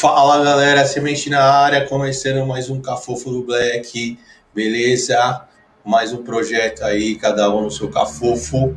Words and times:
Fala 0.00 0.42
galera, 0.42 0.86
semente 0.86 1.28
na 1.28 1.44
área, 1.44 1.86
começando 1.86 2.46
mais 2.46 2.70
um 2.70 2.80
Cafofo 2.80 3.30
do 3.30 3.42
Black, 3.42 4.18
beleza? 4.54 5.46
Mais 5.84 6.10
um 6.10 6.24
projeto 6.24 6.82
aí, 6.82 7.16
cada 7.16 7.54
um 7.54 7.64
no 7.64 7.70
seu 7.70 7.90
Cafofo. 7.90 8.74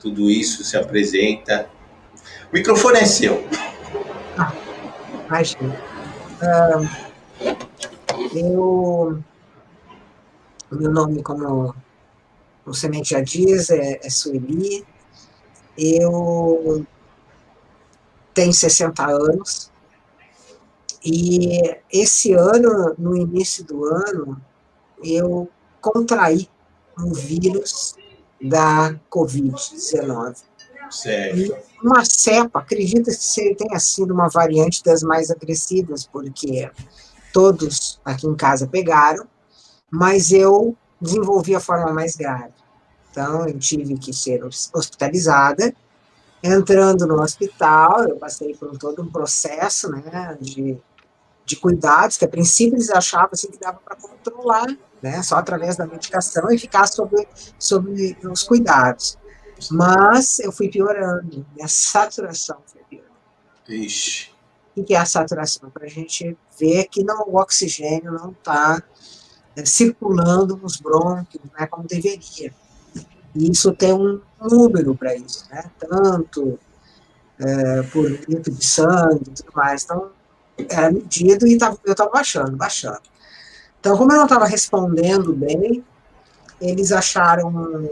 tudo 0.00 0.30
isso 0.30 0.64
se 0.64 0.76
apresenta. 0.76 1.68
O 2.50 2.54
microfone 2.54 2.98
é 2.98 3.04
seu. 3.04 3.44
Ah, 4.36 4.52
imagina. 5.26 5.80
Uh, 6.40 6.88
eu, 8.34 9.22
meu 10.72 10.90
nome, 10.90 11.22
como 11.22 11.74
o 12.64 12.74
Semente 12.74 13.10
já 13.10 13.20
diz, 13.20 13.70
é, 13.70 14.00
é 14.02 14.10
Sueli. 14.10 14.84
Eu 15.76 16.84
tenho 18.32 18.52
60 18.52 19.06
anos. 19.06 19.70
E 21.04 21.78
esse 21.90 22.32
ano, 22.32 22.94
no 22.98 23.16
início 23.16 23.64
do 23.64 23.84
ano, 23.84 24.40
eu 25.02 25.48
contraí 25.80 26.48
um 26.98 27.12
vírus 27.12 27.96
da 28.40 28.94
Covid-19. 29.10 30.36
Uma 31.82 32.04
cepa, 32.04 32.60
acredita 32.60 33.10
que 33.10 33.54
tenha 33.54 33.78
sido 33.78 34.12
uma 34.12 34.28
variante 34.28 34.82
das 34.82 35.02
mais 35.02 35.30
agressivas, 35.30 36.06
porque 36.06 36.70
todos 37.32 38.00
aqui 38.04 38.26
em 38.26 38.34
casa 38.34 38.66
pegaram, 38.66 39.26
mas 39.90 40.32
eu 40.32 40.76
desenvolvi 41.00 41.54
a 41.54 41.60
forma 41.60 41.92
mais 41.92 42.16
grave. 42.16 42.52
Então, 43.10 43.46
eu 43.48 43.58
tive 43.58 43.96
que 43.98 44.12
ser 44.12 44.42
hospitalizada. 44.44 45.74
Entrando 46.42 47.06
no 47.06 47.20
hospital, 47.20 48.04
eu 48.04 48.16
passei 48.16 48.54
por 48.54 48.76
todo 48.78 49.02
um 49.02 49.10
processo 49.10 49.90
né, 49.90 50.38
de, 50.40 50.78
de 51.50 51.56
cuidados, 51.56 52.16
que 52.16 52.24
a 52.24 52.28
princípio 52.28 52.76
eles 52.76 52.90
achavam 52.90 53.30
assim, 53.32 53.50
que 53.50 53.58
dava 53.58 53.78
para 53.84 53.96
controlar 53.96 54.66
né, 55.02 55.22
só 55.22 55.36
através 55.36 55.76
da 55.76 55.86
medicação 55.86 56.50
e 56.50 56.58
ficar 56.58 56.86
sobre, 56.86 57.26
sobre 57.58 58.16
os 58.24 58.42
cuidados. 58.42 59.18
Mas 59.70 60.38
eu 60.38 60.52
fui 60.52 60.68
piorando, 60.68 61.46
minha 61.54 61.68
saturação 61.68 62.58
foi 62.66 62.82
piorando. 62.88 63.10
Ixi. 63.68 64.30
O 64.76 64.84
que 64.84 64.94
é 64.94 64.98
a 64.98 65.04
saturação? 65.04 65.68
Para 65.70 65.86
a 65.86 65.90
gente 65.90 66.36
ver 66.58 66.86
que 66.86 67.02
não, 67.04 67.28
o 67.28 67.36
oxigênio 67.36 68.12
não 68.12 68.30
está 68.30 68.82
é, 69.56 69.64
circulando 69.64 70.56
nos 70.56 70.76
brônquios 70.76 71.42
né, 71.58 71.66
como 71.66 71.86
deveria. 71.86 72.54
E 73.34 73.50
isso 73.50 73.72
tem 73.72 73.92
um 73.92 74.20
número 74.40 74.94
para 74.94 75.14
isso, 75.14 75.46
né? 75.50 75.70
tanto 75.78 76.58
é, 77.38 77.82
por 77.82 78.08
litro 78.28 78.52
de 78.52 78.64
sangue 78.64 79.30
e 79.30 79.34
tudo 79.34 79.52
mais. 79.54 79.84
Então, 79.84 80.10
era 80.68 80.90
medido 80.90 81.46
e 81.46 81.56
tava, 81.56 81.78
eu 81.84 81.92
estava 81.92 82.10
baixando, 82.10 82.56
baixando. 82.56 83.00
Então, 83.78 83.96
como 83.96 84.12
eu 84.12 84.16
não 84.16 84.24
estava 84.24 84.46
respondendo 84.46 85.32
bem, 85.32 85.84
eles 86.60 86.92
acharam 86.92 87.90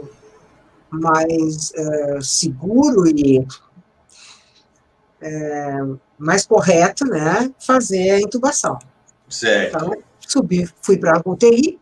mais 0.90 1.72
é, 1.74 2.20
seguro 2.20 3.06
e 3.08 3.46
é, 5.20 5.78
mais 6.18 6.46
correto, 6.46 7.04
né, 7.06 7.50
fazer 7.58 8.10
a 8.10 8.20
intubação. 8.20 8.78
Certo. 9.28 9.76
Então, 9.76 9.92
subi, 10.20 10.68
fui 10.82 10.98
para 10.98 11.18
a 11.18 11.22
UTI 11.24 11.78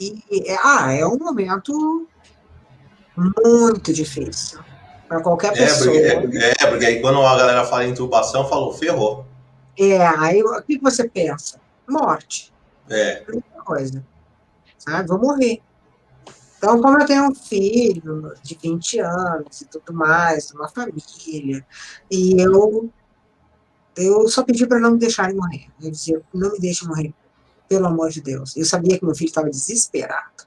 e, 0.00 0.46
ah, 0.64 0.92
é 0.92 1.06
um 1.06 1.18
momento 1.18 2.08
muito 3.16 3.92
difícil 3.92 4.60
para 5.06 5.20
qualquer 5.20 5.48
é, 5.48 5.56
pessoa. 5.56 5.92
Porque, 6.20 6.38
é, 6.38 6.54
é, 6.58 6.66
porque 6.66 6.86
aí 6.86 7.00
quando 7.00 7.20
a 7.20 7.36
galera 7.36 7.64
fala 7.64 7.84
em 7.84 7.90
intubação, 7.90 8.48
falou, 8.48 8.72
ferrou. 8.72 9.26
É, 9.78 10.06
aí 10.06 10.42
o 10.42 10.62
que 10.62 10.78
você 10.78 11.08
pensa? 11.08 11.60
Morte. 11.88 12.52
É. 12.88 13.24
coisa. 13.64 14.04
Sabe? 14.78 15.08
Vou 15.08 15.18
morrer. 15.18 15.60
Então, 16.58 16.80
como 16.82 17.00
eu 17.00 17.06
tenho 17.06 17.30
um 17.30 17.34
filho 17.34 18.34
de 18.42 18.58
20 18.60 19.00
anos 19.00 19.62
e 19.62 19.64
tudo 19.66 19.94
mais, 19.94 20.50
uma 20.50 20.68
família, 20.68 21.66
e 22.10 22.38
eu, 22.38 22.90
eu 23.96 24.28
só 24.28 24.42
pedi 24.42 24.66
para 24.66 24.78
não 24.78 24.92
me 24.92 24.98
deixarem 24.98 25.34
morrer. 25.34 25.68
Eu 25.82 25.90
dizia, 25.90 26.22
não 26.34 26.52
me 26.52 26.60
deixe 26.60 26.86
morrer, 26.86 27.14
pelo 27.66 27.86
amor 27.86 28.10
de 28.10 28.20
Deus. 28.20 28.54
Eu 28.58 28.66
sabia 28.66 28.98
que 28.98 29.04
meu 29.06 29.14
filho 29.14 29.28
estava 29.28 29.48
desesperado. 29.48 30.44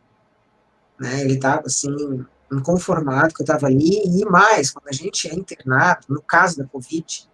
Né? 0.99 1.21
Ele 1.21 1.33
estava, 1.33 1.63
assim, 1.65 2.23
inconformado 2.51 3.33
que 3.33 3.41
eu 3.41 3.45
estava 3.45 3.65
ali, 3.65 4.03
e 4.05 4.23
mais, 4.25 4.69
quando 4.69 4.89
a 4.89 4.93
gente 4.93 5.27
é 5.27 5.33
internado, 5.33 6.05
no 6.09 6.21
caso 6.21 6.57
da 6.57 6.65
Covid, 6.65 7.27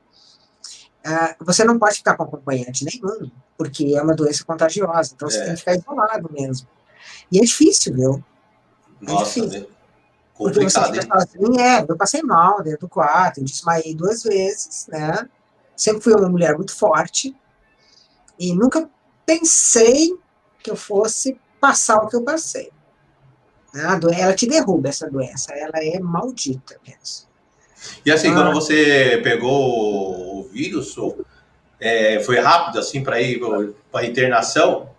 uh, 1.05 1.45
você 1.45 1.63
não 1.63 1.79
pode 1.79 1.97
ficar 1.97 2.15
com 2.15 2.23
acompanhante 2.23 2.85
nenhum 2.85 3.31
porque 3.59 3.93
é 3.93 4.01
uma 4.01 4.15
doença 4.15 4.45
contagiosa, 4.45 5.11
então 5.13 5.27
é. 5.27 5.31
você 5.31 5.43
tem 5.43 5.53
que 5.53 5.59
ficar 5.59 5.75
isolado 5.75 6.31
mesmo. 6.31 6.65
E 7.29 7.39
é 7.39 7.41
difícil, 7.41 7.93
viu? 7.93 8.23
É 9.01 9.11
Nossa, 9.11 9.41
difícil. 9.41 9.61
Né? 9.61 9.67
Porque 10.37 10.63
você 10.63 10.81
fica 10.85 11.19
sozinho, 11.19 11.59
é, 11.59 11.85
eu 11.87 11.97
passei 11.97 12.23
mal 12.23 12.63
dentro 12.63 12.81
do 12.81 12.89
quarto, 12.89 13.39
eu 13.39 13.43
desmaiei 13.43 13.93
duas 13.93 14.23
vezes, 14.23 14.87
né? 14.87 15.29
Sempre 15.75 16.01
fui 16.01 16.13
uma 16.13 16.29
mulher 16.29 16.55
muito 16.55 16.73
forte 16.73 17.35
e 18.39 18.55
nunca 18.55 18.89
pensei 19.25 20.17
que 20.63 20.71
eu 20.71 20.77
fosse 20.77 21.37
passar 21.59 21.97
o 21.97 22.07
que 22.07 22.15
eu 22.15 22.23
passei. 22.23 22.71
Né? 23.73 23.83
Ela 24.17 24.33
te 24.33 24.47
derruba, 24.47 24.87
essa 24.87 25.09
doença, 25.09 25.53
ela 25.53 25.83
é 25.83 25.99
maldita 25.99 26.79
mesmo. 26.87 27.28
E 28.05 28.11
assim, 28.11 28.29
ah, 28.29 28.33
quando 28.33 28.53
você 28.53 29.19
pegou 29.23 30.39
o 30.39 30.43
vírus, 30.51 30.95
é, 31.79 32.19
foi 32.21 32.39
rápido 32.39 32.79
assim 32.79 33.03
para 33.03 33.21
ir 33.21 33.39
para 33.91 34.05
internação? 34.05 34.89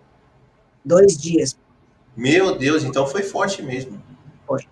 Dois 0.84 1.16
dias. 1.16 1.56
Meu 2.16 2.56
Deus, 2.56 2.82
então 2.84 3.06
foi 3.06 3.22
forte 3.22 3.62
mesmo. 3.62 4.02
Foi. 4.46 4.66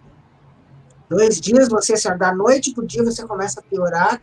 Dois 1.08 1.40
dias, 1.40 1.68
você, 1.68 1.94
assim, 1.94 2.16
da 2.16 2.34
noite 2.34 2.72
para 2.72 2.84
o 2.84 2.86
dia, 2.86 3.04
você 3.04 3.26
começa 3.26 3.60
a 3.60 3.62
piorar 3.62 4.20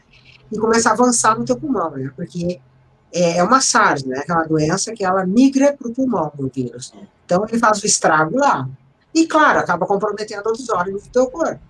e 0.51 0.57
começa 0.57 0.89
a 0.89 0.93
avançar 0.93 1.37
no 1.37 1.45
teu 1.45 1.57
pulmão, 1.57 1.91
né? 1.91 2.11
Porque 2.15 2.59
é, 3.13 3.37
é 3.37 3.43
uma 3.43 3.61
SARS, 3.61 4.03
né? 4.03 4.21
Que 4.25 4.31
uma 4.31 4.43
doença 4.43 4.93
que 4.93 5.03
ela 5.03 5.25
migra 5.25 5.73
para 5.73 5.87
o 5.87 5.93
pulmão, 5.93 6.31
o 6.37 6.47
vírus. 6.47 6.93
Então, 7.25 7.45
ele 7.47 7.57
faz 7.57 7.81
o 7.81 7.85
estrago 7.85 8.37
lá. 8.37 8.67
E, 9.13 9.25
claro, 9.25 9.59
acaba 9.59 9.85
comprometendo 9.85 10.45
outros 10.45 10.69
órgãos 10.69 11.03
do 11.03 11.09
teu 11.09 11.27
corpo. 11.27 11.61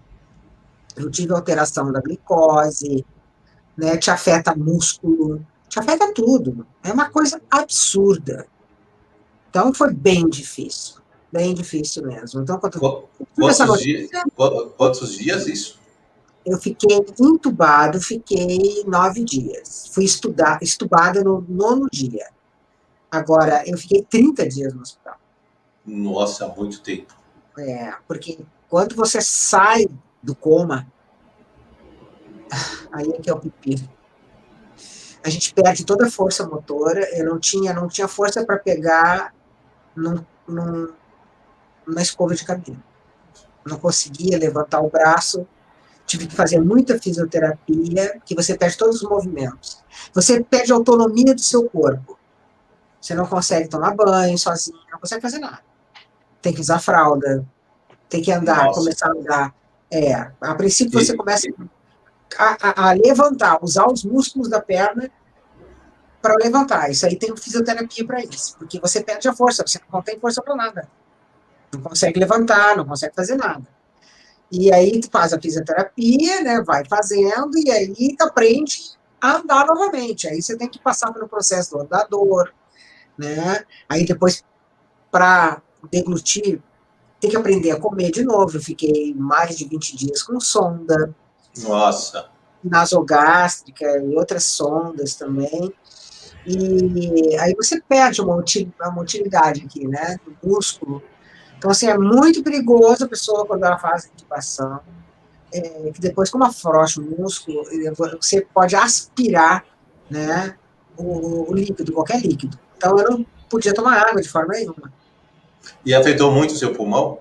Eu 0.96 1.10
tive 1.10 1.34
alteração 1.34 1.92
da 1.92 2.00
glicose, 2.00 3.06
né? 3.78 3.98
Te 3.98 4.10
afeta 4.10 4.56
músculo, 4.56 5.46
te 5.68 5.80
afeta 5.80 6.14
tudo. 6.14 6.66
É 6.84 6.92
uma 6.92 7.10
coisa 7.10 7.42
absurda. 7.50 8.48
Então, 9.50 9.74
foi 9.74 9.94
bem 9.94 10.28
difícil. 10.30 10.96
Bem 11.32 11.54
difícil 11.54 12.06
mesmo. 12.06 12.42
Então, 12.42 12.58
quando, 12.60 12.80
quantos, 12.80 13.60
notícia, 13.60 14.08
dias, 14.08 14.24
quantos 14.78 15.18
dias 15.18 15.48
isso? 15.48 15.80
Eu 16.46 16.58
fiquei 16.60 16.98
entubado, 17.20 18.00
fiquei 18.00 18.84
nove 18.86 19.24
dias. 19.24 19.90
Fui 19.92 20.06
estudar, 20.06 20.60
estubada 20.62 21.24
no 21.24 21.44
nono 21.50 21.88
dia. 21.92 22.28
Agora, 23.10 23.64
eu 23.66 23.78
fiquei 23.78 24.04
30 24.04 24.48
dias 24.48 24.74
no 24.74 24.82
hospital. 24.82 25.16
Nossa, 25.86 26.48
muito 26.50 26.82
tempo. 26.82 27.14
É, 27.58 27.94
porque 28.08 28.40
quando 28.70 28.96
você 28.96 29.22
sai 29.22 29.88
do 30.26 30.36
coma, 30.36 30.88
aí 32.92 33.10
é 33.10 33.22
que 33.22 33.30
é 33.30 33.34
o 33.34 33.40
pipi. 33.40 33.90
A 35.24 35.30
gente 35.30 35.54
perde 35.54 35.86
toda 35.86 36.06
a 36.06 36.12
força 36.12 36.48
motora. 36.48 37.08
Eu 37.18 37.26
não 37.26 37.40
tinha, 37.40 37.74
não 37.74 37.88
tinha 37.88 38.08
força 38.08 38.46
para 38.46 38.60
pegar 38.60 39.34
num, 39.96 40.24
num, 40.48 40.94
numa 41.86 42.02
escova 42.02 42.36
de 42.36 42.46
cabelo. 42.46 42.82
Não 43.66 43.80
conseguia 43.80 44.38
levantar 44.38 44.82
o 44.82 44.90
braço 44.90 45.48
tive 46.06 46.28
que 46.28 46.36
fazer 46.36 46.60
muita 46.60 47.00
fisioterapia, 47.00 48.20
que 48.26 48.36
você 48.36 48.58
perde 48.58 48.78
todos 48.78 49.02
os 49.02 49.10
movimentos. 49.10 49.84
Você 50.14 50.44
perde 50.44 50.72
a 50.72 50.76
autonomia 50.76 51.34
do 51.34 51.42
seu 51.42 51.68
corpo. 51.70 52.18
Você 53.02 53.14
não 53.14 53.26
consegue 53.26 53.68
tomar 53.68 53.96
banho 53.96 54.38
sozinho, 54.38 54.80
não 54.92 55.00
consegue 55.00 55.22
fazer 55.22 55.40
nada. 55.40 55.60
Tem 56.42 56.54
que 56.54 56.62
usar 56.62 56.80
fralda, 56.80 57.46
tem 58.10 58.22
que 58.22 58.32
andar, 58.32 58.66
Nossa. 58.66 58.80
começar 58.80 59.08
a 59.08 59.12
andar. 59.12 59.56
É, 59.96 60.14
a 60.42 60.56
princípio 60.56 61.00
você 61.00 61.16
começa 61.16 61.48
a, 62.38 62.58
a, 62.62 62.90
a 62.90 62.94
levantar, 62.94 63.64
usar 63.64 63.88
os 63.88 64.04
músculos 64.04 64.50
da 64.50 64.60
perna 64.60 65.10
para 66.22 66.36
levantar. 66.36 66.92
Isso 66.92 67.06
aí 67.06 67.16
tem 67.16 67.34
fisioterapia 67.38 68.06
para 68.06 68.22
isso, 68.22 68.58
porque 68.58 68.78
você 68.78 69.02
perde 69.02 69.30
a 69.30 69.34
força, 69.34 69.64
você 69.66 69.80
não 69.94 70.02
tem 70.02 70.20
força 70.20 70.42
para 70.42 70.54
nada. 70.54 70.90
Não 71.74 71.80
consegue 71.80 72.20
levantar, 72.20 72.76
não 72.76 72.84
consegue 72.84 73.16
fazer 73.16 73.38
nada. 73.38 73.66
E 74.52 74.74
aí 74.74 75.00
tu 75.00 75.10
faz 75.10 75.32
a 75.32 75.40
fisioterapia, 75.40 76.42
né? 76.42 76.62
Vai 76.62 76.84
fazendo, 76.84 77.58
e 77.58 77.72
aí 77.72 78.16
tu 78.18 78.24
aprende 78.26 78.98
a 79.22 79.38
andar 79.38 79.66
novamente. 79.66 80.28
Aí 80.28 80.42
você 80.42 80.58
tem 80.58 80.68
que 80.68 80.78
passar 80.78 81.14
pelo 81.14 81.30
processo 81.30 81.72
do 81.72 81.82
andador, 81.84 82.54
né? 83.18 83.64
Aí 83.88 84.06
depois, 84.06 84.44
para 85.10 85.62
deglutir, 85.90 86.62
tem 87.26 87.32
que 87.32 87.38
aprender 87.38 87.72
a 87.72 87.80
comer 87.80 88.12
de 88.12 88.24
novo. 88.24 88.58
Eu 88.58 88.62
fiquei 88.62 89.14
mais 89.16 89.58
de 89.58 89.66
20 89.66 89.96
dias 89.96 90.24
com 90.24 90.40
sonda. 90.40 91.14
Nossa! 91.60 92.30
Nasogástrica 92.64 93.86
e 94.00 94.16
outras 94.16 94.44
sondas 94.44 95.16
também. 95.16 95.74
E 96.46 97.38
aí 97.40 97.54
você 97.56 97.82
perde 97.82 98.22
uma 98.22 98.36
utilidade 98.36 99.64
aqui, 99.66 99.88
né? 99.88 100.18
Do 100.26 100.38
músculo 100.48 101.02
então, 101.58 101.72
assim, 101.72 101.88
é 101.88 101.98
muito 101.98 102.44
perigoso 102.44 103.06
a 103.06 103.08
pessoa, 103.08 103.46
quando 103.46 103.64
ela 103.64 103.78
faz 103.80 104.06
intubação, 104.06 104.80
é, 105.52 105.92
que 105.92 106.00
depois, 106.00 106.30
como 106.30 106.44
afrouxa 106.44 107.02
o 107.02 107.04
músculo, 107.04 107.64
você 108.22 108.42
pode 108.54 108.76
aspirar 108.76 109.66
né, 110.10 110.56
o, 110.98 111.50
o, 111.50 111.54
líquido, 111.56 111.94
qualquer 111.94 112.22
líquido. 112.22 112.60
Então, 112.78 112.98
eu 113.00 113.10
não 113.10 113.26
podia 113.50 113.74
tomar 113.74 113.98
água 113.98 114.22
de 114.22 114.30
forma 114.30 114.54
nenhuma. 114.54 114.94
E 115.86 115.94
afetou 115.94 116.32
muito 116.32 116.52
o 116.52 116.58
seu 116.58 116.74
pulmão? 116.74 117.20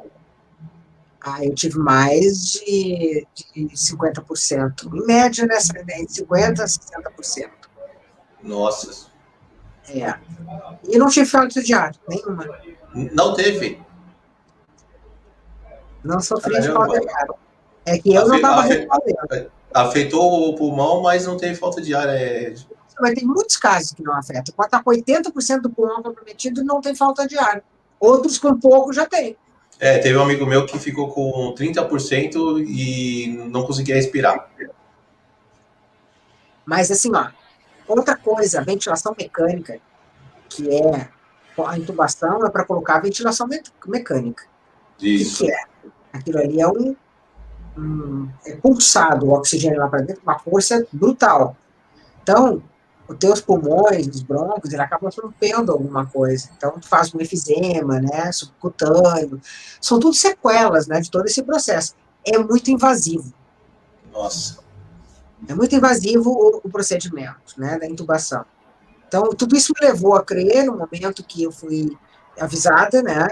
Ah, 1.20 1.42
eu 1.42 1.54
tive 1.54 1.78
mais 1.78 2.52
de, 2.52 3.26
de 3.34 3.68
50%. 3.68 4.92
Em 4.92 5.06
média, 5.06 5.46
nessa, 5.46 5.72
né, 5.72 6.00
entre 6.00 6.22
50% 6.22 6.60
a 6.60 6.64
60%. 6.64 7.50
Nossa. 8.42 9.06
É. 9.88 10.14
E 10.86 10.98
não 10.98 11.08
tive 11.08 11.26
falta 11.26 11.62
de 11.62 11.72
ar, 11.72 11.94
nenhuma. 12.08 12.46
Não 13.12 13.34
teve? 13.34 13.80
Não 16.02 16.20
sofri 16.20 16.60
de 16.60 16.70
falta 16.70 17.00
de 17.00 17.08
ar. 17.08 17.26
É 17.86 17.98
que 17.98 18.14
eu 18.14 18.20
Afe, 18.20 18.28
não 18.28 18.36
estava 18.36 18.62
respondendo. 18.62 19.52
Afetou 19.72 20.50
o 20.50 20.54
pulmão, 20.54 21.02
mas 21.02 21.26
não 21.26 21.36
teve 21.36 21.54
falta 21.54 21.80
de 21.80 21.94
ar. 21.94 22.08
É... 22.08 22.54
Mas 23.00 23.14
tem 23.14 23.26
muitos 23.26 23.56
casos 23.56 23.92
que 23.92 24.02
não 24.02 24.14
afetam. 24.14 24.54
Pode 24.54 24.68
estar 24.68 24.82
com 24.82 24.90
80% 24.90 25.60
do 25.60 25.70
pulmão 25.70 26.02
comprometido 26.02 26.60
e 26.60 26.64
não 26.64 26.80
tem 26.80 26.94
falta 26.94 27.26
de 27.26 27.38
ar. 27.38 27.62
Outros 28.04 28.38
com 28.38 28.58
pouco 28.58 28.92
já 28.92 29.06
tem. 29.06 29.36
É, 29.80 29.98
teve 29.98 30.16
um 30.16 30.22
amigo 30.22 30.46
meu 30.46 30.66
que 30.66 30.78
ficou 30.78 31.08
com 31.08 31.54
30% 31.54 32.64
e 32.66 33.28
não 33.50 33.64
conseguia 33.66 33.94
respirar. 33.94 34.48
Mas 36.64 36.90
assim, 36.90 37.10
ó, 37.14 37.28
outra 37.88 38.16
coisa, 38.16 38.62
ventilação 38.62 39.14
mecânica, 39.18 39.78
que 40.48 40.68
é 40.70 41.08
a 41.66 41.78
intubação, 41.78 42.46
é 42.46 42.50
para 42.50 42.64
colocar 42.64 42.96
a 42.96 43.00
ventilação 43.00 43.48
mecânica. 43.86 44.44
Isso. 45.00 45.42
O 45.42 45.46
que 45.46 45.52
é? 45.52 45.64
Aquilo 46.12 46.38
ali 46.38 46.60
é 46.60 46.68
um, 46.68 46.96
um 47.76 48.28
é 48.46 48.54
pulsado 48.56 49.26
o 49.26 49.32
oxigênio 49.32 49.78
lá 49.78 49.88
para 49.88 50.02
dentro, 50.02 50.22
uma 50.22 50.38
força 50.38 50.86
brutal. 50.92 51.56
Então, 52.22 52.62
os 53.08 53.16
teus 53.18 53.40
pulmões, 53.40 54.06
os 54.08 54.22
broncos, 54.22 54.72
ele 54.72 54.82
acaba 54.82 55.10
rompendo 55.10 55.72
alguma 55.72 56.06
coisa. 56.06 56.48
Então, 56.56 56.78
tu 56.78 56.88
faz 56.88 57.14
um 57.14 57.20
efizema, 57.20 58.00
né, 58.00 58.32
subcutâneo. 58.32 59.40
São 59.80 60.00
tudo 60.00 60.14
sequelas, 60.14 60.86
né, 60.86 61.00
de 61.00 61.10
todo 61.10 61.26
esse 61.26 61.42
processo. 61.42 61.94
É 62.24 62.38
muito 62.38 62.70
invasivo. 62.70 63.32
Nossa. 64.12 64.58
É 65.46 65.54
muito 65.54 65.74
invasivo 65.74 66.30
o, 66.30 66.60
o 66.64 66.70
procedimento, 66.70 67.58
né, 67.58 67.78
da 67.78 67.86
intubação. 67.86 68.44
Então, 69.06 69.30
tudo 69.30 69.54
isso 69.54 69.72
me 69.78 69.86
levou 69.86 70.14
a 70.16 70.24
crer, 70.24 70.64
no 70.64 70.76
momento 70.76 71.22
que 71.22 71.42
eu 71.42 71.52
fui 71.52 71.96
avisada, 72.38 73.02
né, 73.02 73.28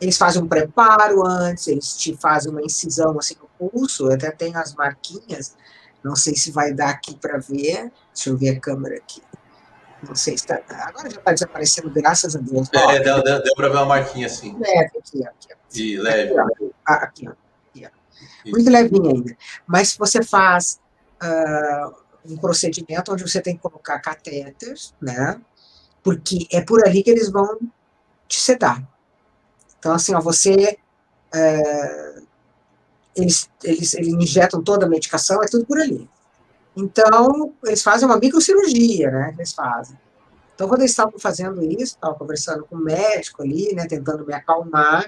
eles 0.00 0.16
fazem 0.16 0.42
um 0.42 0.48
preparo 0.48 1.26
antes, 1.26 1.66
eles 1.68 1.96
te 1.96 2.16
fazem 2.16 2.50
uma 2.50 2.62
incisão 2.62 3.18
assim 3.18 3.34
no 3.40 3.70
pulso, 3.70 4.06
eu 4.06 4.14
até 4.14 4.30
tenho 4.30 4.56
as 4.56 4.74
marquinhas, 4.74 5.54
não 6.02 6.16
sei 6.16 6.34
se 6.34 6.50
vai 6.50 6.72
dar 6.72 6.90
aqui 6.90 7.14
para 7.14 7.38
ver, 7.38 7.92
deixa 8.14 8.30
eu 8.30 8.36
ver 8.36 8.50
a 8.50 8.60
câmera 8.60 8.96
aqui. 8.96 9.22
Não 10.06 10.14
sei 10.14 10.36
se 10.36 10.44
está. 10.44 10.62
Agora 10.86 11.10
já 11.10 11.18
está 11.18 11.32
desaparecendo, 11.32 11.90
graças 11.90 12.34
a 12.34 12.38
Deus. 12.38 12.68
É, 12.72 13.00
deu, 13.00 13.22
deu, 13.22 13.42
deu 13.42 13.54
para 13.54 13.68
ver 13.68 13.76
uma 13.76 13.86
marquinha 13.86 14.26
assim. 14.26 14.56
Leve 14.58 14.98
aqui, 14.98 15.26
aqui. 15.26 15.48
E 15.74 15.96
leve. 15.98 16.38
Aqui, 16.38 16.64
ó. 16.88 16.92
Aqui, 16.92 17.28
ó. 17.28 17.32
Aqui, 17.32 17.86
ó. 17.86 18.50
Muito 18.50 18.70
levinha 18.70 19.10
ainda. 19.10 19.36
Mas 19.66 19.94
você 19.96 20.22
faz 20.22 20.80
uh, 21.22 21.94
um 22.24 22.36
procedimento 22.38 23.12
onde 23.12 23.22
você 23.22 23.40
tem 23.42 23.56
que 23.56 23.62
colocar 23.62 23.98
catéteres, 23.98 24.94
né? 25.00 25.40
Porque 26.02 26.46
é 26.50 26.62
por 26.62 26.86
ali 26.86 27.02
que 27.02 27.10
eles 27.10 27.30
vão 27.30 27.58
te 28.26 28.40
sedar. 28.40 28.82
Então, 29.78 29.92
assim, 29.92 30.14
ó, 30.14 30.20
você. 30.20 30.78
É, 31.32 32.20
eles, 33.14 33.50
eles, 33.62 33.94
eles 33.94 34.08
injetam 34.14 34.62
toda 34.62 34.86
a 34.86 34.88
medicação, 34.88 35.42
é 35.42 35.46
tudo 35.46 35.66
por 35.66 35.80
ali. 35.80 36.08
Então, 36.76 37.52
eles 37.64 37.82
fazem 37.82 38.06
uma 38.06 38.18
microcirurgia, 38.18 39.10
né? 39.10 39.34
Eles 39.36 39.52
fazem. 39.52 39.98
Então, 40.54 40.68
quando 40.68 40.80
eles 40.80 40.92
estavam 40.92 41.18
fazendo 41.18 41.62
isso, 41.64 41.94
estava 41.94 42.14
conversando 42.14 42.64
com 42.64 42.76
o 42.76 42.78
médico 42.78 43.42
ali, 43.42 43.74
né? 43.74 43.86
Tentando 43.86 44.24
me 44.24 44.32
acalmar. 44.32 45.04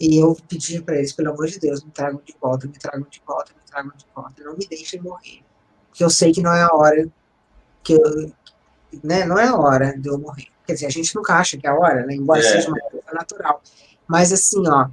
E 0.00 0.18
eu 0.18 0.36
pedi 0.48 0.82
para 0.82 0.96
eles, 0.96 1.12
pelo 1.12 1.30
amor 1.30 1.46
de 1.46 1.60
Deus, 1.60 1.84
me 1.84 1.90
tragam 1.90 2.20
de 2.24 2.34
volta, 2.40 2.66
me 2.66 2.72
tragam 2.72 3.06
de 3.08 3.22
volta, 3.24 3.52
me 3.52 3.70
tragam 3.70 3.92
de 3.96 4.06
volta. 4.14 4.42
Não 4.42 4.56
me 4.56 4.66
deixem 4.66 5.00
morrer. 5.00 5.42
Porque 5.88 6.02
eu 6.02 6.10
sei 6.10 6.32
que 6.32 6.42
não 6.42 6.52
é 6.52 6.62
a 6.62 6.74
hora 6.74 7.08
que 7.84 7.92
eu. 7.92 8.32
Né, 9.02 9.24
não 9.24 9.38
é 9.38 9.46
a 9.46 9.56
hora 9.56 9.96
de 9.96 10.08
eu 10.08 10.18
morrer. 10.18 10.48
Quer 10.66 10.74
dizer, 10.74 10.86
a 10.86 10.90
gente 10.90 11.14
nunca 11.14 11.34
acha 11.34 11.56
que 11.56 11.66
é 11.66 11.70
a 11.70 11.74
hora, 11.74 12.04
né? 12.04 12.14
Embora 12.14 12.40
é. 12.40 12.42
seja 12.42 12.68
uma 12.68 12.80
coisa 12.80 13.12
natural. 13.12 13.62
Mas 14.06 14.32
assim, 14.32 14.66
ó, 14.68 14.88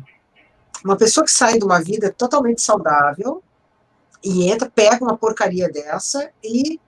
uma 0.84 0.96
pessoa 0.96 1.26
que 1.26 1.32
sai 1.32 1.58
de 1.58 1.66
uma 1.66 1.82
vida 1.82 2.12
totalmente 2.12 2.62
saudável 2.62 3.44
e 4.24 4.50
entra, 4.50 4.70
pega 4.70 5.04
uma 5.04 5.18
porcaria 5.18 5.70
dessa 5.70 6.32
e 6.44 6.80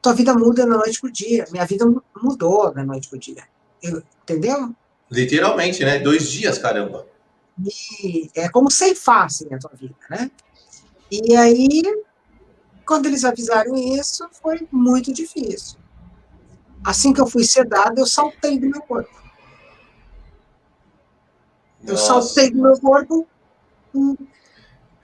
tua 0.00 0.14
vida 0.14 0.34
muda 0.34 0.66
da 0.66 0.76
noite 0.76 1.00
pro 1.00 1.10
dia. 1.10 1.46
Minha 1.50 1.64
vida 1.64 1.84
mudou 2.20 2.72
da 2.72 2.84
noite 2.84 3.08
pro 3.08 3.18
dia. 3.18 3.44
Eu, 3.82 4.02
entendeu? 4.22 4.74
Literalmente, 5.10 5.84
né? 5.84 5.98
Dois 5.98 6.30
dias, 6.30 6.58
caramba. 6.58 7.06
E 7.58 8.30
é 8.34 8.48
como 8.48 8.70
ceifar, 8.70 9.26
assim, 9.26 9.52
a 9.52 9.58
tua 9.58 9.72
vida, 9.74 9.94
né? 10.08 10.30
E 11.10 11.36
aí, 11.36 11.82
quando 12.86 13.06
eles 13.06 13.24
avisaram 13.24 13.74
isso, 13.76 14.26
foi 14.40 14.66
muito 14.70 15.12
difícil. 15.12 15.78
Assim 16.84 17.12
que 17.12 17.20
eu 17.20 17.26
fui 17.26 17.44
sedada, 17.44 18.00
eu 18.00 18.06
saltei 18.06 18.58
do 18.58 18.68
meu 18.68 18.80
corpo. 18.82 19.20
Eu 21.84 21.96
saltei 21.96 22.50
do 22.50 22.62
meu 22.62 22.78
corpo. 22.78 23.26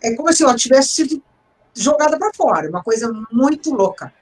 É 0.03 0.15
como 0.15 0.33
se 0.33 0.43
eu 0.43 0.55
tivesse 0.57 0.89
sido 0.89 1.23
jogada 1.75 2.19
para 2.19 2.33
fora, 2.35 2.69
uma 2.69 2.83
coisa 2.83 3.13
muito 3.31 3.75
louca. 3.75 4.13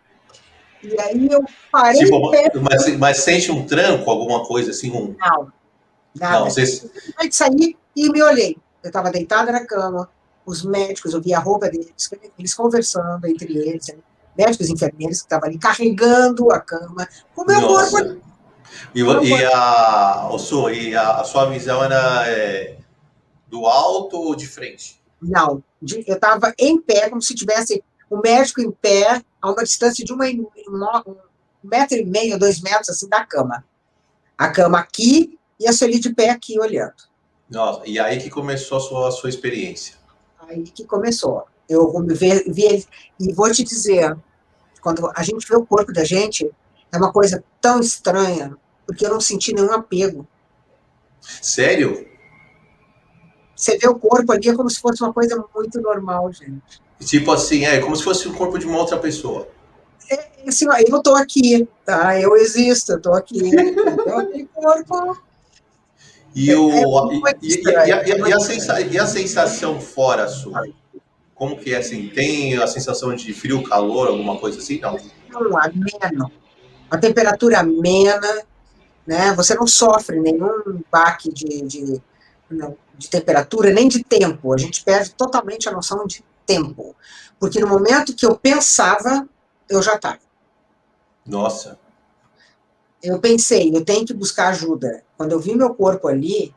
E 0.83 1.00
aí 1.00 1.28
eu 1.30 1.44
parei. 1.73 2.04
Tipo, 2.04 2.30
mas, 2.61 2.97
mas, 2.99 3.16
sente 3.18 3.50
um 3.50 3.66
tranco, 3.66 4.11
alguma 4.11 4.44
coisa 4.44 4.71
assim? 4.71 4.90
Um... 4.90 5.14
Não. 5.18 5.52
Nada. 6.14 6.40
Não, 6.40 6.44
vocês... 6.50 6.85
Eu 7.21 7.33
saí 7.33 7.76
e 7.97 8.11
me 8.11 8.23
olhei. 8.23 8.56
Eu 8.83 8.88
estava 8.88 9.11
deitada 9.11 9.50
na 9.50 9.64
cama, 9.66 10.09
os 10.44 10.62
médicos, 10.62 11.14
eu 11.14 11.23
vi 11.23 11.33
a 11.33 11.38
roupa 11.38 11.71
deles, 11.71 12.11
eles 12.38 12.54
conversando 12.54 13.26
entre 13.26 13.56
eles, 13.56 13.87
médicos 14.37 14.68
e 14.68 14.73
enfermeiros 14.73 15.18
que 15.18 15.25
estavam 15.25 15.49
ali 15.49 15.59
carregando 15.59 16.52
a 16.52 16.61
cama, 16.61 17.09
o 17.35 17.44
meu 17.44 17.61
Nossa. 17.62 18.04
corpo. 18.04 18.21
E, 18.94 19.00
e, 19.00 19.44
a, 19.47 20.28
o 20.30 20.71
e 20.71 20.94
a, 20.94 21.21
a, 21.21 21.25
sua 21.25 21.47
visão 21.47 21.83
era 21.83 22.28
é, 22.28 22.76
do 23.54 23.66
alto 23.66 24.16
ou 24.16 24.34
de 24.34 24.49
frente? 24.49 25.00
Não, 25.23 25.62
eu 25.80 26.14
estava 26.14 26.52
em 26.58 26.80
pé, 26.80 27.08
como 27.08 27.23
se 27.23 27.37
tivesse 27.37 27.84
o 28.11 28.20
médico 28.20 28.61
em 28.61 28.70
pé, 28.73 29.23
a 29.40 29.50
uma 29.50 29.62
distância 29.62 30.04
de 30.04 30.12
uma, 30.12 30.25
uma, 30.66 31.04
um 31.06 31.16
metro 31.62 31.96
e 31.96 32.04
meio, 32.04 32.37
dois 32.37 32.61
metros, 32.61 32.88
assim, 32.88 33.08
da 33.08 33.25
cama. 33.25 33.64
A 34.37 34.49
cama 34.50 34.80
aqui 34.80 35.38
e 35.58 35.68
a 35.68 35.73
Sueli 35.73 36.00
de 36.00 36.12
pé 36.12 36.30
aqui, 36.30 36.58
olhando. 36.58 36.94
Nossa, 37.49 37.82
e 37.87 37.96
aí 37.96 38.18
que 38.18 38.28
começou 38.28 38.78
a 38.78 38.80
sua, 38.80 39.08
a 39.08 39.12
sua 39.12 39.30
experiência? 39.30 39.94
Aí 40.49 40.64
que 40.64 40.84
começou. 40.84 41.46
Eu 41.68 41.92
vi, 42.08 42.50
vi 42.50 42.84
e 43.20 43.32
vou 43.32 43.50
te 43.52 43.62
dizer, 43.62 44.16
quando 44.82 45.11
a 45.14 45.23
gente 45.23 45.46
vê 45.49 45.54
o 45.54 45.64
corpo 45.64 45.92
da 45.92 46.04
gente, 46.04 46.50
é 46.92 46.96
uma 46.96 47.12
coisa 47.12 47.42
tão 47.61 47.78
estranha, 47.78 48.56
porque 48.84 49.06
eu 49.06 49.11
não 49.11 49.20
senti 49.20 49.54
nenhum 49.54 49.73
apego. 49.73 50.26
Sério? 51.20 52.13
Você 53.54 53.78
vê 53.78 53.88
o 53.88 53.99
corpo 53.99 54.32
ali 54.32 54.49
é 54.49 54.54
como 54.54 54.68
se 54.68 54.80
fosse 54.80 55.02
uma 55.02 55.12
coisa 55.12 55.42
muito 55.54 55.80
normal, 55.80 56.32
gente. 56.32 56.82
Tipo 57.00 57.32
assim, 57.32 57.64
é 57.64 57.80
como 57.80 57.94
se 57.94 58.02
fosse 58.02 58.26
o 58.28 58.34
corpo 58.34 58.58
de 58.58 58.66
uma 58.66 58.78
outra 58.78 58.99
pessoa. 58.99 59.49
É, 60.11 60.49
assim, 60.49 60.66
eu 60.87 61.02
tô 61.02 61.14
aqui, 61.14 61.68
tá? 61.84 62.20
Eu 62.20 62.37
existo, 62.37 62.92
eu 62.92 63.00
tô 63.00 63.12
aqui. 63.12 63.54
eu 63.54 64.26
tenho 64.26 64.49
corpo. 64.49 65.18
E, 66.34 66.52
o, 66.52 66.68
é, 67.26 67.30
é 67.30 67.37
e, 67.42 67.62
e, 67.62 67.76
a, 67.76 68.28
e, 68.28 68.32
a 68.32 68.40
sensa, 68.40 68.80
e 68.80 68.99
a 68.99 69.06
sensação 69.06 69.80
fora 69.80 70.26
sua? 70.26 70.66
Como 71.34 71.56
que 71.56 71.73
é 71.73 71.78
assim? 71.78 72.08
Tem 72.08 72.56
a 72.56 72.66
sensação 72.66 73.14
de 73.14 73.32
frio, 73.32 73.62
calor, 73.62 74.08
alguma 74.08 74.38
coisa 74.38 74.58
assim? 74.58 74.80
Não. 74.80 74.99
Não, 75.30 75.58
ameno. 75.58 76.30
A 76.90 76.99
temperatura 76.99 77.61
amena, 77.61 78.42
né? 79.06 79.32
Você 79.34 79.54
não 79.54 79.66
sofre 79.66 80.18
nenhum 80.20 80.80
baque 80.90 81.32
de, 81.32 81.62
de, 81.62 82.02
de 82.96 83.08
temperatura, 83.08 83.72
nem 83.72 83.88
de 83.88 84.02
tempo. 84.02 84.52
A 84.52 84.58
gente 84.58 84.82
perde 84.84 85.14
totalmente 85.14 85.68
a 85.68 85.72
noção 85.72 86.06
de 86.06 86.24
tempo. 86.46 86.94
Porque 87.38 87.60
no 87.60 87.66
momento 87.66 88.14
que 88.14 88.24
eu 88.24 88.36
pensava, 88.36 89.28
eu 89.68 89.82
já 89.82 89.94
estava. 89.94 90.18
Nossa. 91.26 91.78
Eu 93.02 93.18
pensei, 93.20 93.74
eu 93.74 93.84
tenho 93.84 94.06
que 94.06 94.14
buscar 94.14 94.48
ajuda. 94.48 95.02
Quando 95.16 95.32
eu 95.32 95.40
vi 95.40 95.54
meu 95.54 95.74
corpo 95.74 96.08
ali, 96.08 96.54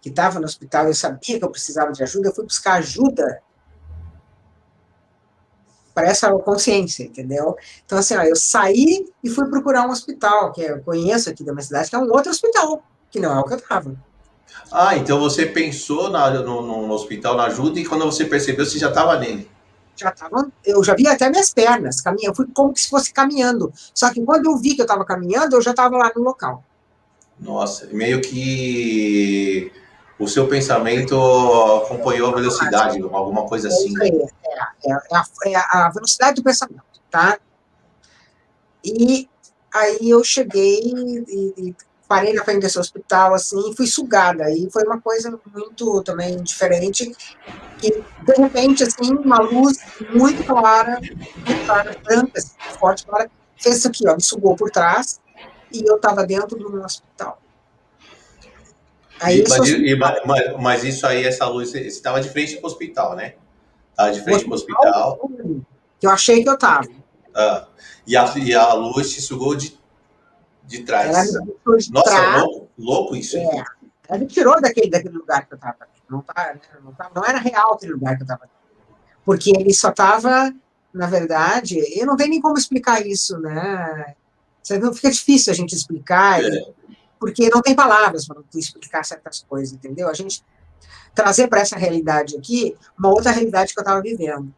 que 0.00 0.08
estava 0.08 0.38
no 0.38 0.46
hospital, 0.46 0.86
eu 0.86 0.94
sabia 0.94 1.38
que 1.38 1.44
eu 1.44 1.50
precisava 1.50 1.92
de 1.92 2.02
ajuda, 2.02 2.28
eu 2.28 2.34
fui 2.34 2.44
buscar 2.44 2.74
ajuda 2.74 3.42
para 5.92 6.08
essa 6.08 6.32
consciência, 6.38 7.04
entendeu? 7.04 7.56
Então, 7.84 7.98
assim, 7.98 8.16
ó, 8.16 8.22
eu 8.22 8.36
saí 8.36 9.06
e 9.22 9.28
fui 9.28 9.46
procurar 9.50 9.86
um 9.86 9.90
hospital, 9.90 10.52
que 10.52 10.62
eu 10.62 10.80
conheço 10.82 11.28
aqui 11.28 11.44
da 11.44 11.52
minha 11.52 11.64
cidade, 11.64 11.90
que 11.90 11.96
é 11.96 11.98
um 11.98 12.10
outro 12.10 12.30
hospital, 12.30 12.82
que 13.10 13.20
não 13.20 13.36
é 13.36 13.40
o 13.40 13.44
que 13.44 13.52
eu 13.52 13.58
estava. 13.58 14.09
Ah, 14.70 14.96
então 14.96 15.18
você 15.18 15.46
pensou 15.46 16.10
na, 16.10 16.30
no, 16.30 16.62
no, 16.62 16.92
hospital 16.92 17.36
na 17.36 17.44
ajuda 17.44 17.80
e 17.80 17.84
quando 17.84 18.04
você 18.04 18.24
percebeu, 18.24 18.64
você 18.64 18.78
já 18.78 18.88
estava 18.88 19.18
nele. 19.18 19.50
Já 19.96 20.10
estava, 20.10 20.50
eu 20.64 20.82
já 20.82 20.94
vi 20.94 21.06
até 21.06 21.28
minhas 21.28 21.52
pernas 21.52 22.00
caminhando, 22.00 22.30
eu 22.30 22.34
fui 22.34 22.46
como 22.54 22.76
se 22.76 22.88
fosse 22.88 23.12
caminhando. 23.12 23.72
Só 23.94 24.10
que 24.10 24.24
quando 24.24 24.46
eu 24.46 24.56
vi 24.56 24.74
que 24.74 24.80
eu 24.80 24.84
estava 24.84 25.04
caminhando, 25.04 25.56
eu 25.56 25.62
já 25.62 25.72
estava 25.72 25.96
lá 25.96 26.10
no 26.14 26.22
local. 26.22 26.64
Nossa, 27.38 27.88
meio 27.92 28.20
que 28.20 29.72
o 30.18 30.28
seu 30.28 30.46
pensamento 30.46 31.16
acompanhou 31.82 32.30
a 32.30 32.34
velocidade, 32.34 33.00
alguma 33.00 33.46
coisa 33.46 33.68
assim. 33.68 33.92
É, 34.02 34.08
é, 34.08 34.92
é, 34.92 34.94
a, 35.14 35.24
é 35.46 35.56
a 35.56 35.90
velocidade 35.90 36.36
do 36.36 36.44
pensamento, 36.44 36.82
tá? 37.10 37.38
E 38.84 39.28
aí 39.72 40.10
eu 40.10 40.22
cheguei 40.22 40.80
e, 40.82 41.68
e 41.68 41.74
parei 42.10 42.32
na 42.32 42.44
frente 42.44 42.62
desse 42.62 42.76
hospital, 42.76 43.34
assim, 43.34 43.70
e 43.70 43.76
fui 43.76 43.86
sugada. 43.86 44.50
E 44.50 44.68
foi 44.68 44.82
uma 44.82 45.00
coisa 45.00 45.38
muito 45.54 46.02
também 46.02 46.42
diferente. 46.42 47.14
E, 47.80 47.90
de 47.92 48.32
repente, 48.36 48.82
assim, 48.82 49.14
uma 49.14 49.38
luz 49.38 49.78
muito 50.12 50.42
clara, 50.42 50.98
muito 50.98 51.66
clara, 51.66 51.96
branca, 52.02 52.32
assim, 52.36 52.50
forte, 52.80 53.06
clara, 53.06 53.30
fez 53.56 53.76
isso 53.76 53.86
aqui, 53.86 54.08
ó, 54.08 54.16
me 54.16 54.22
sugou 54.22 54.56
por 54.56 54.72
trás, 54.72 55.20
e 55.72 55.88
eu 55.88 55.94
estava 55.94 56.26
dentro 56.26 56.58
de 56.58 56.66
um 56.66 56.84
hospital. 56.84 57.40
Aí, 59.20 59.44
mas, 59.48 59.68
e, 59.68 59.94
mas, 59.94 60.60
mas, 60.60 60.84
isso 60.84 61.06
aí, 61.06 61.24
essa 61.24 61.46
luz, 61.46 61.70
você 61.70 61.86
estava 61.86 62.20
de 62.20 62.28
frente 62.28 62.56
para 62.56 62.64
o 62.64 62.66
hospital, 62.66 63.14
né? 63.14 63.34
Estava 63.92 64.10
de 64.10 64.20
frente 64.24 64.44
para 64.46 64.50
o 64.50 64.54
hospital. 64.54 65.30
Que 66.00 66.06
eu 66.08 66.10
achei 66.10 66.42
que 66.42 66.48
eu 66.48 66.54
estava. 66.54 66.88
Ah, 67.32 67.68
e, 68.04 68.16
a, 68.16 68.34
e 68.36 68.52
a 68.52 68.72
luz 68.72 69.14
te 69.14 69.22
sugou 69.22 69.54
de 69.54 69.78
de 70.70 70.84
trás. 70.84 71.32
De 71.32 71.92
Nossa, 71.92 72.10
trás. 72.10 72.42
Louco, 72.42 72.68
louco 72.78 73.16
isso. 73.16 73.36
É. 73.36 73.64
Ela 74.08 74.18
me 74.18 74.26
tirou 74.26 74.60
daquele, 74.60 74.88
daquele 74.88 75.16
lugar 75.16 75.46
que 75.46 75.54
eu 75.54 75.56
estava. 75.56 75.88
Não, 76.08 76.22
tá, 76.22 76.56
não, 76.82 76.92
tá, 76.92 77.10
não 77.14 77.24
era 77.24 77.38
real 77.38 77.74
aquele 77.74 77.92
lugar 77.92 78.16
que 78.16 78.22
eu 78.22 78.24
estava. 78.24 78.48
Porque 79.24 79.50
ele 79.50 79.74
só 79.74 79.90
estava, 79.90 80.52
na 80.92 81.06
verdade, 81.06 81.78
eu 81.98 82.06
não 82.06 82.16
tenho 82.16 82.30
nem 82.30 82.40
como 82.40 82.56
explicar 82.56 83.04
isso, 83.04 83.38
né? 83.38 84.14
Não 84.80 84.94
fica 84.94 85.10
difícil 85.10 85.52
a 85.52 85.56
gente 85.56 85.74
explicar, 85.74 86.42
é. 86.42 86.64
porque 87.18 87.48
não 87.48 87.60
tem 87.60 87.74
palavras 87.74 88.26
para 88.26 88.40
explicar 88.54 89.04
certas 89.04 89.44
coisas, 89.48 89.72
entendeu? 89.74 90.08
A 90.08 90.14
gente 90.14 90.44
trazer 91.12 91.48
para 91.48 91.60
essa 91.60 91.76
realidade 91.76 92.36
aqui 92.36 92.76
uma 92.96 93.08
outra 93.08 93.32
realidade 93.32 93.72
que 93.72 93.80
eu 93.80 93.82
estava 93.82 94.00
vivendo, 94.00 94.54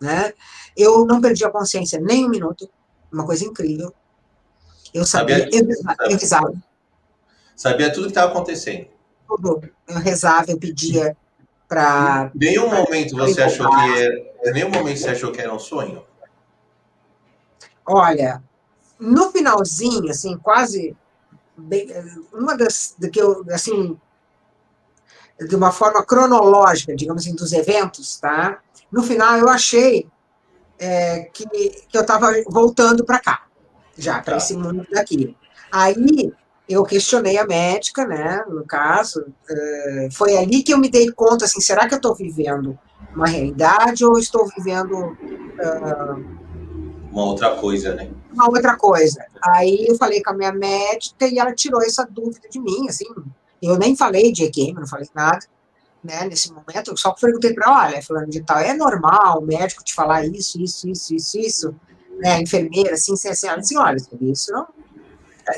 né? 0.00 0.32
Eu 0.76 1.04
não 1.04 1.20
perdi 1.20 1.44
a 1.44 1.50
consciência 1.50 2.00
nem 2.00 2.24
um 2.24 2.28
minuto, 2.28 2.70
uma 3.12 3.26
coisa 3.26 3.44
incrível. 3.44 3.92
Eu 4.92 5.06
sabia, 5.06 5.38
sabia 5.38 5.60
eu, 5.60 6.10
eu 6.10 6.18
rezava. 6.18 6.52
Sabia 7.56 7.92
tudo 7.92 8.04
que 8.04 8.10
estava 8.10 8.30
acontecendo. 8.30 8.88
Tudo. 9.26 9.62
Eu 9.88 9.98
rezava, 9.98 10.50
eu 10.50 10.58
pedia 10.58 11.16
para. 11.66 12.30
Nenhum 12.34 12.68
momento 12.68 13.16
você 13.16 13.42
achou 13.42 13.68
que 13.70 14.00
era. 14.00 14.52
Nenhum 14.52 14.70
momento 14.70 14.98
você 14.98 15.08
achou 15.08 15.32
que 15.32 15.40
era 15.40 15.52
um 15.52 15.58
sonho? 15.58 16.04
Olha, 17.86 18.42
no 18.98 19.30
finalzinho, 19.30 20.10
assim, 20.10 20.36
quase. 20.38 20.94
Uma 22.32 22.56
das. 22.56 22.96
Que 23.12 23.20
eu, 23.20 23.44
assim. 23.50 23.98
De 25.40 25.56
uma 25.56 25.72
forma 25.72 26.04
cronológica, 26.04 26.94
digamos 26.94 27.22
assim, 27.22 27.34
dos 27.34 27.52
eventos, 27.52 28.18
tá? 28.20 28.60
No 28.90 29.02
final, 29.02 29.38
eu 29.38 29.48
achei 29.48 30.06
é, 30.78 31.20
que, 31.32 31.46
que 31.46 31.96
eu 31.96 32.02
estava 32.02 32.30
voltando 32.48 33.04
para 33.04 33.18
cá 33.18 33.46
já 33.96 34.20
para 34.20 34.32
tá. 34.32 34.36
esse 34.38 34.56
mundo 34.56 34.86
daqui. 34.90 35.36
Aí 35.70 36.32
eu 36.68 36.84
questionei 36.84 37.38
a 37.38 37.46
médica, 37.46 38.06
né, 38.06 38.44
no 38.48 38.64
caso, 38.64 39.20
uh, 39.20 40.12
foi 40.12 40.36
ali 40.36 40.62
que 40.62 40.72
eu 40.72 40.78
me 40.78 40.88
dei 40.88 41.10
conta, 41.12 41.44
assim, 41.44 41.60
será 41.60 41.86
que 41.86 41.94
eu 41.94 41.96
estou 41.96 42.14
vivendo 42.14 42.78
uma 43.14 43.26
realidade 43.26 44.04
ou 44.04 44.18
estou 44.18 44.48
vivendo 44.56 44.96
uh, 44.96 46.42
uma 47.10 47.24
outra 47.24 47.56
coisa, 47.56 47.94
né? 47.94 48.10
Uma 48.32 48.48
outra 48.48 48.74
coisa. 48.76 49.22
Aí 49.44 49.84
eu 49.86 49.96
falei 49.96 50.22
com 50.22 50.30
a 50.30 50.34
minha 50.34 50.52
médica 50.52 51.26
e 51.26 51.38
ela 51.38 51.54
tirou 51.54 51.82
essa 51.82 52.06
dúvida 52.10 52.48
de 52.48 52.58
mim, 52.58 52.88
assim, 52.88 53.04
eu 53.60 53.78
nem 53.78 53.94
falei 53.94 54.32
de 54.32 54.44
EQM, 54.44 54.74
não 54.74 54.86
falei 54.86 55.08
nada, 55.14 55.46
né, 56.02 56.24
nesse 56.24 56.52
momento, 56.52 56.90
eu 56.90 56.96
só 56.96 57.12
perguntei 57.12 57.54
para 57.54 57.70
ela, 57.70 57.86
olha, 57.86 58.02
falando 58.02 58.28
de 58.28 58.42
tal, 58.42 58.58
é 58.58 58.74
normal 58.74 59.38
o 59.38 59.46
médico 59.46 59.84
te 59.84 59.94
falar 59.94 60.26
isso, 60.26 60.60
isso, 60.60 60.88
isso, 60.88 61.14
isso, 61.14 61.38
isso, 61.38 61.74
né, 62.22 62.40
enfermeira, 62.40 62.94
assim, 62.94 63.14
assim, 63.14 63.28
assim, 63.28 63.48
assim 63.48 63.76
olha, 63.76 63.96
isso 64.20 64.52
não... 64.52 64.68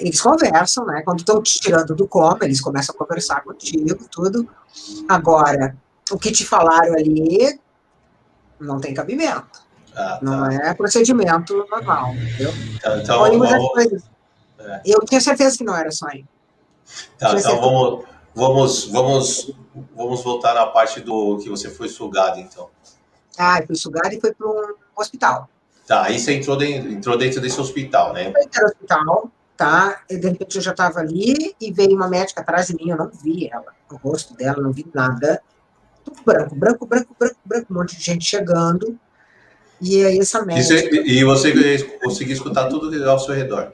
Eles 0.01 0.19
conversam, 0.19 0.87
né? 0.87 1.03
Quando 1.05 1.19
estão 1.19 1.43
te 1.43 1.61
tirando 1.61 1.95
do 1.95 2.09
coma, 2.09 2.39
eles 2.41 2.59
começam 2.59 2.95
a 2.95 2.99
conversar 2.99 3.43
contigo, 3.43 4.09
tudo. 4.11 4.49
Agora, 5.07 5.77
o 6.11 6.19
que 6.19 6.33
te 6.33 6.43
falaram 6.43 6.95
ali 6.95 7.61
não 8.59 8.81
tem 8.81 8.95
cabimento. 8.95 9.63
Ah, 9.95 10.17
tá. 10.17 10.19
Não 10.23 10.47
é 10.47 10.73
procedimento 10.73 11.67
normal, 11.71 12.15
entendeu? 12.15 12.51
Tá, 12.81 12.99
então, 12.99 13.27
então 13.27 13.39
vamos... 13.39 14.03
é. 14.59 14.83
Eu 14.87 15.01
tinha 15.01 15.21
certeza 15.21 15.59
que 15.59 15.65
não 15.65 15.77
era 15.77 15.91
sonho. 15.91 16.27
Tá, 17.19 17.39
então 17.39 17.61
vamos, 17.61 18.07
vamos, 18.35 18.85
vamos, 18.87 19.55
vamos 19.95 20.25
voltar 20.25 20.55
na 20.55 20.65
parte 20.65 21.01
do 21.01 21.37
que 21.43 21.51
você 21.51 21.69
foi 21.69 21.91
sugado, 21.91 22.41
então. 22.41 22.71
Ah, 23.37 23.61
eu 23.61 23.67
fui 23.67 23.77
sugado 23.77 24.15
e 24.15 24.21
foi 24.21 24.33
para 24.33 24.49
um 24.49 24.75
hospital. 24.97 25.47
Tá, 25.87 26.05
aí 26.05 26.19
você 26.19 26.33
entrou 26.33 26.57
dentro, 26.57 26.91
entrou 26.91 27.19
dentro 27.19 27.41
desse 27.41 27.61
hospital, 27.61 28.13
né? 28.15 28.33
Eu 28.35 28.43
entrei 28.43 28.63
no 28.63 28.69
hospital, 28.69 29.33
tá? 29.57 30.03
E 30.09 30.17
de 30.17 30.29
repente 30.29 30.57
eu 30.57 30.63
já 30.63 30.71
estava 30.71 31.01
ali 31.01 31.55
e 31.61 31.73
veio 31.73 31.95
uma 31.95 32.09
médica 32.09 32.41
atrás 32.41 32.69
de 32.69 32.75
mim, 32.75 32.91
eu 32.91 32.97
não 32.97 33.11
vi 33.11 33.49
ela, 33.49 33.67
o 33.91 33.97
rosto 33.97 34.35
dela, 34.35 34.63
não 34.63 34.73
vi 34.73 34.87
nada. 34.95 35.43
tudo 36.05 36.23
branco, 36.25 36.55
branco, 36.55 36.87
branco, 36.87 37.17
branco, 37.19 37.37
branco, 37.45 37.67
um 37.71 37.77
monte 37.77 37.97
de 37.97 38.03
gente 38.03 38.25
chegando. 38.25 38.99
E 39.81 40.05
aí 40.05 40.19
essa 40.19 40.45
médica... 40.45 40.75
E 40.75 41.25
você, 41.25 41.53
e 41.53 41.53
você 41.55 41.99
conseguia 42.03 42.35
escutar 42.35 42.69
tudo 42.69 43.11
ao 43.11 43.19
seu 43.19 43.35
redor? 43.35 43.73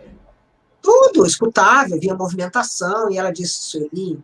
Tudo, 0.82 1.26
escutava, 1.26 1.98
via 1.98 2.14
movimentação, 2.14 3.10
e 3.10 3.18
ela 3.18 3.30
disse, 3.30 3.64
Sueli, 3.64 4.18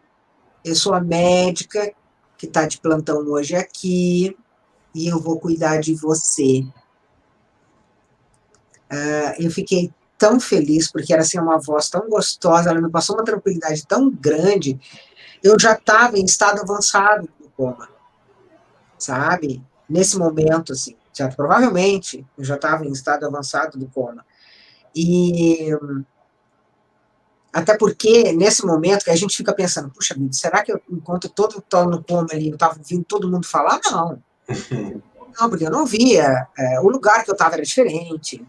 eu 0.64 0.74
sou 0.74 0.94
a 0.94 1.00
médica 1.00 1.92
que 2.38 2.46
está 2.46 2.66
de 2.66 2.80
plantão 2.80 3.18
hoje 3.28 3.54
aqui, 3.54 4.36
e 4.94 5.06
eu 5.06 5.20
vou 5.20 5.38
cuidar 5.38 5.78
de 5.78 5.94
você. 5.94 6.64
Uh, 8.92 9.42
eu 9.42 9.50
fiquei 9.50 9.92
tão 10.18 10.40
feliz, 10.40 10.90
porque 10.90 11.12
era 11.12 11.22
assim, 11.22 11.38
uma 11.38 11.58
voz 11.58 11.88
tão 11.88 12.08
gostosa, 12.08 12.70
ela 12.70 12.80
me 12.80 12.90
passou 12.90 13.16
uma 13.16 13.24
tranquilidade 13.24 13.86
tão 13.86 14.10
grande, 14.10 14.78
eu 15.42 15.58
já 15.58 15.72
estava 15.72 16.18
em 16.18 16.24
estado 16.24 16.60
avançado 16.60 17.28
do 17.40 17.50
coma, 17.50 17.88
sabe? 18.98 19.62
Nesse 19.88 20.18
momento, 20.18 20.72
assim, 20.72 20.96
já, 21.12 21.28
provavelmente 21.28 22.26
eu 22.36 22.44
já 22.44 22.56
estava 22.56 22.84
em 22.84 22.92
estado 22.92 23.26
avançado 23.26 23.78
do 23.78 23.86
coma. 23.88 24.24
E 24.94 25.70
até 27.52 27.76
porque, 27.76 28.32
nesse 28.32 28.66
momento, 28.66 29.04
que 29.04 29.10
a 29.10 29.16
gente 29.16 29.36
fica 29.36 29.54
pensando, 29.54 29.90
puxa 29.90 30.14
vida, 30.14 30.32
será 30.32 30.62
que 30.62 30.72
eu, 30.72 30.80
enquanto 30.90 31.28
todo 31.28 31.58
estou 31.58 31.86
no 31.86 32.02
coma 32.02 32.28
ali, 32.32 32.48
eu 32.48 32.54
estava 32.54 32.78
ouvindo 32.78 33.04
todo 33.04 33.30
mundo 33.30 33.46
falar? 33.46 33.80
Não. 33.90 34.22
Não, 35.38 35.50
porque 35.50 35.66
eu 35.66 35.70
não 35.70 35.84
via. 35.84 36.46
É, 36.56 36.80
o 36.80 36.88
lugar 36.88 37.22
que 37.22 37.30
eu 37.30 37.34
estava 37.34 37.56
era 37.56 37.62
diferente 37.62 38.42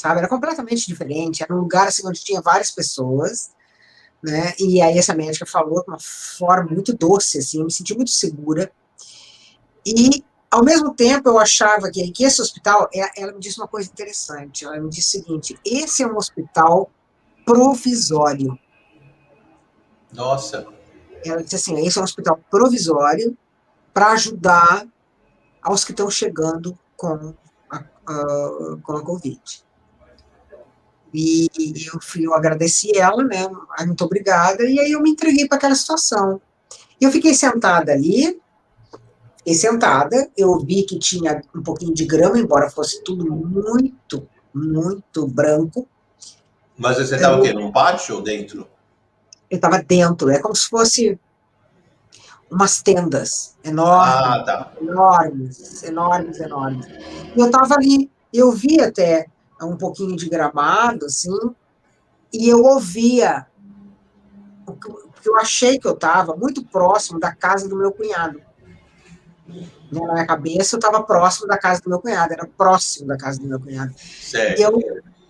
sabe? 0.00 0.18
Era 0.18 0.28
completamente 0.28 0.86
diferente. 0.86 1.42
Era 1.42 1.54
um 1.54 1.58
lugar 1.58 1.88
assim 1.88 2.06
onde 2.06 2.24
tinha 2.24 2.40
várias 2.40 2.70
pessoas, 2.70 3.50
né? 4.22 4.54
E 4.58 4.80
aí 4.80 4.98
essa 4.98 5.14
médica 5.14 5.44
falou 5.44 5.82
de 5.82 5.90
uma 5.90 5.98
forma 6.00 6.70
muito 6.70 6.96
doce, 6.96 7.38
assim, 7.38 7.58
eu 7.58 7.66
me 7.66 7.72
senti 7.72 7.94
muito 7.94 8.10
segura. 8.10 8.72
E 9.84 10.24
ao 10.50 10.64
mesmo 10.64 10.94
tempo 10.94 11.28
eu 11.28 11.38
achava 11.38 11.90
que, 11.90 12.10
que 12.10 12.24
esse 12.24 12.40
hospital, 12.40 12.88
é, 12.94 13.22
ela 13.22 13.32
me 13.32 13.40
disse 13.40 13.60
uma 13.60 13.68
coisa 13.68 13.90
interessante. 13.90 14.64
Ela 14.64 14.80
me 14.80 14.88
disse 14.88 15.18
o 15.18 15.20
seguinte: 15.20 15.58
esse 15.64 16.02
é 16.02 16.06
um 16.06 16.16
hospital 16.16 16.90
provisório. 17.44 18.58
Nossa. 20.12 20.66
Ela 21.24 21.42
disse 21.42 21.56
assim: 21.56 21.86
esse 21.86 21.98
é 21.98 22.00
um 22.00 22.04
hospital 22.04 22.40
provisório 22.50 23.36
para 23.92 24.12
ajudar 24.12 24.86
aos 25.62 25.84
que 25.84 25.90
estão 25.90 26.10
chegando 26.10 26.78
com 26.96 27.34
a, 27.70 27.76
a, 28.06 28.76
com 28.82 28.92
a 28.96 29.04
Covid. 29.04 29.62
E 31.12 31.48
eu, 31.92 32.00
fui, 32.00 32.26
eu 32.26 32.34
agradeci 32.34 32.96
ela, 32.96 33.24
né? 33.24 33.48
Muito 33.80 34.04
obrigada. 34.04 34.64
E 34.64 34.78
aí 34.78 34.92
eu 34.92 35.02
me 35.02 35.10
entreguei 35.10 35.46
para 35.46 35.58
aquela 35.58 35.74
situação. 35.74 36.40
Eu 37.00 37.10
fiquei 37.10 37.34
sentada 37.34 37.92
ali, 37.92 38.40
fiquei 39.38 39.54
sentada, 39.54 40.30
eu 40.36 40.58
vi 40.60 40.84
que 40.84 40.98
tinha 40.98 41.42
um 41.54 41.62
pouquinho 41.62 41.94
de 41.94 42.04
grama, 42.04 42.38
embora 42.38 42.70
fosse 42.70 43.02
tudo 43.02 43.24
muito, 43.24 44.28
muito 44.54 45.26
branco. 45.26 45.88
Mas 46.76 46.98
você 46.98 47.16
estava 47.16 47.38
o 47.38 47.42
quê? 47.42 47.52
Num 47.52 47.72
pátio 47.72 48.16
ou 48.16 48.22
dentro? 48.22 48.66
Eu 49.50 49.56
estava 49.56 49.82
dentro, 49.82 50.30
é 50.30 50.38
como 50.38 50.54
se 50.54 50.68
fosse 50.68 51.18
umas 52.50 52.82
tendas 52.82 53.56
enormes, 53.64 54.14
ah, 54.14 54.42
tá. 54.44 54.72
enormes, 54.80 55.82
enormes, 55.84 56.40
enormes. 56.40 56.86
E 57.36 57.40
eu 57.40 57.46
estava 57.46 57.74
ali, 57.74 58.10
eu 58.32 58.50
vi 58.50 58.80
até 58.80 59.26
um 59.66 59.76
pouquinho 59.76 60.16
de 60.16 60.28
gramado, 60.28 61.06
assim, 61.06 61.54
e 62.32 62.48
eu 62.48 62.62
ouvia, 62.62 63.46
porque 64.64 65.28
eu 65.28 65.36
achei 65.36 65.78
que 65.78 65.86
eu 65.86 65.94
estava 65.94 66.36
muito 66.36 66.64
próximo 66.64 67.18
da 67.18 67.34
casa 67.34 67.68
do 67.68 67.76
meu 67.76 67.92
cunhado. 67.92 68.40
Na 69.90 70.12
minha 70.12 70.26
cabeça, 70.26 70.76
eu 70.76 70.78
estava 70.78 71.02
próximo 71.02 71.48
da 71.48 71.58
casa 71.58 71.80
do 71.82 71.90
meu 71.90 72.00
cunhado, 72.00 72.32
era 72.32 72.46
próximo 72.46 73.08
da 73.08 73.16
casa 73.16 73.40
do 73.40 73.46
meu 73.46 73.58
cunhado. 73.58 73.92
Eu, 74.56 74.80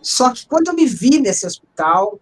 só 0.02 0.32
que 0.32 0.46
quando 0.46 0.68
eu 0.68 0.74
me 0.74 0.84
vi 0.84 1.18
nesse 1.18 1.46
hospital, 1.46 2.20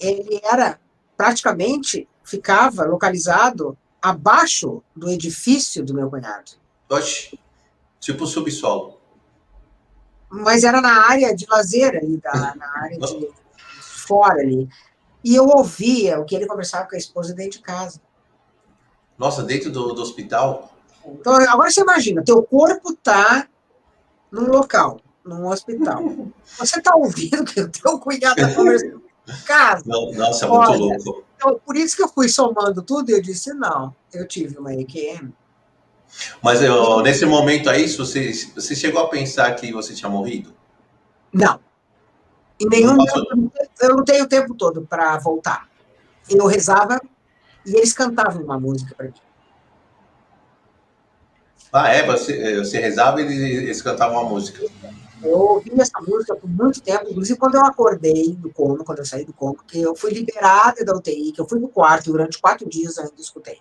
ele 0.00 0.40
era 0.42 0.80
praticamente, 1.16 2.08
ficava 2.24 2.84
localizado 2.84 3.76
abaixo 4.00 4.82
do 4.96 5.10
edifício 5.10 5.84
do 5.84 5.94
meu 5.94 6.08
cunhado. 6.08 6.52
Oxe, 6.88 7.38
tipo 8.00 8.26
subsolo 8.26 9.01
mas 10.32 10.64
era 10.64 10.80
na 10.80 11.06
área 11.08 11.36
de 11.36 11.46
lazer 11.46 11.94
ali, 11.94 12.16
da, 12.16 12.54
na 12.54 12.82
área 12.82 12.98
de 12.98 13.28
fora 13.78 14.40
ali. 14.40 14.66
E 15.22 15.34
eu 15.34 15.44
ouvia 15.46 16.18
o 16.18 16.24
que 16.24 16.34
ele 16.34 16.46
conversava 16.46 16.88
com 16.88 16.94
a 16.94 16.98
esposa 16.98 17.34
dentro 17.34 17.58
de 17.58 17.60
casa. 17.60 18.00
Nossa, 19.18 19.42
dentro 19.42 19.70
do, 19.70 19.92
do 19.92 20.00
hospital? 20.00 20.72
Então, 21.04 21.34
agora 21.34 21.70
você 21.70 21.82
imagina, 21.82 22.24
teu 22.24 22.42
corpo 22.42 22.96
tá 22.96 23.46
num 24.30 24.46
local, 24.46 25.00
num 25.24 25.46
hospital. 25.46 26.02
Você 26.58 26.80
tá 26.80 26.96
ouvindo 26.96 27.44
que 27.44 27.60
o 27.60 27.68
teu 27.68 27.98
cunhado 27.98 28.36
tá 28.36 28.54
conversando 28.54 29.02
em 29.28 29.42
casa. 29.44 29.84
Nossa, 29.86 30.46
é 30.46 30.48
muito 30.48 30.70
Olha, 30.70 30.78
louco. 30.78 31.24
Então, 31.36 31.60
por 31.64 31.76
isso 31.76 31.94
que 31.94 32.02
eu 32.02 32.08
fui 32.08 32.28
somando 32.28 32.82
tudo 32.82 33.10
e 33.10 33.12
eu 33.12 33.20
disse, 33.20 33.52
não, 33.52 33.94
eu 34.14 34.26
tive 34.26 34.58
uma 34.58 34.72
EQM, 34.74 35.32
mas 36.42 36.62
eu, 36.62 37.00
nesse 37.00 37.24
momento 37.24 37.70
aí, 37.70 37.88
você, 37.88 38.32
você 38.54 38.74
chegou 38.74 39.02
a 39.02 39.08
pensar 39.08 39.54
que 39.54 39.72
você 39.72 39.94
tinha 39.94 40.10
morrido? 40.10 40.54
Não. 41.32 41.58
Em 42.60 42.68
nenhum 42.68 42.94
momento, 42.94 43.60
eu 43.80 43.96
não 43.96 44.04
tenho 44.04 44.24
o 44.24 44.28
tempo 44.28 44.54
todo 44.54 44.82
para 44.82 45.18
voltar. 45.18 45.68
Eu 46.28 46.46
rezava 46.46 47.00
e 47.66 47.74
eles 47.74 47.92
cantavam 47.92 48.42
uma 48.42 48.58
música 48.58 48.94
para 48.94 49.06
mim. 49.06 49.14
Ah, 51.72 51.88
é? 51.88 52.06
Você, 52.06 52.58
você 52.58 52.78
rezava 52.78 53.22
e 53.22 53.24
eles 53.24 53.80
cantavam 53.80 54.20
uma 54.20 54.28
música. 54.28 54.62
Eu 55.22 55.38
ouvi 55.38 55.72
essa 55.80 56.00
música 56.00 56.34
por 56.34 56.50
muito 56.50 56.82
tempo, 56.82 57.08
inclusive 57.08 57.38
quando 57.38 57.54
eu 57.54 57.64
acordei 57.64 58.34
do 58.34 58.50
coma, 58.50 58.84
quando 58.84 58.98
eu 58.98 59.04
saí 59.04 59.24
do 59.24 59.32
coma, 59.32 59.56
que 59.66 59.80
eu 59.80 59.94
fui 59.94 60.12
liberada 60.12 60.84
da 60.84 60.94
UTI, 60.94 61.32
que 61.32 61.40
eu 61.40 61.48
fui 61.48 61.58
no 61.60 61.68
quarto 61.68 62.10
durante 62.10 62.38
quatro 62.38 62.68
dias 62.68 62.98
ainda 62.98 63.14
escutei. 63.18 63.60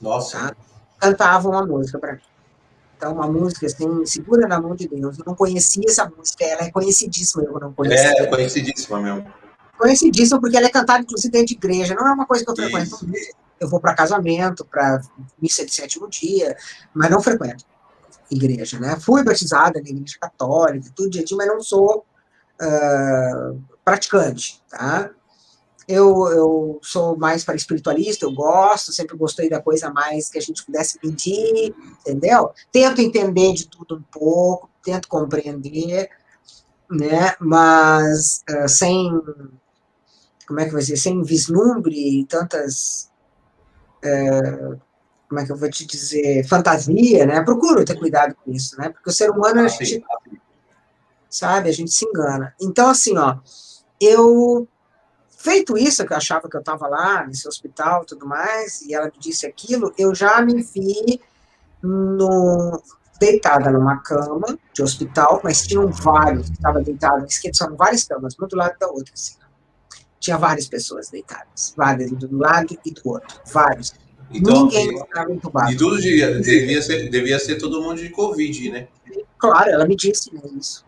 Nossa. 0.00 0.48
Tá? 0.48 0.56
Cantavam 1.00 1.56
a 1.56 1.66
música 1.66 1.98
para 1.98 2.12
mim. 2.14 2.20
Então, 2.96 3.14
uma 3.14 3.26
música 3.26 3.66
assim, 3.66 4.04
segura 4.04 4.46
na 4.46 4.60
mão 4.60 4.74
de 4.76 4.86
Deus. 4.86 5.18
Eu 5.18 5.24
não 5.26 5.34
conhecia 5.34 5.84
essa 5.88 6.04
música, 6.04 6.44
ela 6.44 6.62
é 6.62 6.70
conhecidíssima, 6.70 7.42
eu 7.44 7.58
não 7.58 7.72
conhecia. 7.72 8.22
É, 8.22 8.26
conhecidíssima 8.26 9.00
mesmo. 9.00 9.26
Conhecidíssima, 9.78 10.38
porque 10.38 10.56
ela 10.56 10.66
é 10.66 10.70
cantada, 10.70 11.02
inclusive, 11.02 11.32
dentro 11.32 11.46
de 11.46 11.54
igreja. 11.54 11.94
Não 11.94 12.06
é 12.06 12.12
uma 12.12 12.26
coisa 12.26 12.44
que 12.44 12.50
eu 12.50 12.56
frequento 12.56 13.06
Isso. 13.14 13.32
Eu 13.58 13.68
vou 13.68 13.80
para 13.80 13.94
casamento, 13.94 14.64
para 14.64 15.00
missa 15.40 15.64
de 15.64 15.72
sétimo 15.72 16.08
dia, 16.08 16.56
mas 16.94 17.10
não 17.10 17.22
frequento 17.22 17.64
igreja, 18.30 18.78
né? 18.78 18.96
Fui 19.00 19.24
batizada 19.24 19.80
na 19.80 19.88
igreja 19.88 20.16
católica, 20.20 20.90
tudo 20.94 21.10
direitinho, 21.10 21.38
mas 21.38 21.48
não 21.48 21.60
sou 21.60 22.06
uh, 22.62 23.62
praticante, 23.84 24.62
tá? 24.70 25.10
Eu, 25.88 26.28
eu 26.28 26.78
sou 26.82 27.16
mais 27.16 27.44
para 27.44 27.56
espiritualista, 27.56 28.24
eu 28.24 28.32
gosto, 28.32 28.92
sempre 28.92 29.16
gostei 29.16 29.48
da 29.48 29.60
coisa 29.60 29.90
mais 29.90 30.28
que 30.28 30.38
a 30.38 30.40
gente 30.40 30.64
pudesse 30.64 30.98
pedir, 30.98 31.74
entendeu? 32.00 32.50
Tento 32.70 33.00
entender 33.00 33.52
de 33.54 33.66
tudo 33.68 33.96
um 33.96 34.02
pouco, 34.02 34.70
tento 34.82 35.08
compreender, 35.08 36.08
né? 36.90 37.34
Mas 37.40 38.44
uh, 38.50 38.68
sem, 38.68 39.10
como 40.46 40.60
é 40.60 40.66
que 40.66 40.72
vai 40.72 40.80
dizer, 40.80 40.96
sem 40.96 41.22
vislumbre 41.22 42.24
tantas, 42.26 43.10
uh, 44.04 44.80
como 45.28 45.40
é 45.40 45.46
que 45.46 45.52
eu 45.52 45.56
vou 45.56 45.70
te 45.70 45.86
dizer, 45.86 46.46
fantasia, 46.46 47.26
né? 47.26 47.42
Procuro 47.42 47.84
ter 47.84 47.98
cuidado 47.98 48.36
com 48.36 48.52
isso, 48.52 48.76
né? 48.78 48.90
Porque 48.90 49.10
o 49.10 49.12
ser 49.12 49.30
humano, 49.30 49.60
a 49.60 49.68
gente, 49.68 50.04
sabe, 51.28 51.68
a 51.68 51.72
gente 51.72 51.90
se 51.90 52.04
engana. 52.04 52.54
Então, 52.60 52.88
assim, 52.88 53.16
ó, 53.16 53.38
eu 54.00 54.68
Feito 55.42 55.78
isso, 55.78 56.04
que 56.04 56.12
eu 56.12 56.18
achava 56.18 56.50
que 56.50 56.54
eu 56.54 56.60
estava 56.60 56.86
lá 56.86 57.26
nesse 57.26 57.48
hospital 57.48 58.04
tudo 58.04 58.26
mais, 58.26 58.82
e 58.82 58.92
ela 58.92 59.06
me 59.06 59.18
disse 59.18 59.46
aquilo, 59.46 59.90
eu 59.96 60.14
já 60.14 60.42
me 60.42 60.62
vi 60.62 61.18
no, 61.82 62.82
deitada 63.18 63.70
numa 63.70 64.02
cama 64.02 64.58
de 64.74 64.82
hospital, 64.82 65.40
mas 65.42 65.66
tinham 65.66 65.88
vários 65.88 66.50
que 66.50 66.56
estavam 66.56 66.82
deitados, 66.82 67.40
são 67.54 67.74
várias 67.74 68.04
camas, 68.04 68.36
um 68.38 68.46
do 68.46 68.54
lado 68.54 68.78
da 68.78 68.88
outra, 68.88 69.14
assim. 69.14 69.36
Tinha 70.18 70.36
várias 70.36 70.68
pessoas 70.68 71.08
deitadas, 71.08 71.72
várias, 71.74 72.10
do 72.10 72.36
lado 72.36 72.78
e 72.84 72.90
do 72.90 73.00
outro, 73.08 73.40
vários. 73.50 73.94
Então, 74.30 74.64
Ninguém 74.64 74.94
estava 74.94 75.32
entubado. 75.32 75.72
E 75.72 75.76
tudo 75.78 75.98
devia 75.98 76.42
ser, 76.82 77.08
devia 77.08 77.38
ser 77.38 77.56
todo 77.56 77.80
mundo 77.80 77.96
de 77.96 78.10
Covid, 78.10 78.72
né? 78.72 78.88
Claro, 79.38 79.70
ela 79.70 79.86
me 79.86 79.96
disse 79.96 80.34
né, 80.34 80.42
isso. 80.54 80.84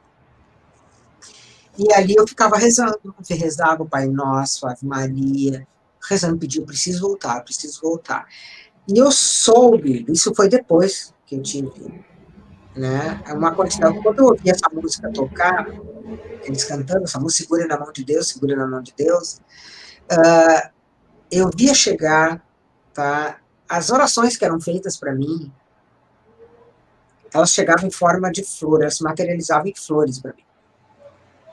E 1.82 1.92
ali 1.92 2.14
eu 2.16 2.26
ficava 2.28 2.56
rezando, 2.56 2.96
eu 3.04 3.36
rezava 3.36 3.82
o 3.82 3.88
Pai 3.88 4.06
Nosso, 4.06 4.68
Ave 4.68 4.86
Maria, 4.86 5.66
rezando, 6.08 6.38
pediu, 6.38 6.64
preciso 6.64 7.00
voltar, 7.00 7.42
preciso 7.42 7.80
voltar. 7.82 8.24
E 8.86 8.98
eu 8.98 9.10
soube, 9.10 10.04
isso 10.08 10.32
foi 10.32 10.48
depois 10.48 11.12
que 11.26 11.34
eu 11.34 11.42
tive, 11.42 12.04
né, 12.76 13.20
uma 13.30 13.52
quantidade, 13.52 14.00
quando 14.00 14.20
eu 14.20 14.26
ouvi 14.26 14.48
essa 14.48 14.68
música 14.72 15.10
tocar, 15.12 15.66
eles 16.44 16.64
cantando 16.64 17.04
essa 17.04 17.18
música, 17.18 17.42
segura 17.42 17.66
na 17.66 17.78
mão 17.78 17.90
de 17.90 18.04
Deus, 18.04 18.28
segura 18.28 18.54
na 18.54 18.66
mão 18.66 18.80
de 18.80 18.94
Deus, 18.96 19.40
uh, 20.12 20.70
eu 21.30 21.50
via 21.56 21.74
chegar, 21.74 22.44
tá, 22.94 23.40
as 23.68 23.90
orações 23.90 24.36
que 24.36 24.44
eram 24.44 24.60
feitas 24.60 24.96
para 24.96 25.12
mim, 25.12 25.52
elas 27.34 27.50
chegavam 27.50 27.88
em 27.88 27.90
forma 27.90 28.30
de 28.30 28.44
flor, 28.44 28.82
elas 28.82 28.98
se 28.98 29.02
materializavam 29.02 29.66
em 29.66 29.74
flores 29.74 30.20
para 30.20 30.32
mim. 30.32 30.44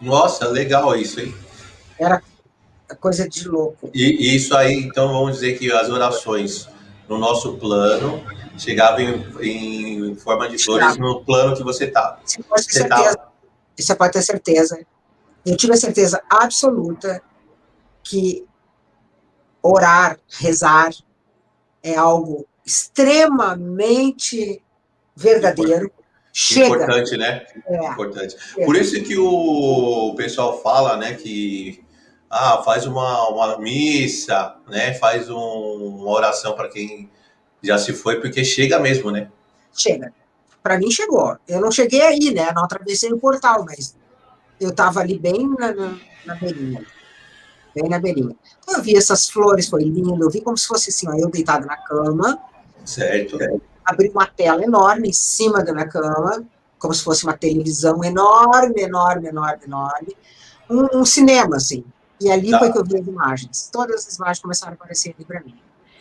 Nossa, 0.02 0.48
legal 0.48 0.96
isso, 0.96 1.20
hein? 1.20 1.36
Era 2.00 2.22
coisa 3.00 3.28
de 3.28 3.48
louco. 3.48 3.90
E, 3.94 4.36
isso 4.36 4.56
aí, 4.56 4.74
então 4.74 5.08
vamos 5.10 5.36
dizer 5.36 5.58
que 5.58 5.72
as 5.72 5.90
orações 5.90 6.68
no 7.08 7.18
nosso 7.18 7.58
plano 7.58 8.24
chegavam 8.58 9.02
em, 9.42 10.12
em 10.12 10.16
forma 10.16 10.50
de 10.50 10.58
flores 10.64 10.98
no 10.98 11.24
plano 11.24 11.56
que 11.56 11.64
você 11.64 11.86
está. 11.86 12.20
Você 12.24 12.42
pode 12.44 12.66
ter 12.66 12.74
certeza. 12.74 13.18
Tá... 13.18 13.30
Você 13.78 13.96
pode 13.96 14.14
ter 14.14 14.22
certeza. 14.22 14.86
Eu 15.46 15.56
tive 15.56 15.74
a 15.74 15.78
certeza 15.78 16.22
absoluta 16.30 17.22
que 18.04 18.46
orar, 19.62 20.20
rezar, 20.30 20.92
é 21.82 21.96
algo 21.96 22.46
extremamente 22.66 24.62
verdadeiro. 25.16 25.92
Chega. 26.32 26.68
Importante, 26.68 27.18
né? 27.18 27.46
É. 27.68 27.88
Importante. 27.88 28.36
Por 28.66 28.76
isso 28.76 29.02
que 29.04 29.18
o 29.18 30.14
pessoal 30.16 30.62
fala, 30.62 30.98
né, 30.98 31.14
que 31.14 31.84
ah, 32.30 32.62
faz 32.64 32.86
uma, 32.86 33.30
uma 33.30 33.58
missa, 33.58 34.56
né, 34.68 34.94
faz 34.94 35.30
um, 35.30 35.38
uma 35.38 36.12
oração 36.12 36.56
para 36.56 36.70
quem 36.70 37.10
já 37.62 37.78
se 37.78 37.94
foi, 37.94 38.22
porque 38.22 38.44
chega 38.44 38.80
mesmo, 38.80 39.12
né? 39.12 39.30
Chega. 39.74 40.14
Para 40.62 40.78
mim 40.78 40.92
chegou. 40.92 41.38
Eu 41.48 41.60
não 41.60 41.72
cheguei 41.72 42.02
aí, 42.02 42.34
né? 42.34 42.52
Não 42.54 42.64
atravessei 42.64 43.12
o 43.12 43.18
portal, 43.18 43.66
mas 43.66 43.96
eu 44.60 44.70
estava 44.70 45.00
ali 45.00 45.18
bem 45.18 45.50
na, 45.58 45.74
na, 45.74 45.98
na 46.26 46.36
beirinha. 46.36 46.86
Bem 47.74 47.90
na 47.90 48.00
beirinha. 48.00 48.36
Então, 48.60 48.78
eu 48.78 48.84
vi 48.84 48.96
essas 48.96 49.30
flores, 49.30 49.68
foi 49.68 49.84
lindo. 49.84 50.22
Eu 50.22 50.30
vi 50.30 50.42
como 50.42 50.58
se 50.58 50.68
fosse 50.68 50.90
assim, 50.90 51.08
ó, 51.10 51.14
eu 51.16 51.30
deitado 51.30 51.66
na 51.66 51.78
cama. 51.78 52.40
Certo 52.86 53.38
abri 53.90 54.10
uma 54.10 54.28
tela 54.28 54.64
enorme 54.64 55.10
em 55.10 55.14
cima 55.14 55.64
da 55.64 55.74
minha 55.74 55.88
cama, 55.88 56.46
como 56.78 56.94
se 56.94 57.04
fosse 57.04 57.24
uma 57.24 57.38
televisão 57.38 58.04
enorme, 58.04 58.82
enorme, 58.82 59.28
enorme, 59.28 59.64
enorme. 59.66 60.18
Um, 60.70 61.00
um 61.00 61.06
cinema, 61.06 61.58
assim. 61.58 61.84
E 62.22 62.30
ali 62.30 62.52
tá. 62.52 62.60
foi 62.60 62.72
que 62.72 62.78
eu 62.78 62.86
vi 62.86 63.00
as 63.00 63.08
imagens. 63.08 63.70
Todas 63.72 64.08
as 64.08 64.16
imagens 64.16 64.40
começaram 64.40 64.74
a 64.74 64.76
aparecer 64.76 65.16
ali 65.16 65.26
para 65.26 65.42
mim. 65.42 65.56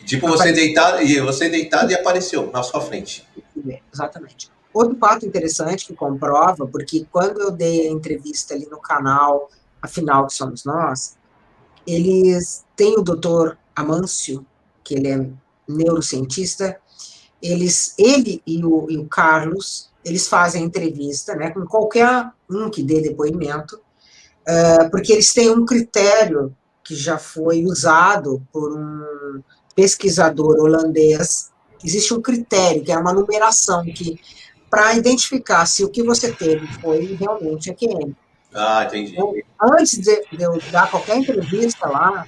Tipo, 0.05 0.27
você 0.27 0.51
deitado, 0.51 1.01
e 1.01 1.19
você 1.19 1.49
deitado 1.49 1.91
e 1.91 1.95
apareceu 1.95 2.49
na 2.51 2.63
sua 2.63 2.81
frente. 2.81 3.27
Exatamente. 3.93 4.49
Outro 4.73 4.95
fato 4.97 5.25
interessante 5.25 5.85
que 5.85 5.93
comprova, 5.93 6.67
porque 6.67 7.05
quando 7.11 7.41
eu 7.41 7.51
dei 7.51 7.87
a 7.87 7.91
entrevista 7.91 8.53
ali 8.53 8.67
no 8.69 8.79
canal, 8.79 9.49
afinal 9.81 10.27
que 10.27 10.33
somos 10.33 10.63
nós, 10.63 11.17
eles 11.85 12.63
têm 12.75 12.97
o 12.97 13.01
doutor 13.01 13.57
Amâncio, 13.75 14.45
que 14.83 14.95
ele 14.95 15.07
é 15.07 15.29
neurocientista, 15.67 16.79
eles, 17.41 17.95
ele 17.97 18.41
e 18.45 18.63
o, 18.63 18.87
e 18.89 18.97
o 18.97 19.05
Carlos, 19.05 19.89
eles 20.03 20.27
fazem 20.27 20.63
entrevista, 20.63 21.35
né, 21.35 21.51
com 21.51 21.65
qualquer 21.65 22.31
um 22.49 22.69
que 22.69 22.83
dê 22.83 23.01
depoimento, 23.01 23.75
uh, 23.77 24.89
porque 24.89 25.13
eles 25.13 25.33
têm 25.33 25.49
um 25.49 25.65
critério 25.65 26.55
que 26.83 26.95
já 26.95 27.17
foi 27.17 27.63
usado 27.65 28.41
por 28.51 28.75
um 28.75 29.41
pesquisador 29.75 30.59
holandês. 30.59 31.51
Existe 31.83 32.13
um 32.13 32.21
critério, 32.21 32.83
que 32.83 32.91
é 32.91 32.97
uma 32.97 33.13
numeração, 33.13 33.83
que 33.85 34.19
para 34.69 34.95
identificar 34.95 35.65
se 35.65 35.83
o 35.83 35.89
que 35.89 36.03
você 36.03 36.31
teve 36.31 36.67
foi 36.81 37.15
realmente 37.15 37.69
AQM. 37.69 38.15
Ah, 38.53 38.85
entendi. 38.85 39.11
Então, 39.11 39.33
antes 39.61 39.97
de, 39.97 40.23
de, 40.31 40.43
eu 40.43 40.59
dar 40.71 40.89
qualquer 40.89 41.17
entrevista 41.17 41.87
lá, 41.87 42.25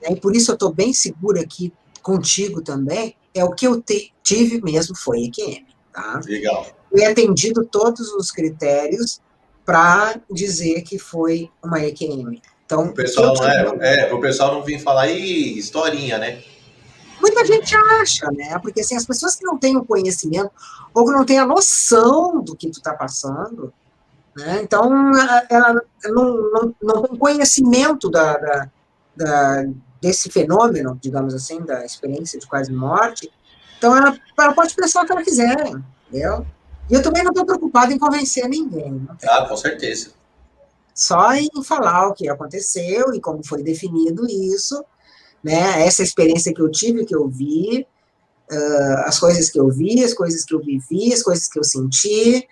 né, 0.00 0.12
e 0.12 0.16
por 0.16 0.34
isso 0.34 0.50
eu 0.50 0.54
estou 0.54 0.72
bem 0.72 0.92
segura 0.92 1.40
aqui 1.40 1.72
contigo 2.00 2.62
também, 2.62 3.16
é 3.34 3.44
o 3.44 3.52
que 3.52 3.66
eu 3.66 3.80
te, 3.80 4.12
tive 4.22 4.60
mesmo 4.62 4.96
foi 4.96 5.24
EQM. 5.24 5.66
Tá? 5.92 6.20
Legal. 6.24 6.66
Fui 6.90 7.04
atendido 7.04 7.64
todos 7.64 8.12
os 8.12 8.30
critérios 8.30 9.20
para 9.64 10.20
dizer 10.30 10.82
que 10.82 10.98
foi 10.98 11.50
uma 11.62 11.80
EQM. 11.80 12.40
Então, 12.64 12.86
o 12.86 12.94
pessoal 12.94 13.34
não 13.34 13.82
é, 13.82 14.08
é, 14.08 14.14
o 14.14 14.20
pessoal 14.20 14.54
não 14.54 14.62
vir 14.62 14.80
falar 14.80 15.02
aí 15.02 15.58
historinha, 15.58 16.18
né? 16.18 16.42
Muita 17.20 17.44
gente 17.44 17.74
acha, 17.76 18.30
né? 18.32 18.58
Porque 18.58 18.80
assim, 18.80 18.96
as 18.96 19.06
pessoas 19.06 19.36
que 19.36 19.44
não 19.44 19.58
têm 19.58 19.76
o 19.76 19.84
conhecimento 19.84 20.50
ou 20.92 21.04
que 21.04 21.12
não 21.12 21.24
têm 21.24 21.38
a 21.38 21.46
noção 21.46 22.42
do 22.42 22.56
que 22.56 22.68
tu 22.68 22.78
está 22.78 22.94
passando, 22.94 23.72
né? 24.36 24.60
Então, 24.62 24.90
ela 25.48 25.74
não, 26.06 26.50
não, 26.50 26.74
não 26.82 27.02
tem 27.02 27.16
conhecimento 27.16 28.10
da, 28.10 28.36
da, 28.36 28.70
da 29.16 29.64
desse 30.02 30.28
fenômeno, 30.28 30.98
digamos 31.00 31.32
assim, 31.32 31.60
da 31.60 31.84
experiência 31.84 32.36
de 32.36 32.46
quase 32.46 32.72
morte, 32.72 33.30
então 33.78 33.96
ela, 33.96 34.18
ela 34.36 34.52
pode 34.52 34.74
pensar 34.74 35.02
o 35.02 35.06
que 35.06 35.12
ela 35.12 35.22
quiser, 35.22 35.70
entendeu? 36.08 36.44
E 36.90 36.94
eu 36.94 37.02
também 37.02 37.22
não 37.22 37.30
estou 37.30 37.46
preocupado 37.46 37.92
em 37.92 37.98
convencer 37.98 38.48
ninguém. 38.48 39.06
Ah, 39.24 39.46
com 39.48 39.56
certeza. 39.56 40.10
Só 40.92 41.32
em 41.34 41.48
falar 41.64 42.08
o 42.08 42.14
que 42.14 42.28
aconteceu 42.28 43.14
e 43.14 43.20
como 43.20 43.46
foi 43.46 43.62
definido 43.62 44.26
isso, 44.26 44.84
né? 45.42 45.86
Essa 45.86 46.02
experiência 46.02 46.52
que 46.52 46.60
eu 46.60 46.70
tive, 46.70 47.06
que 47.06 47.14
eu 47.14 47.28
vi, 47.28 47.86
uh, 48.50 48.98
as 49.06 49.20
coisas 49.20 49.48
que 49.50 49.58
eu 49.58 49.70
vi, 49.70 50.04
as 50.04 50.12
coisas 50.12 50.44
que 50.44 50.54
eu 50.54 50.60
vivi, 50.60 51.14
as 51.14 51.22
coisas 51.22 51.48
que 51.48 51.58
eu 51.58 51.64
senti, 51.64 52.46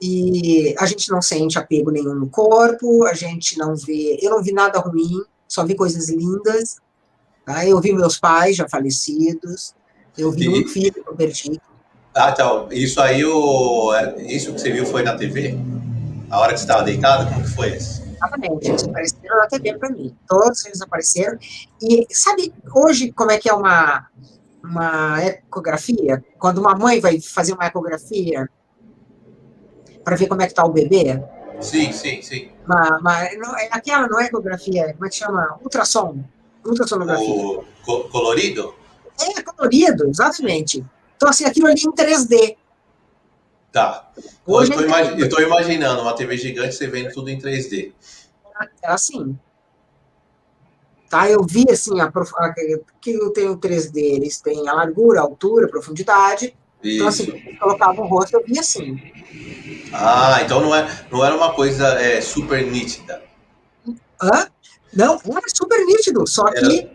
e 0.00 0.74
a 0.78 0.86
gente 0.86 1.10
não 1.10 1.20
sente 1.20 1.58
apego 1.58 1.90
nenhum 1.90 2.14
no 2.14 2.28
corpo, 2.28 3.04
a 3.04 3.12
gente 3.12 3.58
não 3.58 3.76
vê, 3.76 4.18
eu 4.20 4.30
não 4.30 4.42
vi 4.42 4.52
nada 4.52 4.78
ruim, 4.78 5.22
só 5.46 5.64
vi 5.64 5.74
coisas 5.74 6.08
lindas, 6.08 6.76
Tá? 7.46 7.64
Eu 7.64 7.80
vi 7.80 7.92
meus 7.92 8.18
pais 8.18 8.56
já 8.56 8.68
falecidos, 8.68 9.72
eu 10.18 10.32
vi 10.32 10.46
e... 10.46 10.64
um 10.64 10.68
filho 10.68 10.92
que 10.92 11.08
eu 11.08 11.14
perdi. 11.14 11.60
Ah, 12.12 12.30
então, 12.32 12.68
isso 12.72 13.00
aí, 13.00 13.24
o... 13.24 13.92
isso 14.18 14.52
que 14.52 14.60
você 14.60 14.72
viu 14.72 14.84
foi 14.84 15.04
na 15.04 15.16
TV? 15.16 15.56
A 16.28 16.40
hora 16.40 16.52
que 16.52 16.58
você 16.58 16.64
estava 16.64 16.82
deitado, 16.82 17.32
como 17.32 17.44
que 17.44 17.50
foi 17.54 17.76
isso? 17.76 18.02
Exatamente, 18.02 18.68
eles 18.68 18.82
apareceram 18.82 19.36
na 19.36 19.46
TV 19.46 19.78
para 19.78 19.90
mim. 19.90 20.16
Todos 20.26 20.64
eles 20.64 20.82
apareceram. 20.82 21.38
E 21.80 22.06
sabe 22.10 22.52
hoje 22.74 23.12
como 23.12 23.30
é 23.30 23.38
que 23.38 23.48
é 23.48 23.54
uma, 23.54 24.08
uma 24.64 25.22
ecografia? 25.22 26.24
Quando 26.38 26.58
uma 26.58 26.74
mãe 26.74 26.98
vai 26.98 27.20
fazer 27.20 27.52
uma 27.52 27.66
ecografia 27.66 28.48
para 30.02 30.16
ver 30.16 30.26
como 30.26 30.42
é 30.42 30.46
que 30.46 30.52
está 30.52 30.64
o 30.64 30.72
bebê? 30.72 31.22
Sim, 31.60 31.92
sim, 31.92 32.22
sim. 32.22 32.50
Uma, 32.66 32.98
uma, 32.98 33.34
não, 33.34 33.56
é 33.56 33.68
aquela 33.70 34.08
não 34.08 34.18
é 34.18 34.24
ecografia, 34.24 34.92
como 34.94 35.06
é 35.06 35.08
que 35.08 35.16
chama? 35.16 35.58
Ultrassom 35.62 36.24
ultrassonografia. 36.66 37.28
O 37.28 37.64
co 37.84 38.04
colorido? 38.08 38.74
É, 39.20 39.42
colorido, 39.42 40.08
exatamente. 40.08 40.84
Então, 41.16 41.28
assim, 41.28 41.44
aquilo 41.44 41.66
ali 41.66 41.80
em 41.80 41.92
3D. 41.92 42.56
Tá. 43.72 44.10
Hoje 44.46 44.72
eu 44.72 45.24
estou 45.24 45.40
é 45.40 45.44
imaginando 45.44 46.02
uma 46.02 46.14
TV 46.14 46.36
gigante 46.36 46.74
você 46.74 46.86
vendo 46.86 47.12
tudo 47.12 47.28
em 47.30 47.38
3D. 47.38 47.92
É 48.82 48.90
assim. 48.90 49.38
Tá, 51.08 51.30
eu 51.30 51.44
vi 51.44 51.64
assim, 51.70 52.00
a, 52.00 52.06
a, 52.06 52.54
que 53.00 53.10
eu 53.12 53.30
tenho 53.30 53.56
3D, 53.56 53.96
eles 53.96 54.40
têm 54.40 54.68
a 54.68 54.72
largura, 54.72 55.20
a 55.20 55.22
altura, 55.22 55.66
a 55.66 55.68
profundidade. 55.68 56.56
Isso. 56.82 56.96
Então, 56.96 57.08
assim, 57.08 57.56
colocava 57.58 58.00
o 58.00 58.06
rosto, 58.06 58.34
eu 58.34 58.44
vi 58.44 58.58
assim. 58.58 59.00
Ah, 59.92 60.40
então 60.44 60.60
não, 60.60 60.74
é, 60.74 61.06
não 61.10 61.24
era 61.24 61.34
uma 61.34 61.52
coisa 61.52 61.86
é, 62.00 62.20
super 62.20 62.66
nítida. 62.66 63.22
Hã? 64.20 64.48
Não, 64.96 65.20
era 65.36 65.46
super 65.54 65.84
nítido, 65.84 66.26
só 66.26 66.44
que 66.44 66.90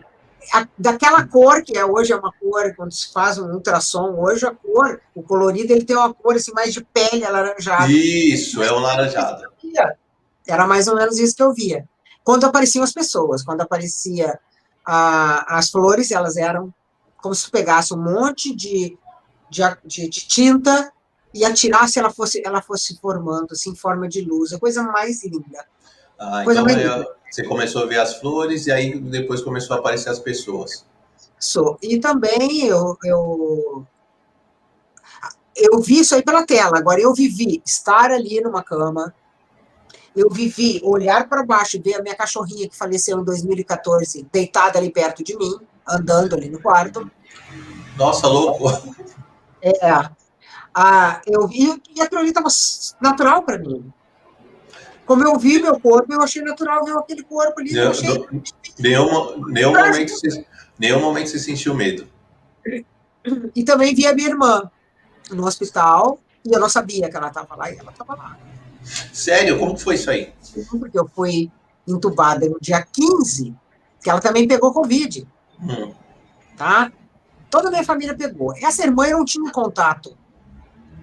a, 0.52 0.66
daquela 0.76 1.26
cor 1.26 1.62
que 1.62 1.78
é 1.78 1.84
hoje 1.84 2.12
é 2.12 2.16
uma 2.16 2.32
cor, 2.32 2.74
quando 2.74 2.92
se 2.92 3.12
faz 3.12 3.38
um 3.38 3.52
ultrassom, 3.52 4.16
hoje 4.18 4.44
a 4.44 4.52
cor, 4.52 5.00
o 5.14 5.22
colorido, 5.22 5.72
ele 5.72 5.84
tem 5.84 5.96
uma 5.96 6.12
cor 6.12 6.34
assim, 6.34 6.52
mais 6.52 6.74
de 6.74 6.82
pele 6.82 7.24
alaranjada. 7.24 7.90
Isso, 7.90 8.62
é 8.62 8.72
um 8.72 8.80
laranjado. 8.80 9.44
Era 10.46 10.66
mais 10.66 10.88
ou 10.88 10.96
menos 10.96 11.18
isso 11.18 11.36
que 11.36 11.42
eu 11.42 11.54
via. 11.54 11.88
Quando 12.24 12.44
apareciam 12.44 12.82
as 12.82 12.92
pessoas, 12.92 13.44
quando 13.44 13.60
aparecia 13.60 14.38
a, 14.84 15.58
as 15.58 15.70
flores, 15.70 16.10
elas 16.10 16.36
eram 16.36 16.74
como 17.18 17.34
se 17.34 17.48
pegasse 17.50 17.94
um 17.94 18.02
monte 18.02 18.54
de, 18.54 18.98
de, 19.48 19.62
de, 19.84 20.08
de 20.08 20.26
tinta 20.26 20.92
e 21.32 21.44
atirasse, 21.44 21.98
ela 21.98 22.10
fosse, 22.10 22.42
ela 22.44 22.60
fosse 22.60 22.98
formando 23.00 23.52
assim, 23.52 23.70
em 23.70 23.76
forma 23.76 24.08
de 24.08 24.22
luz, 24.22 24.52
a 24.52 24.58
coisa 24.58 24.82
mais 24.82 25.24
linda. 25.24 25.64
Ah, 26.18 26.42
coisa 26.44 26.60
então 26.60 26.64
mais 26.64 26.76
é 26.76 26.98
linda. 26.98 27.21
Você 27.32 27.42
começou 27.44 27.84
a 27.84 27.86
ver 27.86 27.98
as 27.98 28.16
flores 28.16 28.66
e 28.66 28.72
aí 28.72 29.00
depois 29.00 29.40
começou 29.40 29.74
a 29.74 29.78
aparecer 29.78 30.10
as 30.10 30.18
pessoas. 30.18 30.84
Sou. 31.40 31.78
E 31.82 31.98
também 31.98 32.66
eu, 32.66 32.94
eu, 33.02 33.86
eu 35.56 35.80
vi 35.80 36.00
isso 36.00 36.14
aí 36.14 36.22
pela 36.22 36.44
tela. 36.44 36.76
Agora, 36.76 37.00
eu 37.00 37.14
vivi 37.14 37.62
estar 37.64 38.10
ali 38.10 38.38
numa 38.42 38.62
cama, 38.62 39.14
eu 40.14 40.28
vivi 40.28 40.78
olhar 40.84 41.26
para 41.26 41.42
baixo 41.42 41.78
e 41.78 41.80
ver 41.80 41.94
a 41.94 42.02
minha 42.02 42.14
cachorrinha 42.14 42.68
que 42.68 42.76
faleceu 42.76 43.18
em 43.18 43.24
2014 43.24 44.28
deitada 44.30 44.78
ali 44.78 44.90
perto 44.90 45.24
de 45.24 45.34
mim, 45.34 45.58
andando 45.88 46.34
ali 46.34 46.50
no 46.50 46.60
quarto. 46.60 47.10
Nossa, 47.96 48.28
louco! 48.28 48.68
É. 49.62 49.80
Ah, 50.74 51.22
eu 51.26 51.48
vi 51.48 51.80
e 51.96 52.02
aquilo 52.02 52.20
ali 52.20 52.28
estava 52.28 52.48
natural 53.00 53.42
para 53.42 53.58
mim. 53.58 53.90
Como 55.04 55.24
eu 55.24 55.38
vi 55.38 55.60
meu 55.60 55.78
corpo, 55.80 56.12
eu 56.12 56.22
achei 56.22 56.42
natural 56.42 56.84
ver 56.84 56.96
aquele 56.96 57.22
corpo 57.22 57.60
ali. 57.60 57.72
Não, 57.72 57.92
nenhum, 58.78 59.46
nenhum, 59.48 59.72
momento 59.72 60.10
você, 60.10 60.46
nenhum 60.78 61.00
momento 61.00 61.28
você 61.28 61.38
sentiu 61.38 61.74
medo. 61.74 62.06
E 63.54 63.64
também 63.64 63.94
vi 63.94 64.06
a 64.06 64.14
minha 64.14 64.28
irmã 64.28 64.70
no 65.30 65.46
hospital, 65.46 66.20
e 66.44 66.52
eu 66.52 66.60
não 66.60 66.68
sabia 66.68 67.10
que 67.10 67.16
ela 67.16 67.28
estava 67.28 67.54
lá, 67.56 67.70
e 67.70 67.78
ela 67.78 67.90
estava 67.90 68.14
lá. 68.14 68.38
Sério? 69.12 69.58
Como 69.58 69.76
foi 69.76 69.94
isso 69.94 70.10
aí? 70.10 70.32
Porque 70.70 70.98
eu 70.98 71.08
fui 71.08 71.50
entubada 71.86 72.48
no 72.48 72.58
dia 72.60 72.82
15, 72.82 73.54
que 74.02 74.10
ela 74.10 74.20
também 74.20 74.46
pegou 74.46 74.72
Covid. 74.72 75.26
Hum. 75.60 75.92
Tá? 76.56 76.92
Toda 77.50 77.68
a 77.68 77.70
minha 77.70 77.84
família 77.84 78.16
pegou. 78.16 78.54
Essa 78.56 78.84
irmã 78.84 79.06
eu 79.06 79.18
não 79.18 79.24
tinha 79.24 79.50
contato, 79.50 80.16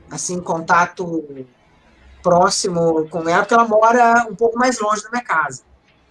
assim, 0.10 0.40
contato 0.42 1.26
próximo 2.22 3.08
com 3.10 3.28
ela, 3.28 3.42
porque 3.42 3.54
ela 3.54 3.68
mora 3.68 4.28
um 4.30 4.36
pouco 4.36 4.58
mais 4.58 4.80
longe 4.80 5.04
da 5.04 5.10
minha 5.10 5.24
casa, 5.24 5.64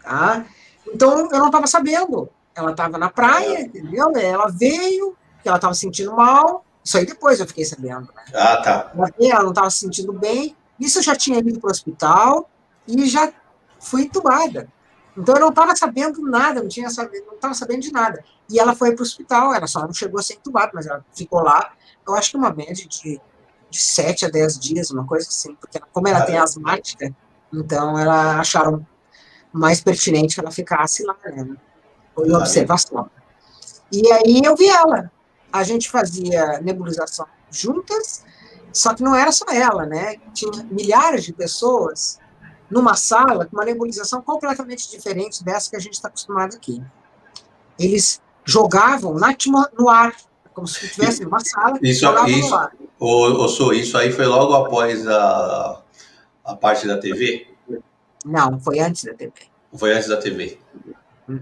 tá? 0.02 0.44
Então, 0.86 1.28
eu 1.30 1.38
não 1.38 1.46
estava 1.46 1.66
sabendo. 1.66 2.28
Ela 2.54 2.72
estava 2.72 2.98
na 2.98 3.10
praia, 3.10 3.60
entendeu? 3.60 4.12
Ela 4.16 4.48
veio, 4.48 5.16
que 5.42 5.48
ela 5.48 5.58
estava 5.58 5.74
sentindo 5.74 6.14
mal. 6.14 6.64
Isso 6.84 6.96
aí 6.96 7.06
depois 7.06 7.38
eu 7.38 7.46
fiquei 7.46 7.64
sabendo. 7.64 8.08
Né? 8.14 8.22
Ah, 8.34 8.56
tá. 8.56 8.92
Ela, 8.94 9.10
veio, 9.18 9.32
ela 9.32 9.42
não 9.42 9.50
estava 9.50 9.70
se 9.70 9.78
sentindo 9.78 10.12
bem. 10.12 10.56
Isso 10.80 10.98
eu 10.98 11.02
já 11.02 11.14
tinha 11.14 11.38
ido 11.38 11.60
para 11.60 11.68
o 11.68 11.70
hospital 11.70 12.48
e 12.86 13.06
já 13.06 13.32
fui 13.78 14.02
entubada. 14.02 14.68
Então 15.16 15.34
eu 15.34 15.40
não 15.40 15.48
estava 15.48 15.74
sabendo 15.74 16.22
nada, 16.22 16.60
não 16.60 16.68
tinha 16.68 16.88
sabido, 16.90 17.26
não 17.26 17.34
estava 17.34 17.54
sabendo 17.54 17.80
de 17.80 17.92
nada. 17.92 18.24
E 18.48 18.58
ela 18.58 18.74
foi 18.74 18.92
para 18.92 19.02
o 19.02 19.06
hospital, 19.06 19.52
ela 19.52 19.66
só 19.66 19.80
não 19.82 19.92
chegou 19.92 20.20
a 20.20 20.22
ser 20.22 20.34
entubada, 20.34 20.70
mas 20.72 20.86
ela 20.86 21.04
ficou 21.12 21.42
lá, 21.42 21.72
eu 22.06 22.14
acho 22.14 22.30
que 22.30 22.36
uma 22.36 22.52
média 22.52 22.86
de 22.86 23.20
de 23.70 23.78
7 23.78 24.26
a 24.26 24.28
10 24.28 24.58
dias, 24.58 24.90
uma 24.90 25.06
coisa 25.06 25.28
assim, 25.28 25.54
porque 25.54 25.78
como 25.92 26.08
ela 26.08 26.22
tem 26.22 26.38
asmática, 26.38 27.14
então 27.52 27.98
ela 27.98 28.38
acharam 28.38 28.86
mais 29.52 29.80
pertinente 29.80 30.34
que 30.34 30.40
ela 30.40 30.50
ficasse 30.50 31.04
lá, 31.04 31.16
né? 31.24 31.56
Foi 32.14 32.30
observação. 32.32 33.10
E 33.90 34.10
aí 34.12 34.42
eu 34.44 34.56
vi 34.56 34.68
ela. 34.68 35.10
A 35.52 35.62
gente 35.62 35.88
fazia 35.88 36.60
nebulização 36.60 37.26
juntas, 37.50 38.24
só 38.72 38.94
que 38.94 39.02
não 39.02 39.14
era 39.14 39.32
só 39.32 39.46
ela, 39.50 39.86
né? 39.86 40.16
Tinha 40.34 40.64
milhares 40.70 41.24
de 41.24 41.32
pessoas 41.32 42.18
numa 42.70 42.94
sala 42.94 43.46
com 43.46 43.56
uma 43.56 43.64
nebulização 43.64 44.20
completamente 44.20 44.90
diferente 44.90 45.42
dessa 45.42 45.70
que 45.70 45.76
a 45.76 45.80
gente 45.80 45.94
está 45.94 46.08
acostumado 46.08 46.54
aqui. 46.54 46.82
Eles 47.78 48.20
jogavam 48.44 49.14
na, 49.14 49.34
no 49.78 49.88
ar, 49.88 50.14
como 50.52 50.66
se 50.66 50.84
estivesse 50.84 51.24
numa 51.24 51.40
sala. 51.40 51.78
Isso, 51.82 52.06
isso, 52.26 52.70
o, 52.98 53.44
o 53.44 53.48
Su, 53.48 53.72
isso 53.72 53.96
aí 53.96 54.12
foi 54.12 54.26
logo 54.26 54.54
após 54.54 55.06
a, 55.06 55.82
a 56.44 56.56
parte 56.56 56.86
da 56.86 56.98
TV? 56.98 57.46
Não, 58.24 58.58
foi 58.60 58.80
antes 58.80 59.04
da 59.04 59.14
TV. 59.14 59.32
Foi 59.74 59.92
antes 59.92 60.08
da 60.08 60.16
TV. 60.16 60.58
Uhum. 61.28 61.40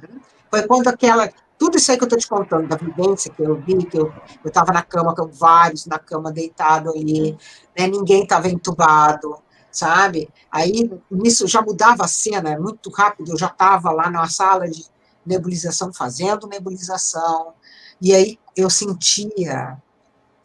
Foi 0.51 0.67
quando 0.67 0.89
aquela. 0.89 1.31
Tudo 1.59 1.79
isso 1.79 1.91
aí 1.91 1.97
que 1.97 2.05
eu 2.05 2.07
estou 2.07 2.19
te 2.19 2.29
contando, 2.29 2.69
da 2.69 2.77
vivência 2.77 3.33
que 3.33 3.43
eu 3.43 3.57
vi, 3.57 3.79
que 3.87 3.97
eu 3.97 4.13
estava 4.45 4.73
na 4.73 4.83
cama, 4.83 5.15
com 5.15 5.27
vários 5.27 5.87
na 5.87 5.99
cama 5.99 6.31
deitado 6.31 6.91
ali, 6.91 7.33
né, 7.77 7.87
ninguém 7.87 8.25
estava 8.25 8.47
entubado, 8.47 9.39
sabe? 9.71 10.29
Aí 10.53 10.91
nisso 11.11 11.47
já 11.47 11.63
mudava 11.63 12.05
a 12.05 12.09
cena, 12.09 12.61
muito 12.61 12.91
rápido, 12.91 13.33
eu 13.33 13.39
já 13.39 13.47
estava 13.47 13.91
lá 13.91 14.11
na 14.11 14.29
sala 14.29 14.69
de 14.69 14.85
nebulização, 15.25 15.95
fazendo 15.95 16.47
nebulização, 16.47 17.55
e 18.03 18.15
aí 18.15 18.39
eu 18.55 18.69
sentia 18.69 19.81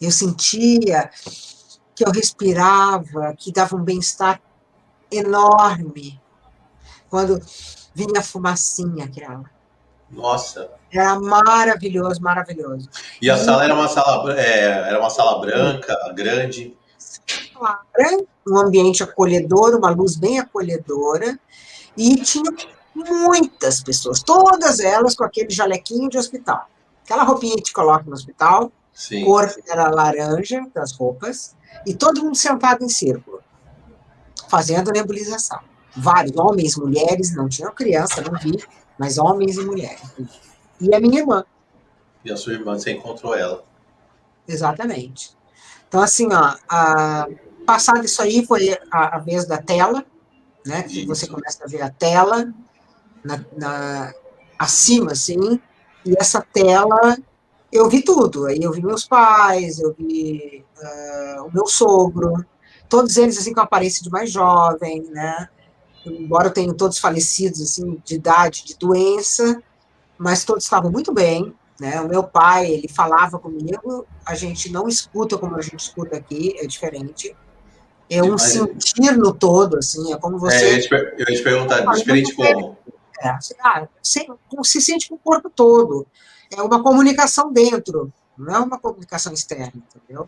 eu 0.02 0.12
sentia 0.12 1.10
que 1.96 2.04
eu 2.04 2.12
respirava, 2.12 3.36
que 3.38 3.52
dava 3.52 3.76
um 3.76 3.84
bem-estar 3.84 4.42
enorme. 5.12 6.20
Quando 7.10 7.40
vinha 7.94 8.20
a 8.20 8.24
fumacinha 8.24 9.06
aquela. 9.06 9.44
Nossa. 10.10 10.72
Era 10.92 11.20
maravilhoso, 11.20 12.22
maravilhoso. 12.22 12.90
E 13.22 13.30
a 13.30 13.36
e, 13.36 13.40
sala 13.40 13.64
era 13.64 13.74
uma 13.74 13.88
sala, 13.88 14.40
é, 14.40 14.90
era 14.90 15.00
uma 15.00 15.10
sala 15.10 15.40
branca, 15.40 15.96
grande. 16.14 16.76
Um 18.48 18.58
ambiente 18.58 19.04
acolhedor, 19.04 19.76
uma 19.76 19.92
luz 19.92 20.16
bem 20.16 20.40
acolhedora. 20.40 21.40
E 21.96 22.16
tinha 22.18 22.52
muitas 22.96 23.82
pessoas, 23.82 24.22
todas 24.22 24.80
elas 24.80 25.16
com 25.16 25.24
aquele 25.24 25.50
jalequinho 25.50 26.10
de 26.10 26.18
hospital. 26.18 26.68
Aquela 27.04 27.24
roupinha 27.24 27.56
que 27.56 27.64
te 27.64 27.74
coloca 27.74 28.04
no 28.06 28.14
hospital, 28.14 28.72
Sim. 29.02 29.26
cor 29.26 29.52
era 29.68 29.90
laranja 29.90 30.64
das 30.76 30.92
roupas, 30.92 31.56
e 31.88 31.96
todo 31.96 32.24
mundo 32.24 32.36
sentado 32.36 32.84
em 32.84 32.90
círculo, 32.90 33.42
fazendo 34.48 34.92
nebulização. 34.92 35.60
Vários, 35.96 36.38
homens, 36.38 36.78
mulheres, 36.78 37.36
não 37.36 37.50
tinham 37.50 37.74
criança, 37.74 38.22
não 38.22 38.40
vi, 38.40 38.64
mas 39.00 39.18
homens 39.18 39.58
e 39.58 39.66
mulheres. 39.66 40.04
E 40.80 40.94
a 40.94 41.00
minha 41.00 41.22
irmã. 41.22 41.44
E 42.24 42.32
a 42.32 42.38
sua 42.38 42.54
irmã, 42.54 42.78
você 42.78 42.92
encontrou 42.92 43.36
ela. 43.36 43.64
Exatamente. 44.48 45.36
Então, 45.88 46.00
assim, 46.00 46.32
ó, 46.32 46.56
a, 46.70 47.28
passado 47.66 48.06
isso 48.06 48.22
aí 48.22 48.46
foi 48.46 48.78
a, 48.92 49.16
a 49.16 49.20
vez 49.20 49.48
da 49.48 49.58
tela, 49.58 50.06
né? 50.64 50.84
Que 50.84 51.08
você 51.08 51.26
começa 51.26 51.64
a 51.64 51.68
ver 51.68 51.82
a 51.82 51.90
tela 51.90 52.54
na, 53.24 53.44
na, 53.58 54.14
acima, 54.60 55.14
assim, 55.14 55.60
e 56.06 56.14
essa 56.20 56.40
tela 56.54 57.18
eu 57.72 57.90
vi 57.90 58.02
tudo. 58.02 58.46
Aí 58.46 58.60
eu 58.62 58.72
vi 58.72 58.84
meus 58.84 59.06
pais, 59.06 59.80
eu 59.80 59.96
vi 59.98 60.64
uh, 60.78 61.44
o 61.46 61.54
meu 61.54 61.66
sogro, 61.66 62.46
todos 62.90 63.16
eles 63.18 63.38
assim 63.38 63.54
com 63.54 63.62
aparência 63.62 64.04
de 64.04 64.10
mais 64.10 64.32
jovem, 64.32 65.04
né? 65.12 65.48
Embora 66.06 66.50
tenham 66.50 66.74
todos 66.74 66.98
falecidos 66.98 67.62
assim 67.62 68.02
de 68.04 68.16
idade, 68.16 68.66
de 68.66 68.76
doença, 68.76 69.62
mas 70.18 70.44
todos 70.44 70.64
estavam 70.64 70.92
muito 70.92 71.14
bem, 71.14 71.54
né? 71.80 72.02
O 72.02 72.10
meu 72.10 72.24
pai, 72.24 72.70
ele 72.70 72.88
falava 72.88 73.40
comigo, 73.40 74.06
a 74.26 74.36
gente 74.36 74.72
não 74.72 74.88
escuta 74.88 75.38
como 75.38 75.56
a 75.56 75.62
gente 75.62 75.80
escuta 75.80 76.18
aqui, 76.18 76.56
é 76.58 76.68
diferente. 76.68 77.36
É 78.10 78.22
um 78.22 78.38
sentir 78.38 79.18
no 79.18 79.34
todo, 79.34 79.78
assim, 79.78 80.12
é 80.12 80.18
como 80.18 80.38
você. 80.38 80.56
É, 80.58 80.64
eu 80.64 80.74
ia 80.74 80.82
te, 80.82 80.94
eu 80.94 81.26
ia 81.30 81.38
te 81.38 81.44
perguntar, 81.44 81.86
diferente 81.94 82.36
como? 82.36 82.78
É, 83.24 83.30
ah, 83.62 83.88
você, 84.02 84.28
se 84.64 84.82
sente 84.82 85.08
com 85.08 85.16
o 85.16 85.20
corpo 85.20 85.50
todo 85.50 86.06
é 86.52 86.62
uma 86.62 86.84
comunicação 86.84 87.52
dentro, 87.52 88.12
não 88.38 88.56
é 88.56 88.60
uma 88.60 88.80
comunicação 88.80 89.34
externa, 89.34 89.74
entendeu? 89.76 90.28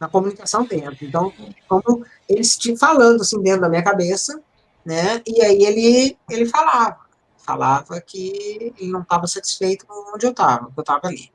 Uma 0.00 0.08
comunicação 0.08 0.64
dentro. 0.64 1.04
Então, 1.04 1.32
como 1.68 2.04
eles 2.28 2.56
te 2.56 2.76
falando 2.76 3.22
assim 3.22 3.40
dentro 3.40 3.62
da 3.62 3.68
minha 3.68 3.82
cabeça, 3.82 4.40
né? 4.84 5.22
E 5.26 5.42
aí 5.42 5.64
ele 5.64 6.18
ele 6.28 6.46
falava, 6.46 6.98
falava 7.38 8.00
que 8.00 8.74
ele 8.78 8.90
não 8.90 9.02
estava 9.02 9.26
satisfeito 9.26 9.86
com 9.86 10.14
onde 10.14 10.26
eu 10.26 10.30
estava, 10.30 10.66
que 10.66 10.78
eu 10.78 10.82
estava 10.82 11.06
ali. 11.06 11.32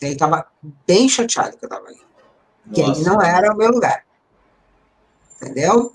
Ele 0.00 0.12
estava 0.12 0.46
bem 0.86 1.08
chateado 1.08 1.56
que 1.56 1.64
eu 1.64 1.68
estava 1.68 1.86
ali. 1.86 2.02
Que 2.72 2.80
ele 2.80 3.02
não 3.04 3.20
era 3.22 3.52
o 3.52 3.56
meu 3.56 3.70
lugar. 3.70 4.04
Entendeu? 5.36 5.92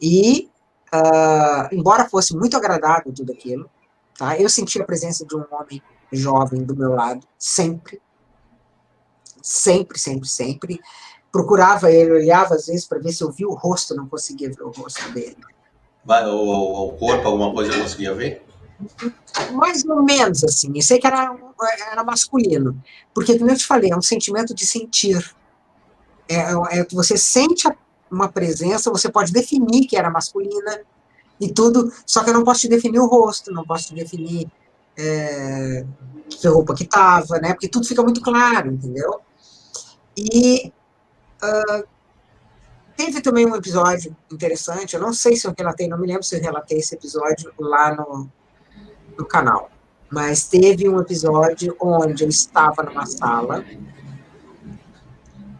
E, 0.00 0.50
uh, 0.92 1.68
embora 1.72 2.08
fosse 2.08 2.34
muito 2.36 2.56
agradável 2.56 3.12
tudo 3.12 3.32
aquilo, 3.32 3.70
tá? 4.18 4.38
eu 4.38 4.48
senti 4.48 4.80
a 4.80 4.84
presença 4.84 5.24
de 5.24 5.36
um 5.36 5.44
homem 5.50 5.82
jovem 6.12 6.62
do 6.62 6.76
meu 6.76 6.90
lado, 6.94 7.26
sempre. 7.38 8.00
Sempre, 9.42 9.98
sempre, 9.98 10.28
sempre. 10.28 10.80
Procurava 11.30 11.90
ele, 11.90 12.12
olhava 12.12 12.54
às 12.54 12.66
vezes 12.66 12.86
para 12.86 12.98
ver 12.98 13.12
se 13.12 13.22
eu 13.22 13.30
via 13.30 13.48
o 13.48 13.54
rosto, 13.54 13.94
não 13.94 14.08
conseguia 14.08 14.50
ver 14.50 14.62
o 14.62 14.70
rosto 14.70 15.10
dele. 15.12 15.36
Mas 16.04 16.26
o, 16.26 16.88
o 16.88 16.92
corpo, 16.92 17.26
alguma 17.26 17.52
coisa 17.52 17.72
eu 17.72 17.82
conseguia 17.82 18.14
ver? 18.14 18.44
Mais 19.52 19.84
ou 19.84 20.02
menos 20.02 20.44
assim. 20.44 20.72
Eu 20.74 20.82
sei 20.82 20.98
que 20.98 21.06
era, 21.06 21.36
era 21.90 22.04
masculino. 22.04 22.80
Porque, 23.14 23.38
como 23.38 23.50
eu 23.50 23.56
te 23.56 23.66
falei, 23.66 23.90
é 23.90 23.96
um 23.96 24.02
sentimento 24.02 24.54
de 24.54 24.66
sentir. 24.66 25.34
É, 26.28 26.52
é, 26.78 26.86
você 26.92 27.16
sente 27.16 27.68
uma 28.10 28.28
presença, 28.28 28.90
você 28.90 29.10
pode 29.10 29.32
definir 29.32 29.86
que 29.86 29.96
era 29.96 30.10
masculina 30.10 30.80
e 31.40 31.52
tudo, 31.52 31.92
só 32.06 32.24
que 32.24 32.30
eu 32.30 32.34
não 32.34 32.44
posso 32.44 32.60
te 32.60 32.68
definir 32.68 32.98
o 32.98 33.06
rosto, 33.06 33.52
não 33.52 33.64
posso 33.64 33.88
te 33.88 33.94
definir 33.94 34.50
é, 34.96 35.84
que 36.28 36.48
roupa 36.48 36.74
que 36.74 36.84
estava, 36.84 37.38
né? 37.38 37.52
Porque 37.52 37.68
tudo 37.68 37.86
fica 37.86 38.02
muito 38.02 38.20
claro, 38.20 38.70
entendeu? 38.72 39.20
E 40.16 40.72
uh, 41.42 41.86
teve 42.96 43.20
também 43.20 43.46
um 43.46 43.54
episódio 43.54 44.16
interessante, 44.32 44.94
eu 44.94 45.00
não 45.00 45.12
sei 45.12 45.36
se 45.36 45.46
eu 45.46 45.54
relatei, 45.56 45.86
não 45.86 45.98
me 45.98 46.06
lembro 46.06 46.22
se 46.22 46.36
eu 46.36 46.42
relatei 46.42 46.78
esse 46.78 46.94
episódio 46.94 47.52
lá 47.58 47.94
no, 47.94 48.28
no 49.18 49.26
canal, 49.26 49.70
mas 50.10 50.48
teve 50.48 50.88
um 50.88 50.98
episódio 50.98 51.76
onde 51.80 52.24
eu 52.24 52.28
estava 52.28 52.82
numa 52.82 53.04
sala 53.04 53.64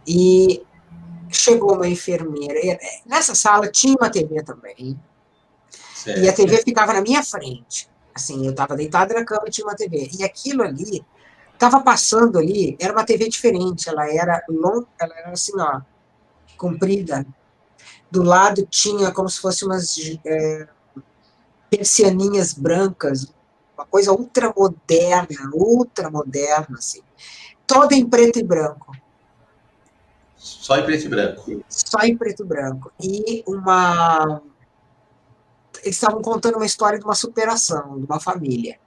e 0.07 0.65
chegou 1.29 1.75
uma 1.75 1.87
enfermeira. 1.87 2.79
Nessa 3.05 3.35
sala 3.35 3.69
tinha 3.69 3.95
uma 3.99 4.09
TV 4.09 4.41
também. 4.41 4.99
Certo. 5.93 6.21
E 6.21 6.29
a 6.29 6.33
TV 6.33 6.63
ficava 6.63 6.93
na 6.93 7.01
minha 7.01 7.21
frente. 7.21 7.89
Assim, 8.17 8.45
eu 8.45 8.51
estava 8.51 8.75
deitada 8.75 9.13
na 9.13 9.23
cama 9.23 9.43
e 9.47 9.51
tinha 9.51 9.65
uma 9.65 9.75
TV. 9.75 10.09
E 10.19 10.23
aquilo 10.23 10.63
ali 10.63 11.05
estava 11.53 11.79
passando 11.79 12.37
ali, 12.37 12.75
era 12.79 12.93
uma 12.93 13.05
TV 13.05 13.29
diferente, 13.29 13.89
ela 13.89 14.07
era 14.11 14.43
long, 14.49 14.85
ela 14.99 15.13
era 15.17 15.31
assim, 15.31 15.53
ó, 15.59 15.81
comprida. 16.57 17.25
Do 18.09 18.23
lado 18.23 18.65
tinha 18.65 19.11
como 19.11 19.29
se 19.29 19.39
fosse 19.39 19.65
umas 19.65 19.95
é, 20.25 20.67
persianinhas 21.69 22.53
brancas, 22.53 23.33
uma 23.77 23.85
coisa 23.85 24.11
ultra 24.11 24.53
moderna, 24.55 25.51
ultra 25.53 26.09
moderna, 26.09 26.77
assim. 26.77 27.01
Toda 27.65 27.93
em 27.93 28.07
preto 28.07 28.39
e 28.39 28.43
branco. 28.43 28.95
Só 30.35 30.77
em 30.77 30.85
preto 30.85 31.05
e 31.05 31.09
branco. 31.09 31.63
Só 31.67 31.99
em 31.99 32.17
preto 32.17 32.43
e 32.43 32.45
branco. 32.45 32.91
E 33.01 33.43
uma. 33.45 34.41
Eles 35.87 35.95
estavam 35.95 36.21
contando 36.21 36.55
uma 36.55 36.65
história 36.65 36.99
de 36.99 37.05
uma 37.05 37.15
superação, 37.15 37.99
de 37.99 38.05
uma 38.05 38.19
família. 38.19 38.77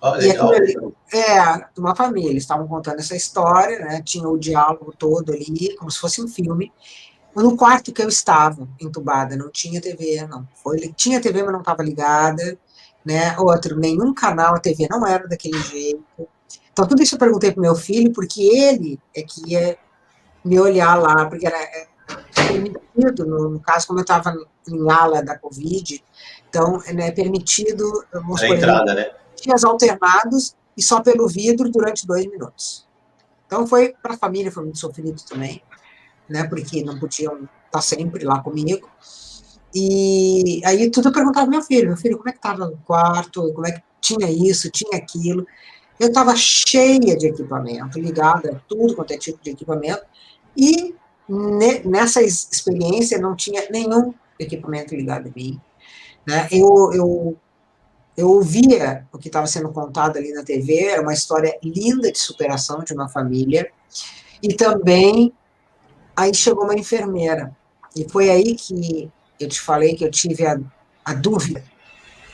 Oh, 0.00 0.10
legal. 0.10 0.52
Aquilo, 0.52 0.96
é, 1.12 1.58
de 1.74 1.80
uma 1.80 1.94
família. 1.94 2.30
Eles 2.30 2.42
estavam 2.42 2.66
contando 2.66 2.98
essa 2.98 3.16
história, 3.16 3.78
né? 3.78 4.02
Tinha 4.02 4.28
o 4.28 4.38
diálogo 4.38 4.94
todo 4.96 5.32
ali, 5.32 5.76
como 5.76 5.90
se 5.90 5.98
fosse 5.98 6.22
um 6.22 6.28
filme. 6.28 6.72
No 7.34 7.56
quarto 7.56 7.92
que 7.92 8.02
eu 8.02 8.08
estava, 8.08 8.66
entubada, 8.80 9.36
não 9.36 9.50
tinha 9.50 9.80
TV, 9.80 10.26
não. 10.26 10.48
Foi, 10.54 10.92
tinha 10.96 11.20
TV, 11.20 11.42
mas 11.42 11.52
não 11.52 11.60
estava 11.60 11.82
ligada. 11.82 12.58
Né? 13.04 13.38
Outro, 13.38 13.78
nenhum 13.78 14.12
canal, 14.12 14.54
a 14.54 14.60
TV 14.60 14.88
não 14.90 15.06
era 15.06 15.28
daquele 15.28 15.58
jeito. 15.58 16.02
Então, 16.72 16.86
tudo 16.86 17.02
isso 17.02 17.14
eu 17.14 17.18
perguntei 17.18 17.52
para 17.52 17.60
meu 17.62 17.74
filho, 17.74 18.12
porque 18.12 18.42
ele 18.42 18.98
é 19.14 19.22
que 19.22 19.52
ia 19.52 19.78
me 20.44 20.58
olhar 20.58 20.94
lá, 20.94 21.26
porque 21.26 21.46
era 21.46 21.56
é, 21.56 21.88
permitido, 22.48 23.26
no, 23.26 23.50
no 23.50 23.60
caso, 23.60 23.86
como 23.86 23.98
eu 23.98 24.02
estava 24.02 24.34
em 24.68 24.90
ala 24.90 25.22
da 25.22 25.38
Covid, 25.38 26.02
então 26.48 26.80
é 26.86 26.92
né, 26.92 27.10
permitido. 27.10 28.04
A 28.12 28.48
entrada, 28.48 28.94
né? 28.94 29.10
Dias 29.42 29.64
alternados 29.64 30.56
e 30.76 30.82
só 30.82 31.00
pelo 31.00 31.28
vidro 31.28 31.70
durante 31.70 32.06
dois 32.06 32.26
minutos. 32.26 32.86
Então, 33.46 33.66
foi 33.66 33.94
para 34.02 34.14
a 34.14 34.18
família, 34.18 34.50
foi 34.50 34.64
muito 34.64 34.78
sofrido 34.78 35.22
também, 35.28 35.62
né? 36.28 36.44
Porque 36.44 36.82
não 36.82 36.98
podiam 36.98 37.34
estar 37.34 37.50
tá 37.70 37.80
sempre 37.80 38.24
lá 38.24 38.40
comigo. 38.40 38.88
E 39.74 40.62
aí 40.64 40.90
tudo 40.90 41.08
eu 41.08 41.12
perguntava 41.12 41.46
meu 41.46 41.62
filho, 41.62 41.88
meu 41.88 41.96
filho, 41.96 42.16
como 42.16 42.28
é 42.28 42.32
que 42.32 42.38
estava 42.38 42.66
no 42.66 42.78
quarto, 42.78 43.52
como 43.52 43.66
é 43.66 43.72
que 43.72 43.82
tinha 44.00 44.30
isso, 44.30 44.70
tinha 44.70 44.96
aquilo. 44.96 45.46
Eu 45.98 46.08
estava 46.08 46.34
cheia 46.34 47.16
de 47.16 47.26
equipamento, 47.26 47.98
ligada 47.98 48.52
a 48.52 48.60
tudo 48.68 48.94
quanto 48.94 49.12
é 49.12 49.18
tipo 49.18 49.42
de 49.42 49.50
equipamento, 49.50 50.02
e 50.56 50.94
nessa 51.28 52.22
experiência 52.22 53.18
não 53.18 53.34
tinha 53.34 53.68
nenhum 53.70 54.14
equipamento 54.38 54.94
ligado 54.94 55.28
a 55.28 55.32
mim. 55.34 55.60
Né? 56.26 56.48
Eu, 56.50 56.92
eu, 56.92 57.36
eu 58.16 58.30
ouvia 58.30 59.06
o 59.12 59.18
que 59.18 59.28
estava 59.28 59.46
sendo 59.46 59.70
contado 59.70 60.16
ali 60.16 60.32
na 60.32 60.42
TV, 60.42 60.84
era 60.84 61.02
uma 61.02 61.14
história 61.14 61.58
linda 61.62 62.10
de 62.10 62.18
superação 62.18 62.80
de 62.80 62.92
uma 62.92 63.08
família, 63.08 63.70
e 64.42 64.54
também 64.54 65.32
aí 66.16 66.34
chegou 66.34 66.64
uma 66.64 66.74
enfermeira, 66.74 67.56
e 67.94 68.08
foi 68.08 68.30
aí 68.30 68.54
que 68.54 69.10
eu 69.38 69.48
te 69.48 69.60
falei 69.60 69.94
que 69.94 70.04
eu 70.04 70.10
tive 70.10 70.46
a, 70.46 70.58
a 71.04 71.14
dúvida 71.14 71.62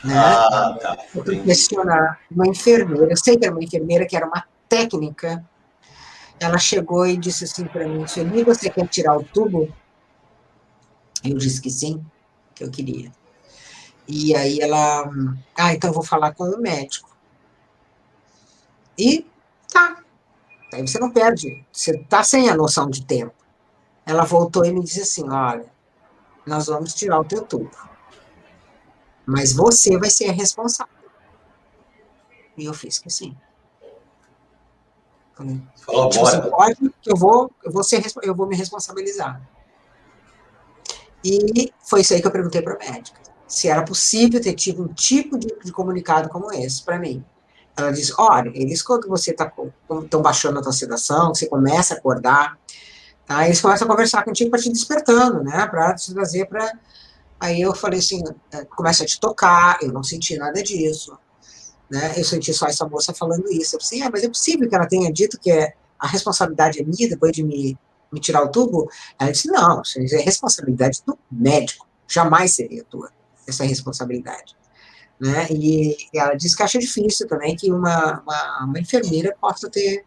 né? 0.03 0.15
Ah, 0.17 0.77
tá. 0.79 0.97
questionar 1.45 2.19
uma 2.29 2.47
enfermeira, 2.47 3.11
eu 3.11 3.17
sei 3.17 3.37
que 3.37 3.45
era 3.45 3.53
uma 3.53 3.63
enfermeira, 3.63 4.05
que 4.05 4.15
era 4.15 4.27
uma 4.27 4.43
técnica, 4.67 5.43
ela 6.43 6.57
chegou 6.57 7.05
e 7.05 7.17
disse 7.17 7.45
assim 7.45 7.65
para 7.65 7.87
mim, 7.87 8.05
Sueli, 8.05 8.43
você 8.43 8.69
quer 8.69 8.87
tirar 8.87 9.17
o 9.17 9.23
tubo? 9.23 9.73
Eu 11.23 11.37
disse 11.37 11.61
que 11.61 11.69
sim, 11.69 12.05
que 12.53 12.63
eu 12.63 12.69
queria. 12.69 13.11
E 14.07 14.35
aí 14.35 14.59
ela, 14.59 15.09
ah, 15.57 15.73
então 15.73 15.89
eu 15.89 15.93
vou 15.93 16.03
falar 16.03 16.33
com 16.33 16.43
o 16.43 16.59
médico. 16.59 17.15
E 18.97 19.25
tá, 19.71 20.03
aí 20.73 20.81
você 20.81 20.99
não 20.99 21.11
perde, 21.11 21.65
você 21.71 21.97
tá 21.97 22.23
sem 22.23 22.49
a 22.49 22.55
noção 22.55 22.89
de 22.89 23.05
tempo. 23.05 23.33
Ela 24.05 24.25
voltou 24.25 24.65
e 24.65 24.73
me 24.73 24.83
disse 24.83 25.01
assim, 25.01 25.29
olha, 25.29 25.71
nós 26.45 26.67
vamos 26.67 26.93
tirar 26.93 27.21
o 27.21 27.25
teu 27.25 27.41
tubo. 27.43 27.71
Mas 29.25 29.53
você 29.53 29.97
vai 29.97 30.09
ser 30.09 30.29
a 30.29 30.33
responsável. 30.33 30.93
E 32.57 32.65
eu 32.65 32.73
fiz 32.73 32.99
que 32.99 33.09
sim. 33.09 33.35
Falou, 35.75 36.09
tipo, 36.09 36.25
você 36.25 36.41
pode, 36.41 36.75
que 37.01 37.11
eu 37.11 37.15
vou, 37.15 37.51
eu 37.63 37.71
vou 37.71 37.83
ser, 37.83 38.03
eu 38.21 38.35
vou 38.35 38.47
me 38.47 38.55
responsabilizar. 38.55 39.41
E 41.23 41.71
foi 41.79 42.01
isso 42.01 42.13
aí 42.13 42.21
que 42.21 42.27
eu 42.27 42.31
perguntei 42.31 42.61
para 42.61 42.75
a 42.75 42.77
médica, 42.77 43.19
se 43.47 43.67
era 43.67 43.83
possível 43.83 44.41
ter 44.41 44.53
tido 44.53 44.83
um 44.83 44.87
tipo 44.87 45.37
de, 45.37 45.47
de 45.63 45.71
comunicado 45.71 46.29
como 46.29 46.51
esse 46.51 46.83
para 46.83 46.99
mim. 46.99 47.23
Ela 47.75 47.91
disse, 47.91 48.13
olha, 48.17 48.51
eles 48.53 48.83
quando 48.83 49.07
você 49.07 49.31
está 49.31 49.51
estão 50.03 50.21
baixando 50.21 50.59
a 50.59 50.61
tua 50.61 50.73
sedação, 50.73 51.33
você 51.33 51.47
começa 51.47 51.95
a 51.95 51.97
acordar, 51.97 52.59
tá? 53.25 53.45
eles 53.45 53.59
começam 53.59 53.87
a 53.87 53.89
conversar 53.89 54.23
contigo 54.23 54.51
para 54.51 54.61
te 54.61 54.69
despertando, 54.69 55.43
né, 55.43 55.65
para 55.67 55.95
te 55.95 56.13
trazer 56.13 56.45
para 56.45 56.71
Aí 57.43 57.59
eu 57.59 57.75
falei 57.75 57.99
assim, 57.99 58.23
é, 58.53 58.63
começa 58.63 59.03
a 59.03 59.05
te 59.05 59.19
tocar, 59.19 59.77
eu 59.81 59.91
não 59.91 60.01
senti 60.01 60.37
nada 60.37 60.63
disso. 60.63 61.17
Né? 61.89 62.13
Eu 62.17 62.23
senti 62.23 62.53
só 62.53 62.67
essa 62.67 62.87
moça 62.87 63.13
falando 63.13 63.51
isso. 63.51 63.75
Eu 63.75 63.81
falei 63.81 63.85
assim, 63.85 64.01
ah, 64.01 64.09
mas 64.11 64.23
é 64.23 64.27
possível 64.27 64.67
que 64.67 64.75
ela 64.75 64.87
tenha 64.87 65.11
dito 65.11 65.39
que 65.39 65.51
é, 65.51 65.73
a 65.99 66.07
responsabilidade 66.07 66.79
é 66.79 66.83
minha 66.83 67.09
depois 67.09 67.31
de 67.31 67.43
me, 67.43 67.77
me 68.11 68.19
tirar 68.19 68.43
o 68.43 68.49
tubo? 68.49 68.89
Ela 69.19 69.31
disse, 69.31 69.47
não, 69.47 69.81
isso 69.81 70.15
é 70.15 70.21
responsabilidade 70.21 71.01
do 71.05 71.17
médico. 71.31 71.87
Jamais 72.07 72.51
seria 72.51 72.83
tua, 72.83 73.09
essa 73.47 73.63
responsabilidade. 73.63 74.55
Né? 75.19 75.47
E 75.51 75.95
ela 76.13 76.33
disse 76.33 76.55
que 76.57 76.63
acha 76.63 76.79
difícil 76.79 77.27
também 77.27 77.55
que 77.55 77.71
uma, 77.71 78.21
uma, 78.21 78.65
uma 78.65 78.79
enfermeira 78.79 79.35
possa 79.39 79.69
ter 79.69 80.03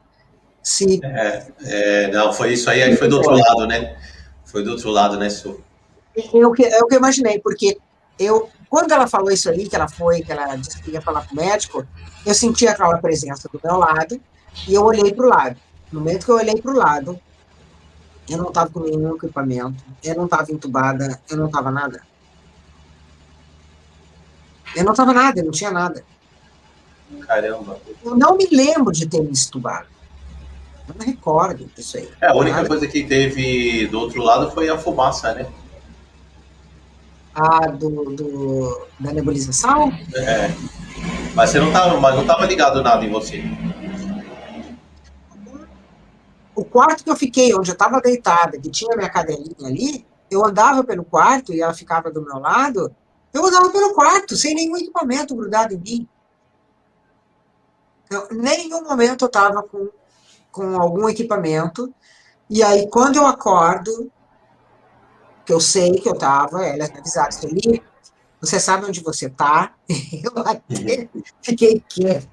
se... 0.63 1.01
É, 1.03 1.47
é, 1.65 2.11
não, 2.11 2.33
foi 2.33 2.53
isso 2.53 2.69
aí, 2.69 2.83
aí 2.83 2.97
foi 2.97 3.09
do 3.09 3.17
outro 3.17 3.33
lado, 3.33 3.67
né? 3.67 3.97
Foi 4.45 4.63
do 4.65 4.73
outro 4.73 4.91
lado, 4.91 5.17
né, 5.17 5.31
Su? 5.31 5.61
É 6.17 6.47
o, 6.47 6.53
que, 6.53 6.65
é 6.65 6.79
o 6.83 6.87
que 6.87 6.95
eu 6.95 6.99
imaginei, 6.99 7.39
porque 7.39 7.79
eu, 8.19 8.49
quando 8.69 8.93
ela 8.93 9.07
falou 9.07 9.31
isso 9.31 9.49
ali, 9.49 9.69
que 9.69 9.77
ela 9.77 9.89
foi, 9.89 10.23
que 10.23 10.33
ela 10.33 10.57
disse 10.57 10.83
que 10.83 10.91
ia 10.91 11.01
falar 11.01 11.27
com 11.27 11.35
o 11.35 11.37
médico, 11.37 11.87
eu 12.25 12.35
senti 12.35 12.67
aquela 12.67 12.99
presença 12.99 13.49
do 13.49 13.61
meu 13.63 13.77
lado 13.77 14.21
e 14.67 14.75
eu 14.75 14.85
olhei 14.85 15.13
para 15.13 15.27
o 15.27 15.29
lado. 15.29 15.57
No 15.93 16.01
momento 16.01 16.25
que 16.25 16.31
eu 16.31 16.37
olhei 16.37 16.61
para 16.61 16.73
o 16.73 16.77
lado, 16.77 17.21
eu 18.29 18.39
não 18.39 18.49
estava 18.49 18.71
com 18.71 18.81
nenhum 18.81 19.15
equipamento, 19.15 19.83
eu 20.03 20.17
não 20.17 20.25
estava 20.25 20.51
entubada, 20.51 21.21
eu 21.31 21.37
não 21.37 21.47
estava 21.47 21.71
nada. 21.71 22.03
Eu 24.75 24.85
não 24.85 24.93
estava 24.93 25.13
nada, 25.13 25.41
eu 25.41 25.45
não 25.45 25.53
tinha 25.53 25.71
nada. 25.71 26.05
Caramba. 27.27 27.79
Eu 28.05 28.17
não 28.17 28.37
me 28.37 28.47
lembro 28.51 28.93
de 28.93 29.07
ter 29.07 29.23
me 29.23 29.31
estubado. 29.31 29.87
Eu 30.89 30.95
não 30.99 31.07
recordo 31.07 31.65
disso 31.75 31.99
aí. 31.99 32.11
É, 32.21 32.29
a 32.29 32.35
única 32.35 32.57
nada. 32.57 32.69
coisa 32.69 32.87
que 32.87 33.05
teve 33.05 33.87
do 33.87 34.01
outro 34.01 34.23
lado 34.23 34.51
foi 34.51 34.69
a 34.69 34.77
fumaça, 34.77 35.33
né? 35.35 35.47
A 37.37 37.67
do, 37.67 38.17
do, 38.17 38.87
da 38.99 39.13
nebulização? 39.13 39.93
É. 40.15 40.49
Mas 41.35 41.51
você 41.51 41.61
não 41.61 41.69
estava 41.69 42.01
mas 42.01 42.17
não 42.17 42.27
tava 42.27 42.47
ligado 42.47 42.83
nada 42.83 43.05
em 43.05 43.11
você. 43.11 43.43
O 46.55 46.65
quarto 46.65 47.05
que 47.05 47.11
eu 47.11 47.17
fiquei, 47.17 47.55
onde 47.55 47.71
eu 47.71 47.75
estava 47.75 48.01
deitada, 48.01 48.59
que 48.59 48.71
tinha 48.71 48.97
minha 48.97 49.11
cadelinha 49.11 49.69
ali, 49.69 50.07
eu 50.31 50.43
andava 50.45 50.83
pelo 50.83 51.05
quarto 51.05 51.53
e 51.53 51.61
ela 51.61 51.75
ficava 51.75 52.11
do 52.11 52.23
meu 52.23 52.39
lado, 52.39 52.91
eu 53.35 53.45
andava 53.45 53.69
pelo 53.69 53.93
quarto, 53.93 54.35
sem 54.35 54.55
nenhum 54.55 54.79
equipamento 54.79 55.37
grudado 55.37 55.75
em 55.75 55.79
mim. 55.79 56.09
Eu, 58.11 58.29
nenhum 58.31 58.83
momento 58.85 59.27
eu 59.27 59.27
estava 59.27 59.63
com, 59.63 59.91
com 60.51 60.81
algum 60.81 61.07
equipamento. 61.07 61.93
E 62.49 62.63
aí, 62.63 62.89
quando 62.89 63.17
eu 63.17 63.27
acordo, 63.27 64.11
que 65.47 65.53
eu 65.53 65.61
sei 65.61 65.93
que 65.93 66.09
eu 66.09 66.15
estava, 66.15 66.67
elas 66.67 66.91
me 66.91 66.99
avisaram, 66.99 67.31
Sueli, 67.31 67.81
você 68.41 68.59
sabe 68.59 68.85
onde 68.85 69.01
você 69.01 69.27
está? 69.27 69.75
Eu 69.89 70.43
até 70.45 71.09
fiquei 71.41 71.83
quieta. 71.89 72.29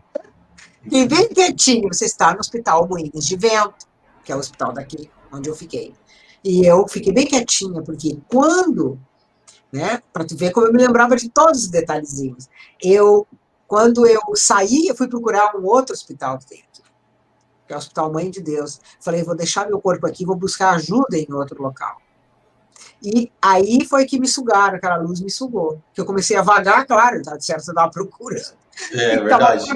E 0.92 1.08
bem 1.08 1.30
quietinho, 1.30 1.88
você 1.88 2.06
está 2.06 2.34
no 2.34 2.42
Hospital 2.42 2.88
Moinhos 2.90 3.26
de 3.26 3.38
Vento, 3.38 3.88
que 4.26 4.32
é 4.34 4.36
o 4.36 4.40
hospital 4.40 4.74
daqui 4.74 5.10
onde 5.32 5.50
eu 5.50 5.56
fiquei. 5.56 5.94
E 6.44 6.66
eu 6.66 6.86
fiquei 6.90 7.14
bem 7.14 7.26
quietinha, 7.26 7.82
porque 7.82 8.20
quando, 8.28 9.00
né, 9.72 10.02
para 10.12 10.26
tu 10.26 10.36
ver 10.36 10.52
como 10.52 10.68
eu 10.68 10.74
me 10.74 10.86
lembrava 10.86 11.16
de 11.16 11.30
todos 11.30 11.64
os 11.64 11.70
detalhezinhos, 11.70 12.50
eu, 12.84 13.26
quando 13.66 14.06
eu 14.06 14.22
saí, 14.36 14.88
eu 14.88 14.96
fui 14.96 15.08
procurar 15.08 15.56
um 15.56 15.66
outro 15.66 15.94
hospital 15.94 16.36
aqui, 16.36 16.62
que 17.66 17.72
é 17.72 17.76
o 17.76 17.80
Hospital 17.80 18.12
Mãe 18.12 18.30
de 18.30 18.42
Deus. 18.42 18.82
Falei, 19.00 19.24
vou 19.24 19.38
deixar 19.38 19.68
meu 19.68 19.80
corpo 19.80 20.06
aqui, 20.06 20.26
vou 20.26 20.36
buscar 20.36 20.72
ajuda 20.72 21.18
em 21.18 21.32
outro 21.32 21.64
local. 21.64 22.03
E 23.04 23.30
aí 23.42 23.86
foi 23.86 24.06
que 24.06 24.18
me 24.18 24.28
sugaram, 24.28 24.78
aquela 24.78 24.96
luz 24.96 25.20
me 25.20 25.30
sugou. 25.30 25.82
Que 25.94 26.00
eu 26.00 26.06
comecei 26.06 26.38
a 26.38 26.42
vagar, 26.42 26.86
claro, 26.86 27.22
tá 27.22 27.38
certo, 27.40 27.68
eu 27.68 27.72
estava 27.72 27.92
procurando. 27.92 28.54
É, 28.94 29.18
verdade. 29.18 29.70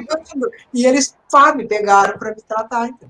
E 0.74 0.86
eles, 0.86 1.16
pá, 1.30 1.54
me 1.54 1.68
pegaram 1.68 2.18
para 2.18 2.34
me 2.34 2.42
tratar. 2.42 2.88
Então. 2.88 3.10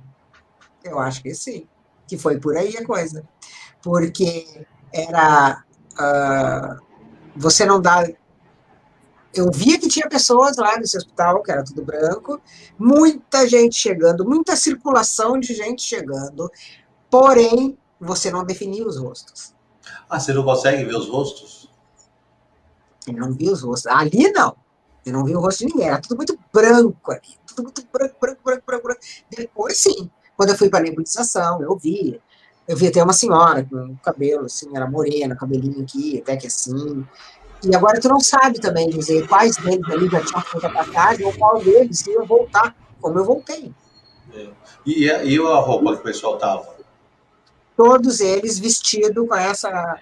Eu 0.83 0.99
acho 0.99 1.21
que 1.21 1.33
sim. 1.35 1.67
Que 2.07 2.17
foi 2.17 2.39
por 2.39 2.57
aí 2.57 2.75
a 2.77 2.85
coisa. 2.85 3.23
Porque 3.81 4.65
era. 4.91 5.63
Uh, 5.93 6.81
você 7.35 7.63
não 7.65 7.79
dá. 7.79 8.07
Eu 9.33 9.51
via 9.51 9.79
que 9.79 9.87
tinha 9.87 10.09
pessoas 10.09 10.57
lá 10.57 10.77
nesse 10.77 10.97
hospital, 10.97 11.43
que 11.43 11.51
era 11.51 11.63
tudo 11.63 11.85
branco, 11.85 12.41
muita 12.77 13.47
gente 13.47 13.75
chegando, 13.75 14.25
muita 14.25 14.55
circulação 14.55 15.39
de 15.39 15.53
gente 15.53 15.83
chegando, 15.83 16.51
porém, 17.09 17.77
você 17.99 18.31
não 18.31 18.43
definia 18.43 18.87
os 18.87 18.97
rostos. 18.97 19.53
Ah, 20.09 20.19
você 20.19 20.33
não 20.33 20.43
consegue 20.43 20.85
ver 20.85 20.95
os 20.95 21.09
rostos? 21.09 21.69
Eu 23.07 23.13
não 23.13 23.33
vi 23.33 23.49
os 23.49 23.61
rostos. 23.61 23.87
Ali 23.87 24.31
não. 24.31 24.55
Eu 25.05 25.13
não 25.13 25.23
vi 25.23 25.35
o 25.35 25.39
rosto 25.39 25.59
de 25.59 25.73
ninguém. 25.73 25.87
Era 25.87 26.01
tudo 26.01 26.17
muito 26.17 26.37
branco 26.53 27.11
ali. 27.11 27.37
Tudo 27.45 27.63
muito 27.63 27.85
branco, 27.91 28.15
branco, 28.19 28.41
branco, 28.43 28.63
branco. 28.65 28.83
branco. 28.83 29.01
Depois 29.35 29.77
sim. 29.77 30.09
Quando 30.35 30.49
eu 30.49 30.57
fui 30.57 30.69
para 30.69 30.79
a 30.79 30.83
nebulização, 30.83 31.61
eu 31.61 31.75
vi, 31.77 32.21
eu 32.67 32.77
vi 32.77 32.87
até 32.87 33.03
uma 33.03 33.13
senhora 33.13 33.63
com 33.63 33.95
cabelo 34.03 34.45
assim, 34.45 34.69
era 34.75 34.89
morena, 34.89 35.35
cabelinho 35.35 35.81
aqui, 35.81 36.19
até 36.19 36.37
que 36.37 36.47
assim. 36.47 37.05
E 37.63 37.75
agora 37.75 37.99
tu 37.99 38.07
não 38.07 38.19
sabe 38.19 38.59
também 38.59 38.89
dizer 38.89 39.27
quais 39.27 39.55
deles 39.57 39.89
ali 39.89 40.07
já 40.09 40.23
tinham 40.23 40.41
feito 40.41 40.67
a 40.67 40.69
passagem 40.69 41.25
ou 41.25 41.33
qual 41.33 41.59
deles 41.59 42.05
iam 42.05 42.25
voltar, 42.25 42.75
como 43.01 43.17
eu 43.17 43.25
voltei. 43.25 43.73
É. 44.33 44.49
E, 44.85 45.05
e 45.05 45.39
a 45.39 45.55
roupa 45.59 45.95
que 45.95 46.01
o 46.01 46.03
pessoal 46.03 46.37
tava? 46.37 46.76
Todos 47.77 48.19
eles 48.19 48.59
vestidos 48.59 49.27
com 49.27 49.35
essa, 49.35 49.99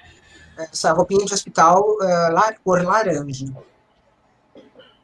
essa 0.58 0.94
roupinha 0.94 1.26
de 1.26 1.34
hospital 1.34 1.82
uh, 1.82 2.64
cor 2.64 2.82
laranja. 2.84 3.46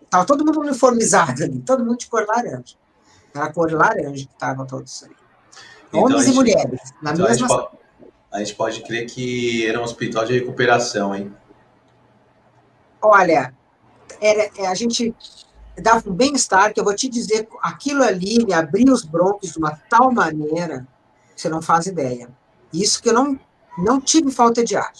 Tava 0.10 0.26
todo 0.26 0.46
mundo 0.46 0.62
uniformizado 0.62 1.44
ali, 1.44 1.60
todo 1.60 1.86
mundo 1.86 1.98
de 1.98 2.08
cor 2.08 2.26
laranja. 2.26 2.76
Era 3.36 3.46
a 3.46 3.54
cor 3.54 3.72
laranja 3.72 4.26
que 4.26 4.34
estavam 4.34 4.66
todos 4.66 5.04
ali. 5.04 5.16
Então, 5.90 6.04
Homens 6.04 6.26
gente, 6.26 6.34
e 6.34 6.36
mulheres, 6.38 6.94
na 7.02 7.12
então 7.12 7.28
mesma... 7.28 7.46
A 7.46 7.50
gente, 7.50 7.50
pode, 7.50 7.78
a 8.32 8.40
gente 8.40 8.56
pode 8.56 8.82
crer 8.84 9.06
que 9.06 9.68
era 9.68 9.80
um 9.80 9.84
hospital 9.84 10.26
de 10.26 10.40
recuperação, 10.40 11.14
hein? 11.14 11.36
Olha, 13.02 13.54
era, 14.22 14.50
é, 14.58 14.68
a 14.68 14.74
gente 14.74 15.14
dava 15.78 16.10
um 16.10 16.14
bem-estar, 16.14 16.74
que 16.74 16.80
eu 16.80 16.84
vou 16.84 16.96
te 16.96 17.10
dizer, 17.10 17.48
aquilo 17.62 18.04
ali 18.04 18.46
me 18.46 18.54
abria 18.54 18.94
os 18.94 19.04
brônquios 19.04 19.54
de 19.54 19.58
uma 19.58 19.72
tal 19.90 20.12
maneira 20.12 20.88
que 21.36 21.42
você 21.42 21.50
não 21.50 21.62
faz 21.62 21.88
ideia. 21.88 22.30
Isso 22.74 23.02
que 23.02 23.10
eu 23.10 23.14
não, 23.14 23.40
não 23.78 24.00
tive 24.00 24.32
falta 24.32 24.64
de 24.64 24.76
ar. 24.76 24.92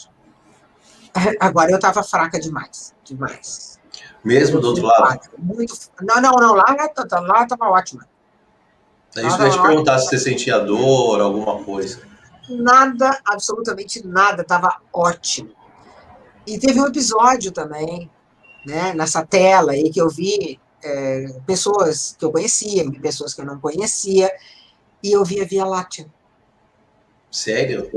Agora 1.40 1.72
eu 1.72 1.76
estava 1.76 2.04
fraca 2.04 2.40
demais, 2.40 2.94
demais. 3.04 3.80
Mesmo 4.24 4.60
do 4.60 4.70
outro 4.70 4.86
lado? 4.86 5.30
Muito, 5.38 5.74
não, 6.02 6.22
não, 6.22 6.32
não, 6.34 6.54
lá 6.54 6.66
lá 7.22 7.44
estava 7.44 7.70
ótima. 7.70 8.08
É 9.16 9.28
isso 9.28 9.36
que 9.36 9.44
eu 9.44 9.48
ia 9.48 9.52
te 9.52 9.62
perguntar 9.62 10.00
se 10.00 10.08
você 10.08 10.18
sentia 10.18 10.60
dor, 10.60 11.20
alguma 11.20 11.64
coisa. 11.64 12.00
Nada, 12.50 13.20
absolutamente 13.26 14.06
nada, 14.06 14.42
estava 14.42 14.78
ótimo. 14.94 15.52
E 16.46 16.58
teve 16.58 16.80
um 16.80 16.88
episódio 16.88 17.52
também, 17.52 18.10
né, 18.66 18.94
nessa 18.94 19.26
tela 19.26 19.74
aí, 19.74 19.90
que 19.90 20.02
eu 20.02 20.10
vi 20.10 20.60
é, 20.84 21.26
pessoas 21.46 22.16
que 22.18 22.24
eu 22.24 22.32
conhecia, 22.32 22.90
pessoas 23.02 23.34
que 23.34 23.42
eu 23.42 23.46
não 23.46 23.60
conhecia, 23.60 24.32
e 25.04 25.12
eu 25.12 25.24
vi 25.26 25.42
a 25.42 25.46
Via 25.46 25.66
Láctea. 25.66 26.08
Sério? 27.32 27.90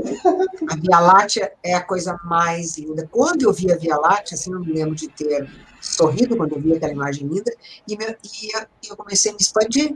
A 0.69 0.75
Via 0.77 0.99
Láctea 0.99 1.53
é 1.61 1.73
a 1.73 1.83
coisa 1.83 2.17
mais 2.23 2.77
linda. 2.77 3.07
Quando 3.11 3.41
eu 3.41 3.51
vi 3.51 3.71
a 3.71 3.75
Via 3.75 3.97
Láctea, 3.97 4.35
assim, 4.35 4.49
não 4.49 4.61
me 4.61 4.71
lembro 4.71 4.95
de 4.95 5.09
ter 5.09 5.49
sorrido 5.81 6.37
quando 6.37 6.53
eu 6.53 6.61
vi 6.61 6.73
aquela 6.73 6.93
imagem 6.93 7.27
linda, 7.27 7.53
e, 7.85 7.97
me, 7.97 8.05
e 8.05 8.89
eu 8.89 8.95
comecei 8.95 9.31
a 9.31 9.33
me 9.33 9.41
expandir. 9.41 9.95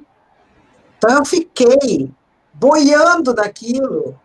Então 0.97 1.17
eu 1.17 1.25
fiquei 1.25 2.11
boiando 2.53 3.33
daquilo, 3.33 4.19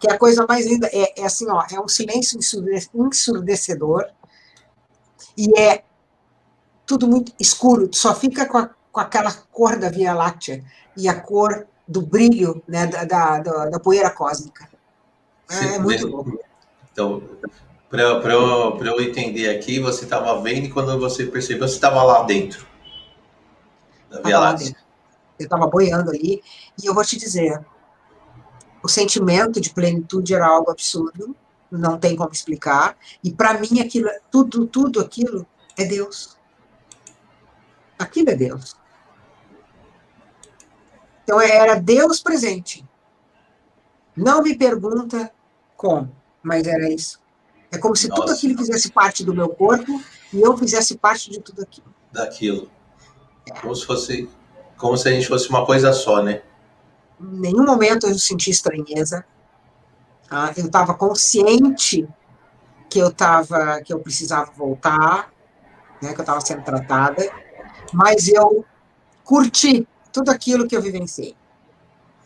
que 0.00 0.08
é 0.08 0.14
a 0.14 0.18
coisa 0.18 0.46
mais 0.48 0.66
linda. 0.66 0.88
É, 0.92 1.20
é 1.20 1.26
assim, 1.26 1.46
ó, 1.50 1.62
é 1.70 1.78
um 1.78 1.88
silêncio 1.88 2.38
ensurdecedor, 2.94 4.06
e 5.36 5.60
é 5.60 5.84
tudo 6.86 7.06
muito 7.06 7.32
escuro, 7.38 7.90
só 7.92 8.14
fica 8.14 8.46
com, 8.46 8.58
a, 8.58 8.70
com 8.92 9.00
aquela 9.00 9.32
cor 9.32 9.78
da 9.78 9.90
Via 9.90 10.14
Láctea 10.14 10.64
e 10.96 11.08
a 11.08 11.18
cor 11.18 11.66
do 11.86 12.02
brilho 12.02 12.62
né, 12.66 12.86
da, 12.86 13.04
da, 13.04 13.68
da, 13.68 13.80
poeira 13.80 14.10
cósmica. 14.10 14.68
É, 15.50 15.74
é 15.74 15.78
muito 15.78 16.08
bom. 16.08 16.24
Então, 16.92 17.22
para 17.90 18.32
eu, 18.32 18.78
eu 18.82 19.00
entender 19.00 19.48
aqui, 19.50 19.78
você 19.78 20.04
estava 20.04 20.40
vendo 20.40 20.66
e 20.66 20.70
quando 20.70 20.98
você 20.98 21.26
percebeu, 21.26 21.68
você 21.68 21.74
estava 21.74 22.02
lá 22.02 22.22
dentro 22.22 22.66
da 24.10 24.20
Via 24.20 24.38
Láctea. 24.38 24.76
Eu 25.38 25.44
estava 25.44 25.66
boiando 25.66 26.10
ali, 26.10 26.42
e 26.80 26.86
eu 26.86 26.94
vou 26.94 27.04
te 27.04 27.16
dizer, 27.16 27.64
o 28.82 28.88
sentimento 28.88 29.60
de 29.60 29.70
plenitude 29.70 30.34
era 30.34 30.46
algo 30.46 30.70
absurdo, 30.70 31.34
não 31.70 31.98
tem 31.98 32.14
como 32.14 32.30
explicar, 32.30 32.96
e 33.22 33.32
para 33.32 33.58
mim 33.58 33.80
aquilo, 33.80 34.08
tudo, 34.30 34.66
tudo 34.66 35.00
aquilo 35.00 35.44
é 35.76 35.84
Deus. 35.84 36.36
Aquilo 37.98 38.30
é 38.30 38.36
Deus. 38.36 38.76
Então 41.24 41.40
era 41.40 41.74
Deus 41.74 42.22
presente. 42.22 42.86
Não 44.14 44.42
me 44.42 44.56
pergunta 44.56 45.32
como, 45.76 46.14
mas 46.42 46.66
era 46.66 46.88
isso. 46.88 47.18
É 47.72 47.78
como 47.78 47.96
se 47.96 48.08
Nossa. 48.08 48.20
tudo 48.20 48.32
aquilo 48.32 48.58
fizesse 48.58 48.92
parte 48.92 49.24
do 49.24 49.34
meu 49.34 49.48
corpo 49.48 50.00
e 50.32 50.40
eu 50.40 50.56
fizesse 50.56 50.96
parte 50.96 51.30
de 51.30 51.40
tudo 51.40 51.62
aquilo. 51.62 51.92
Daquilo. 52.12 52.70
É. 53.50 53.60
Como 53.60 53.74
se 53.74 53.84
fosse, 53.84 54.28
como 54.76 54.96
se 54.96 55.08
a 55.08 55.12
gente 55.12 55.26
fosse 55.26 55.48
uma 55.48 55.66
coisa 55.66 55.92
só, 55.92 56.22
né? 56.22 56.42
Em 57.20 57.40
nenhum 57.40 57.64
momento 57.64 58.06
eu 58.06 58.16
senti 58.18 58.50
estranheza. 58.50 59.24
Tá? 60.28 60.52
Eu 60.56 60.66
estava 60.66 60.94
consciente 60.94 62.06
que 62.88 62.98
eu 62.98 63.10
tava, 63.12 63.80
que 63.82 63.92
eu 63.92 63.98
precisava 63.98 64.52
voltar, 64.52 65.32
né? 66.00 66.12
Que 66.12 66.20
eu 66.20 66.22
estava 66.22 66.40
sendo 66.40 66.62
tratada, 66.62 67.28
mas 67.92 68.28
eu 68.28 68.64
curti 69.24 69.88
tudo 70.14 70.30
aquilo 70.30 70.66
que 70.68 70.76
eu 70.76 70.80
vivenciei. 70.80 71.34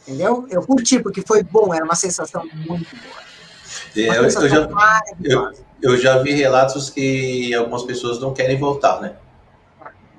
Entendeu? 0.07 0.47
Eu 0.51 0.63
curti, 0.63 1.01
porque 1.03 1.23
foi 1.23 1.43
bom, 1.43 1.73
era 1.75 1.85
uma 1.85 1.95
sensação 1.95 2.45
muito 2.45 2.95
boa. 2.97 3.29
É, 3.97 4.19
eu, 4.19 4.25
eu, 4.25 4.31
já, 4.31 4.69
eu, 5.23 5.53
eu, 5.83 5.97
já 5.97 6.23
vi 6.23 6.33
relatos 6.33 6.91
que 6.91 7.55
algumas 7.55 7.83
pessoas 7.83 8.19
não 8.19 8.35
querem 8.35 8.59
voltar, 8.59 9.01
né? 9.01 9.17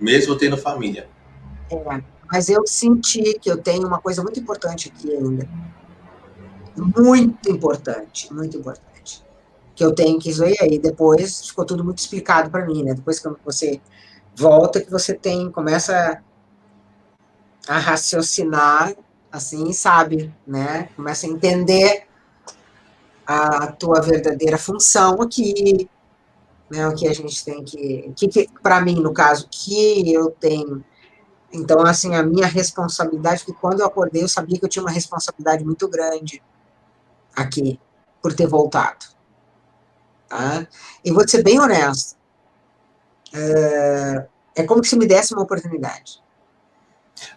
Mesmo 0.02 0.36
tendo 0.36 0.58
família. 0.58 1.08
É, 1.72 2.02
mas 2.32 2.50
eu 2.50 2.66
senti 2.66 3.38
que 3.40 3.50
eu 3.50 3.58
tenho 3.58 3.88
uma 3.88 4.00
coisa 4.00 4.22
muito 4.24 4.40
importante 4.40 4.92
aqui 4.94 5.12
ainda. 5.12 5.48
Muito 6.76 7.52
importante, 7.52 8.34
muito 8.34 8.58
importante. 8.58 9.24
Que 9.76 9.84
eu 9.84 9.94
tenho 9.94 10.20
que 10.20 10.32
ver 10.32 10.56
aí 10.62 10.80
depois 10.80 11.48
ficou 11.48 11.66
tudo 11.66 11.84
muito 11.84 12.00
explicado 12.00 12.50
para 12.50 12.66
mim, 12.66 12.84
né? 12.84 12.94
Depois 12.94 13.20
que 13.20 13.30
você 13.46 13.80
volta, 14.36 14.82
que 14.82 14.90
você 14.90 15.14
tem, 15.14 15.52
começa 15.52 16.22
a 17.70 17.78
raciocinar, 17.78 18.96
assim, 19.32 19.72
sabe, 19.72 20.34
né? 20.46 20.90
Começa 20.96 21.28
a 21.28 21.30
entender 21.30 22.08
a 23.28 23.68
tua 23.68 24.02
verdadeira 24.02 24.58
função 24.58 25.22
aqui, 25.22 25.88
né? 26.68 26.88
O 26.88 26.96
que 26.96 27.08
a 27.08 27.14
gente 27.14 27.46
tem 27.46 27.64
que, 27.64 28.12
que, 28.16 28.28
que 28.28 28.50
para 28.64 28.82
mim, 28.82 28.96
no 28.96 29.14
caso, 29.14 29.48
que 29.52 30.12
eu 30.12 30.32
tenho. 30.32 30.84
Então, 31.54 31.82
assim, 31.86 32.16
a 32.16 32.24
minha 32.24 32.48
responsabilidade, 32.48 33.46
que 33.46 33.54
quando 33.54 33.82
eu 33.82 33.86
acordei, 33.86 34.24
eu 34.24 34.28
sabia 34.28 34.58
que 34.58 34.66
eu 34.66 34.70
tinha 34.70 34.84
uma 34.84 34.92
responsabilidade 34.92 35.64
muito 35.64 35.88
grande 35.88 36.42
aqui, 37.36 37.80
por 38.20 38.34
ter 38.34 38.48
voltado. 38.48 39.06
Tá? 40.28 40.66
E 41.06 41.12
vou 41.12 41.28
ser 41.28 41.44
bem 41.44 41.60
honesto. 41.60 42.18
É, 43.32 44.28
é 44.56 44.64
como 44.64 44.84
se 44.84 44.98
me 44.98 45.06
desse 45.06 45.36
uma 45.36 45.44
oportunidade. 45.44 46.20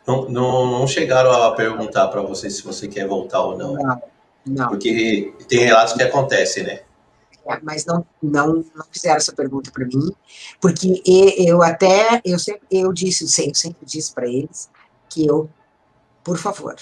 Não, 0.07 0.28
não, 0.28 0.66
não 0.66 0.87
chegaram 0.87 1.30
a 1.30 1.55
perguntar 1.55 2.09
para 2.09 2.22
você 2.22 2.51
se 2.51 2.62
você 2.62 2.89
quer 2.89 3.07
voltar 3.07 3.43
ou 3.43 3.57
não. 3.57 3.74
Não, 3.74 4.03
não. 4.47 4.68
Porque 4.68 5.33
tem 5.49 5.61
relatos 5.61 5.95
que 5.95 6.03
acontecem, 6.03 6.64
né? 6.64 6.80
É, 7.47 7.59
mas 7.61 7.85
não, 7.85 8.07
não, 8.22 8.64
não 8.74 8.85
fizeram 8.91 9.16
essa 9.16 9.33
pergunta 9.33 9.70
para 9.72 9.85
mim, 9.85 10.12
porque 10.61 11.03
eu 11.05 11.61
até, 11.61 12.20
eu 12.24 12.39
sempre, 12.39 12.62
eu 12.70 12.93
disse, 12.93 13.24
eu 13.24 13.55
sempre 13.55 13.85
disse 13.85 14.14
para 14.14 14.28
eles 14.28 14.70
que 15.09 15.26
eu, 15.26 15.51
por 16.22 16.39
favor, 16.39 16.76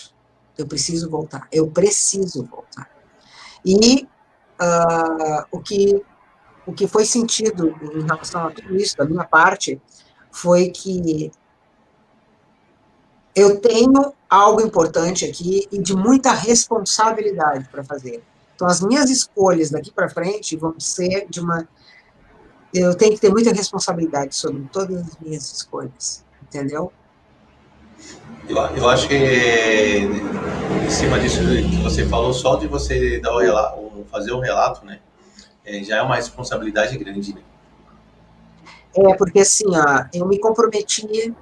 eu 0.59 0.66
preciso 0.66 1.09
voltar, 1.09 1.48
eu 1.51 1.66
preciso 1.66 2.44
voltar. 2.44 2.90
E 3.64 4.07
uh, 4.61 5.46
o, 5.51 5.61
que, 5.61 6.03
o 6.66 6.72
que 6.74 6.86
foi 6.86 7.07
sentido 7.07 7.74
em 7.94 8.03
relação 8.03 8.46
a 8.46 8.51
tudo 8.51 8.76
isso, 8.76 8.96
da 8.98 9.07
minha 9.07 9.24
parte, 9.24 9.80
foi 10.30 10.68
que 10.68 11.32
eu 13.34 13.60
tenho 13.60 14.12
algo 14.28 14.60
importante 14.60 15.24
aqui 15.24 15.66
e 15.70 15.80
de 15.80 15.94
muita 15.94 16.32
responsabilidade 16.32 17.68
para 17.70 17.84
fazer. 17.84 18.22
Então, 18.54 18.68
as 18.68 18.80
minhas 18.80 19.08
escolhas 19.08 19.70
daqui 19.70 19.90
para 19.90 20.08
frente 20.08 20.56
vão 20.56 20.74
ser 20.78 21.26
de 21.28 21.40
uma. 21.40 21.66
Eu 22.72 22.94
tenho 22.94 23.14
que 23.14 23.20
ter 23.20 23.30
muita 23.30 23.52
responsabilidade 23.52 24.34
sobre 24.34 24.62
todas 24.72 25.00
as 25.00 25.18
minhas 25.18 25.50
escolhas, 25.52 26.24
entendeu? 26.42 26.92
Eu, 28.48 28.56
eu 28.56 28.88
acho 28.88 29.08
que, 29.08 29.14
em 29.14 30.90
cima 30.90 31.18
disso 31.18 31.40
que 31.40 31.82
você 31.82 32.06
falou, 32.06 32.32
só 32.32 32.56
de 32.56 32.66
você 32.66 33.18
dar 33.20 33.34
o 33.34 33.38
relato, 33.38 34.06
fazer 34.10 34.32
um 34.32 34.40
relato, 34.40 34.84
né, 34.84 35.00
é, 35.64 35.82
já 35.82 35.98
é 35.98 36.02
uma 36.02 36.16
responsabilidade 36.16 36.96
grande, 36.98 37.34
né? 37.34 37.40
É, 38.94 39.14
porque 39.14 39.40
assim, 39.40 39.66
ó, 39.68 40.04
eu 40.12 40.26
me 40.26 40.38
comprometi 40.38 41.34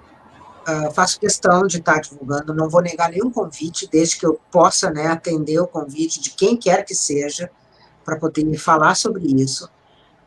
Uh, 0.69 0.93
faço 0.93 1.19
questão 1.19 1.67
de 1.67 1.79
estar 1.79 1.99
divulgando, 2.01 2.53
não 2.53 2.69
vou 2.69 2.83
negar 2.83 3.11
nenhum 3.11 3.31
convite, 3.31 3.89
desde 3.91 4.19
que 4.19 4.27
eu 4.27 4.39
possa 4.51 4.91
né, 4.91 5.07
atender 5.07 5.59
o 5.59 5.67
convite 5.67 6.21
de 6.21 6.31
quem 6.31 6.59
quer 6.59 6.85
que 6.85 6.95
seja, 6.95 7.51
para 8.05 8.19
poder 8.19 8.45
me 8.45 8.59
falar 8.59 8.95
sobre 8.95 9.25
isso, 9.27 9.71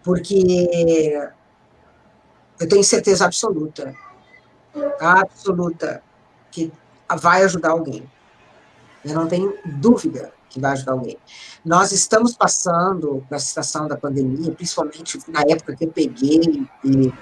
porque 0.04 1.16
eu 2.60 2.68
tenho 2.68 2.84
certeza 2.84 3.26
absoluta, 3.26 3.94
absoluta, 5.00 6.04
que 6.52 6.72
vai 7.20 7.44
ajudar 7.44 7.72
alguém. 7.72 8.08
Eu 9.04 9.16
não 9.16 9.28
tenho 9.28 9.58
dúvida 9.66 10.32
que 10.48 10.60
vai 10.60 10.74
ajudar 10.74 10.92
alguém. 10.92 11.18
Nós 11.66 11.92
estamos 11.92 12.36
passando 12.36 13.26
a 13.32 13.40
situação 13.40 13.88
da 13.88 13.98
pandemia, 13.98 14.52
principalmente 14.52 15.20
na 15.28 15.42
época 15.42 15.76
que 15.76 15.86
eu 15.86 15.92
peguei 15.92 16.68
e, 16.84 17.14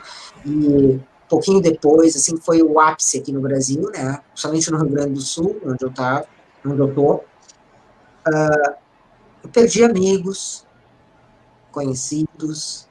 e 0.46 1.02
pouquinho 1.30 1.62
depois, 1.62 2.16
assim, 2.16 2.38
foi 2.38 2.62
o 2.62 2.80
ápice 2.80 3.20
aqui 3.20 3.32
no 3.32 3.40
Brasil, 3.40 3.90
né? 3.94 4.20
Principalmente 4.32 4.72
no 4.72 4.78
Rio 4.80 4.90
Grande 4.90 5.14
do 5.14 5.22
Sul, 5.22 5.62
onde 5.64 5.84
eu 5.84 5.90
estava, 5.90 6.26
onde 6.66 6.80
eu 6.80 6.94
tô. 6.94 7.14
Uh, 7.16 8.76
eu 9.44 9.50
perdi 9.50 9.84
amigos, 9.84 10.66
conhecidos 11.72 12.88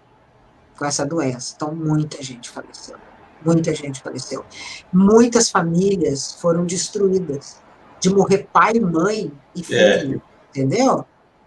com 0.78 0.84
essa 0.84 1.04
doença. 1.04 1.54
Então, 1.56 1.74
muita 1.74 2.22
gente 2.22 2.48
faleceu. 2.48 2.96
Muita 3.44 3.74
gente 3.74 4.00
faleceu. 4.00 4.44
Muitas 4.92 5.50
famílias 5.50 6.32
foram 6.34 6.64
destruídas 6.64 7.60
de 8.00 8.10
morrer 8.10 8.48
pai, 8.52 8.74
mãe 8.80 9.32
e 9.54 9.60
é. 9.60 9.98
filho. 10.00 10.22
É. 10.54 10.60
Entendeu? 10.60 11.04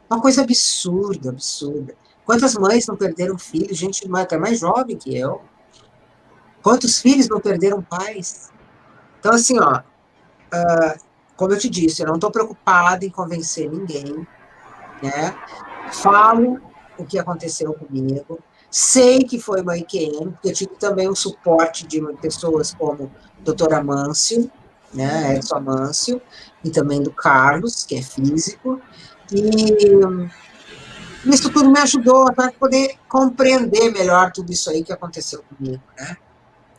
Uma 0.09 0.21
coisa 0.21 0.41
absurda, 0.41 1.29
absurda. 1.29 1.95
Quantas 2.25 2.55
mães 2.55 2.85
não 2.85 2.95
perderam 2.95 3.37
filhos? 3.37 3.77
Gente 3.77 4.07
até 4.13 4.37
mais 4.37 4.59
jovem 4.59 4.97
que 4.97 5.17
eu. 5.17 5.41
Quantos 6.61 6.99
filhos 6.99 7.27
não 7.27 7.39
perderam 7.39 7.81
pais? 7.81 8.51
Então, 9.19 9.33
assim, 9.33 9.59
ó, 9.59 9.79
uh, 9.79 11.01
como 11.35 11.53
eu 11.53 11.57
te 11.57 11.69
disse, 11.69 12.01
eu 12.01 12.07
não 12.07 12.15
estou 12.15 12.31
preocupada 12.31 13.05
em 13.05 13.09
convencer 13.09 13.69
ninguém, 13.69 14.27
né? 15.01 15.35
Falo 15.91 16.59
o 16.97 17.05
que 17.05 17.17
aconteceu 17.17 17.73
comigo, 17.73 18.39
sei 18.69 19.23
que 19.23 19.39
foi 19.39 19.61
uma 19.61 19.77
IQM, 19.77 20.31
porque 20.31 20.49
eu 20.49 20.53
tive 20.53 20.75
também 20.75 21.09
o 21.09 21.15
suporte 21.15 21.85
de 21.87 22.01
pessoas 22.21 22.73
como 22.73 23.11
a 23.39 23.43
doutora 23.43 23.77
Amâncio, 23.79 24.51
né, 24.93 25.35
Edson 25.35 25.55
Amâncio, 25.55 26.21
e 26.63 26.69
também 26.69 27.01
do 27.01 27.11
Carlos, 27.11 27.83
que 27.83 27.95
é 27.95 28.01
físico, 28.01 28.79
e 29.31 30.29
isso 31.25 31.51
tudo 31.51 31.69
me 31.69 31.79
ajudou 31.79 32.31
para 32.33 32.51
poder 32.51 32.95
compreender 33.07 33.91
melhor 33.91 34.31
tudo 34.31 34.51
isso 34.51 34.69
aí 34.69 34.83
que 34.83 34.93
aconteceu 34.93 35.43
comigo, 35.43 35.81
né? 35.97 36.17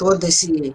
Toda 0.03 0.27
esse, 0.27 0.75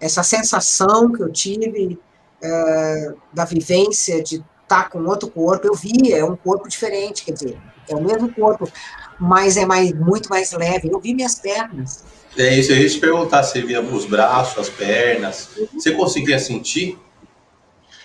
essa 0.00 0.24
sensação 0.24 1.12
que 1.12 1.22
eu 1.22 1.30
tive 1.30 1.96
é, 2.42 3.14
da 3.32 3.44
vivência 3.44 4.20
de 4.20 4.44
estar 4.62 4.82
tá 4.82 4.88
com 4.90 5.04
outro 5.04 5.30
corpo, 5.30 5.64
eu 5.64 5.76
vi, 5.76 6.12
é 6.12 6.24
um 6.24 6.34
corpo 6.34 6.68
diferente, 6.68 7.24
quer 7.24 7.34
dizer, 7.34 7.56
é 7.88 7.94
o 7.94 8.02
mesmo 8.02 8.34
corpo, 8.34 8.68
mas 9.16 9.56
é 9.56 9.64
mais, 9.64 9.92
muito 9.92 10.28
mais 10.28 10.50
leve. 10.50 10.90
Eu 10.92 10.98
vi 10.98 11.14
minhas 11.14 11.36
pernas. 11.36 12.02
É 12.36 12.52
isso, 12.52 12.72
eu 12.72 12.78
ia 12.78 12.88
te 12.88 12.98
perguntar, 12.98 13.44
você 13.44 13.62
via 13.62 13.80
os 13.80 14.06
braços, 14.06 14.58
as 14.58 14.68
pernas, 14.68 15.50
você 15.72 15.92
conseguia 15.92 16.40
sentir? 16.40 16.98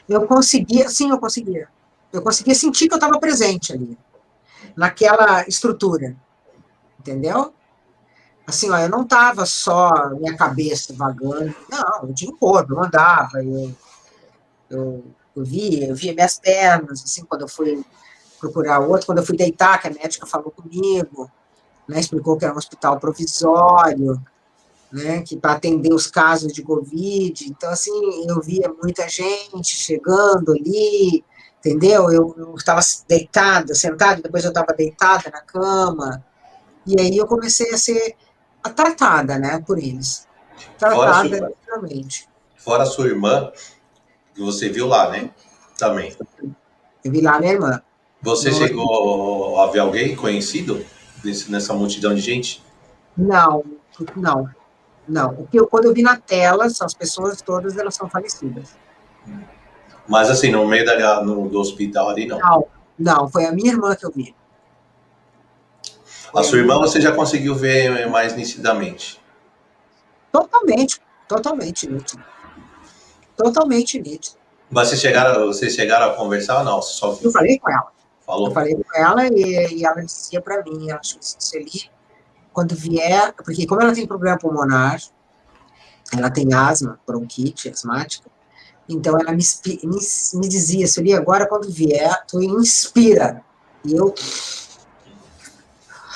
Eu 0.08 0.28
conseguia, 0.28 0.88
sim, 0.90 1.10
eu 1.10 1.18
conseguia. 1.18 1.68
Eu 2.12 2.22
conseguia 2.22 2.54
sentir 2.54 2.88
que 2.88 2.94
eu 2.94 2.98
estava 2.98 3.20
presente 3.20 3.74
ali, 3.74 3.98
naquela 4.76 5.48
estrutura, 5.48 6.16
entendeu? 7.00 7.52
Assim, 8.46 8.70
ó, 8.70 8.78
eu 8.78 8.90
não 8.90 9.04
estava 9.04 9.46
só 9.46 9.90
minha 10.20 10.36
cabeça 10.36 10.94
vagando, 10.94 11.56
não, 11.70 12.08
eu 12.10 12.14
tinha 12.14 12.30
um 12.30 12.36
corpo, 12.36 12.74
eu 12.74 12.84
andava, 12.84 13.42
eu, 13.42 13.74
eu, 14.70 15.06
eu 15.36 15.46
via, 15.46 15.88
eu 15.88 15.96
via 15.96 16.14
minhas 16.14 16.40
pernas, 16.40 17.04
assim, 17.04 17.24
quando 17.24 17.44
eu 17.44 17.48
fui 17.48 17.84
procurar 18.40 18.80
outro, 18.80 19.06
quando 19.06 19.20
eu 19.20 19.26
fui 19.26 19.38
deitar, 19.38 19.80
que 19.82 19.88
a 19.88 19.92
médica 19.92 20.26
falou 20.26 20.52
comigo, 20.52 21.32
né, 21.88 22.00
explicou 22.00 22.38
que 22.38 22.44
era 22.44 22.54
um 22.54 22.58
hospital 22.58 23.00
provisório, 23.00 24.22
né, 24.92 25.22
que 25.22 25.38
para 25.38 25.54
atender 25.54 25.94
os 25.94 26.08
casos 26.08 26.52
de 26.52 26.62
Covid, 26.62 27.50
então, 27.50 27.70
assim, 27.70 27.92
eu 28.28 28.42
via 28.42 28.70
muita 28.82 29.08
gente 29.08 29.74
chegando 29.74 30.52
ali, 30.52 31.24
entendeu? 31.60 32.12
Eu 32.12 32.54
estava 32.58 32.82
deitada, 33.08 33.74
sentada, 33.74 34.22
depois 34.22 34.44
eu 34.44 34.50
estava 34.50 34.74
deitada 34.74 35.32
na 35.32 35.42
cama, 35.42 36.24
e 36.86 37.00
aí 37.00 37.18
eu 37.18 37.26
comecei 37.26 37.74
a 37.74 37.78
ser 37.78 38.16
tratada, 38.70 39.38
né, 39.38 39.62
por 39.66 39.78
eles. 39.78 40.28
Tratada, 40.78 41.50
literalmente. 41.50 42.28
Fora 42.58 42.84
a 42.84 42.86
sua 42.86 43.08
irmã, 43.08 43.52
que 44.34 44.42
você 44.42 44.70
viu 44.70 44.88
lá, 44.88 45.10
né? 45.10 45.30
Também. 45.78 46.16
Eu 47.04 47.12
vi 47.12 47.22
lá 47.22 47.40
minha 47.40 47.54
irmã. 47.54 47.82
Você 48.22 48.50
no... 48.50 48.56
chegou 48.56 49.60
a 49.60 49.68
ver 49.68 49.80
alguém 49.80 50.16
conhecido 50.16 50.84
nessa 51.50 51.74
multidão 51.74 52.16
de 52.16 52.22
gente? 52.22 52.64
Não, 53.18 53.64
não, 54.16 54.50
não. 55.08 55.32
O 55.32 55.48
que 55.48 55.60
eu, 55.60 55.68
quando 55.68 55.86
eu 55.86 55.94
vi 55.94 56.02
na 56.02 56.18
tela, 56.18 56.70
são 56.70 56.86
as 56.86 56.94
pessoas 56.94 57.42
todas, 57.42 57.78
elas 57.78 57.96
são 57.96 58.10
falecidas. 58.10 58.76
Mas 60.08 60.30
assim, 60.30 60.52
no 60.52 60.68
meio 60.68 60.86
da, 60.86 61.22
no, 61.24 61.50
do 61.50 61.60
hospital 61.60 62.10
ali, 62.10 62.26
não? 62.26 62.40
Não, 62.40 62.66
não, 62.98 63.30
foi 63.30 63.46
a 63.46 63.52
minha 63.52 63.72
irmã 63.72 63.96
que 63.96 64.06
eu 64.06 64.12
vi. 64.12 64.36
A 66.36 66.44
sua 66.44 66.58
irmã 66.58 66.80
você 66.80 67.00
já 67.00 67.12
conseguiu 67.12 67.54
ver 67.54 68.10
mais 68.10 68.36
nitidamente? 68.36 69.22
Totalmente, 70.32 71.00
totalmente 71.28 71.88
nítido. 71.88 72.24
Totalmente 73.38 74.00
nítido. 74.02 74.38
Mas 74.70 74.88
vocês 74.88 75.02
chegaram, 75.02 75.46
vocês 75.46 75.76
chegaram 75.76 76.12
a 76.12 76.16
conversar 76.16 76.60
ou 76.60 76.64
não? 76.64 76.82
Só... 76.82 77.18
Eu 77.22 77.32
falei 77.32 77.60
com 77.60 77.70
ela. 77.70 77.92
Falou. 78.26 78.48
Eu 78.48 78.54
falei 78.54 78.74
com 78.76 78.98
ela 78.98 79.28
e, 79.28 79.78
e 79.78 79.86
ela 79.86 80.02
dizia 80.02 80.42
para 80.42 80.64
mim, 80.64 80.90
ela 80.90 81.00
que 81.00 81.58
ali, 81.58 81.92
quando 82.52 82.76
vier, 82.76 83.34
porque 83.34 83.68
como 83.68 83.82
ela 83.82 83.94
tem 83.94 84.08
problema 84.08 84.38
pulmonar, 84.38 85.00
ela 86.18 86.32
tem 86.32 86.52
asma, 86.54 87.00
bronquite 87.06 87.70
asmática, 87.70 88.30
então 88.90 89.20
ela 89.20 89.32
me, 89.32 89.44
me, 89.84 90.00
me 90.34 90.48
dizia, 90.48 90.88
Sueli, 90.88 91.14
agora 91.14 91.48
quando 91.48 91.70
vier, 91.70 92.26
tu 92.28 92.42
inspira. 92.42 93.44
E 93.86 93.94
eu 93.94 94.14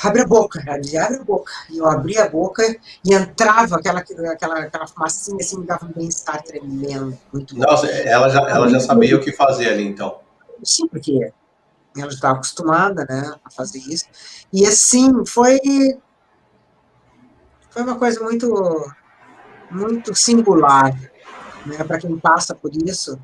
abre 0.04 0.22
a 0.22 0.28
boca, 0.28 0.64
ela 0.66 0.80
dizia, 0.80 1.04
abre 1.04 1.18
a 1.18 1.24
boca. 1.24 1.52
E 1.70 1.78
eu 1.78 1.88
abria 1.88 2.24
a 2.24 2.30
boca 2.30 2.64
e 3.04 3.14
entrava 3.14 3.78
aquela, 3.78 4.00
aquela, 4.00 4.60
aquela 4.60 4.88
fumacinha 4.88 5.38
assim, 5.40 5.60
me 5.60 5.66
dava 5.66 5.86
um 5.86 5.92
bem-estar 5.92 6.44
tremendo. 6.44 7.18
Muito 7.32 7.58
Nossa, 7.58 7.88
ela 7.88 8.30
já, 8.30 8.42
ela 8.50 8.70
já 8.70 8.80
sabia 8.80 9.16
o 9.16 9.20
que 9.20 9.32
fazer 9.32 9.70
ali, 9.70 9.88
então. 9.88 10.20
Sim, 10.64 10.88
porque 10.88 11.32
ela 11.96 12.10
já 12.10 12.16
estava 12.16 12.36
acostumada, 12.36 13.06
né, 13.10 13.34
a 13.44 13.50
fazer 13.50 13.80
isso. 13.80 14.06
E 14.52 14.66
assim, 14.66 15.26
foi 15.26 15.60
foi 17.70 17.84
uma 17.84 17.98
coisa 17.98 18.24
muito 18.24 18.92
muito 19.70 20.16
singular, 20.16 20.94
né, 21.66 21.84
para 21.84 22.00
quem 22.00 22.18
passa 22.18 22.56
por 22.56 22.72
isso. 22.74 23.20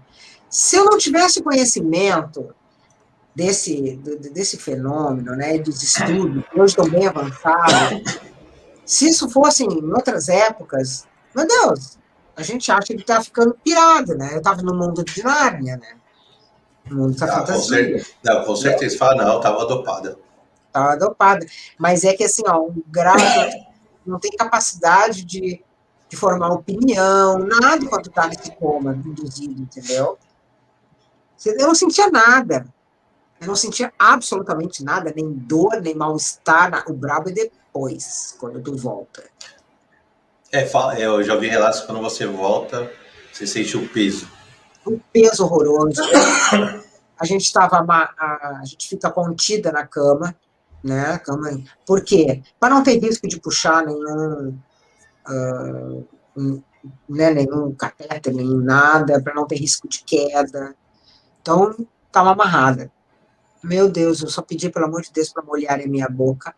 Se 0.50 0.76
eu 0.76 0.86
não 0.86 0.98
tivesse 0.98 1.42
conhecimento 1.42 2.54
desse 3.36 3.96
desse 4.32 4.58
fenômeno, 4.58 5.36
né, 5.36 5.58
dos 5.58 5.82
estudos, 5.82 6.44
que 6.48 6.60
hoje 6.60 6.72
estão 6.72 6.90
bem 6.90 7.08
avançados, 7.08 8.20
se 8.86 9.10
isso 9.10 9.30
fosse 9.30 9.64
em 9.64 9.92
outras 9.92 10.30
épocas, 10.30 11.08
meu 11.36 11.48
Deus, 11.48 11.98
a 12.36 12.44
gente 12.44 12.72
acha 12.72 12.88
que 12.88 13.02
está 13.02 13.22
ficando 13.22 13.56
pirado, 13.64 14.16
né? 14.16 14.34
Eu 14.34 14.38
estava 14.38 14.62
no 14.62 14.74
mundo 14.76 15.04
de 15.04 15.24
Nárnia, 15.24 15.78
né? 15.78 15.96
Muita 16.90 17.26
não, 17.26 17.34
fantasia. 17.34 17.56
Com 17.56 17.64
certeza, 17.64 18.08
não, 18.24 18.46
com 18.46 18.56
certeza 18.56 18.98
fala, 18.98 19.24
não, 19.24 19.38
estava 19.38 19.66
dopada. 19.66 20.18
Estava 20.68 20.98
dopada. 20.98 21.46
Mas 21.78 22.04
é 22.04 22.14
que 22.14 22.24
assim, 22.24 22.44
ó, 22.48 22.60
o 22.60 22.84
grau 22.88 23.16
não 24.06 24.20
tem 24.20 24.32
capacidade 24.32 25.24
de, 25.24 25.64
de 26.10 26.18
formar 26.18 26.50
opinião, 26.50 27.40
nada 27.40 27.86
quando 27.88 28.08
está 28.08 28.28
nesse 28.28 28.52
coma 28.56 28.94
induzido, 28.94 29.62
entendeu? 29.62 30.18
Eu 31.46 31.68
não 31.68 31.76
sentia 31.76 32.10
nada. 32.10 32.66
Eu 33.44 33.48
não 33.48 33.56
sentia 33.56 33.94
absolutamente 33.98 34.84
nada, 34.84 35.14
nem 35.16 35.32
dor, 35.32 35.82
nem 35.82 35.96
mal-estar. 35.96 36.84
O 36.88 36.94
brabo 36.94 37.30
é 37.30 37.34
depois, 37.34 38.36
quando 38.40 38.62
tu 38.62 38.76
volta. 38.76 39.24
É, 40.52 40.68
eu 40.98 41.24
já 41.24 41.36
vi 41.36 41.48
relatos 41.48 41.82
quando 41.82 42.02
você 42.02 42.26
volta, 42.26 42.92
você 43.32 43.48
sente 43.48 43.76
o 43.76 43.88
peso 43.90 44.28
um 44.86 45.00
peso 45.12 45.44
horroroso. 45.44 46.02
A 47.16 47.26
gente 47.26 47.44
estava, 47.44 47.78
a, 47.78 48.60
a, 48.60 48.66
gente 48.66 48.90
fica 48.90 49.10
contida 49.10 49.72
na 49.72 49.86
cama, 49.86 50.36
né? 50.84 51.18
Cama, 51.20 51.64
por 51.86 52.04
quê? 52.04 52.42
Para 52.60 52.74
não 52.74 52.84
ter 52.84 53.00
risco 53.00 53.28
de 53.28 53.40
puxar 53.40 53.86
nenhum, 53.86 54.58
uh, 55.30 56.08
um, 56.36 56.62
né, 57.08 57.32
nenhum 57.32 57.74
catéter, 57.76 58.34
nem 58.34 58.58
nada, 58.58 59.22
para 59.22 59.36
não 59.36 59.48
ter 59.48 59.56
risco 59.56 59.88
de 59.88 60.04
queda. 60.04 60.76
Então, 61.40 61.74
estava 62.08 62.32
amarrada. 62.32 62.92
Meu 63.64 63.90
Deus, 63.90 64.22
eu 64.22 64.28
só 64.28 64.42
pedi, 64.42 64.70
pelo 64.70 64.86
amor 64.86 65.02
de 65.02 65.12
Deus, 65.12 65.30
para 65.30 65.42
molhar 65.42 65.80
a 65.80 65.88
minha 65.88 66.10
boca, 66.10 66.54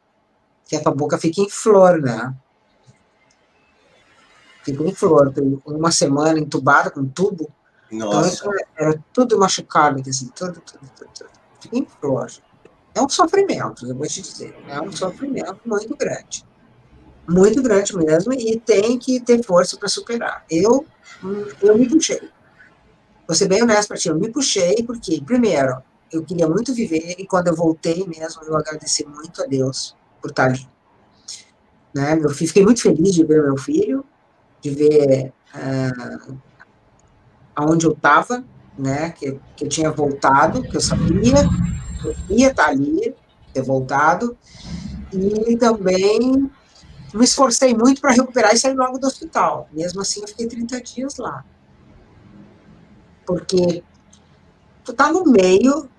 que 0.68 0.76
a 0.76 0.82
tua 0.82 0.94
boca 0.94 1.18
fica 1.20 1.40
em 1.40 1.50
flor, 1.50 2.02
né? 2.02 2.36
Fica 4.64 4.84
em 4.84 4.94
flor. 4.94 5.32
Uma 5.66 5.92
semana 5.92 6.40
entubada 6.40 6.90
com 6.90 7.06
tubo, 7.06 7.52
nossa. 7.92 8.48
Então, 8.48 8.52
era 8.76 9.04
tudo 9.14 9.38
machucado, 9.38 10.02
assim, 10.10 10.30
tudo, 10.36 10.60
tudo, 10.62 10.90
tudo, 10.98 11.10
tudo. 11.14 11.30
Fica 11.60 11.78
em 11.78 11.86
flor. 11.86 12.32
É 12.94 13.02
um 13.02 13.10
sofrimento, 13.10 13.86
eu 13.88 13.96
vou 13.96 14.08
te 14.08 14.22
dizer. 14.22 14.56
É 14.68 14.82
um 14.82 14.92
sofrimento 14.92 15.60
muito 15.66 15.96
grande. 15.96 16.46
Muito 17.28 17.62
grande 17.62 17.96
mesmo, 17.96 18.34
e 18.34 18.60
tem 18.60 18.98
que 18.98 19.20
ter 19.20 19.44
força 19.44 19.78
para 19.78 19.90
superar. 19.90 20.46
Eu, 20.50 20.86
eu 21.62 21.78
me 21.78 21.88
puxei. 21.90 22.30
vou 23.28 23.36
ser 23.36 23.48
bem 23.48 23.64
honesto 23.64 23.90
para 23.90 23.98
ti, 23.98 24.10
eu 24.10 24.18
me 24.18 24.32
puxei 24.32 24.84
porque, 24.84 25.22
primeiro, 25.22 25.82
eu 26.12 26.24
queria 26.24 26.48
muito 26.48 26.74
viver 26.74 27.16
e 27.18 27.26
quando 27.26 27.48
eu 27.48 27.56
voltei 27.56 28.06
mesmo, 28.06 28.44
eu 28.44 28.56
agradeci 28.56 29.06
muito 29.06 29.42
a 29.42 29.46
Deus 29.46 29.96
por 30.22 30.30
estar 30.30 30.46
ali. 30.46 30.68
Né? 31.94 32.20
Eu 32.22 32.30
fiquei 32.30 32.64
muito 32.64 32.82
feliz 32.82 33.14
de 33.14 33.24
ver 33.24 33.44
meu 33.44 33.58
filho, 33.58 34.06
de 34.62 34.70
ver 34.70 35.34
uh, 35.56 36.38
aonde 37.56 37.86
eu 37.86 37.94
estava, 37.94 38.44
né? 38.78 39.12
Que, 39.12 39.40
que 39.56 39.66
eu 39.66 39.70
tinha 39.70 39.92
voltado, 39.92 40.62
que 40.64 40.76
eu 40.76 40.82
sabia 40.82 41.36
que 42.02 42.08
eu 42.08 42.16
ia 42.30 42.50
estar 42.50 42.68
ali, 42.68 43.16
ter 43.54 43.62
voltado, 43.62 44.38
e 45.14 45.56
também 45.58 46.52
me 47.14 47.24
esforcei 47.24 47.74
muito 47.74 48.02
para 48.02 48.12
recuperar 48.12 48.54
e 48.54 48.58
sair 48.58 48.76
logo 48.76 48.98
do 48.98 49.08
hospital. 49.08 49.70
Mesmo 49.72 50.02
assim, 50.02 50.22
eu 50.22 50.28
fiquei 50.28 50.48
30 50.48 50.82
dias 50.82 51.18
lá. 51.18 51.46
Porque 53.26 53.84
tu 54.84 54.94
tá 54.94 55.12
no 55.12 55.24
meio, 55.24 55.90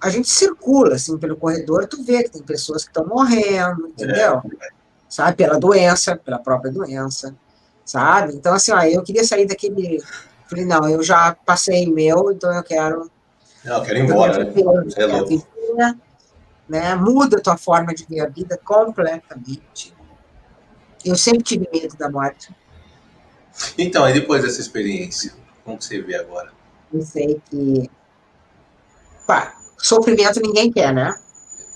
a 0.00 0.10
gente 0.10 0.28
circula 0.28 0.94
assim 0.96 1.16
pelo 1.18 1.36
corredor, 1.36 1.86
tu 1.86 2.02
vê 2.02 2.22
que 2.22 2.30
tem 2.30 2.42
pessoas 2.42 2.84
que 2.84 2.90
estão 2.90 3.06
morrendo, 3.06 3.88
entendeu? 3.88 4.42
É. 4.60 4.68
Sabe, 5.08 5.36
pela 5.36 5.58
doença, 5.58 6.16
pela 6.16 6.38
própria 6.38 6.70
doença, 6.70 7.34
sabe? 7.84 8.34
Então, 8.34 8.54
assim, 8.54 8.72
ó, 8.72 8.82
eu 8.82 9.02
queria 9.02 9.24
sair 9.24 9.46
daquele. 9.46 10.02
Falei, 10.48 10.64
não, 10.64 10.88
eu 10.88 11.02
já 11.02 11.34
passei 11.46 11.90
meu, 11.90 12.30
então 12.32 12.52
eu 12.54 12.62
quero. 12.62 13.10
Não, 13.64 13.76
eu 13.78 13.82
quero 13.82 13.98
ir 13.98 14.02
embora, 14.02 14.44
né? 14.44 14.52
É 14.96 15.06
louco. 15.06 15.46
Né? 16.68 16.94
Muda 16.96 17.38
a 17.38 17.40
tua 17.40 17.56
forma 17.56 17.94
de 17.94 18.04
ver 18.04 18.20
a 18.20 18.28
vida 18.28 18.58
completamente. 18.64 19.94
Eu 21.04 21.16
sempre 21.16 21.44
tive 21.44 21.68
medo 21.72 21.96
da 21.96 22.10
morte. 22.10 22.54
Então, 23.78 24.08
e 24.08 24.12
depois 24.12 24.42
dessa 24.42 24.60
experiência, 24.60 25.32
como 25.64 25.80
você 25.80 26.00
vê 26.02 26.16
agora? 26.16 26.52
Eu 26.92 27.02
sei 27.02 27.40
que. 27.48 27.90
Pá, 29.26 29.56
sofrimento 29.76 30.40
ninguém 30.40 30.72
quer, 30.72 30.92
né? 30.92 31.18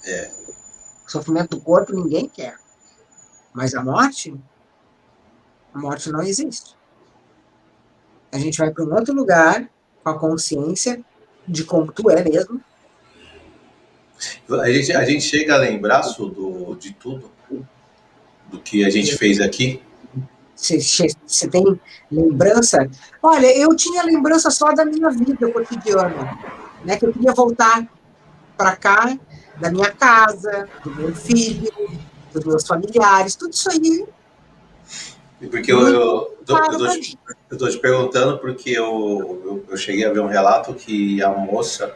É. 0.05 0.31
Sofrimento 1.07 1.51
do 1.51 1.61
corpo 1.61 1.95
ninguém 1.95 2.29
quer. 2.29 2.57
Mas 3.53 3.75
a 3.75 3.83
morte, 3.83 4.35
a 5.75 5.79
morte 5.79 6.11
não 6.11 6.23
existe. 6.23 6.77
A 8.33 8.39
gente 8.39 8.59
vai 8.59 8.71
para 8.71 8.85
um 8.85 8.95
outro 8.95 9.13
lugar 9.13 9.69
com 10.03 10.11
a 10.11 10.19
consciência 10.19 11.05
de 11.47 11.65
como 11.65 11.91
tu 11.91 12.11
é 12.11 12.23
mesmo. 12.23 12.63
A 14.51 14.71
gente, 14.71 14.93
a 14.93 15.05
gente 15.05 15.23
chega 15.23 15.55
a 15.55 15.59
lembrar 15.59 16.03
do, 16.03 16.77
de 16.77 16.93
tudo 16.93 17.31
do 18.51 18.61
que 18.61 18.85
a 18.85 18.91
gente 18.91 19.17
fez 19.17 19.41
aqui? 19.41 19.81
Você 20.57 21.49
tem 21.49 21.81
lembrança? 22.11 22.89
Olha, 23.23 23.47
eu 23.57 23.75
tinha 23.75 24.03
lembrança 24.03 24.51
só 24.51 24.73
da 24.73 24.85
minha 24.85 25.09
vida 25.11 25.51
cotidiana, 25.51 26.39
né? 26.85 26.97
Que 26.97 27.07
eu 27.07 27.13
queria 27.13 27.33
voltar 27.33 27.87
para 28.57 28.77
cá, 28.77 29.19
da 29.59 29.71
minha 29.71 29.91
casa, 29.91 30.69
do 30.83 30.95
meu 30.95 31.15
filho, 31.15 31.73
dos 32.33 32.45
meus 32.45 32.67
familiares, 32.67 33.35
tudo 33.35 33.53
isso 33.53 33.71
aí. 33.71 34.05
Porque 35.51 35.73
eu, 35.73 35.89
eu, 35.89 36.39
estou 37.51 37.71
te 37.71 37.79
perguntando 37.79 38.39
porque 38.39 38.71
eu, 38.71 39.43
eu, 39.45 39.65
eu, 39.71 39.77
cheguei 39.77 40.05
a 40.05 40.13
ver 40.13 40.21
um 40.21 40.27
relato 40.27 40.75
que 40.75 41.23
a 41.23 41.31
moça 41.31 41.95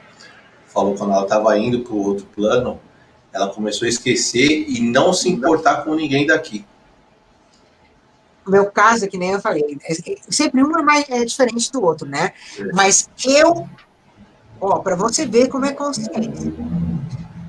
falou 0.67 0.95
quando 0.95 1.13
ela 1.13 1.25
estava 1.25 1.59
indo 1.59 1.81
para 1.81 1.93
o 1.93 2.03
outro 2.03 2.27
plano, 2.35 2.81
ela 3.33 3.49
começou 3.49 3.85
a 3.85 3.89
esquecer 3.89 4.65
e 4.69 4.81
não 4.81 5.13
se 5.13 5.29
importar 5.29 5.85
com 5.85 5.95
ninguém 5.95 6.27
daqui. 6.27 6.65
O 8.47 8.51
meu 8.51 8.67
caso, 8.67 9.05
é 9.05 9.09
que 9.09 9.19
nem 9.19 9.33
eu 9.33 9.41
falei, 9.41 9.79
é, 9.83 9.93
é, 9.93 10.17
sempre 10.29 10.63
um 10.63 10.79
é, 10.79 10.83
mais, 10.83 11.09
é 11.09 11.25
diferente 11.25 11.73
do 11.73 11.83
outro, 11.83 12.07
né? 12.07 12.33
Mas 12.75 13.09
eu, 13.25 13.69
ó, 14.65 14.79
para 14.79 14.97
você 14.97 15.27
ver 15.27 15.49
como 15.49 15.67
é 15.67 15.73
consciência. 15.73 16.53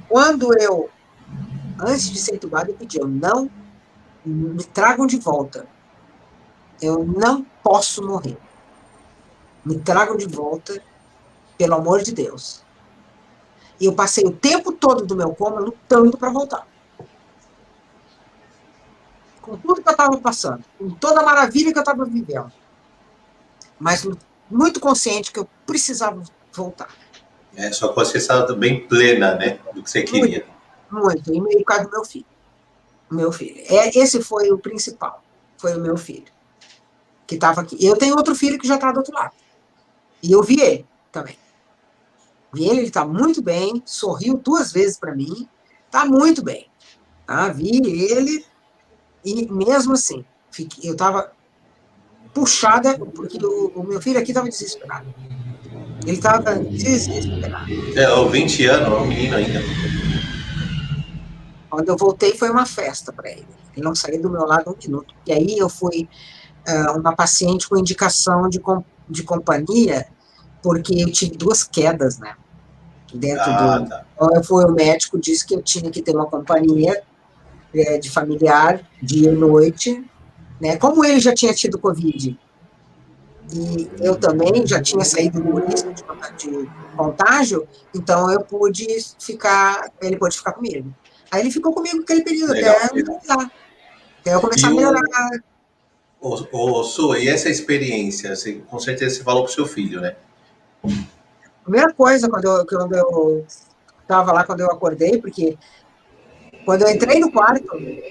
Quando 0.08 0.58
eu, 0.60 0.90
antes 1.80 2.10
de 2.10 2.20
ser 2.20 2.36
entubado, 2.36 2.72
eu 2.72 2.76
pedi, 2.76 2.98
eu 3.00 3.08
não 3.08 3.50
me 4.26 4.64
tragam 4.64 5.08
de 5.08 5.18
volta. 5.18 5.68
Eu 6.82 7.06
não 7.06 7.44
posso 7.64 8.06
morrer. 8.06 8.38
Me 9.64 9.80
tragam 9.80 10.18
de 10.18 10.26
volta, 10.26 10.82
pelo 11.58 11.76
amor 11.76 12.02
de 12.02 12.12
Deus. 12.12 12.64
E 13.80 13.86
eu 13.86 13.94
passei 13.94 14.26
o 14.26 14.32
tempo 14.32 14.72
todo 14.72 15.06
do 15.06 15.16
meu 15.16 15.34
coma 15.34 15.60
lutando 15.60 16.18
para 16.18 16.30
voltar. 16.30 16.68
Com 19.42 19.58
tudo 19.58 19.82
que 19.82 19.88
eu 19.88 19.92
estava 19.92 20.18
passando, 20.18 20.64
com 20.78 20.90
toda 20.90 21.22
a 21.22 21.24
maravilha 21.24 21.72
que 21.72 21.78
eu 21.78 21.84
estava 21.84 22.04
vivendo. 22.06 22.52
Mas 23.80 24.08
muito 24.50 24.80
consciente 24.80 25.32
que 25.32 25.40
eu 25.40 25.48
precisava 25.66 26.22
voltar. 26.54 26.90
É, 27.56 27.72
sua 27.72 27.94
consciência 27.94 28.34
estava 28.34 28.54
bem 28.54 28.86
plena, 28.88 29.36
né? 29.36 29.60
Do 29.74 29.82
que 29.82 29.90
você 29.90 30.04
queria. 30.04 30.46
Muito, 30.92 31.34
muito. 31.34 31.52
E 31.52 31.58
por 31.58 31.66
causa 31.66 31.86
do 31.86 31.92
meu 31.92 32.06
filho. 32.06 32.26
Meu 33.10 33.32
filho. 33.32 33.64
É, 33.68 33.98
esse 33.98 34.22
foi 34.22 34.52
o 34.52 34.58
principal. 34.58 35.24
Foi 35.58 35.76
o 35.76 35.80
meu 35.80 35.98
filho. 35.98 36.26
Que 37.26 37.36
estava 37.36 37.62
aqui. 37.62 37.78
Eu 37.84 37.98
tenho 37.98 38.16
outro 38.16 38.36
filho 38.36 38.60
que 38.60 38.68
já 38.68 38.76
está 38.76 38.92
do 38.92 38.98
outro 38.98 39.14
lado. 39.14 39.34
E 40.22 40.32
eu 40.32 40.44
vi 40.44 40.60
ele 40.60 40.86
também. 41.12 41.38
Vi 42.54 42.66
ele, 42.66 42.80
ele 42.80 42.88
está 42.88 43.06
muito 43.06 43.42
bem, 43.42 43.84
sorriu 43.86 44.38
duas 44.38 44.72
vezes 44.72 44.98
para 44.98 45.14
mim, 45.14 45.48
está 45.86 46.06
muito 46.06 46.42
bem. 46.42 46.68
Tá? 47.26 47.50
Vi 47.50 47.82
ele, 48.12 48.46
e 49.24 49.46
mesmo 49.52 49.94
assim, 49.94 50.24
fiquei, 50.50 50.90
eu 50.90 50.94
estava 50.94 51.32
puxada, 52.34 52.98
porque 52.98 53.38
o, 53.44 53.72
o, 53.76 53.84
meu 53.84 54.02
filho 54.02 54.20
aqui 54.20 54.32
estava 54.32 54.48
desesperado. 54.48 55.14
Ele 56.04 56.18
estava 56.18 56.56
desesperado. 56.56 57.72
É, 57.96 58.10
o 58.14 58.30
20 58.30 58.66
anos, 58.68 58.88
é 58.88 58.96
um 58.96 59.08
menino 59.08 59.36
ainda. 59.36 59.62
Quando 61.70 61.90
eu 61.90 61.98
voltei, 61.98 62.34
foi 62.34 62.50
uma 62.50 62.66
festa 62.66 63.12
para 63.12 63.30
ele. 63.30 63.48
Ele 63.76 63.86
não 63.86 63.96
saiu 63.96 64.22
do 64.22 64.30
meu 64.30 64.46
lado 64.46 64.72
um 64.72 64.76
minuto. 64.82 65.14
E 65.26 65.34
aí 65.34 65.58
eu 65.58 65.70
fui 65.70 66.08
uh, 66.68 66.98
uma 67.00 67.16
paciente 67.16 67.68
com 67.68 67.78
indicação 67.78 68.48
de, 68.50 68.60
com, 68.60 68.84
de 69.10 69.24
companhia, 69.24 70.06
porque 70.62 70.94
eu 70.94 71.12
tive 71.12 71.36
duas 71.38 71.64
quedas, 71.64 72.18
né? 72.18 72.36
dentro 73.14 73.44
ah, 73.44 73.80
do. 73.80 73.90
Tá. 73.90 74.06
Então, 74.16 74.30
eu 74.34 74.44
fui 74.44 74.64
o 74.66 74.72
médico, 74.72 75.20
disse 75.20 75.46
que 75.46 75.56
eu 75.56 75.62
tinha 75.62 75.90
que 75.90 76.02
ter 76.02 76.16
uma 76.16 76.26
companhia 76.26 77.02
é, 77.74 77.98
de 77.98 78.10
familiar, 78.10 78.82
dia 79.02 79.32
e 79.32 79.36
noite. 79.36 80.04
Né? 80.60 80.78
Como 80.78 81.04
ele 81.04 81.20
já 81.20 81.34
tinha 81.34 81.54
tido 81.54 81.80
Covid 81.80 82.38
e 83.56 83.90
eu 84.02 84.16
também 84.16 84.68
já 84.68 84.82
tinha 84.82 85.04
saído 85.06 85.42
do 85.42 85.66
risco 85.66 85.94
de, 85.94 86.04
contágio, 86.96 87.68
então 87.94 88.30
eu 88.32 88.42
pude 88.42 88.86
ficar, 89.20 89.90
ele 90.02 90.18
pôde 90.18 90.38
ficar 90.38 90.54
comigo. 90.54 90.94
Aí 91.32 91.42
ele 91.42 91.52
ficou 91.52 91.74
comigo 91.74 91.98
naquele 91.98 92.24
período 92.24 92.54
Legal. 92.54 92.76
até 92.76 92.94
melhorar. 92.94 93.52
Até 94.20 94.34
eu 94.34 94.42
começar 94.42 94.68
e 94.68 94.72
a 94.72 94.76
melhorar. 94.76 95.30
O, 96.22 96.80
o 96.80 96.84
Su, 96.84 97.16
e 97.16 97.30
essa 97.30 97.50
experiência, 97.50 98.36
você, 98.36 98.54
com 98.54 98.80
certeza 98.80 99.16
você 99.16 99.24
falou 99.24 99.44
para 99.44 99.52
o 99.52 99.54
seu 99.54 99.66
filho, 99.66 100.02
né? 100.02 100.16
primeira 101.64 101.92
coisa 101.94 102.30
quando 102.30 102.46
eu, 102.46 102.66
quando 102.66 102.96
eu 102.96 103.46
estava 104.02 104.32
lá, 104.32 104.44
quando 104.44 104.62
eu 104.62 104.68
acordei, 104.68 105.20
porque 105.20 105.58
quando 106.64 106.84
eu 106.84 106.90
entrei 106.90 107.20
no 107.20 107.32
quarto, 107.32 107.68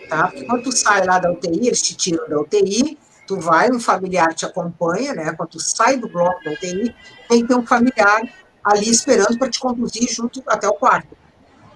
tá? 0.09 0.29
Porque 0.29 0.45
quando 0.45 0.63
tu 0.65 0.73
sai 0.73 1.05
lá 1.07 1.19
da 1.19 1.31
UTI, 1.33 1.69
eles 1.69 1.83
te 1.83 1.97
tiram 1.97 2.29
da 2.29 2.41
UTI, 2.41 2.99
tu 3.27 3.41
vai, 3.41 3.71
um 3.71 3.81
familiar 3.81 4.35
te 4.35 4.45
acompanha, 4.45 5.15
né? 5.15 5.33
Quando 5.33 5.51
tu 5.51 5.61
sai 5.61 5.97
do 5.97 6.09
bloco 6.09 6.43
da 6.45 6.53
UTI, 6.53 6.95
tem 7.29 7.43
que 7.43 7.49
ter 7.49 7.55
um 7.55 7.67
familiar 7.67 8.23
ali 8.63 8.91
esperando 8.91 9.39
para 9.39 9.51
te 9.51 9.61
conduzir 9.61 10.09
junto 10.11 10.43
até 10.47 10.69
o 10.69 10.75
quarto. 10.75 11.17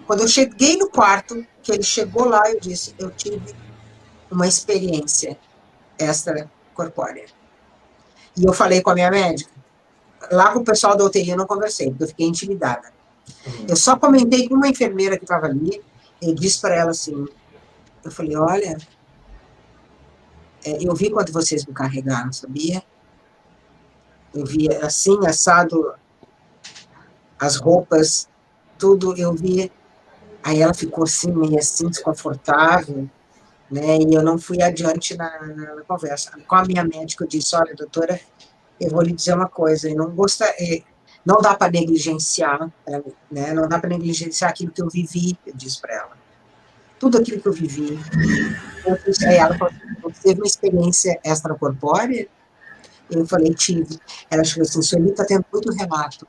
Quando 0.06 0.20
eu 0.20 0.28
cheguei 0.28 0.76
no 0.76 0.88
quarto, 0.88 1.46
que 1.62 1.72
ele 1.72 1.82
chegou 1.82 2.24
lá, 2.24 2.50
eu 2.50 2.58
disse, 2.58 2.94
eu 2.98 3.10
tive 3.10 3.54
uma 4.30 4.46
experiência 4.46 5.38
extracorpórea. 5.98 7.26
E 8.36 8.44
eu 8.44 8.52
falei 8.52 8.80
com 8.80 8.90
a 8.90 8.94
minha 8.94 9.10
médica, 9.10 9.50
lá 10.30 10.52
com 10.52 10.60
o 10.60 10.64
pessoal 10.64 10.96
da 10.96 11.04
UTI 11.04 11.30
eu 11.30 11.36
não 11.36 11.46
conversei, 11.46 11.88
porque 11.90 12.04
eu 12.04 12.08
fiquei 12.08 12.26
intimidada. 12.26 12.92
Uhum. 13.46 13.66
Eu 13.68 13.76
só 13.76 13.96
comentei 13.96 14.48
com 14.48 14.54
uma 14.54 14.68
enfermeira 14.68 15.18
que 15.18 15.24
estava 15.24 15.46
ali, 15.46 15.82
eu 16.22 16.34
disse 16.34 16.60
para 16.60 16.74
ela 16.74 16.90
assim, 16.90 17.26
eu 18.04 18.10
falei, 18.10 18.36
olha, 18.36 18.78
eu 20.64 20.94
vi 20.94 21.10
quando 21.10 21.32
vocês 21.32 21.64
me 21.64 21.72
carregaram, 21.72 22.32
sabia? 22.32 22.82
Eu 24.34 24.44
vi 24.44 24.68
assim, 24.82 25.18
assado, 25.26 25.94
as 27.38 27.56
roupas, 27.56 28.28
tudo, 28.78 29.16
eu 29.16 29.34
vi. 29.34 29.70
Aí 30.42 30.60
ela 30.60 30.74
ficou 30.74 31.04
assim, 31.04 31.32
meio 31.32 31.58
assim, 31.58 31.88
desconfortável, 31.88 33.08
né? 33.70 33.98
E 33.98 34.14
eu 34.14 34.22
não 34.22 34.38
fui 34.38 34.62
adiante 34.62 35.16
na, 35.16 35.46
na, 35.46 35.82
conversa. 35.82 36.32
Com 36.46 36.54
a 36.54 36.64
minha 36.64 36.84
médica, 36.84 37.24
eu 37.24 37.28
disse, 37.28 37.54
olha, 37.56 37.74
doutora, 37.74 38.20
eu 38.80 38.90
vou 38.90 39.02
lhe 39.02 39.12
dizer 39.12 39.34
uma 39.34 39.48
coisa, 39.48 39.92
não 39.94 40.10
gosta, 40.10 40.44
é, 40.44 40.82
não 41.24 41.38
dá 41.38 41.54
para 41.54 41.70
negligenciar, 41.70 42.70
né? 43.30 43.52
Não 43.52 43.68
dá 43.68 43.78
para 43.78 43.90
negligenciar 43.90 44.50
aquilo 44.50 44.70
que 44.70 44.80
eu 44.80 44.88
vivi, 44.88 45.38
eu 45.46 45.54
disse 45.54 45.80
para 45.80 45.94
ela. 45.94 46.18
Tudo 46.98 47.18
aquilo 47.18 47.40
que 47.40 47.48
eu 47.48 47.52
vivi. 47.52 47.98
Eu 48.84 48.98
disse 49.04 49.26
a 49.26 49.32
ela, 49.32 49.56
você 49.56 49.74
teve 50.22 50.40
uma 50.40 50.46
experiência 50.46 51.18
extracorpórea? 51.24 52.28
Eu 53.10 53.26
falei, 53.26 53.54
tive. 53.54 53.98
Ela 54.30 54.44
chegou 54.44 54.62
assim, 54.62 54.82
Sueli, 54.82 55.10
está 55.10 55.24
tendo 55.24 55.44
muito 55.52 55.72
relato 55.72 56.26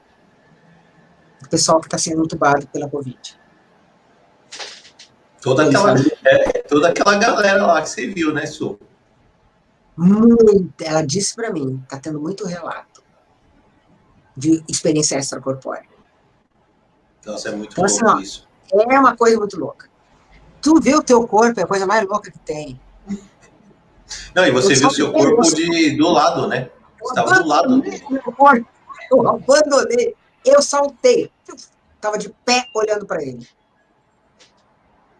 do 1.41 1.49
pessoal 1.49 1.79
que 1.79 1.87
está 1.87 1.97
sendo 1.97 2.23
entubado 2.23 2.67
pela 2.67 2.89
Covid. 2.89 3.37
Toda 5.41 5.67
aquela, 5.67 5.95
é, 6.25 6.61
toda 6.63 6.89
aquela 6.89 7.17
galera 7.17 7.65
lá 7.65 7.81
que 7.81 7.89
você 7.89 8.07
viu, 8.07 8.33
né, 8.33 8.45
Su? 8.45 8.79
Muito. 9.95 10.81
Ela 10.81 11.01
disse 11.01 11.35
para 11.35 11.51
mim, 11.51 11.81
está 11.83 11.97
tendo 11.97 12.19
muito 12.19 12.45
relato 12.45 13.03
de 14.35 14.63
experiência 14.67 15.17
extracorpórea. 15.17 15.87
Nossa, 17.25 17.49
é 17.49 17.51
muito 17.55 17.73
então, 17.73 17.85
assim, 17.85 18.05
ó, 18.05 18.19
isso. 18.19 18.47
É 18.71 18.99
uma 18.99 19.15
coisa 19.15 19.37
muito 19.37 19.59
louca. 19.59 19.89
Tu 20.61 20.79
vê 20.79 20.95
o 20.95 21.03
teu 21.03 21.25
corpo, 21.27 21.59
é 21.59 21.63
a 21.63 21.67
coisa 21.67 21.85
mais 21.85 22.07
louca 22.07 22.31
que 22.31 22.39
tem. 22.39 22.79
Não, 24.33 24.45
e 24.45 24.51
você 24.51 24.73
eu 24.73 24.77
viu 24.77 24.87
o 24.87 24.91
seu 24.91 25.11
corpo 25.11 25.41
de, 25.41 25.95
do 25.97 26.09
lado, 26.09 26.47
né? 26.47 26.69
Estava 27.01 27.41
do 27.41 27.47
lado 27.47 27.81
dele. 27.81 28.03
Eu 29.11 29.27
abandonei. 29.27 30.15
Eu 30.45 30.61
saltei. 30.61 31.31
Estava 31.95 32.17
de 32.17 32.29
pé 32.45 32.65
olhando 32.75 33.05
para 33.05 33.21
ele. 33.21 33.47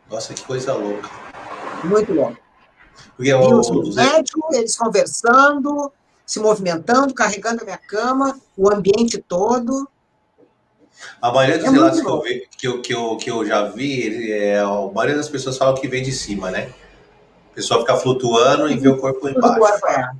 Nossa, 0.10 0.34
que 0.34 0.44
coisa 0.44 0.74
louca. 0.74 1.10
Muito 1.84 2.14
louco. 2.14 2.38
Porque 3.16 3.34
o, 3.34 3.60
os 3.60 3.96
médicos, 3.96 4.56
eles 4.56 4.76
conversando, 4.76 5.92
se 6.26 6.40
movimentando, 6.40 7.14
carregando 7.14 7.62
a 7.62 7.66
minha 7.66 7.78
cama, 7.78 8.40
o 8.58 8.72
ambiente 8.72 9.18
todo. 9.18 9.90
A 11.22 11.32
maioria 11.32 11.58
dos 11.58 11.68
é 11.68 11.70
relatos 11.70 12.02
que 12.02 12.08
eu, 12.08 12.22
vi, 12.22 12.48
que, 12.58 12.68
eu, 12.68 12.82
que, 12.82 12.94
eu, 12.94 13.18
que 13.18 13.32
eu 13.32 13.46
já 13.46 13.64
vi, 13.66 14.32
é, 14.32 14.60
a 14.60 14.90
maioria 14.94 15.16
das 15.16 15.30
pessoas 15.30 15.58
falam 15.58 15.76
que 15.76 15.88
vem 15.88 16.04
de 16.04 16.12
cima, 16.12 16.52
né? 16.52 16.74
O 17.60 17.62
pessoal 17.62 17.82
fica 17.82 17.98
flutuando 17.98 18.72
e 18.72 18.78
vê 18.78 18.88
o 18.88 18.98
corpo 18.98 19.28
embaixo. 19.28 19.86
É. 19.88 20.12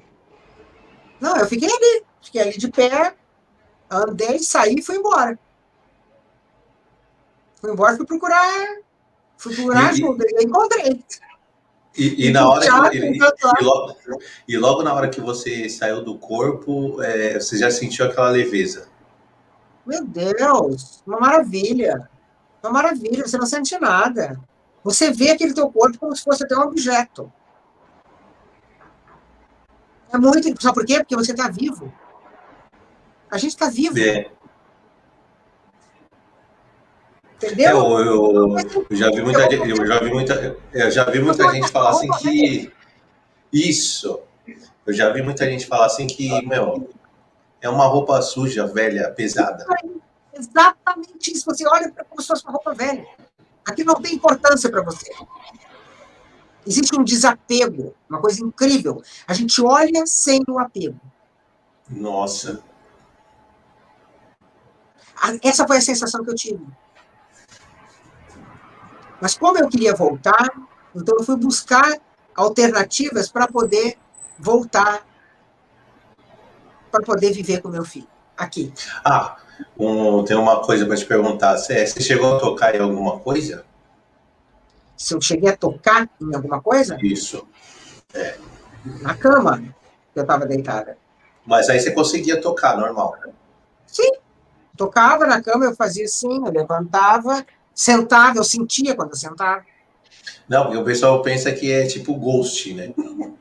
Não, 1.22 1.38
eu 1.38 1.48
fiquei 1.48 1.70
ali, 1.70 2.04
fiquei 2.22 2.42
ali 2.42 2.58
de 2.58 2.68
pé, 2.68 3.16
andei, 3.90 4.40
saí 4.40 4.76
e 4.78 4.82
fui 4.82 4.98
embora. 4.98 5.40
Fui 7.62 7.72
embora, 7.72 7.96
fui 7.96 8.06
procurar, 8.06 8.78
fui 9.38 9.56
procurar 9.56 9.86
e, 9.86 9.88
ajuda, 9.88 10.26
e 10.28 10.44
encontrei. 10.44 11.06
E, 11.98 12.28
e, 12.28 12.32
na 12.32 12.50
hora 12.50 12.90
que, 12.90 12.98
e, 12.98 13.18
e, 13.18 13.64
logo, 13.64 13.96
e, 14.48 14.58
logo, 14.58 14.84
na 14.84 14.94
hora 14.94 15.10
que 15.10 15.22
você 15.22 15.70
saiu 15.70 16.04
do 16.04 16.18
corpo, 16.18 17.02
é, 17.02 17.40
você 17.40 17.58
já 17.58 17.72
sentiu 17.72 18.06
aquela 18.06 18.30
leveza? 18.30 18.90
Meu 19.86 20.06
Deus, 20.06 21.02
uma 21.08 21.20
maravilha. 21.20 22.10
Uma 22.62 22.72
maravilha, 22.74 23.26
você 23.26 23.38
não 23.38 23.46
sente 23.46 23.80
nada. 23.80 24.38
Você 24.90 25.12
vê 25.12 25.30
aquele 25.30 25.54
teu 25.54 25.70
corpo 25.70 26.00
como 26.00 26.16
se 26.16 26.24
fosse 26.24 26.44
até 26.44 26.58
um 26.58 26.62
objeto. 26.62 27.32
É 30.12 30.18
muito. 30.18 30.60
Sabe 30.60 30.74
por 30.74 30.84
quê? 30.84 30.98
Porque 30.98 31.16
você 31.16 31.32
está 31.32 31.48
vivo. 31.48 31.94
A 33.30 33.38
gente 33.38 33.52
está 33.52 33.70
vivo. 33.70 34.00
É. 34.00 34.32
Entendeu? 37.36 37.70
Eu, 37.70 38.00
eu, 38.00 38.58
eu, 38.90 38.98
já 38.98 39.12
vi 39.12 39.22
muita 39.22 39.42
gente, 39.50 39.70
eu 39.70 39.86
já 39.86 40.00
vi 40.00 40.12
muita, 40.12 40.58
eu 40.74 40.92
já 40.92 41.04
vi 41.06 41.20
muita 41.22 41.52
gente 41.52 41.72
falar 41.72 41.92
assim 41.92 42.10
que 42.20 42.74
isso. 43.54 44.20
Eu 44.88 44.94
já 44.94 45.14
vi 45.14 45.22
muita 45.22 45.46
gente 45.46 45.68
falar 45.68 45.86
assim 45.86 46.08
que, 46.08 46.44
meu, 46.48 46.90
é 47.62 47.70
uma 47.70 47.86
roupa 47.86 48.20
suja, 48.24 48.66
velha, 48.66 49.12
pesada. 49.12 49.68
Exatamente 50.34 51.32
isso. 51.32 51.46
Você 51.46 51.68
olha 51.68 51.92
para 51.92 52.04
como 52.06 52.20
se 52.22 52.28
fosse 52.28 52.44
uma 52.44 52.54
roupa 52.54 52.74
velha. 52.74 53.06
Aqui 53.70 53.84
não 53.84 53.96
tem 53.96 54.16
importância 54.16 54.70
para 54.70 54.82
você. 54.82 55.12
Existe 56.66 57.00
um 57.00 57.04
desapego, 57.04 57.96
uma 58.10 58.20
coisa 58.20 58.44
incrível. 58.44 59.04
A 59.28 59.34
gente 59.34 59.62
olha 59.62 60.06
sem 60.08 60.42
o 60.48 60.58
apego. 60.58 61.00
Nossa. 61.88 62.64
Essa 65.44 65.68
foi 65.68 65.78
a 65.78 65.82
sensação 65.82 66.24
que 66.24 66.32
eu 66.32 66.36
tive. 66.36 66.66
Mas 69.22 69.38
como 69.38 69.60
eu 69.60 69.70
queria 69.70 69.94
voltar, 69.94 70.50
então 70.96 71.18
eu 71.20 71.24
fui 71.24 71.36
buscar 71.36 72.00
alternativas 72.36 73.30
para 73.30 73.48
poder 73.48 74.00
voltar, 74.40 75.06
para 76.90 77.04
poder 77.04 77.34
viver 77.34 77.62
com 77.62 77.70
meu 77.70 77.86
filho 77.86 78.19
aqui. 78.40 78.74
Ah, 79.04 79.38
um, 79.78 80.24
tem 80.24 80.38
uma 80.38 80.62
coisa 80.62 80.86
para 80.86 80.96
te 80.96 81.06
perguntar. 81.06 81.58
Você, 81.58 81.86
você 81.86 82.02
chegou 82.02 82.36
a 82.36 82.40
tocar 82.40 82.76
em 82.76 82.80
alguma 82.80 83.20
coisa? 83.20 83.66
Se 84.98 85.14
eu 85.14 85.22
cheguei 85.22 85.50
a 85.50 85.58
tocar 85.58 86.10
em 86.22 86.36
alguma 86.36 86.62
coisa? 86.62 86.98
Isso. 87.02 87.48
É. 88.14 88.38
Na 89.02 89.14
cama, 89.14 89.62
que 90.14 90.20
eu 90.20 90.24
estava 90.24 90.46
deitada. 90.46 90.98
Mas 91.46 91.70
aí 91.70 91.80
você 91.80 91.92
conseguia 91.92 92.42
tocar, 92.42 92.78
normal? 92.78 93.16
Sim. 93.86 94.12
Tocava 94.76 95.26
na 95.26 95.42
cama, 95.42 95.66
eu 95.66 95.76
fazia 95.76 96.06
assim, 96.06 96.46
eu 96.46 96.52
levantava, 96.52 97.46
sentava, 97.74 98.38
eu 98.38 98.44
sentia 98.44 98.96
quando 98.96 99.10
eu 99.10 99.18
sentava. 99.18 99.64
Não, 100.48 100.64
porque 100.64 100.78
o 100.78 100.86
pessoal 100.86 101.22
pensa 101.22 101.52
que 101.52 101.72
é 101.72 101.86
tipo 101.86 102.16
ghost, 102.16 102.74
né? 102.74 102.94
Não, 102.98 103.38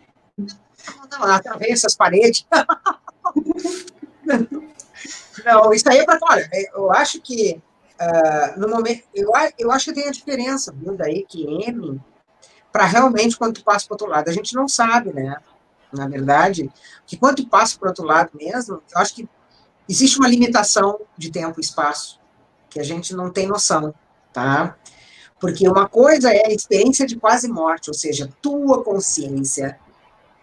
não 1.10 1.32
atravessa 1.32 1.86
as 1.86 1.94
paredes. 1.94 2.44
Não, 5.48 5.72
isso 5.72 5.88
aí 5.88 5.98
é 5.98 6.04
para. 6.04 6.18
Olha, 6.22 6.48
eu 6.74 6.92
acho 6.92 7.20
que 7.22 7.60
uh, 7.98 8.60
no 8.60 8.68
momento. 8.68 9.04
Eu, 9.14 9.30
eu 9.58 9.72
acho 9.72 9.86
que 9.86 9.94
tem 9.94 10.08
a 10.08 10.12
diferença, 10.12 10.74
viu, 10.76 10.94
da 10.94 11.10
EQM 11.10 11.98
para 12.70 12.84
realmente 12.84 13.36
quando 13.36 13.54
tu 13.54 13.64
passa 13.64 13.86
para 13.86 13.94
outro 13.94 14.08
lado. 14.08 14.28
A 14.28 14.32
gente 14.32 14.54
não 14.54 14.68
sabe, 14.68 15.12
né? 15.12 15.36
Na 15.90 16.06
verdade, 16.06 16.70
que 17.06 17.16
quando 17.16 17.36
tu 17.36 17.48
passa 17.48 17.78
para 17.78 17.88
outro 17.88 18.04
lado 18.04 18.30
mesmo, 18.34 18.82
eu 18.94 19.00
acho 19.00 19.14
que 19.14 19.28
existe 19.88 20.18
uma 20.18 20.28
limitação 20.28 21.00
de 21.16 21.30
tempo 21.30 21.58
e 21.58 21.64
espaço 21.64 22.20
que 22.68 22.78
a 22.78 22.82
gente 22.82 23.14
não 23.14 23.30
tem 23.30 23.46
noção, 23.46 23.94
tá? 24.34 24.76
Porque 25.40 25.66
uma 25.66 25.88
coisa 25.88 26.30
é 26.30 26.48
a 26.48 26.52
experiência 26.52 27.06
de 27.06 27.16
quase 27.16 27.48
morte, 27.48 27.88
ou 27.88 27.94
seja, 27.94 28.28
tua 28.42 28.84
consciência 28.84 29.78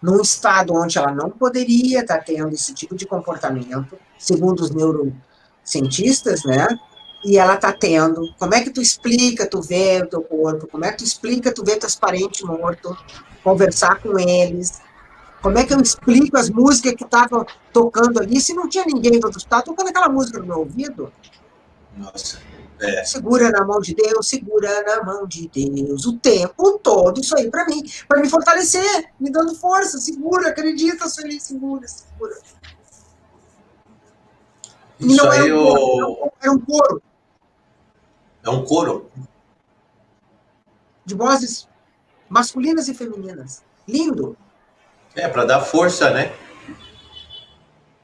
num 0.02 0.20
estado 0.20 0.74
onde 0.74 0.98
ela 0.98 1.12
não 1.12 1.30
poderia 1.30 2.00
estar 2.00 2.18
tendo 2.24 2.52
esse 2.52 2.74
tipo 2.74 2.96
de 2.96 3.06
comportamento, 3.06 3.96
segundo 4.18 4.60
os 4.60 4.70
neurocientistas, 4.70 6.44
né? 6.44 6.66
E 7.24 7.38
ela 7.38 7.54
está 7.54 7.72
tendo. 7.72 8.32
Como 8.38 8.54
é 8.54 8.62
que 8.62 8.70
tu 8.70 8.80
explica, 8.80 9.48
tu 9.48 9.60
vê 9.60 10.02
o 10.02 10.06
teu 10.06 10.22
corpo? 10.22 10.66
Como 10.66 10.84
é 10.84 10.92
que 10.92 10.98
tu 10.98 11.04
explica, 11.04 11.52
tu 11.52 11.64
vê 11.64 11.76
teus 11.76 11.96
parentes 11.96 12.42
mortos? 12.42 12.96
Conversar 13.42 14.00
com 14.00 14.18
eles? 14.18 14.80
Como 15.42 15.58
é 15.58 15.64
que 15.64 15.72
eu 15.72 15.80
explico 15.80 16.36
as 16.36 16.50
músicas 16.50 16.94
que 16.94 17.04
estavam 17.04 17.46
tocando 17.72 18.18
ali 18.18 18.40
se 18.40 18.52
não 18.54 18.68
tinha 18.68 18.84
ninguém 18.84 19.20
do 19.20 19.26
outro 19.26 19.38
estado 19.38 19.64
tocando 19.64 19.88
aquela 19.88 20.08
música 20.08 20.38
no 20.38 20.46
meu 20.46 20.58
ouvido? 20.58 21.12
Nossa. 21.96 22.38
É. 22.78 23.04
Segura 23.04 23.50
na 23.50 23.64
mão 23.64 23.80
de 23.80 23.94
Deus, 23.94 24.28
segura 24.28 24.82
na 24.82 25.02
mão 25.02 25.26
de 25.26 25.48
Deus 25.48 26.04
o 26.04 26.18
tempo 26.18 26.78
todo, 26.82 27.20
isso 27.20 27.34
aí 27.36 27.50
para 27.50 27.64
mim, 27.64 27.82
para 28.06 28.20
me 28.20 28.28
fortalecer, 28.28 29.08
me 29.18 29.30
dando 29.30 29.54
força, 29.54 29.98
segura, 29.98 30.48
acredita, 30.48 31.08
Sueli, 31.08 31.40
segura, 31.40 31.88
segura. 31.88 32.36
Isso 34.98 35.16
não 35.16 35.30
aí 35.30 35.46
era 35.46 35.58
um, 35.58 35.64
coro, 35.64 36.32
era 36.40 36.52
um 36.52 36.60
coro. 36.60 37.02
É 38.42 38.50
um 38.50 38.64
coro? 38.64 39.10
De 41.04 41.14
vozes 41.14 41.68
masculinas 42.28 42.88
e 42.88 42.94
femininas. 42.94 43.62
Lindo. 43.86 44.36
É, 45.14 45.28
para 45.28 45.44
dar 45.44 45.60
força, 45.60 46.10
né? 46.10 46.34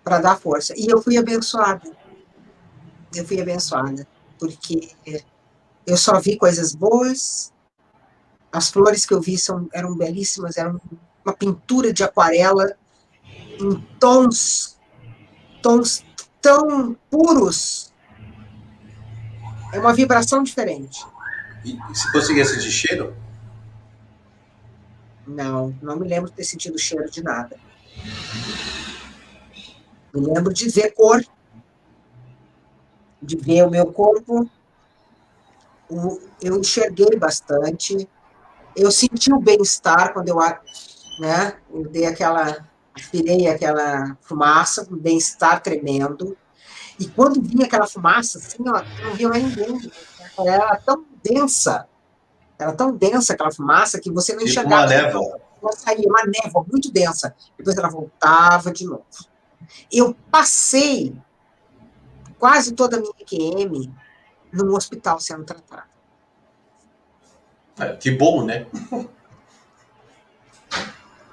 Para 0.05 0.18
dar 0.18 0.38
força. 0.38 0.74
E 0.76 0.86
eu 0.86 1.01
fui 1.01 1.16
abençoada. 1.16 1.90
Eu 3.14 3.26
fui 3.26 3.40
abençoada 3.40 4.07
porque 4.38 4.90
eu 5.86 5.97
só 5.97 6.18
vi 6.20 6.36
coisas 6.36 6.74
boas. 6.74 7.53
As 8.51 8.70
flores 8.70 9.07
que 9.07 9.14
eu 9.14 9.20
vi 9.20 9.38
são, 9.38 9.68
eram 9.72 9.97
belíssimas, 9.97 10.57
eram 10.57 10.80
uma 11.24 11.32
pintura 11.32 11.93
de 11.93 12.03
aquarela 12.03 12.76
em 13.61 13.80
tons, 14.01 14.76
tons 15.62 16.05
tão 16.43 16.95
puros. 17.11 17.93
É 19.72 19.78
uma 19.78 19.95
vibração 19.95 20.43
diferente. 20.43 21.07
E 21.64 21.78
você 21.88 22.12
conseguia 22.12 22.45
sentir 22.45 22.70
cheiro? 22.70 23.16
Não, 25.26 25.74
não 25.80 25.97
me 25.97 26.07
lembro 26.07 26.28
de 26.28 26.36
ter 26.36 26.45
sentido 26.45 26.78
cheiro 26.78 27.11
de 27.11 27.22
nada. 27.22 27.57
Me 30.12 30.20
lembro 30.20 30.53
de 30.53 30.68
ver 30.68 30.93
cor 30.93 31.24
de 33.22 33.36
ver 33.36 33.64
o 33.64 33.70
meu 33.70 33.86
corpo, 33.86 34.51
eu 36.43 36.59
enxerguei 36.59 37.16
bastante, 37.16 38.09
eu 38.74 38.90
senti 38.90 39.32
o 39.32 39.38
bem-estar 39.38 40.12
quando 40.12 40.28
eu, 40.28 40.36
né, 41.20 41.57
eu 41.72 41.88
dei 41.88 42.07
aquela, 42.07 42.68
aspirei 42.95 43.49
aquela 43.49 44.16
fumaça, 44.20 44.86
um 44.90 44.97
bem-estar 44.97 45.62
tremendo, 45.62 46.36
e 46.99 47.09
quando 47.09 47.40
vinha 47.40 47.66
aquela 47.66 47.86
fumaça, 47.86 48.38
assim, 48.38 48.62
ó, 48.68 48.82
não 49.05 49.14
via 49.14 49.28
mais 49.28 49.43
ninguém, 49.43 49.90
ela 50.38 50.51
era 50.51 50.76
tão 50.76 51.05
densa, 51.22 51.88
era 52.59 52.72
tão 52.72 52.95
densa 52.95 53.32
aquela 53.32 53.53
fumaça 53.53 54.01
que 54.01 54.11
você 54.11 54.32
não 54.32 54.40
tipo 54.40 54.51
enxergava. 54.51 54.82
Uma 54.82 54.86
névoa. 54.86 55.40
Ela 55.62 55.72
saía, 55.72 56.09
uma 56.09 56.22
névoa 56.24 56.64
muito 56.70 56.93
densa, 56.93 57.34
depois 57.57 57.76
ela 57.76 57.88
voltava 57.88 58.72
de 58.72 58.84
novo. 58.84 59.05
Eu 59.90 60.14
passei 60.30 61.14
quase 62.38 62.72
toda 62.72 62.97
a 62.97 63.01
minha 63.01 63.12
QM 63.24 63.93
num 64.53 64.74
hospital 64.74 65.18
sendo 65.20 65.45
tratada. 65.45 65.90
É, 67.78 67.97
que 67.97 68.11
bom, 68.11 68.45
né? 68.45 68.66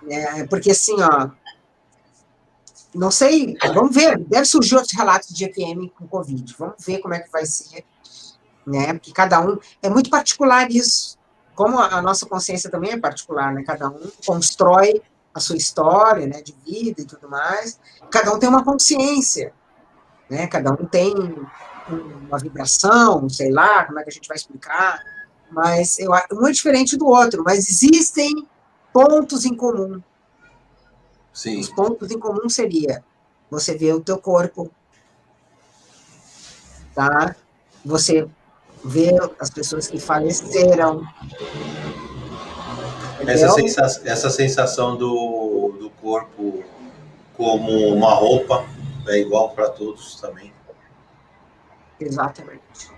É, 0.07 0.47
porque 0.47 0.71
assim, 0.71 0.95
ó, 1.01 1.29
não 2.93 3.11
sei, 3.11 3.55
vamos 3.73 3.93
ver, 3.93 4.17
deve 4.17 4.45
surgir 4.45 4.75
outros 4.75 4.93
relatos 4.93 5.29
de 5.29 5.45
EPM 5.45 5.89
com 5.89 6.07
Covid, 6.07 6.55
vamos 6.57 6.83
ver 6.85 6.99
como 6.99 7.13
é 7.13 7.19
que 7.19 7.31
vai 7.31 7.45
ser, 7.45 7.85
né, 8.65 8.93
porque 8.93 9.11
cada 9.11 9.39
um, 9.41 9.57
é 9.81 9.89
muito 9.89 10.09
particular 10.09 10.69
isso, 10.71 11.17
como 11.55 11.77
a 11.79 12.01
nossa 12.01 12.25
consciência 12.25 12.69
também 12.69 12.91
é 12.91 12.99
particular, 12.99 13.53
né, 13.53 13.63
cada 13.65 13.89
um 13.89 14.09
constrói 14.25 15.01
a 15.33 15.39
sua 15.39 15.57
história, 15.57 16.25
né, 16.25 16.41
de 16.41 16.55
vida 16.65 17.01
e 17.01 17.05
tudo 17.05 17.29
mais, 17.29 17.79
cada 18.09 18.33
um 18.33 18.39
tem 18.39 18.49
uma 18.49 18.63
consciência, 18.63 19.53
né, 20.29 20.47
cada 20.47 20.71
um 20.71 20.85
tem 20.85 21.13
uma 22.27 22.37
vibração, 22.39 23.29
sei 23.29 23.51
lá, 23.51 23.85
como 23.85 23.99
é 23.99 24.03
que 24.03 24.09
a 24.09 24.13
gente 24.13 24.27
vai 24.27 24.37
explicar, 24.37 24.99
mas 25.51 25.97
eu, 25.99 26.11
um 26.33 26.47
é 26.47 26.51
diferente 26.51 26.97
do 26.97 27.05
outro, 27.07 27.43
mas 27.43 27.69
existem 27.69 28.47
pontos 28.93 29.45
em 29.45 29.55
comum, 29.55 30.01
Sim. 31.39 31.57
Os 31.61 31.69
pontos 31.69 32.11
em 32.11 32.19
comum 32.19 32.49
seria 32.49 33.01
você 33.49 33.77
vê 33.77 33.93
o 33.93 34.01
teu 34.01 34.17
corpo, 34.17 34.69
tá? 36.93 37.33
Você 37.85 38.27
vê 38.83 39.11
as 39.39 39.49
pessoas 39.49 39.87
que 39.87 39.97
faleceram. 39.97 41.01
Essa 43.25 43.51
sensação, 43.51 44.03
essa 44.05 44.29
sensação 44.29 44.97
do, 44.97 45.77
do 45.79 45.89
corpo 46.01 46.61
como 47.37 47.87
uma 47.87 48.13
roupa 48.13 48.65
é 49.07 49.19
igual 49.19 49.51
para 49.51 49.69
todos 49.69 50.19
também. 50.19 50.53
Exatamente. 52.01 52.91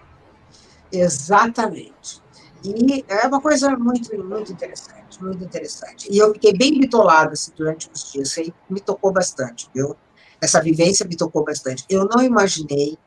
Exatamente. 0.92 2.24
E 2.64 3.04
é 3.08 3.28
uma 3.28 3.42
coisa 3.42 3.76
muito, 3.76 4.16
muito 4.24 4.52
interessante, 4.52 5.24
muito 5.24 5.44
interessante. 5.44 6.08
E 6.12 6.18
eu 6.18 6.32
fiquei 6.34 6.56
bem 6.56 6.80
bitolada 6.80 7.34
assim, 7.34 7.52
durante 7.56 7.90
os 7.92 8.12
dias, 8.12 8.38
aí 8.38 8.54
me 8.70 8.80
tocou 8.80 9.12
bastante, 9.12 9.70
viu? 9.74 9.96
Essa 10.40 10.62
vivência 10.62 11.06
me 11.08 11.16
tocou 11.16 11.44
bastante. 11.44 11.86
Eu 11.90 12.08
não 12.08 12.24
imaginei 12.24 12.98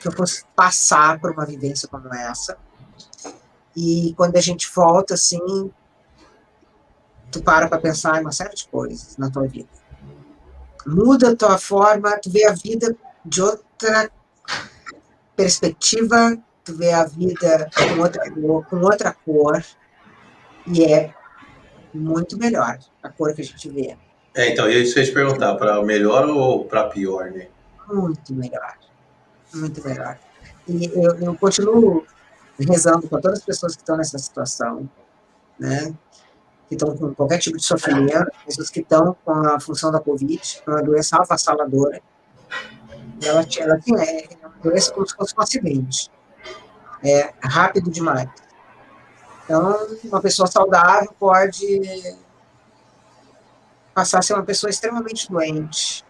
que 0.00 0.08
eu 0.08 0.12
fosse 0.12 0.44
passar 0.54 1.20
por 1.20 1.30
uma 1.32 1.46
vivência 1.46 1.88
como 1.88 2.12
essa. 2.12 2.58
E 3.76 4.12
quando 4.16 4.36
a 4.36 4.40
gente 4.40 4.68
volta, 4.74 5.14
assim, 5.14 5.70
tu 7.30 7.42
para 7.42 7.68
para 7.68 7.80
pensar 7.80 8.18
em 8.18 8.22
uma 8.22 8.32
série 8.32 8.54
de 8.54 8.66
coisas 8.68 9.16
na 9.16 9.30
tua 9.30 9.46
vida. 9.46 9.68
Muda 10.86 11.30
a 11.30 11.36
tua 11.36 11.58
forma, 11.58 12.18
tu 12.18 12.30
vê 12.30 12.46
a 12.46 12.52
vida 12.52 12.96
de 13.24 13.42
outra 13.42 14.10
perspectiva, 15.34 16.38
tu 16.66 16.74
vê 16.74 16.92
a 16.92 17.04
vida 17.04 17.70
com 17.72 18.00
outra 18.00 18.30
cor, 18.30 18.66
com 18.66 18.76
outra 18.80 19.12
cor 19.24 19.64
e 20.66 20.84
é 20.84 21.14
muito 21.94 22.36
melhor 22.36 22.78
a 23.02 23.08
cor 23.08 23.32
que 23.32 23.40
a 23.40 23.44
gente 23.44 23.70
vê. 23.70 23.96
É, 24.34 24.50
então, 24.50 24.68
eu 24.68 24.82
ia 24.82 24.84
te 24.84 25.12
perguntar, 25.12 25.54
para 25.54 25.82
melhor 25.82 26.28
ou 26.28 26.64
para 26.64 26.88
pior, 26.88 27.30
né? 27.30 27.46
Muito 27.88 28.34
melhor. 28.34 28.76
Muito 29.54 29.86
melhor. 29.86 30.18
E 30.68 30.86
eu, 30.86 31.16
eu 31.20 31.34
continuo 31.36 32.04
rezando 32.58 33.08
com 33.08 33.20
todas 33.20 33.38
as 33.38 33.44
pessoas 33.44 33.76
que 33.76 33.82
estão 33.82 33.96
nessa 33.96 34.18
situação, 34.18 34.90
né? 35.58 35.94
Que 36.68 36.74
estão 36.74 36.94
com 36.96 37.14
qualquer 37.14 37.38
tipo 37.38 37.56
de 37.56 37.64
sofrimento, 37.64 38.30
pessoas 38.44 38.68
que 38.68 38.80
estão 38.80 39.16
com 39.24 39.32
a 39.32 39.60
função 39.60 39.92
da 39.92 40.00
Covid, 40.00 40.62
uma 40.66 40.82
doença 40.82 41.16
avassaladora. 41.16 42.02
Ela, 43.22 43.46
ela 43.58 43.78
tem, 43.78 43.94
é 43.96 44.46
uma 44.46 44.56
doença 44.62 44.92
como 44.92 45.08
se 45.08 45.14
fosse 45.14 45.34
um 45.38 45.40
acidente 45.40 46.10
é 47.02 47.32
rápido 47.40 47.90
demais. 47.90 48.28
Então, 49.44 49.86
uma 50.04 50.20
pessoa 50.20 50.46
saudável 50.46 51.14
pode 51.18 52.16
passar 53.94 54.18
a 54.18 54.22
ser 54.22 54.34
uma 54.34 54.42
pessoa 54.42 54.70
extremamente 54.70 55.30
doente. 55.30 56.04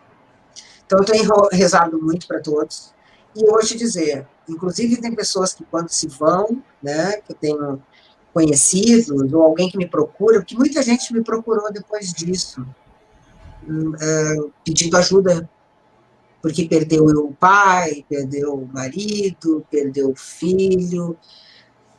Então, 0.85 0.99
eu 0.99 1.05
tenho 1.05 1.49
rezado 1.53 2.01
muito 2.01 2.27
para 2.27 2.41
todos. 2.41 2.95
E 3.35 3.67
te 3.67 3.77
dizer, 3.77 4.27
inclusive 4.49 5.01
tem 5.01 5.15
pessoas 5.15 5.53
que 5.53 5.65
quando 5.65 5.91
se 5.91 6.09
vão, 6.09 6.63
né, 6.83 7.21
que 7.21 7.33
eu 7.33 7.37
tenho 7.37 7.83
conhecidos, 8.33 9.33
ou 9.33 9.43
alguém 9.43 9.69
que 9.71 9.77
me 9.77 9.87
procura, 9.87 10.41
porque 10.41 10.57
muita 10.57 10.83
gente 10.83 11.13
me 11.13 11.23
procurou 11.23 11.71
depois 11.71 12.13
disso, 12.13 12.67
hum, 13.69 13.93
é, 14.01 14.37
pedindo 14.65 14.97
ajuda 14.97 15.49
porque 16.41 16.69
perdeu 16.69 17.05
o 17.05 17.33
pai, 17.33 18.05
perdeu 18.09 18.55
o 18.55 18.67
marido, 18.67 19.65
perdeu 19.71 20.11
o 20.11 20.17
filho. 20.17 21.17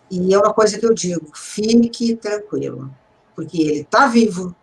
E 0.10 0.34
é 0.34 0.38
uma 0.38 0.54
coisa 0.54 0.80
que 0.80 0.86
eu 0.86 0.94
digo: 0.94 1.30
fique 1.36 2.16
tranquilo, 2.16 2.94
porque 3.36 3.62
ele 3.62 3.82
está 3.82 4.08
vivo. 4.08 4.56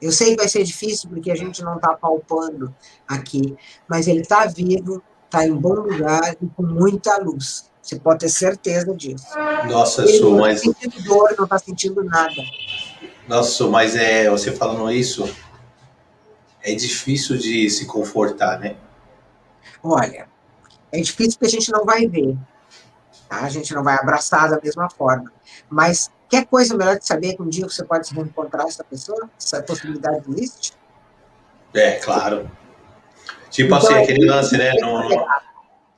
Eu 0.00 0.12
sei 0.12 0.30
que 0.30 0.36
vai 0.36 0.48
ser 0.48 0.62
difícil 0.62 1.08
porque 1.08 1.30
a 1.30 1.34
gente 1.34 1.62
não 1.62 1.76
está 1.76 1.94
palpando 1.94 2.74
aqui, 3.08 3.56
mas 3.88 4.06
ele 4.06 4.20
está 4.20 4.46
vivo, 4.46 5.02
está 5.24 5.46
em 5.46 5.54
bom 5.54 5.74
lugar 5.74 6.36
e 6.40 6.46
com 6.46 6.62
muita 6.62 7.16
luz. 7.18 7.70
Você 7.80 8.00
pode 8.00 8.20
ter 8.20 8.28
certeza 8.28 8.94
disso. 8.94 9.26
Nossa, 9.70 10.02
ele 10.02 10.18
sou, 10.18 10.38
mas. 10.38 10.64
Não 10.64 10.72
está 10.72 10.80
sentindo 10.82 11.04
dor, 11.04 11.34
não 11.38 11.44
está 11.44 11.58
sentindo 11.58 12.04
nada. 12.04 12.42
Nossa, 13.28 13.66
mas 13.68 13.94
é, 13.96 14.28
você 14.28 14.52
falando 14.52 14.90
isso, 14.90 15.28
é 16.66 16.74
difícil 16.74 17.38
de 17.38 17.70
se 17.70 17.86
confortar, 17.86 18.58
né? 18.58 18.76
Olha, 19.80 20.28
é 20.90 21.00
difícil 21.00 21.38
porque 21.38 21.46
a 21.46 21.60
gente 21.60 21.70
não 21.70 21.84
vai 21.84 22.08
ver, 22.08 22.36
tá? 23.28 23.42
a 23.42 23.48
gente 23.48 23.72
não 23.72 23.84
vai 23.84 23.94
abraçar 23.94 24.50
da 24.50 24.60
mesma 24.60 24.90
forma. 24.90 25.32
Mas 25.70 26.10
quer 26.28 26.44
coisa 26.44 26.76
melhor 26.76 26.98
de 26.98 27.06
saber 27.06 27.36
que 27.36 27.42
um 27.42 27.48
dia 27.48 27.68
você 27.68 27.84
pode 27.84 28.08
se 28.08 28.14
reencontrar 28.14 28.66
essa 28.66 28.82
pessoa? 28.82 29.30
Essa 29.38 29.62
possibilidade 29.62 30.24
existe? 30.28 30.72
É, 31.72 32.00
claro. 32.00 32.50
Tipo 33.48 33.68
então, 33.68 33.78
assim, 33.78 33.94
é 33.94 34.02
aquele 34.02 34.26
lance, 34.28 34.58
né? 34.58 34.72
Não, 34.80 35.08
não, 35.08 35.26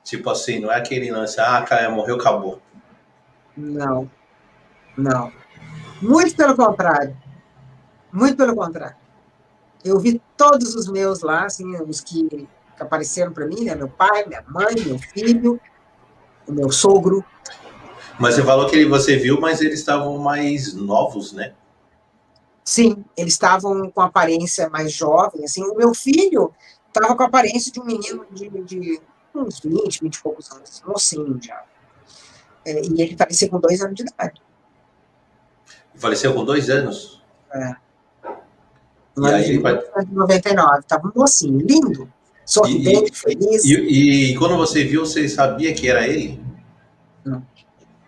tipo 0.03 0.29
assim, 0.29 0.59
não 0.59 0.71
é 0.71 0.75
aquele 0.75 1.09
lance, 1.11 1.41
ah, 1.41 1.63
cara, 1.63 1.89
morreu, 1.89 2.15
acabou. 2.15 2.61
Não, 3.57 4.09
não. 4.95 5.31
Muito 5.99 6.35
pelo 6.35 6.55
contrário. 6.55 7.17
Muito 8.13 8.37
pelo 8.37 8.55
contrário. 8.55 8.98
Eu 9.83 9.99
vi 9.99 10.21
todos 10.35 10.75
os 10.75 10.87
meus 10.87 11.21
lá, 11.21 11.45
assim, 11.45 11.75
os 11.81 12.01
que, 12.01 12.27
que 12.27 12.47
apareceram 12.79 13.31
para 13.31 13.45
mim, 13.45 13.63
né? 13.63 13.75
Meu 13.75 13.87
pai, 13.87 14.25
minha 14.25 14.43
mãe, 14.47 14.75
meu 14.85 14.99
filho, 14.99 15.59
o 16.47 16.51
meu 16.51 16.71
sogro. 16.71 17.23
Mas 18.19 18.35
você 18.35 18.43
falou 18.43 18.69
que 18.69 18.85
você 18.85 19.15
viu, 19.15 19.39
mas 19.39 19.61
eles 19.61 19.79
estavam 19.79 20.17
mais 20.17 20.73
novos, 20.73 21.31
né? 21.31 21.53
Sim, 22.65 23.03
eles 23.17 23.33
estavam 23.33 23.89
com 23.89 24.01
aparência 24.01 24.69
mais 24.69 24.91
jovem, 24.91 25.43
assim. 25.43 25.63
O 25.63 25.75
meu 25.75 25.93
filho 25.93 26.53
estava 26.87 27.15
com 27.15 27.23
a 27.23 27.27
aparência 27.27 27.71
de 27.71 27.79
um 27.79 27.85
menino 27.85 28.25
de, 28.31 28.49
de 28.63 29.01
uns 29.33 29.59
20, 29.59 30.01
20 30.01 30.15
e 30.15 30.21
poucos 30.21 30.51
anos, 30.51 30.83
mocinho 30.85 31.39
já. 31.41 31.63
É, 32.65 32.81
e 32.81 33.01
ele 33.01 33.15
faleceu 33.15 33.49
com 33.49 33.59
dois 33.59 33.81
anos 33.81 33.95
de 33.95 34.03
idade. 34.03 34.41
Faleceu 35.95 36.33
com 36.33 36.45
dois 36.45 36.69
anos? 36.69 37.23
É. 37.51 37.75
No 39.15 39.27
e 39.27 39.33
aí, 39.33 39.57
vai... 39.57 39.79
99, 40.11 40.79
estava 40.79 41.07
um 41.07 41.11
mocinho, 41.15 41.59
lindo, 41.59 42.11
sorridente, 42.45 43.11
e, 43.11 43.15
feliz. 43.15 43.65
E, 43.65 44.31
e, 44.31 44.37
quando 44.37 44.57
você 44.57 44.83
viu, 44.83 45.05
você 45.05 45.27
sabia 45.27 45.73
que 45.73 45.89
era 45.89 46.07
ele? 46.07 46.41
Não, 47.25 47.45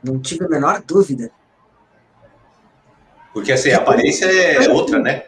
não 0.03 0.19
tive 0.19 0.45
a 0.45 0.49
menor 0.49 0.81
dúvida. 0.81 1.31
Porque 3.33 3.51
assim, 3.51 3.71
a 3.71 3.77
aparência 3.77 4.25
é 4.25 4.69
outra, 4.69 4.99
né? 4.99 5.25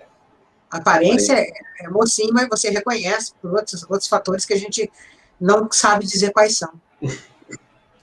A 0.70 0.78
aparência 0.78 1.34
é, 1.34 1.52
é 1.82 1.90
mocinho, 1.90 2.34
mas 2.34 2.48
você 2.50 2.70
reconhece 2.70 3.34
por 3.42 3.54
outros, 3.54 3.84
outros 3.84 4.08
fatores 4.08 4.46
que 4.46 4.54
a 4.54 4.58
gente 4.58 4.92
não 5.40 5.70
sabe 5.72 6.06
dizer 6.06 6.32
quais 6.32 6.58
são. 6.58 6.74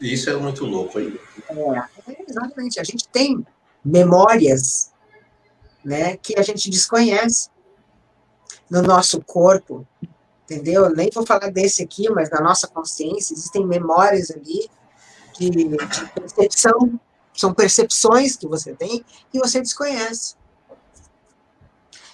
Isso 0.01 0.31
é 0.31 0.37
muito 0.37 0.64
louco 0.64 0.99
aí. 0.99 1.21
É, 1.51 2.12
é, 2.12 2.25
exatamente. 2.27 2.81
A 2.81 2.85
gente 2.85 3.07
tem 3.09 3.45
memórias 3.85 4.93
né, 5.85 6.16
que 6.16 6.39
a 6.39 6.43
gente 6.43 6.71
desconhece 6.71 7.51
no 8.71 8.83
nosso 8.83 9.21
corpo, 9.23 9.87
entendeu? 10.45 10.89
Nem 10.91 11.11
vou 11.12 11.27
falar 11.27 11.51
desse 11.51 11.83
aqui, 11.83 12.09
mas 12.09 12.31
na 12.31 12.41
nossa 12.41 12.68
consciência 12.68 13.35
existem 13.35 13.66
memórias 13.66 14.31
ali 14.31 14.71
de, 15.39 15.51
de 15.51 16.07
percepção, 16.14 17.01
são 17.35 17.53
percepções 17.53 18.37
que 18.37 18.47
você 18.47 18.75
tem 18.75 19.05
que 19.31 19.39
você 19.39 19.61
desconhece. 19.61 20.35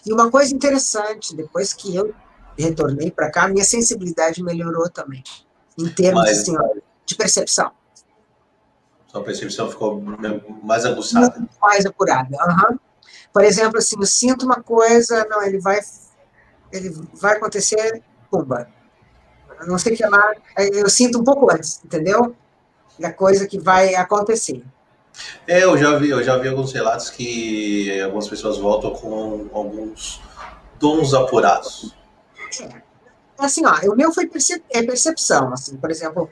E 0.05 0.13
uma 0.13 0.31
coisa 0.31 0.55
interessante, 0.55 1.35
depois 1.35 1.73
que 1.73 1.95
eu 1.95 2.15
retornei 2.57 3.11
para 3.11 3.31
cá, 3.31 3.49
minha 3.49 3.65
sensibilidade 3.65 4.43
melhorou 4.43 4.89
também, 4.89 5.23
em 5.77 5.89
termos 5.89 6.23
mas, 6.23 6.41
assim, 6.41 6.57
de 7.05 7.15
percepção. 7.17 7.73
Sua 9.09 9.23
percepção 9.23 9.69
ficou 9.69 10.01
mais 10.63 10.85
aguçada. 10.85 11.47
Mais 11.61 11.85
apurada. 11.85 12.37
Uhum. 12.37 12.79
Por 13.33 13.45
exemplo, 13.45 13.79
assim, 13.79 13.97
eu 13.99 14.07
sinto 14.07 14.47
uma 14.47 14.63
coisa, 14.63 15.27
não, 15.29 15.43
ele 15.43 15.59
vai 15.59 15.81
ele 16.73 16.91
vai 17.14 17.37
acontecer 17.37 18.03
pumba. 18.31 18.69
Não 19.67 19.79
sei 19.79 19.97
que 19.97 20.05
lá, 20.05 20.35
eu 20.59 20.89
sinto 20.91 21.21
um 21.21 21.25
pouco 21.25 21.51
antes, 21.51 21.81
entendeu? 21.85 22.35
Da 22.99 23.12
coisa 23.12 23.47
que 23.47 23.59
vai 23.59 23.95
acontecer. 23.95 24.62
É, 25.47 25.64
eu 25.64 25.77
já 25.79 25.97
vi, 25.99 26.11
eu 26.11 26.23
já 26.23 26.37
vi 26.37 26.49
alguns 26.49 26.73
relatos 26.73 27.09
que 27.09 28.01
algumas 28.03 28.29
pessoas 28.29 28.59
voltam 28.59 28.91
com 28.91 29.49
alguns 29.53 30.21
dons 30.79 31.14
apurados. 31.14 31.95
É. 32.61 32.83
Assim, 33.39 33.64
ó, 33.67 33.75
o 33.91 33.97
meu 33.97 34.12
foi 34.12 34.27
percep 34.27 34.62
é 34.71 34.83
percepção, 34.83 35.53
assim, 35.53 35.77
por 35.77 35.91
exemplo, 35.91 36.31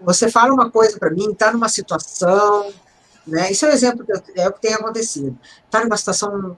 você 0.00 0.30
fala 0.30 0.52
uma 0.52 0.70
coisa 0.70 0.98
para 0.98 1.10
mim, 1.10 1.30
está 1.30 1.52
numa 1.52 1.68
situação, 1.68 2.72
né? 3.26 3.50
Isso 3.50 3.66
é 3.66 3.70
um 3.70 3.72
exemplo 3.72 4.04
que 4.04 4.40
é 4.40 4.48
o 4.48 4.52
que 4.52 4.60
tem 4.60 4.74
acontecido. 4.74 5.36
Está 5.64 5.82
numa 5.82 5.96
situação 5.96 6.56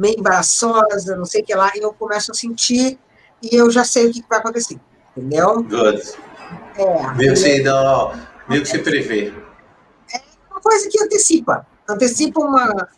meio 0.00 0.18
embaraçosa, 0.18 1.14
não 1.14 1.26
sei 1.26 1.42
o 1.42 1.44
que 1.44 1.54
lá, 1.54 1.70
e 1.76 1.80
eu 1.80 1.92
começo 1.92 2.32
a 2.32 2.34
sentir 2.34 2.98
e 3.42 3.54
eu 3.54 3.70
já 3.70 3.84
sei 3.84 4.08
o 4.08 4.12
que 4.12 4.24
vai 4.28 4.38
acontecer, 4.38 4.80
entendeu? 5.14 5.62
Good. 5.62 6.14
É. 6.76 7.14
Meio 7.14 7.34
que 7.34 7.38
você, 7.38 7.62
não, 7.62 8.12
meio 8.48 8.62
que 8.62 8.68
você 8.68 8.78
prevê. 8.78 9.32
É 10.12 10.20
uma 10.50 10.60
coisa 10.60 10.88
que 10.88 11.02
antecipa, 11.02 11.66
antecipa 11.86 12.40
uma... 12.40 12.88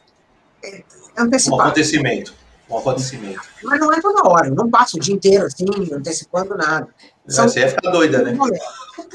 É, 0.62 0.84
um 1.18 1.60
acontecimento. 1.60 2.34
Um 2.70 2.78
acontecimento. 2.78 3.42
Mas 3.64 3.80
não 3.80 3.92
é 3.92 4.00
toda 4.00 4.28
hora, 4.28 4.48
não 4.48 4.70
passa 4.70 4.96
o 4.96 5.00
dia 5.00 5.14
inteiro 5.14 5.44
assim, 5.46 5.66
antecipando 5.92 6.56
nada. 6.56 6.88
São 7.26 7.48
você 7.48 7.60
ia 7.60 7.68
ficar 7.68 7.90
doida, 7.90 8.22
né? 8.22 8.32
Momentos, 8.32 8.66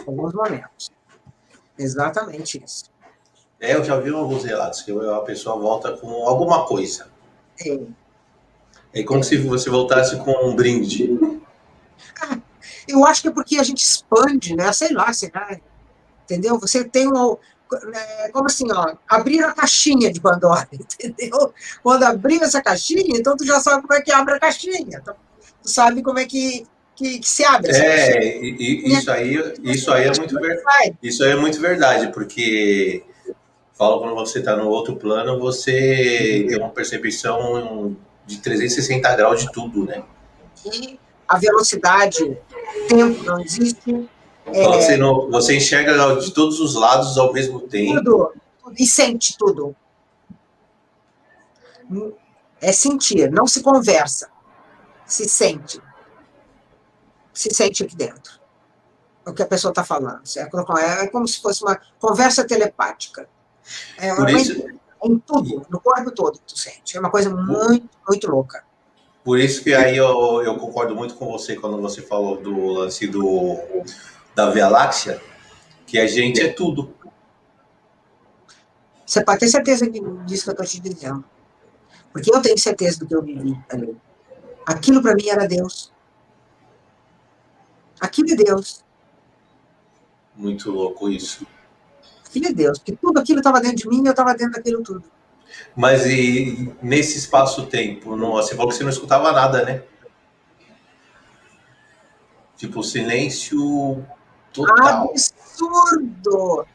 alguns 0.05 0.33
momentos. 0.33 0.91
Exatamente 1.79 2.61
isso. 2.63 2.85
É, 3.59 3.75
eu 3.75 3.83
já 3.83 3.97
vi 3.99 4.11
alguns 4.11 4.43
relatos 4.43 4.81
que 4.81 4.91
a 4.91 5.19
pessoa 5.21 5.57
volta 5.57 5.95
com 5.97 6.27
alguma 6.27 6.65
coisa. 6.65 7.07
É. 7.65 7.79
É 8.93 9.03
como 9.03 9.23
se 9.23 9.37
você 9.37 9.69
voltasse 9.69 10.15
com 10.17 10.31
um 10.47 10.55
brinde. 10.55 11.17
Ah, 12.21 12.39
eu 12.87 13.05
acho 13.05 13.21
que 13.21 13.27
é 13.27 13.31
porque 13.31 13.57
a 13.57 13.63
gente 13.63 13.83
expande, 13.83 14.55
né? 14.55 14.71
Sei 14.73 14.91
lá, 14.91 15.11
sei 15.13 15.31
lá. 15.33 15.57
Entendeu? 16.23 16.59
Você 16.59 16.83
tem 16.83 17.07
um. 17.07 17.37
É, 17.93 18.29
como 18.29 18.45
assim, 18.45 18.65
ó, 18.71 18.95
abrir 19.07 19.43
a 19.43 19.51
caixinha 19.51 20.11
de 20.11 20.21
Pandora, 20.21 20.67
entendeu? 20.71 21.53
Quando 21.83 22.03
abrir 22.03 22.41
essa 22.41 22.61
caixinha, 22.61 23.17
então 23.17 23.35
tu 23.35 23.45
já 23.45 23.59
sabe 23.59 23.81
como 23.81 23.93
é 23.93 24.01
que 24.01 24.11
abre 24.11 24.35
a 24.35 24.39
caixinha. 24.39 24.79
Então, 24.79 25.15
tu 25.61 25.69
sabe 25.69 26.01
como 26.01 26.17
é 26.17 26.25
que, 26.25 26.65
que, 26.95 27.19
que 27.19 27.27
se 27.27 27.43
abre. 27.43 27.71
É, 27.71 28.41
e, 28.41 28.55
e, 28.57 28.93
isso 28.93 29.11
aí, 29.11 29.53
isso 29.63 29.91
aí 29.91 30.05
é 30.05 30.17
muito 30.17 30.39
verdade. 30.39 30.97
Isso 31.03 31.23
aí 31.23 31.31
é 31.31 31.35
muito 31.35 31.59
verdade, 31.59 32.11
porque 32.13 33.03
falo 33.77 33.99
quando 33.99 34.15
você 34.15 34.39
está 34.39 34.55
no 34.55 34.67
outro 34.69 34.95
plano, 34.95 35.39
você 35.39 36.45
tem 36.47 36.57
uma 36.57 36.69
percepção 36.69 37.95
de 38.25 38.37
360 38.39 39.15
graus 39.15 39.41
de 39.41 39.51
tudo, 39.51 39.85
né? 39.85 40.03
E 40.65 40.99
a 41.27 41.37
velocidade, 41.37 42.37
tempo 42.87 43.23
não 43.23 43.39
existe. 43.39 44.09
É, 44.45 44.63
você, 44.67 44.97
não, 44.97 45.29
você 45.29 45.57
enxerga 45.57 46.15
de 46.15 46.33
todos 46.33 46.59
os 46.59 46.75
lados 46.75 47.17
ao 47.17 47.31
mesmo 47.31 47.59
tempo. 47.61 48.03
Tudo, 48.03 48.33
e 48.77 48.85
sente 48.85 49.37
tudo. 49.37 49.75
É 52.59 52.71
sentir, 52.71 53.31
não 53.31 53.45
se 53.45 53.61
conversa. 53.61 54.29
Se 55.05 55.29
sente. 55.29 55.79
Se 57.33 57.53
sente 57.53 57.83
aqui 57.83 57.95
dentro. 57.95 58.39
O 59.25 59.33
que 59.33 59.43
a 59.43 59.47
pessoa 59.47 59.71
está 59.71 59.83
falando. 59.83 60.21
É, 60.35 61.03
é 61.03 61.07
como 61.07 61.27
se 61.27 61.41
fosse 61.41 61.61
uma 61.61 61.79
conversa 61.99 62.45
telepática. 62.45 63.29
É, 63.97 64.13
Por 64.15 64.29
isso... 64.29 64.53
em 65.03 65.19
tudo, 65.19 65.65
no 65.69 65.79
corpo 65.79 66.11
todo 66.11 66.39
que 66.39 66.53
tu 66.53 66.57
sente. 66.57 66.97
É 66.97 66.99
uma 66.99 67.09
coisa 67.09 67.29
muito, 67.29 67.89
muito 68.07 68.29
louca. 68.29 68.63
Por 69.23 69.39
isso 69.39 69.63
que 69.63 69.73
aí 69.73 69.97
eu, 69.97 70.41
eu 70.43 70.55
concordo 70.57 70.95
muito 70.95 71.15
com 71.15 71.29
você 71.29 71.55
quando 71.55 71.81
você 71.81 72.01
falou 72.01 72.37
do 72.37 72.67
lance 72.67 73.05
do, 73.07 73.57
da 74.33 74.49
Via 74.49 74.69
Láctea, 74.69 75.21
que 75.85 75.99
a 75.99 76.07
gente 76.07 76.41
é 76.41 76.47
tudo. 76.47 76.93
Você 79.05 79.23
pode 79.23 79.39
ter 79.39 79.49
certeza 79.49 79.89
disso 79.89 80.43
que 80.43 80.49
eu 80.49 80.53
estou 80.53 80.65
te 80.65 80.79
dizendo. 80.79 81.23
Porque 82.11 82.33
eu 82.33 82.41
tenho 82.41 82.57
certeza 82.57 82.99
do 82.99 83.07
que 83.07 83.15
eu 83.15 83.21
vivi 83.21 83.59
ali. 83.69 83.97
Aquilo 84.65 85.01
para 85.01 85.15
mim 85.15 85.27
era 85.27 85.47
Deus. 85.47 85.91
Aquilo 87.99 88.31
é 88.31 88.35
Deus. 88.35 88.83
Muito 90.35 90.71
louco 90.71 91.09
isso 91.09 91.45
filho 92.29 92.49
de 92.49 92.53
Deus, 92.53 92.77
porque 92.77 92.95
tudo 92.95 93.19
aquilo 93.19 93.39
estava 93.39 93.59
dentro 93.59 93.77
de 93.77 93.87
mim 93.87 94.03
e 94.03 94.07
eu 94.07 94.11
estava 94.11 94.33
dentro 94.33 94.53
daquilo 94.53 94.83
tudo. 94.83 95.03
Mas 95.75 96.05
e 96.05 96.73
nesse 96.81 97.17
espaço-tempo, 97.17 98.17
você 98.17 98.55
falou 98.55 98.69
que 98.69 98.77
você 98.77 98.83
não 98.83 98.89
escutava 98.89 99.31
nada, 99.31 99.63
né? 99.63 99.83
Tipo, 102.57 102.83
silêncio 102.83 104.05
total. 104.51 105.09
Absurdo! 105.11 106.65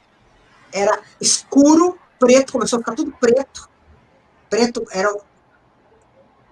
Era 0.73 1.01
escuro, 1.21 1.99
preto, 2.19 2.53
começou 2.53 2.79
a 2.79 2.81
ficar 2.81 2.95
tudo 2.95 3.13
preto. 3.13 3.69
Preto 4.49 4.85
era, 4.91 5.15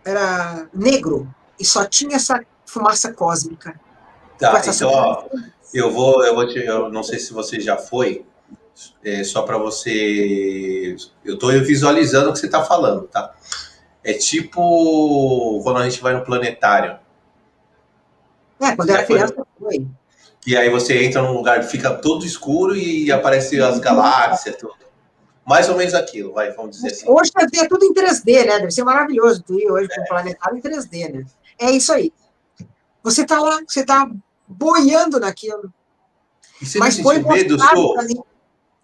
era 0.04 0.68
negro 0.74 1.32
e 1.58 1.64
só 1.64 1.84
tinha 1.84 2.16
essa 2.16 2.44
fumaça 2.66 3.12
cósmica. 3.12 3.80
Tá, 4.38 4.60
então, 4.66 4.90
ó, 4.90 5.24
eu 5.72 5.90
vou, 5.90 6.24
eu 6.24 6.34
vou 6.34 6.48
te, 6.48 6.58
eu 6.58 6.90
não 6.90 7.02
sei 7.02 7.18
se 7.18 7.32
você 7.32 7.60
já 7.60 7.76
foi, 7.76 8.24
é, 9.04 9.24
só 9.24 9.42
para 9.42 9.58
você. 9.58 10.96
Eu 11.24 11.34
estou 11.34 11.50
visualizando 11.50 12.30
o 12.30 12.32
que 12.32 12.38
você 12.38 12.46
está 12.46 12.64
falando, 12.64 13.06
tá? 13.08 13.34
É 14.02 14.12
tipo 14.14 15.60
quando 15.62 15.78
a 15.78 15.88
gente 15.88 16.00
vai 16.00 16.14
no 16.14 16.24
planetário. 16.24 16.98
É, 18.60 18.76
quando 18.76 18.90
era 18.90 19.04
criança 19.04 19.34
foi. 19.58 19.86
E 20.46 20.56
aí 20.56 20.70
você 20.70 21.04
entra 21.04 21.22
num 21.22 21.32
lugar, 21.32 21.62
fica 21.64 21.94
todo 21.94 22.24
escuro 22.24 22.74
e 22.74 23.12
aparece 23.12 23.60
as 23.60 23.78
galáxias, 23.78 24.56
tudo. 24.56 24.74
Mais 25.44 25.68
ou 25.68 25.76
menos 25.76 25.94
aquilo, 25.94 26.32
vai, 26.32 26.52
vamos 26.52 26.76
dizer 26.76 26.88
assim. 26.88 27.06
Hoje 27.08 27.30
é 27.36 27.66
tudo 27.66 27.84
em 27.84 27.92
3D, 27.92 28.46
né? 28.46 28.58
Deve 28.58 28.70
ser 28.70 28.84
maravilhoso 28.84 29.42
tu 29.42 29.58
ir 29.58 29.70
hoje 29.70 29.88
é. 29.90 29.94
para 29.94 30.02
um 30.02 30.06
planetário 30.06 30.58
em 30.58 30.60
3D, 30.60 31.12
né? 31.12 31.24
É 31.58 31.70
isso 31.70 31.92
aí. 31.92 32.12
Você 33.02 33.22
está 33.22 33.40
lá, 33.40 33.60
você 33.66 33.80
está 33.80 34.10
boiando 34.46 35.18
naquilo. 35.18 35.72
E 36.60 36.66
você 36.66 36.78
Mas 36.78 36.98
foi 36.98 37.18
medo, 37.18 37.58
sou? 37.58 37.96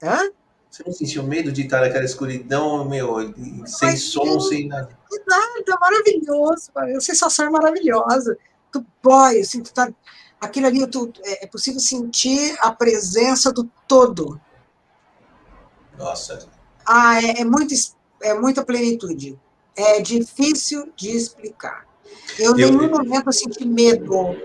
Hã? 0.03 0.31
Você 0.71 0.83
não 0.85 0.93
sentiu 0.93 1.23
medo 1.23 1.51
de 1.51 1.63
estar 1.63 1.81
naquela 1.81 2.05
escuridão, 2.05 2.85
meu, 2.85 3.33
sem 3.67 3.89
Mas, 3.89 4.03
som, 4.03 4.39
sem 4.41 4.69
nada? 4.69 4.91
Nada, 5.27 5.79
maravilhoso. 5.81 6.71
A 6.75 7.01
sensação 7.01 7.47
é 7.47 7.51
maravilhosa. 7.51 8.37
Tu 8.71 8.85
boy, 9.03 9.41
assim, 9.41 9.63
tu 9.63 9.73
tá. 9.73 9.91
Aquilo 10.39 10.67
ali, 10.67 10.87
tu, 10.87 11.11
é, 11.25 11.45
é 11.45 11.47
possível 11.47 11.81
sentir 11.81 12.55
a 12.61 12.71
presença 12.71 13.51
do 13.51 13.71
todo. 13.89 14.39
Nossa. 15.97 16.47
Ah, 16.85 17.23
é, 17.23 17.41
é, 17.41 17.45
muito, 17.45 17.75
é 18.23 18.35
muita 18.35 18.63
plenitude. 18.63 19.39
É 19.75 20.03
difícil 20.03 20.93
de 20.95 21.11
explicar. 21.11 21.87
Eu, 22.39 22.53
em 22.53 22.71
nenhum 22.71 22.91
momento 22.91 23.29
eu 23.29 23.33
senti 23.33 23.67
medo. 23.67 24.37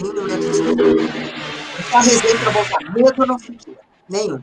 Nenhum 0.00 0.14
momento 0.14 0.42
eu 0.42 0.54
senti 0.54 0.74
medo. 0.74 1.00
Eu 1.00 2.00
rezei 2.00 2.38
para 2.38 2.50
voltar. 2.50 2.92
Medo 2.92 3.22
eu 3.22 3.26
não 3.26 3.38
sentia. 3.38 3.78
Nenhum. 4.08 4.42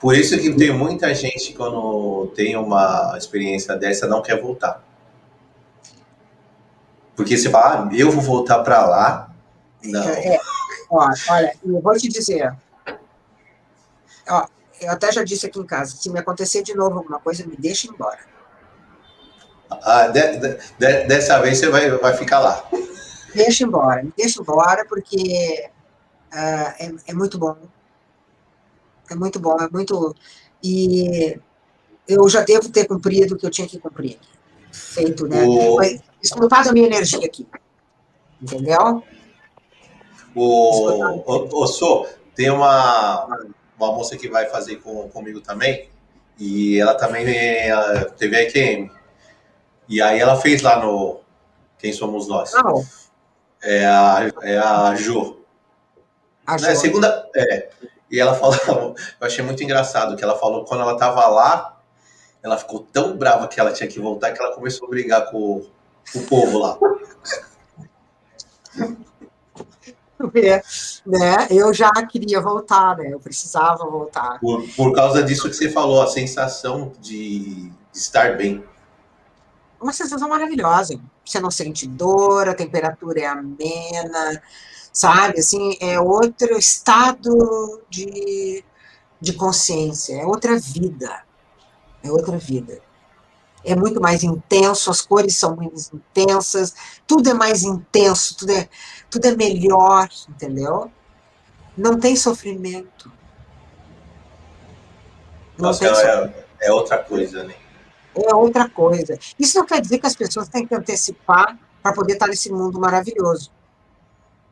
Por 0.00 0.14
isso 0.14 0.38
que 0.38 0.52
tem 0.54 0.72
muita 0.72 1.14
gente 1.14 1.52
quando 1.54 2.32
tem 2.34 2.56
uma 2.56 3.14
experiência 3.16 3.76
dessa 3.76 4.06
não 4.06 4.22
quer 4.22 4.40
voltar. 4.40 4.82
Porque 7.16 7.36
você 7.36 7.50
fala, 7.50 7.88
ah, 7.88 7.94
eu 7.94 8.10
vou 8.10 8.22
voltar 8.22 8.60
para 8.60 8.84
lá. 8.86 9.34
Não. 9.82 10.02
É, 10.02 10.38
ó, 10.90 11.08
olha, 11.30 11.56
eu 11.64 11.80
vou 11.80 11.96
te 11.96 12.08
dizer. 12.08 12.54
Ó, 14.28 14.46
eu 14.80 14.90
até 14.90 15.12
já 15.12 15.22
disse 15.22 15.46
aqui 15.46 15.58
em 15.58 15.66
casa, 15.66 15.96
se 15.96 16.10
me 16.10 16.18
acontecer 16.18 16.62
de 16.62 16.74
novo 16.74 16.98
alguma 16.98 17.20
coisa, 17.20 17.46
me 17.46 17.56
deixa 17.56 17.88
embora. 17.88 18.18
Ah, 19.70 20.08
de, 20.08 20.38
de, 20.38 20.58
de, 20.78 21.04
dessa 21.04 21.40
vez 21.40 21.58
você 21.58 21.68
vai, 21.68 21.90
vai 21.90 22.16
ficar 22.16 22.40
lá. 22.40 22.64
Deixa 23.34 23.64
embora, 23.64 24.02
me 24.02 24.12
deixa 24.16 24.40
embora, 24.40 24.84
porque 24.86 25.68
uh, 26.32 26.74
é, 26.78 26.92
é 27.08 27.14
muito 27.14 27.38
bom 27.38 27.56
é 29.10 29.14
muito 29.14 29.38
bom, 29.38 29.56
é 29.58 29.68
muito. 29.70 30.14
E 30.62 31.38
eu 32.08 32.28
já 32.28 32.42
devo 32.42 32.68
ter 32.70 32.86
cumprido 32.86 33.34
o 33.34 33.38
que 33.38 33.46
eu 33.46 33.50
tinha 33.50 33.66
que 33.66 33.78
cumprir. 33.78 34.18
Feito, 34.72 35.26
né? 35.26 35.44
O... 35.44 35.78
Escutado 36.22 36.70
a 36.70 36.72
minha 36.72 36.86
energia 36.86 37.24
aqui. 37.24 37.46
Entendeu? 38.40 39.02
O, 40.34 40.90
o, 41.24 41.64
o 41.64 42.06
tem 42.34 42.50
uma, 42.50 43.26
uma 43.78 43.92
moça 43.92 44.16
que 44.16 44.28
vai 44.28 44.46
fazer 44.46 44.76
com, 44.76 45.08
comigo 45.08 45.40
também, 45.40 45.88
e 46.38 46.80
ela 46.80 46.94
também 46.94 47.24
é, 47.26 48.04
teve 48.16 48.36
a 48.36 48.42
EQM. 48.42 48.90
E 49.88 50.02
aí 50.02 50.18
ela 50.18 50.36
fez 50.36 50.62
lá 50.62 50.84
no 50.84 51.20
Quem 51.78 51.92
Somos 51.92 52.26
Nós. 52.26 52.52
Não. 52.52 52.84
É 53.62 53.86
a, 53.86 54.30
é 54.42 54.58
a 54.58 54.94
Jo. 54.94 55.38
A 56.46 56.58
jo. 56.58 56.66
É, 56.66 56.74
segunda, 56.74 57.30
é, 57.36 57.70
e 58.14 58.20
ela 58.20 58.34
falou, 58.38 58.94
eu 59.20 59.26
achei 59.26 59.44
muito 59.44 59.62
engraçado 59.62 60.16
que 60.16 60.22
ela 60.22 60.38
falou 60.38 60.64
quando 60.64 60.82
ela 60.82 60.96
tava 60.96 61.26
lá, 61.26 61.76
ela 62.42 62.56
ficou 62.56 62.80
tão 62.92 63.16
brava 63.16 63.48
que 63.48 63.58
ela 63.58 63.72
tinha 63.72 63.88
que 63.88 63.98
voltar 63.98 64.32
que 64.32 64.40
ela 64.40 64.54
começou 64.54 64.86
a 64.86 64.90
brigar 64.90 65.30
com, 65.30 65.66
com 66.12 66.18
o 66.18 66.26
povo 66.26 66.58
lá. 66.58 66.78
né? 71.04 71.48
Eu 71.50 71.74
já 71.74 71.90
queria 72.06 72.40
voltar, 72.40 72.96
né? 72.96 73.08
Eu 73.12 73.20
precisava 73.20 73.84
voltar. 73.84 74.38
Por, 74.40 74.66
por 74.76 74.94
causa 74.94 75.22
disso 75.22 75.48
que 75.48 75.56
você 75.56 75.70
falou, 75.70 76.02
a 76.02 76.06
sensação 76.06 76.92
de 77.00 77.70
estar 77.92 78.36
bem. 78.36 78.64
Uma 79.80 79.92
sensação 79.92 80.28
maravilhosa. 80.28 81.00
Você 81.24 81.40
não 81.40 81.50
sente 81.50 81.86
dor, 81.86 82.48
a 82.48 82.54
temperatura 82.54 83.20
é 83.20 83.26
amena, 83.26 84.42
sabe? 84.94 85.40
Assim, 85.40 85.76
é 85.80 86.00
outro 86.00 86.56
estado 86.56 87.82
de, 87.90 88.64
de 89.20 89.34
consciência, 89.34 90.14
é 90.14 90.24
outra 90.24 90.58
vida. 90.58 91.22
É 92.02 92.10
outra 92.10 92.38
vida 92.38 92.80
é 93.64 93.74
muito 93.74 94.00
mais 94.00 94.22
intenso, 94.22 94.90
as 94.90 95.00
cores 95.00 95.36
são 95.36 95.56
mais 95.56 95.90
intensas, 95.92 96.74
tudo 97.06 97.30
é 97.30 97.34
mais 97.34 97.62
intenso, 97.62 98.36
tudo 98.36 98.52
é, 98.52 98.68
tudo 99.10 99.24
é 99.24 99.34
melhor, 99.34 100.08
entendeu? 100.28 100.90
Não 101.76 101.98
tem 101.98 102.14
sofrimento. 102.14 103.10
Não 105.56 105.68
Nossa, 105.68 105.80
tem 105.80 105.88
é, 105.88 105.94
sofrimento. 105.94 106.44
é 106.60 106.72
outra 106.72 106.98
coisa, 106.98 107.44
né? 107.44 107.54
É 108.14 108.34
outra 108.34 108.68
coisa. 108.68 109.18
Isso 109.38 109.58
não 109.58 109.66
quer 109.66 109.80
dizer 109.80 109.98
que 109.98 110.06
as 110.06 110.14
pessoas 110.14 110.48
têm 110.48 110.66
que 110.66 110.74
antecipar 110.74 111.58
para 111.82 111.92
poder 111.92 112.12
estar 112.12 112.28
nesse 112.28 112.52
mundo 112.52 112.78
maravilhoso. 112.78 113.50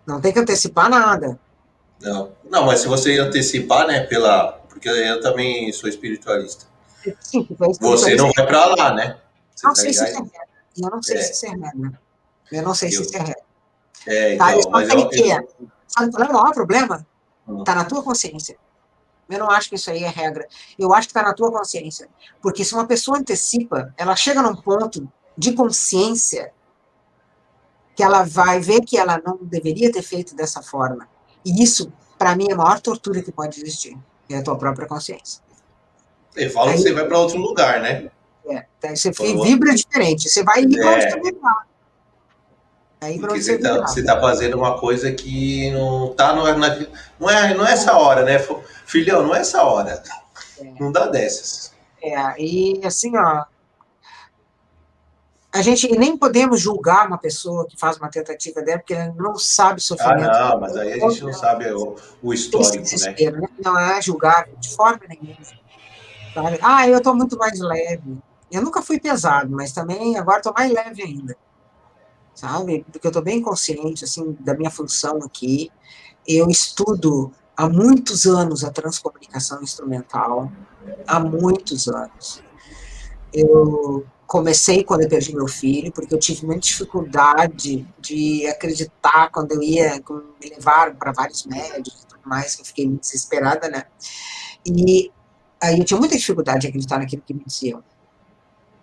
Não 0.06 0.20
tem 0.20 0.32
que 0.32 0.38
antecipar 0.38 0.88
nada. 0.88 1.38
Não, 2.00 2.32
não, 2.50 2.66
mas 2.66 2.80
se 2.80 2.88
você 2.88 3.18
antecipar, 3.18 3.86
né, 3.86 4.00
pela, 4.00 4.52
porque 4.68 4.88
eu 4.88 5.20
também 5.20 5.72
sou 5.72 5.88
espiritualista. 5.88 6.66
Sim, 7.20 7.46
você 7.80 8.14
não 8.14 8.32
vai 8.32 8.46
para 8.46 8.66
lá, 8.66 8.94
né? 8.94 9.18
Você 9.54 9.66
não 9.66 9.74
sei 9.74 9.92
se 9.92 10.04
isso 10.04 10.14
é 10.14 10.18
regra. 10.18 10.48
Eu 10.76 10.90
não 10.90 11.02
sei 11.02 11.16
é. 11.16 11.22
se 11.22 11.32
isso 11.32 11.46
é 11.46 11.50
regra. 11.50 12.00
Eu 12.50 12.62
não 12.62 12.74
sei 12.74 12.88
eu... 12.88 12.92
se 12.92 13.02
isso 13.02 13.16
é 13.16 13.18
regra. 13.18 13.42
É, 14.06 14.36
tá? 14.36 14.56
então, 14.56 14.70
mas 14.70 14.88
eu, 14.88 15.08
que 15.08 15.20
eu... 15.20 15.48
Sabe 15.86 16.08
o 16.08 16.10
problema? 16.10 16.32
Não 16.32 16.46
há 16.46 16.52
problema. 16.52 17.06
Está 17.58 17.74
na 17.74 17.84
tua 17.84 18.02
consciência. 18.02 18.56
Eu 19.28 19.38
não 19.38 19.50
acho 19.50 19.68
que 19.68 19.76
isso 19.76 19.90
aí 19.90 20.02
é 20.02 20.08
regra. 20.08 20.46
Eu 20.78 20.92
acho 20.92 21.08
que 21.08 21.12
está 21.12 21.22
na 21.22 21.34
tua 21.34 21.50
consciência. 21.50 22.08
Porque 22.40 22.64
se 22.64 22.74
uma 22.74 22.86
pessoa 22.86 23.18
antecipa, 23.18 23.92
ela 23.96 24.16
chega 24.16 24.42
num 24.42 24.54
ponto 24.54 25.08
de 25.36 25.52
consciência 25.52 26.52
que 28.02 28.04
ela 28.04 28.24
vai 28.24 28.58
ver 28.58 28.80
que 28.80 28.98
ela 28.98 29.20
não 29.24 29.38
deveria 29.40 29.92
ter 29.92 30.02
feito 30.02 30.34
dessa 30.34 30.60
forma. 30.60 31.08
E 31.44 31.62
isso, 31.62 31.92
para 32.18 32.34
mim, 32.34 32.48
é 32.50 32.52
a 32.52 32.56
maior 32.56 32.80
tortura 32.80 33.22
que 33.22 33.30
pode 33.30 33.60
existir. 33.60 33.96
É 34.28 34.38
a 34.38 34.42
tua 34.42 34.58
própria 34.58 34.88
consciência. 34.88 35.40
Você 36.32 36.50
fala 36.50 36.70
aí, 36.70 36.76
que 36.76 36.82
você 36.82 36.92
vai 36.92 37.06
para 37.06 37.18
outro 37.18 37.38
lugar, 37.38 37.80
né? 37.80 38.10
É, 38.48 38.66
você 38.94 39.12
vibra 39.12 39.72
diferente. 39.74 40.28
Você 40.28 40.42
vai 40.42 40.62
ir 40.62 40.76
para 40.76 41.00
é. 41.00 41.14
onde 41.14 41.32
tá. 41.32 41.64
Aí 43.00 43.18
Porque 43.18 43.40
você 43.40 43.54
está 43.54 43.84
tá 43.84 44.20
fazendo 44.20 44.56
uma 44.56 44.78
coisa 44.78 45.12
que 45.12 45.70
não 45.72 46.14
tá 46.14 46.34
no, 46.34 46.44
na, 46.56 46.86
não 47.18 47.30
é 47.30 47.54
não 47.54 47.66
é 47.66 47.72
essa 47.72 47.96
hora, 47.96 48.24
né? 48.24 48.38
Filhão, 48.86 49.22
não 49.22 49.34
é 49.34 49.40
essa 49.40 49.62
hora. 49.62 50.02
É. 50.60 50.72
Não 50.80 50.90
dá 50.90 51.06
dessas. 51.06 51.72
É, 52.02 52.40
e 52.40 52.80
assim, 52.84 53.16
ó, 53.16 53.44
a 55.54 55.60
gente 55.60 55.86
nem 55.98 56.16
podemos 56.16 56.60
julgar 56.60 57.06
uma 57.06 57.18
pessoa 57.18 57.66
que 57.66 57.78
faz 57.78 57.98
uma 57.98 58.08
tentativa 58.08 58.62
dela, 58.62 58.78
porque 58.78 58.94
ela 58.94 59.12
não 59.14 59.36
sabe 59.36 59.80
o 59.80 59.82
sofrimento. 59.82 60.30
Ah, 60.30 60.50
não, 60.50 60.60
mas 60.60 60.74
aí 60.76 60.92
a 60.94 61.08
gente 61.10 61.22
não 61.22 61.32
sabe 61.32 61.70
o, 61.70 61.94
o 62.22 62.32
histórico, 62.32 62.82
né? 62.82 63.30
né? 63.30 63.48
Não 63.62 63.78
é 63.78 64.00
julgável 64.00 64.56
de 64.58 64.74
forma 64.74 65.00
nenhuma. 65.06 65.36
Sabe? 66.34 66.58
Ah, 66.62 66.88
eu 66.88 66.96
estou 66.96 67.14
muito 67.14 67.36
mais 67.36 67.60
leve. 67.60 68.18
Eu 68.50 68.62
nunca 68.62 68.80
fui 68.80 68.98
pesado, 68.98 69.54
mas 69.54 69.72
também 69.72 70.16
agora 70.16 70.38
estou 70.38 70.54
mais 70.56 70.72
leve 70.72 71.02
ainda. 71.02 71.36
Sabe? 72.34 72.86
Porque 72.90 73.06
eu 73.06 73.10
estou 73.10 73.22
bem 73.22 73.42
consciente 73.42 74.04
assim 74.04 74.34
da 74.40 74.54
minha 74.54 74.70
função 74.70 75.18
aqui. 75.18 75.70
Eu 76.26 76.48
estudo 76.48 77.30
há 77.54 77.68
muitos 77.68 78.24
anos 78.24 78.64
a 78.64 78.70
transcomunicação 78.70 79.62
instrumental, 79.62 80.50
há 81.06 81.20
muitos 81.20 81.88
anos. 81.88 82.42
Eu 83.34 84.06
comecei 84.32 84.82
quando 84.82 85.02
eu 85.02 85.10
perdi 85.10 85.34
meu 85.34 85.46
filho, 85.46 85.92
porque 85.92 86.14
eu 86.14 86.18
tive 86.18 86.46
muita 86.46 86.62
dificuldade 86.62 87.86
de 88.00 88.46
acreditar 88.46 89.30
quando 89.30 89.52
eu 89.52 89.62
ia, 89.62 90.02
me 90.42 90.48
levaram 90.48 90.94
para 90.94 91.12
vários 91.12 91.44
médicos 91.44 92.02
e 92.02 92.06
tudo 92.06 92.22
mais, 92.24 92.54
que 92.54 92.62
eu 92.62 92.64
fiquei 92.64 92.86
muito 92.86 93.02
desesperada, 93.02 93.68
né? 93.68 93.84
E 94.64 95.12
Aí 95.62 95.78
eu 95.78 95.84
tinha 95.84 96.00
muita 96.00 96.16
dificuldade 96.16 96.62
de 96.62 96.66
acreditar 96.66 96.98
naquilo 96.98 97.22
que 97.24 97.32
me 97.32 97.44
diziam. 97.46 97.84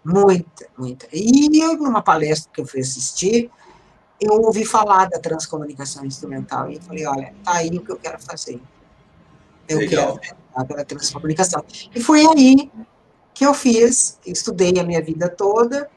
Muita, 0.06 0.68
muita. 0.78 1.08
E 1.12 1.62
eu, 1.62 1.76
numa 1.76 2.02
palestra 2.02 2.50
que 2.54 2.62
eu 2.62 2.66
fui 2.66 2.80
assistir, 2.80 3.52
eu 4.22 4.42
ouvi 4.42 4.64
falar 4.64 5.10
da 5.10 5.20
transcomunicação 5.20 6.06
instrumental. 6.06 6.72
E 6.72 6.76
eu 6.76 6.82
falei, 6.82 7.06
olha, 7.06 7.34
tá 7.44 7.56
aí 7.56 7.68
o 7.68 7.84
que 7.84 7.92
eu 7.92 7.98
quero 7.98 8.18
fazer. 8.22 8.62
Eu 9.68 9.80
Legal. 9.80 10.18
quero 10.20 10.38
falar 10.54 10.66
pela 10.66 10.86
transcomunicação. 10.86 11.66
E 11.94 12.00
foi 12.00 12.26
aí 12.26 12.72
que 13.34 13.46
eu 13.46 13.54
fiz, 13.54 14.20
estudei 14.26 14.78
a 14.80 14.84
minha 14.84 15.02
vida 15.02 15.30
toda, 15.30 15.90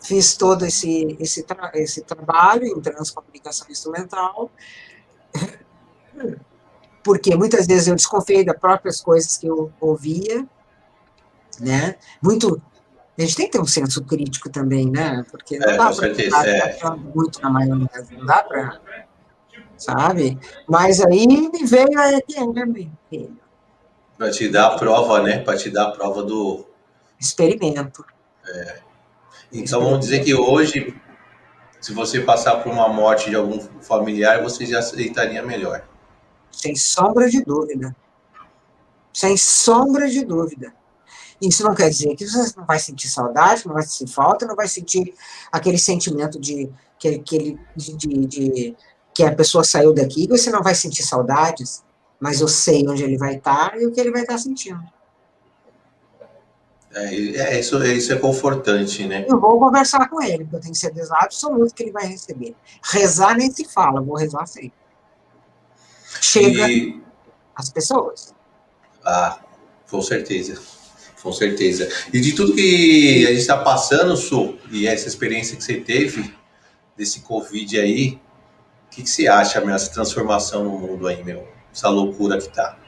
fiz 0.00 0.36
todo 0.36 0.64
esse, 0.64 1.16
esse, 1.20 1.42
tra 1.42 1.70
esse 1.74 2.02
trabalho 2.02 2.66
em 2.66 2.80
transcomunicação 2.80 3.66
instrumental 3.70 4.50
porque 7.06 7.36
muitas 7.36 7.68
vezes 7.68 7.86
eu 7.86 7.94
desconfiei 7.94 8.44
das 8.44 8.58
próprias 8.58 9.00
coisas 9.00 9.36
que 9.36 9.46
eu 9.46 9.72
ouvia, 9.80 10.44
né? 11.60 11.94
Muito. 12.20 12.60
A 13.16 13.22
gente 13.22 13.36
tem 13.36 13.46
que 13.46 13.52
ter 13.52 13.60
um 13.60 13.66
senso 13.66 14.04
crítico 14.04 14.50
também, 14.50 14.90
né? 14.90 15.24
Porque 15.30 15.56
não 15.56 15.68
é, 15.68 15.76
dá 15.76 15.92
para 15.92 16.08
é. 16.48 16.96
muito 17.14 17.40
na 17.40 17.48
maionese, 17.48 18.12
não 18.12 18.26
dá 18.26 18.42
para. 18.42 18.80
Sabe? 19.76 20.36
Mas 20.66 21.00
aí 21.00 21.28
me 21.28 21.64
veio 21.64 21.96
a 21.96 22.12
ETN, 22.14 22.52
meu 22.66 22.90
filho. 23.08 23.38
Para 24.18 24.30
te 24.32 24.48
dar 24.48 24.72
a 24.72 24.76
prova, 24.76 25.22
né? 25.22 25.38
Para 25.38 25.56
te 25.56 25.70
dar 25.70 25.84
a 25.84 25.90
prova 25.92 26.24
do. 26.24 26.66
Experimento. 27.20 28.04
É. 28.46 28.80
Então 29.52 29.80
vamos 29.80 30.00
dizer 30.00 30.24
que 30.24 30.34
hoje, 30.34 30.94
se 31.80 31.92
você 31.92 32.20
passar 32.20 32.56
por 32.62 32.72
uma 32.72 32.88
morte 32.88 33.30
de 33.30 33.36
algum 33.36 33.60
familiar, 33.80 34.42
você 34.42 34.66
já 34.66 34.78
aceitaria 34.78 35.42
melhor. 35.42 35.86
Sem 36.50 36.74
sombra 36.74 37.28
de 37.28 37.42
dúvida. 37.42 37.94
Sem 39.12 39.36
sombra 39.36 40.08
de 40.08 40.24
dúvida. 40.24 40.74
Isso 41.40 41.62
não 41.62 41.74
quer 41.74 41.90
dizer 41.90 42.14
que 42.16 42.26
você 42.26 42.54
não 42.56 42.64
vai 42.64 42.78
sentir 42.78 43.08
saudade, 43.08 43.66
não 43.66 43.74
vai 43.74 43.82
sentir 43.82 44.10
falta, 44.12 44.46
não 44.46 44.56
vai 44.56 44.68
sentir 44.68 45.14
aquele 45.52 45.78
sentimento 45.78 46.40
de 46.40 46.70
que, 46.98 47.08
aquele, 47.08 47.60
de, 47.76 47.96
de, 47.96 48.26
de, 48.26 48.76
que 49.14 49.22
a 49.22 49.34
pessoa 49.34 49.62
saiu 49.62 49.92
daqui, 49.92 50.26
você 50.26 50.50
não 50.50 50.62
vai 50.62 50.74
sentir 50.74 51.02
saudades, 51.02 51.84
mas 52.18 52.40
eu 52.40 52.48
sei 52.48 52.88
onde 52.88 53.02
ele 53.02 53.18
vai 53.18 53.36
estar 53.36 53.78
e 53.78 53.86
o 53.86 53.92
que 53.92 54.00
ele 54.00 54.10
vai 54.10 54.22
estar 54.22 54.38
sentindo. 54.38 54.82
É, 56.96 57.14
é, 57.14 57.60
isso, 57.60 57.82
isso 57.84 58.12
é 58.12 58.16
confortante, 58.16 59.06
né? 59.06 59.26
Eu 59.28 59.38
vou 59.38 59.58
conversar 59.58 60.08
com 60.08 60.22
ele, 60.22 60.44
porque 60.44 60.56
eu 60.56 60.60
tenho 60.60 60.74
certeza 60.74 61.14
absoluta 61.20 61.74
que 61.74 61.82
ele 61.82 61.92
vai 61.92 62.06
receber. 62.06 62.54
Rezar 62.82 63.36
nem 63.36 63.50
se 63.50 63.64
fala, 63.66 64.00
vou 64.00 64.16
rezar 64.16 64.46
sempre 64.46 64.72
chega 66.20 66.68
e... 66.68 67.00
às 67.54 67.70
pessoas. 67.70 68.34
Ah, 69.04 69.38
com 69.90 70.02
certeza. 70.02 70.60
Com 71.22 71.32
certeza. 71.32 71.88
E 72.12 72.20
de 72.20 72.34
tudo 72.34 72.54
que 72.54 73.24
a 73.26 73.30
gente 73.30 73.40
está 73.40 73.58
passando, 73.58 74.16
Su, 74.16 74.56
e 74.70 74.86
essa 74.86 75.08
experiência 75.08 75.56
que 75.56 75.64
você 75.64 75.80
teve 75.80 76.32
desse 76.96 77.20
Covid 77.20 77.80
aí, 77.80 78.20
o 78.86 78.90
que, 78.90 79.02
que 79.02 79.10
você 79.10 79.26
acha, 79.26 79.60
meu, 79.60 79.74
essa 79.74 79.92
transformação 79.92 80.64
no 80.64 80.78
mundo 80.78 81.06
aí, 81.06 81.22
meu? 81.24 81.46
Essa 81.72 81.88
loucura 81.88 82.38
que 82.38 82.48
tá. 82.48 82.78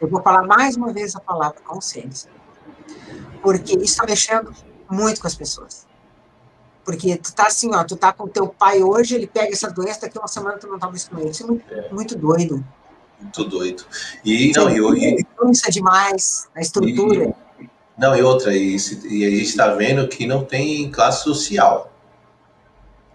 Eu 0.00 0.08
vou 0.08 0.22
falar 0.22 0.42
mais 0.46 0.76
uma 0.76 0.92
vez 0.92 1.14
a 1.14 1.20
palavra 1.20 1.60
consciência. 1.60 2.30
Porque 3.42 3.72
isso 3.74 3.84
está 3.84 4.06
mexendo 4.06 4.54
muito 4.90 5.20
com 5.20 5.26
as 5.26 5.34
pessoas. 5.34 5.86
Porque 6.84 7.16
tu 7.16 7.32
tá 7.32 7.46
assim, 7.46 7.74
ó, 7.74 7.84
tu 7.84 7.96
tá 7.96 8.12
com 8.12 8.26
teu 8.26 8.48
pai 8.48 8.82
hoje, 8.82 9.14
ele 9.14 9.26
pega 9.26 9.52
essa 9.52 9.70
doença, 9.70 10.02
daqui 10.02 10.18
uma 10.18 10.28
semana 10.28 10.58
tu 10.58 10.66
não 10.66 10.78
tá 10.78 10.88
mais 10.88 11.06
com 11.08 11.18
ele. 11.18 11.30
Isso 11.30 11.44
é 11.44 11.46
muito, 11.46 11.74
é. 11.74 11.88
muito 11.90 12.16
doido. 12.16 12.64
Muito 13.20 13.44
doido. 13.44 13.84
E, 14.24 14.52
não, 14.52 14.94
e, 14.94 15.18
e, 15.18 15.26
isso 15.52 15.66
é 15.66 15.70
demais, 15.70 16.48
a 16.54 16.60
estrutura. 16.60 17.34
E, 17.60 17.68
não, 17.98 18.16
e 18.16 18.22
outra, 18.22 18.56
e, 18.56 18.76
e 19.10 19.24
a 19.26 19.30
gente 19.30 19.42
está 19.42 19.74
vendo 19.74 20.08
que 20.08 20.26
não 20.26 20.44
tem 20.44 20.90
classe 20.90 21.22
social. 21.22 21.92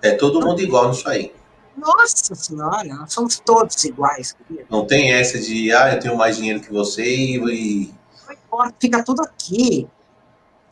É 0.02 0.12
todo 0.12 0.46
mundo 0.46 0.62
igual 0.62 0.90
nisso 0.90 1.10
aí. 1.10 1.34
Nossa 1.76 2.36
senhora, 2.36 2.84
nós 2.84 3.12
somos 3.12 3.40
todos 3.40 3.84
iguais. 3.84 4.36
Querido. 4.48 4.68
Não 4.70 4.86
tem 4.86 5.12
essa 5.12 5.40
de, 5.40 5.74
ah, 5.74 5.94
eu 5.94 6.00
tenho 6.00 6.16
mais 6.16 6.38
dinheiro 6.38 6.62
que 6.62 6.72
você 6.72 7.04
e. 7.04 7.92
Não 8.28 8.34
importa, 8.34 8.76
fica 8.80 9.04
tudo 9.04 9.22
aqui. 9.24 9.88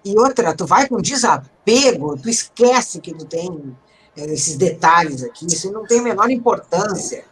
E 0.05 0.17
outra, 0.17 0.53
tu 0.53 0.65
vai 0.65 0.87
com 0.87 1.01
desapego, 1.01 2.17
tu 2.17 2.29
esquece 2.29 2.99
que 2.99 3.13
tu 3.13 3.25
tem 3.25 3.75
é, 4.17 4.25
esses 4.25 4.57
detalhes 4.57 5.23
aqui, 5.23 5.45
isso 5.47 5.71
não 5.71 5.85
tem 5.85 5.99
a 5.99 6.03
menor 6.03 6.29
importância. 6.29 7.25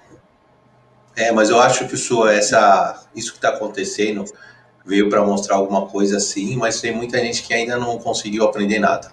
É, 1.15 1.31
mas 1.31 1.49
eu 1.49 1.59
acho 1.59 1.87
que 1.87 1.95
isso, 1.95 2.25
essa, 2.27 3.05
isso 3.13 3.31
que 3.31 3.37
está 3.37 3.49
acontecendo 3.49 4.23
veio 4.85 5.09
para 5.09 5.23
mostrar 5.23 5.57
alguma 5.57 5.87
coisa 5.87 6.17
assim, 6.17 6.55
mas 6.55 6.81
tem 6.81 6.95
muita 6.95 7.17
gente 7.19 7.43
que 7.43 7.53
ainda 7.53 7.77
não 7.77 7.99
conseguiu 7.99 8.45
aprender 8.45 8.79
nada. 8.79 9.11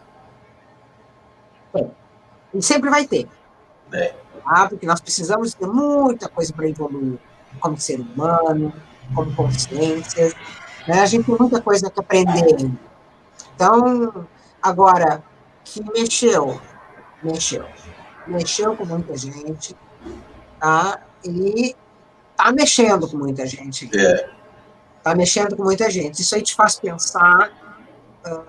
É. 1.75 1.87
E 2.55 2.63
sempre 2.63 2.89
vai 2.89 3.07
ter. 3.07 3.29
É. 3.93 4.15
Tá? 4.45 4.69
Porque 4.69 4.87
nós 4.87 5.01
precisamos 5.01 5.53
ter 5.53 5.67
muita 5.67 6.29
coisa 6.29 6.53
para 6.53 6.69
evoluir 6.69 7.19
como 7.61 7.79
ser 7.79 8.01
humano, 8.01 8.73
como 9.15 9.35
consciência. 9.35 10.33
Né? 10.87 11.01
A 11.01 11.07
gente 11.07 11.27
tem 11.27 11.37
muita 11.39 11.61
coisa 11.61 11.91
que 11.91 12.01
aprender. 12.01 12.71
Então, 13.59 14.25
agora, 14.63 15.21
que 15.65 15.83
mexeu, 15.93 16.61
mexeu. 17.21 17.67
Mexeu 18.25 18.77
com 18.77 18.85
muita 18.85 19.17
gente, 19.17 19.75
tá? 20.61 21.01
E 21.25 21.75
tá 22.37 22.53
mexendo 22.53 23.11
com 23.11 23.17
muita 23.17 23.45
gente. 23.45 23.91
É. 23.93 24.31
Tá 25.03 25.13
mexendo 25.13 25.57
com 25.57 25.65
muita 25.65 25.91
gente. 25.91 26.23
Isso 26.23 26.37
aí 26.37 26.43
te 26.43 26.55
faz 26.55 26.79
pensar 26.79 27.51
uh, 28.25 28.45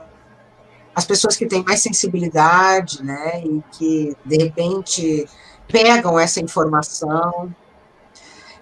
as 0.94 1.06
pessoas 1.06 1.36
que 1.36 1.48
têm 1.48 1.64
mais 1.64 1.82
sensibilidade, 1.82 3.04
né? 3.04 3.42
E 3.44 3.64
que, 3.72 4.16
de 4.24 4.38
repente, 4.38 5.28
pegam 5.68 6.20
essa 6.20 6.40
informação, 6.40 7.52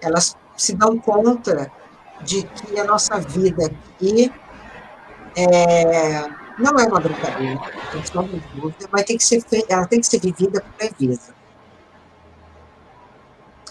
elas 0.00 0.34
se 0.56 0.74
dão 0.74 0.98
conta 0.98 1.70
de 2.22 2.42
que 2.44 2.80
a 2.80 2.84
nossa 2.84 3.20
vida 3.20 3.66
aqui 3.66 4.32
é, 5.38 6.28
não 6.58 6.78
é 6.78 6.84
uma 6.86 6.98
brincadeira, 6.98 7.60
dúvida, 8.12 8.88
mas 8.90 9.04
tem 9.04 9.16
que 9.16 9.24
ser, 9.24 9.44
ela 9.68 9.86
tem 9.86 10.00
que 10.00 10.06
ser 10.06 10.20
vivida 10.20 10.60
com 10.60 10.84
leveza. 10.84 11.32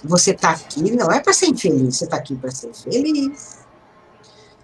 Você 0.04 0.32
está 0.32 0.52
aqui 0.52 0.92
não 0.92 1.12
é 1.12 1.20
para 1.20 1.34
ser 1.34 1.48
infeliz, 1.48 1.98
você 1.98 2.06
está 2.06 2.18
aqui 2.18 2.36
para 2.36 2.52
ser 2.52 2.74
feliz. 2.74 3.66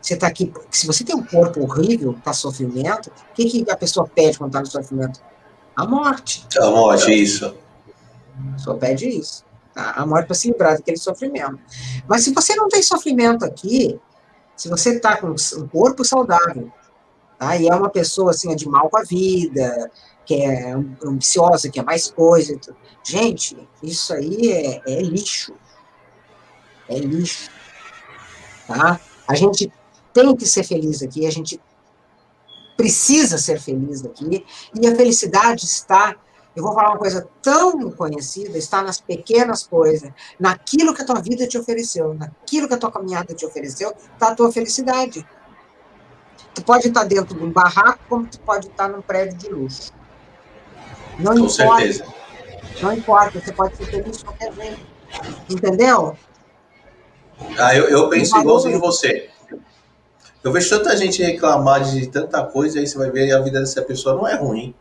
Você 0.01 0.13
está 0.13 0.27
aqui, 0.27 0.53
se 0.69 0.85
você 0.85 1.03
tem 1.03 1.15
um 1.15 1.23
corpo 1.23 1.61
horrível, 1.61 2.11
está 2.11 2.33
sofrimento, 2.33 3.07
o 3.07 3.33
que, 3.33 3.45
que 3.45 3.71
a 3.71 3.75
pessoa 3.75 4.07
pede 4.07 4.37
quando 4.37 4.49
está 4.49 4.59
no 4.59 4.65
sofrimento? 4.65 5.21
A 5.75 5.85
morte. 5.85 6.45
A 6.59 6.69
morte, 6.69 7.11
isso. 7.11 7.55
Pessoa 8.53 8.77
pede 8.77 9.07
isso. 9.07 9.43
Tá? 9.73 9.91
A 9.91 10.05
morte 10.05 10.27
para 10.27 10.35
se 10.35 10.51
livrar 10.51 10.75
daquele 10.75 10.97
sofrimento. 10.97 11.59
Mas 12.07 12.23
se 12.23 12.33
você 12.33 12.55
não 12.55 12.67
tem 12.67 12.83
sofrimento 12.83 13.43
aqui, 13.43 13.99
se 14.55 14.69
você 14.69 14.95
está 14.95 15.17
com 15.17 15.27
um 15.29 15.67
corpo 15.67 16.03
saudável, 16.05 16.71
tá? 17.43 17.57
e 17.57 17.67
é 17.67 17.75
uma 17.75 17.89
pessoa 17.89 18.31
assim, 18.31 18.55
de 18.55 18.67
mal 18.67 18.89
com 18.89 18.97
a 18.97 19.03
vida, 19.03 19.91
que 20.25 20.35
é 20.35 20.71
ambiciosa, 21.03 21.69
que 21.69 21.79
é 21.79 21.83
mais 21.83 22.09
coisa. 22.09 22.59
Gente, 23.03 23.57
isso 23.81 24.13
aí 24.13 24.51
é, 24.51 24.81
é 24.87 25.01
lixo. 25.01 25.53
É 26.89 26.97
lixo. 26.97 27.49
Tá? 28.67 28.99
A 29.27 29.35
gente 29.35 29.71
tem 30.13 30.35
que 30.35 30.45
ser 30.45 30.63
feliz 30.63 31.01
aqui, 31.01 31.25
a 31.25 31.31
gente 31.31 31.59
precisa 32.77 33.37
ser 33.37 33.59
feliz 33.59 34.03
aqui, 34.05 34.45
e 34.73 34.87
a 34.87 34.95
felicidade 34.95 35.65
está 35.65 36.15
eu 36.55 36.61
vou 36.61 36.73
falar 36.73 36.89
uma 36.89 36.99
coisa 36.99 37.27
tão 37.41 37.89
conhecida, 37.91 38.57
está 38.57 38.83
nas 38.83 39.01
pequenas 39.01 39.65
coisas, 39.65 40.11
naquilo 40.39 40.93
que 40.93 41.01
a 41.01 41.05
tua 41.05 41.19
vida 41.19 41.47
te 41.47 41.57
ofereceu, 41.57 42.13
naquilo 42.13 42.67
que 42.67 42.75
a 42.75 42.77
tua 42.77 42.91
caminhada 42.91 43.33
te 43.33 43.43
ofereceu, 43.43 43.91
está 44.13 44.27
a 44.27 44.35
tua 44.35 44.51
felicidade. 44.51 45.25
Tu 46.53 46.63
pode 46.63 46.87
estar 46.87 47.03
dentro 47.03 47.35
de 47.35 47.43
um 47.43 47.51
barraco, 47.51 47.99
como 48.07 48.27
tu 48.27 48.39
pode 48.39 48.67
estar 48.67 48.87
num 48.87 49.01
prédio 49.01 49.37
de 49.37 49.49
luxo. 49.49 49.91
Não 51.17 51.33
Com 51.33 51.39
importa. 51.39 51.81
certeza. 51.81 52.05
Não 52.81 52.93
importa, 52.93 53.39
você 53.39 53.51
pode 53.51 53.75
ser 53.75 53.85
feliz 53.85 54.17
de 54.17 54.25
qualquer 54.25 54.53
jeito. 54.53 54.79
Entendeu? 55.49 56.17
Ah, 57.57 57.75
eu, 57.75 57.85
eu 57.89 58.09
penso 58.09 58.37
igualzinho 58.37 58.79
você. 58.79 59.29
Eu 60.43 60.51
vejo 60.51 60.69
tanta 60.69 60.95
gente 60.97 61.23
reclamar 61.23 61.83
de 61.83 62.07
tanta 62.07 62.43
coisa, 62.45 62.79
aí 62.79 62.85
você 62.85 62.97
vai 62.97 63.09
ver 63.09 63.31
a 63.31 63.39
vida 63.39 63.59
dessa 63.59 63.81
pessoa 63.81 64.15
não 64.15 64.27
é 64.27 64.35
ruim. 64.35 64.75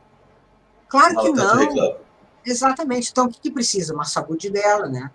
Claro 0.89 1.20
que 1.20 1.32
não. 1.32 1.57
reclama. 1.57 1.97
Exatamente. 2.44 3.11
Então, 3.11 3.27
o 3.27 3.28
que, 3.28 3.40
que 3.40 3.51
precisa? 3.51 3.94
Uma 3.94 4.05
saúde 4.05 4.51
dela, 4.51 4.89
né? 4.89 5.11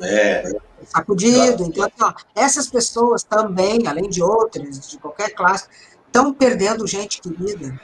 É, 0.00 0.50
sacudido. 0.86 1.36
Claro. 1.36 1.64
Então, 1.64 1.84
assim, 1.84 1.94
ó, 2.02 2.12
essas 2.34 2.68
pessoas 2.68 3.22
também, 3.22 3.86
além 3.86 4.08
de 4.08 4.22
outras, 4.22 4.88
de 4.88 4.98
qualquer 4.98 5.30
classe, 5.30 5.66
estão 6.06 6.32
perdendo 6.32 6.86
gente 6.86 7.20
querida. 7.20 7.80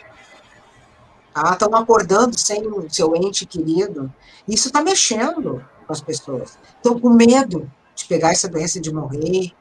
Estão 1.52 1.74
acordando 1.74 2.38
sem 2.38 2.66
o 2.66 2.88
seu 2.88 3.14
ente 3.14 3.44
querido. 3.44 4.12
Isso 4.48 4.68
está 4.68 4.82
mexendo 4.82 5.62
com 5.86 5.92
as 5.92 6.00
pessoas. 6.00 6.58
Estão 6.76 6.98
com 6.98 7.10
medo 7.10 7.70
de 7.94 8.06
pegar 8.06 8.30
essa 8.30 8.48
doença 8.48 8.78
e 8.78 8.80
de 8.80 8.92
morrer. 8.92 9.52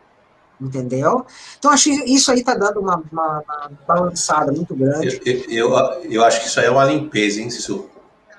Entendeu? 0.59 1.25
Então, 1.59 1.69
acho 1.69 1.83
que 1.83 2.13
isso 2.13 2.31
aí 2.31 2.39
está 2.39 2.55
dando 2.55 2.79
uma, 2.79 3.03
uma, 3.11 3.43
uma 3.45 3.71
balançada 3.85 4.53
muito 4.53 4.73
grande. 4.73 5.19
eu, 5.25 5.43
eu, 5.49 5.73
eu 6.09 6.23
acho 6.23 6.39
que 6.39 6.47
isso 6.47 6.57
aí 6.61 6.67
é 6.67 6.71
uma 6.71 6.85
limpeza, 6.85 7.41
hein, 7.41 7.49
Su? 7.49 7.89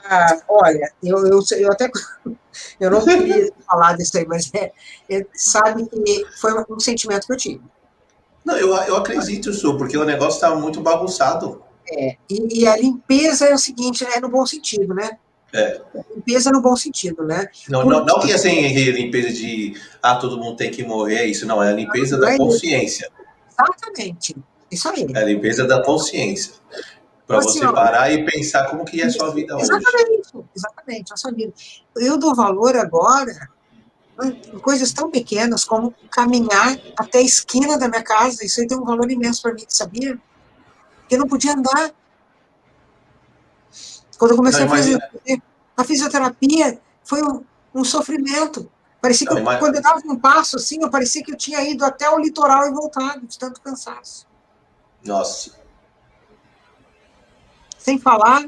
Ah, 0.09 0.39
olha, 0.49 0.93
eu, 1.03 1.19
eu, 1.27 1.41
eu 1.59 1.73
até 1.73 1.91
eu 2.81 2.91
não 2.91 3.05
queria 3.05 3.53
falar 3.66 3.97
disso 3.97 4.19
aí, 4.19 4.27
mas 4.27 4.51
é, 4.55 4.73
é, 5.11 5.27
sabe 5.35 5.87
que 5.87 6.27
foi 6.41 6.53
um 6.70 6.78
sentimento 6.81 7.27
que 7.27 7.33
eu 7.33 7.37
tive. 7.37 7.62
Não, 8.45 8.57
eu, 8.57 8.69
eu 8.69 8.97
acredito, 8.97 9.53
Su, 9.53 9.77
porque 9.77 9.99
o 9.99 10.05
negócio 10.05 10.41
tá 10.41 10.55
muito 10.55 10.81
bagunçado. 10.81 11.62
É, 11.91 12.16
e, 12.31 12.61
e 12.61 12.66
a 12.66 12.77
limpeza 12.77 13.47
é 13.47 13.55
o 13.55 13.59
seguinte, 13.59 14.05
é 14.05 14.20
no 14.20 14.28
bom 14.28 14.47
sentido, 14.47 14.95
né? 14.95 15.19
É. 15.53 15.81
Limpeza 16.15 16.51
no 16.51 16.61
bom 16.61 16.77
sentido, 16.77 17.24
né? 17.24 17.49
Não, 17.69 17.85
não, 17.85 18.05
não 18.05 18.20
que 18.20 18.33
assim, 18.33 18.69
limpeza 18.93 19.33
de 19.33 19.74
ah, 20.03 20.16
todo 20.16 20.39
mundo 20.39 20.57
tem 20.57 20.70
que 20.70 20.85
morrer, 20.85 21.24
isso 21.27 21.47
não, 21.47 21.62
é 21.62 21.70
a 21.70 21.73
limpeza 21.73 22.16
Não 22.16 22.23
da 22.23 22.31
é 22.31 22.35
isso. 22.35 22.45
consciência. 22.45 23.11
Exatamente. 23.59 24.37
Isso 24.70 24.89
aí. 24.89 25.07
É 25.15 25.19
a 25.19 25.24
limpeza 25.24 25.65
da 25.65 25.83
consciência. 25.83 26.55
Para 27.27 27.39
Assim, 27.39 27.59
você 27.59 27.66
ó. 27.66 27.73
parar 27.73 28.12
e 28.12 28.24
pensar 28.24 28.69
como 28.70 28.85
que 28.85 29.01
é 29.01 29.07
a 29.07 29.11
sua 29.11 29.31
vida 29.35 29.57
hoje. 29.57 29.65
Exatamente, 29.65 30.28
exatamente, 30.55 31.12
a 31.12 31.16
sua 31.16 31.32
vida. 31.32 31.53
Eu 31.97 32.19
dou 32.19 32.35
valor 32.35 32.77
agora 32.77 33.51
em 34.23 34.59
coisas 34.61 34.93
tão 34.93 35.11
pequenas 35.11 35.65
como 35.65 35.94
caminhar 36.11 36.78
até 36.97 37.19
a 37.19 37.23
esquina 37.23 37.77
da 37.78 37.89
minha 37.89 38.03
casa. 38.03 38.44
Isso 38.44 38.61
aí 38.61 38.66
tem 38.66 38.78
um 38.78 38.85
valor 38.85 39.11
imenso 39.11 39.43
para 39.43 39.55
mim, 39.55 39.65
sabia? 39.69 40.19
Porque 41.01 41.16
eu 41.16 41.19
não 41.19 41.27
podia 41.27 41.53
andar. 41.55 41.90
Quando 44.19 44.31
eu 44.31 44.36
comecei 44.36 44.65
Não, 44.65 44.73
a 44.73 44.77
fazer 44.77 44.98
a 45.77 45.85
fisioterapia, 45.85 46.81
foi 47.05 47.23
um, 47.23 47.44
um 47.74 47.85
sofrimento. 47.85 48.70
Parecia 49.01 49.27
que 49.27 49.35
Não, 49.35 49.40
eu- 49.40 49.43
imagina. 49.43 49.61
quando 49.61 49.74
eu 49.77 49.82
dava 49.82 50.01
um 50.07 50.19
passo 50.19 50.57
assim, 50.57 50.82
eu 50.82 50.90
parecia 50.90 51.23
que 51.23 51.32
eu 51.32 51.36
tinha 51.36 51.61
ido 51.69 51.85
até 51.85 52.09
o 52.09 52.19
litoral 52.19 52.66
e 52.66 52.70
voltado, 52.73 53.27
de 53.27 53.39
tanto 53.39 53.61
cansaço. 53.61 54.27
Nossa, 55.05 55.51
Sem 57.87 58.01
falar, 58.01 58.45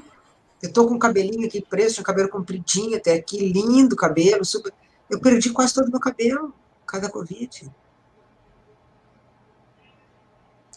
eu 0.61 0.73
tô 0.73 0.89
com 0.89 0.97
o 0.97 0.99
cabelinho 0.99 1.47
aqui 1.47 1.61
preso, 1.65 1.95
tinha 1.95 2.05
cabelo 2.05 2.29
compridinho 2.29 2.97
até 2.97 3.15
aqui, 3.15 3.39
lindo 3.39 3.95
cabelo, 3.95 4.45
super. 4.45 4.73
Eu 5.09 5.21
perdi 5.21 5.51
quase 5.51 5.75
todo 5.75 5.87
o 5.87 5.91
meu 5.93 6.01
cabelo, 6.01 6.53
por 6.81 6.87
causa 6.87 7.07
da 7.07 7.13
Covid. 7.13 7.71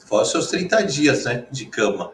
fora 0.05 0.23
os 0.23 0.29
seus 0.29 0.47
30 0.47 0.83
dias, 0.83 1.23
né, 1.23 1.47
de 1.49 1.65
cama. 1.65 2.11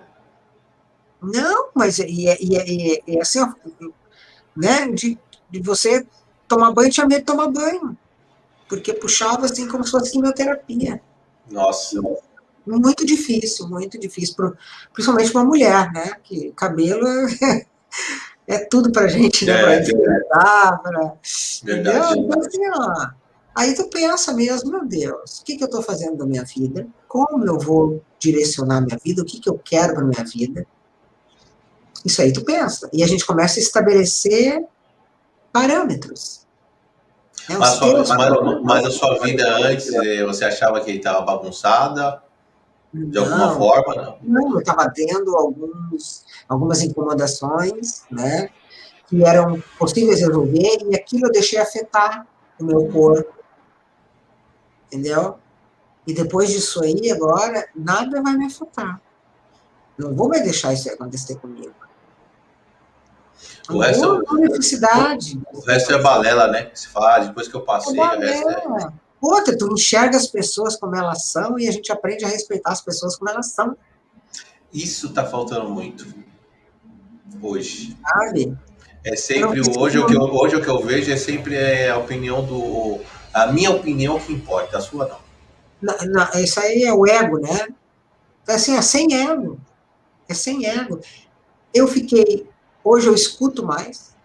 Não, 1.21 1.69
mas 1.75 1.99
e, 1.99 2.29
é- 2.29 2.37
e, 2.39 2.55
é- 2.55 2.69
e, 2.69 2.91
é- 2.93 3.03
e 3.07 3.19
assim, 3.19 3.41
ó, 3.41 3.51
né, 4.55 4.87
de, 4.91 5.19
de 5.49 5.61
você 5.61 6.07
tomar 6.47 6.71
banho, 6.71 6.91
tinha 6.91 7.05
medo 7.07 7.19
de 7.19 7.25
tomar 7.25 7.49
banho, 7.49 7.97
porque 8.69 8.93
puxava 8.93 9.47
assim 9.47 9.67
como 9.67 9.83
se 9.83 9.91
fosse 9.91 10.11
quimioterapia. 10.11 11.01
Nossa, 11.51 11.99
Muito 12.67 13.05
difícil, 13.05 13.67
muito 13.69 13.97
difícil, 13.97 14.35
principalmente 14.93 15.31
para 15.31 15.41
uma 15.41 15.47
mulher, 15.47 15.91
né, 15.93 16.11
que 16.23 16.51
cabelo 16.51 17.07
é, 17.07 17.65
é 18.47 18.57
tudo 18.65 18.91
pra 18.91 19.07
gente, 19.07 19.45
né, 19.45 19.53
É, 19.53 19.61
pra 19.63 19.73
é. 19.75 19.83
hidratar, 19.89 20.81
pra... 20.81 21.13
verdade. 21.63 22.19
Entendeu? 22.19 22.25
Então, 22.25 22.39
assim, 22.41 22.59
aí 23.55 23.73
tu 23.75 23.87
pensa 23.89 24.33
mesmo, 24.33 24.69
meu 24.71 24.85
Deus, 24.85 25.39
o 25.39 25.43
que, 25.45 25.55
que 25.57 25.63
eu 25.63 25.67
estou 25.67 25.81
fazendo 25.81 26.17
da 26.17 26.25
minha 26.25 26.43
vida? 26.43 26.85
Como 27.07 27.45
eu 27.45 27.57
vou 27.57 28.01
direcionar 28.19 28.77
a 28.77 28.81
minha 28.81 28.99
vida? 29.03 29.21
O 29.21 29.25
que, 29.25 29.39
que 29.39 29.49
eu 29.49 29.57
quero 29.63 29.93
para 29.95 30.03
minha 30.03 30.23
vida? 30.25 30.65
Isso 32.05 32.21
aí 32.21 32.31
tu 32.31 32.43
pensa. 32.43 32.89
E 32.93 33.03
a 33.03 33.07
gente 33.07 33.25
começa 33.25 33.59
a 33.59 33.63
estabelecer 33.63 34.63
parâmetros. 35.51 36.45
né, 37.49 37.55
os 37.55 37.59
Mas, 37.59 37.69
sua- 37.75 38.17
mas- 38.17 38.61
mas 38.63 38.85
a 38.85 38.91
sua 38.91 39.19
vida 39.19 39.47
antes, 39.57 39.91
eh, 39.93 40.23
você 40.25 40.43
achava 40.45 40.81
que 40.81 40.91
estava 40.91 41.21
bagunçada 41.21 42.21
de 42.93 43.17
alguma 43.17 43.37
Não, 43.47 43.57
forma? 43.57 43.95
Não. 43.95 44.17
Não, 44.21 44.51
eu 44.53 44.59
estava 44.59 44.89
tendo 44.89 45.35
alguns, 45.35 46.25
algumas 46.47 46.81
incomodações, 46.81 48.03
né, 48.09 48.49
que 49.07 49.23
eram 49.23 49.61
possíveis 49.77 50.19
resolver, 50.19 50.79
e 50.89 50.95
aquilo 50.95 51.27
eu 51.27 51.31
deixei 51.31 51.59
afetar 51.59 52.25
o 52.59 52.63
meu 52.63 52.87
corpo, 52.87 53.33
entendeu? 54.87 55.37
E 56.05 56.13
depois 56.13 56.49
disso 56.49 56.83
aí, 56.83 57.11
agora, 57.11 57.67
nada 57.75 58.21
vai 58.21 58.33
me 58.35 58.45
afetar. 58.45 59.01
Não 59.97 60.15
vou 60.15 60.29
mais 60.29 60.43
deixar 60.43 60.73
isso 60.73 60.89
acontecer 60.89 61.35
comigo. 61.37 61.73
O 63.69 63.79
resto- 63.79 64.23
vou 64.25 64.37
ter 64.37 64.47
necessidade. 64.47 65.39
O 65.53 65.59
resto 65.59 65.93
é 65.93 66.01
balela, 66.01 66.47
né? 66.47 66.65
Que 66.65 66.79
se 66.79 66.87
fala, 66.87 67.25
depois 67.25 67.47
que 67.47 67.55
eu 67.55 67.61
passei, 67.61 67.99
o 67.99 68.03
resto 68.03 68.49
é... 68.49 68.93
É. 69.27 69.33
Outra, 69.33 69.57
tu 69.57 69.71
enxerga 69.73 70.15
as 70.17 70.27
pessoas 70.27 70.75
como 70.75 70.95
elas 70.95 71.25
são 71.25 71.59
e 71.59 71.67
a 71.67 71.71
gente 71.71 71.91
aprende 71.91 72.23
a 72.23 72.27
respeitar 72.27 72.71
as 72.71 72.81
pessoas 72.81 73.15
como 73.17 73.29
elas 73.29 73.47
são, 73.47 73.75
Isso 74.73 75.13
tá 75.13 75.25
faltando 75.25 75.69
muito 75.69 76.07
hoje. 77.41 77.97
sabe? 78.01 78.57
É 79.03 79.15
sempre 79.15 79.61
hoje 79.77 79.99
o 79.99 80.05
que 80.05 80.15
eu, 80.15 80.21
hoje 80.21 80.55
o 80.55 80.61
que 80.61 80.69
eu 80.69 80.81
vejo 80.81 81.11
é 81.11 81.17
sempre 81.17 81.55
é 81.55 81.89
a 81.89 81.97
opinião 81.97 82.45
do 82.45 82.99
a 83.33 83.47
minha 83.51 83.71
opinião 83.71 84.19
que 84.19 84.33
importa, 84.33 84.77
a 84.77 84.81
sua 84.81 85.07
não. 85.07 85.19
não, 85.81 86.05
não 86.07 86.41
isso 86.41 86.59
aí 86.59 86.83
é 86.83 86.93
o 86.93 87.05
ego, 87.05 87.39
né? 87.39 87.67
É 88.47 88.53
assim, 88.53 88.75
é 88.75 88.81
sem 88.81 89.13
ego. 89.13 89.59
É 90.27 90.33
sem 90.33 90.65
ego. 90.65 90.99
Eu 91.73 91.87
fiquei 91.87 92.47
hoje 92.83 93.07
eu 93.07 93.13
escuto 93.13 93.65
mais. 93.65 94.15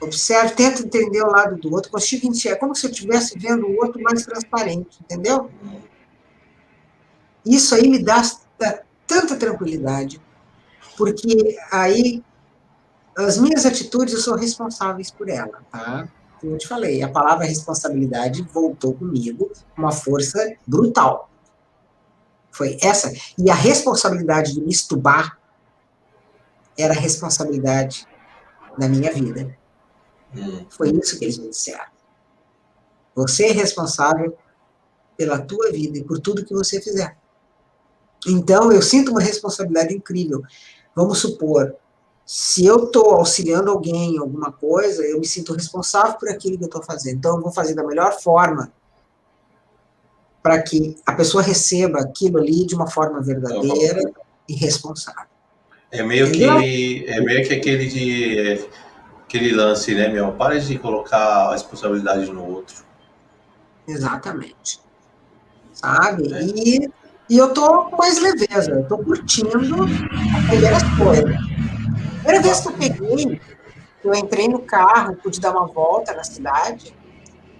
Observo, 0.00 0.54
tento 0.54 0.84
entender 0.84 1.22
o 1.22 1.30
lado 1.30 1.56
do 1.56 1.72
outro, 1.72 1.90
consigo 1.90 2.26
enxergar, 2.26 2.56
é 2.56 2.60
como 2.60 2.74
se 2.74 2.86
eu 2.86 2.90
estivesse 2.90 3.36
vendo 3.38 3.66
o 3.66 3.76
outro 3.82 4.00
mais 4.00 4.24
transparente, 4.24 4.98
entendeu? 5.00 5.50
Isso 7.44 7.74
aí 7.74 7.88
me 7.88 7.98
dá 7.98 8.22
tanta 9.06 9.36
tranquilidade, 9.36 10.20
porque 10.96 11.58
aí 11.72 12.22
as 13.16 13.38
minhas 13.38 13.66
atitudes 13.66 14.14
eu 14.14 14.20
sou 14.20 14.36
responsáveis 14.36 15.10
por 15.10 15.28
ela, 15.28 15.64
tá? 15.72 16.08
Como 16.40 16.52
eu 16.52 16.58
te 16.58 16.68
falei, 16.68 17.02
a 17.02 17.08
palavra 17.08 17.44
responsabilidade 17.44 18.42
voltou 18.52 18.94
comigo 18.94 19.50
uma 19.76 19.90
força 19.90 20.54
brutal. 20.64 21.28
Foi 22.52 22.78
essa. 22.80 23.12
E 23.36 23.50
a 23.50 23.54
responsabilidade 23.54 24.54
de 24.54 24.60
me 24.60 24.70
estubar 24.70 25.36
era 26.76 26.94
a 26.94 26.96
responsabilidade 26.96 28.06
da 28.78 28.88
minha 28.88 29.12
vida. 29.12 29.56
Hum. 30.34 30.66
Foi 30.68 30.90
isso 30.90 31.18
que 31.18 31.24
eles 31.24 31.38
me 31.38 31.48
disseram. 31.48 31.86
Você 33.14 33.46
é 33.46 33.52
responsável 33.52 34.36
pela 35.16 35.38
tua 35.38 35.72
vida 35.72 35.98
e 35.98 36.04
por 36.04 36.20
tudo 36.20 36.44
que 36.44 36.54
você 36.54 36.80
fizer. 36.80 37.16
Então, 38.26 38.70
eu 38.72 38.82
sinto 38.82 39.10
uma 39.10 39.20
responsabilidade 39.20 39.94
incrível. 39.94 40.42
Vamos 40.94 41.18
supor, 41.18 41.74
se 42.24 42.66
eu 42.66 42.84
estou 42.84 43.10
auxiliando 43.12 43.70
alguém 43.70 44.16
em 44.16 44.18
alguma 44.18 44.52
coisa, 44.52 45.02
eu 45.04 45.18
me 45.18 45.26
sinto 45.26 45.54
responsável 45.54 46.14
por 46.14 46.28
aquilo 46.28 46.58
que 46.58 46.64
eu 46.64 46.68
estou 46.68 46.82
fazendo. 46.82 47.16
Então, 47.16 47.36
eu 47.36 47.42
vou 47.42 47.52
fazer 47.52 47.74
da 47.74 47.82
melhor 47.82 48.20
forma 48.20 48.72
para 50.42 50.62
que 50.62 50.96
a 51.04 51.12
pessoa 51.12 51.42
receba 51.42 52.00
aquilo 52.00 52.38
ali 52.38 52.64
de 52.64 52.74
uma 52.74 52.88
forma 52.88 53.20
verdadeira 53.20 54.00
e 54.48 54.54
responsável. 54.54 55.26
É 55.90 56.02
meio 56.02 56.30
que 56.30 56.44
é 57.06 57.20
meio 57.20 57.46
que 57.46 57.54
aquele 57.54 57.86
de 57.86 58.68
aquele 59.28 59.54
lance, 59.54 59.94
né, 59.94 60.08
meu? 60.08 60.32
Para 60.32 60.58
de 60.58 60.78
colocar 60.78 61.18
a 61.18 61.52
responsabilidade 61.52 62.30
no 62.32 62.44
outro. 62.44 62.82
Exatamente. 63.86 64.80
Sabe? 65.72 66.32
É. 66.32 66.42
E 66.42 66.90
e 67.30 67.36
eu 67.36 67.52
tô 67.52 67.84
com 67.84 67.96
mais 67.96 68.18
leveza, 68.18 68.70
eu 68.70 68.88
tô 68.88 68.96
curtindo 68.96 69.58
as 69.58 70.46
primeiras 70.48 70.82
coisas. 70.96 71.34
A 71.34 72.22
primeira 72.22 72.42
vez 72.42 72.60
que 72.60 72.68
eu 72.68 72.72
peguei, 72.72 73.40
eu 74.02 74.14
entrei 74.14 74.48
no 74.48 74.60
carro, 74.60 75.14
pude 75.16 75.38
dar 75.38 75.50
uma 75.50 75.66
volta 75.66 76.14
na 76.14 76.24
cidade, 76.24 76.96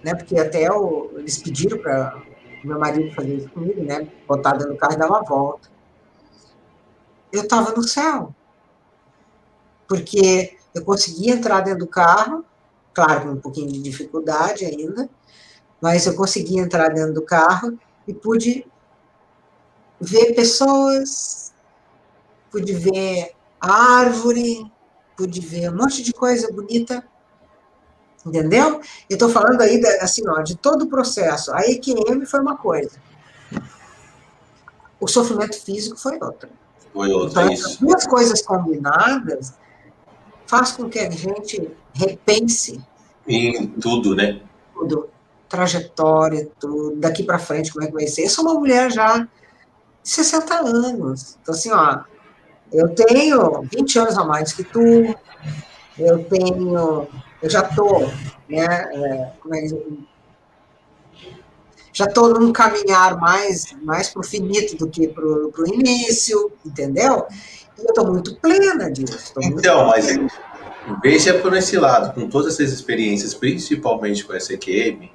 né? 0.03 0.15
Porque 0.15 0.39
até 0.39 0.71
o, 0.71 1.11
eles 1.17 1.37
pediram 1.37 1.77
para 1.77 2.19
meu 2.63 2.79
marido 2.79 3.13
fazer 3.13 3.35
isso 3.35 3.49
comigo, 3.49 3.83
né? 3.83 4.07
Botar 4.27 4.53
dentro 4.53 4.73
do 4.73 4.77
carro 4.77 4.93
e 4.93 4.97
dar 4.97 5.07
uma 5.07 5.23
volta. 5.23 5.69
Eu 7.31 7.43
estava 7.43 7.71
no 7.71 7.83
céu. 7.83 8.33
Porque 9.87 10.57
eu 10.79 10.85
consegui 10.85 11.29
entrar 11.29 11.61
dentro 11.61 11.79
do 11.79 11.87
carro, 11.87 12.43
claro, 12.93 13.21
com 13.21 13.29
um 13.33 13.39
pouquinho 13.39 13.71
de 13.71 13.81
dificuldade 13.81 14.65
ainda, 14.65 15.09
mas 15.81 16.05
eu 16.05 16.15
consegui 16.15 16.57
entrar 16.57 16.89
dentro 16.89 17.13
do 17.13 17.21
carro 17.21 17.77
e 18.07 18.13
pude 18.13 18.65
ver 19.99 20.33
pessoas, 20.33 21.53
pude 22.51 22.73
ver 22.73 23.33
árvore, 23.59 24.69
pude 25.15 25.41
ver 25.41 25.69
um 25.69 25.75
monte 25.75 26.01
de 26.01 26.13
coisa 26.13 26.51
bonita, 26.51 27.05
entendeu? 28.25 28.81
Eu 29.09 29.15
estou 29.15 29.29
falando 29.29 29.61
aí, 29.61 29.81
assim, 30.01 30.23
ó, 30.27 30.41
de 30.41 30.55
todo 30.55 30.83
o 30.83 30.89
processo. 30.89 31.53
A 31.53 31.61
EQM 31.61 32.25
foi 32.25 32.39
uma 32.39 32.57
coisa. 32.57 32.97
O 34.99 35.07
sofrimento 35.07 35.61
físico 35.61 35.97
foi 35.97 36.17
outra. 36.21 36.49
Foi 36.93 37.11
outra, 37.11 37.43
então, 37.43 37.53
isso. 37.53 37.79
Duas 37.79 38.05
coisas 38.07 38.41
combinadas 38.41 39.53
faz 40.49 40.71
com 40.71 40.89
que 40.89 40.97
a 40.97 41.11
gente 41.11 41.69
repense. 41.93 42.81
Em 43.27 43.67
tudo, 43.67 44.15
né? 44.15 44.41
Tudo. 44.73 45.07
Trajetória, 45.47 46.49
tudo. 46.59 46.95
Daqui 46.95 47.21
para 47.21 47.37
frente, 47.37 47.71
como 47.71 47.85
é 47.85 47.87
que 47.87 47.93
vai 47.93 48.07
ser? 48.07 48.23
Eu 48.23 48.29
sou 48.29 48.43
uma 48.45 48.55
mulher 48.55 48.91
já 48.91 49.27
60 50.03 50.55
anos. 50.55 51.37
Então, 51.39 51.53
assim, 51.53 51.71
ó, 51.71 51.99
eu 52.73 52.89
tenho 52.95 53.61
20 53.61 53.99
anos 53.99 54.17
a 54.17 54.23
mais 54.25 54.51
que 54.51 54.63
tu, 54.63 55.15
eu 55.99 56.23
tenho, 56.23 57.07
eu 57.43 57.49
já 57.49 57.61
tô, 57.61 57.99
né, 58.49 58.65
é, 58.91 59.31
é, 59.53 59.67
já 61.93 62.05
estou 62.05 62.39
num 62.39 62.51
caminhar 62.51 63.19
mais, 63.19 63.75
mais 63.83 64.09
para 64.09 64.21
o 64.21 64.23
finito 64.23 64.75
do 64.77 64.89
que 64.89 65.07
para 65.07 65.23
o 65.23 65.67
início, 65.67 66.51
entendeu? 66.65 67.27
Eu 67.83 67.89
estou 67.89 68.07
muito 68.07 68.35
plena 68.35 68.91
disso. 68.91 69.33
Então, 69.41 69.87
mas 69.87 70.17
veja 71.01 71.33
por 71.35 71.55
esse 71.55 71.77
lado, 71.77 72.13
com 72.13 72.29
todas 72.29 72.55
essas 72.55 72.73
experiências, 72.73 73.33
principalmente 73.33 74.23
com 74.25 74.33
essa 74.33 74.53
EQM, 74.53 75.11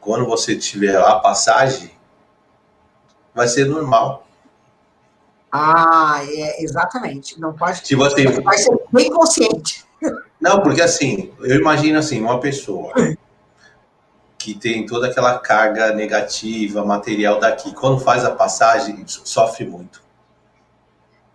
quando 0.00 0.26
você 0.26 0.56
tiver 0.56 0.96
a 0.96 1.16
passagem, 1.16 1.92
vai 3.34 3.48
ser 3.48 3.66
normal. 3.66 4.26
Ah, 5.50 6.20
é, 6.24 6.62
exatamente. 6.62 7.38
Não 7.38 7.52
pode. 7.52 7.86
Se 7.86 7.94
você 7.94 8.26
vai 8.40 8.58
ser 8.58 8.76
bem 8.90 9.10
consciente. 9.10 9.84
Não, 10.40 10.60
porque 10.60 10.82
assim, 10.82 11.32
eu 11.40 11.60
imagino 11.60 11.98
assim, 11.98 12.20
uma 12.20 12.40
pessoa 12.40 12.92
que 14.36 14.54
tem 14.54 14.84
toda 14.86 15.06
aquela 15.06 15.38
carga 15.38 15.92
negativa, 15.92 16.84
material 16.84 17.38
daqui, 17.38 17.72
quando 17.72 18.00
faz 18.00 18.24
a 18.24 18.30
passagem, 18.32 19.04
sofre 19.06 19.64
muito. 19.64 20.01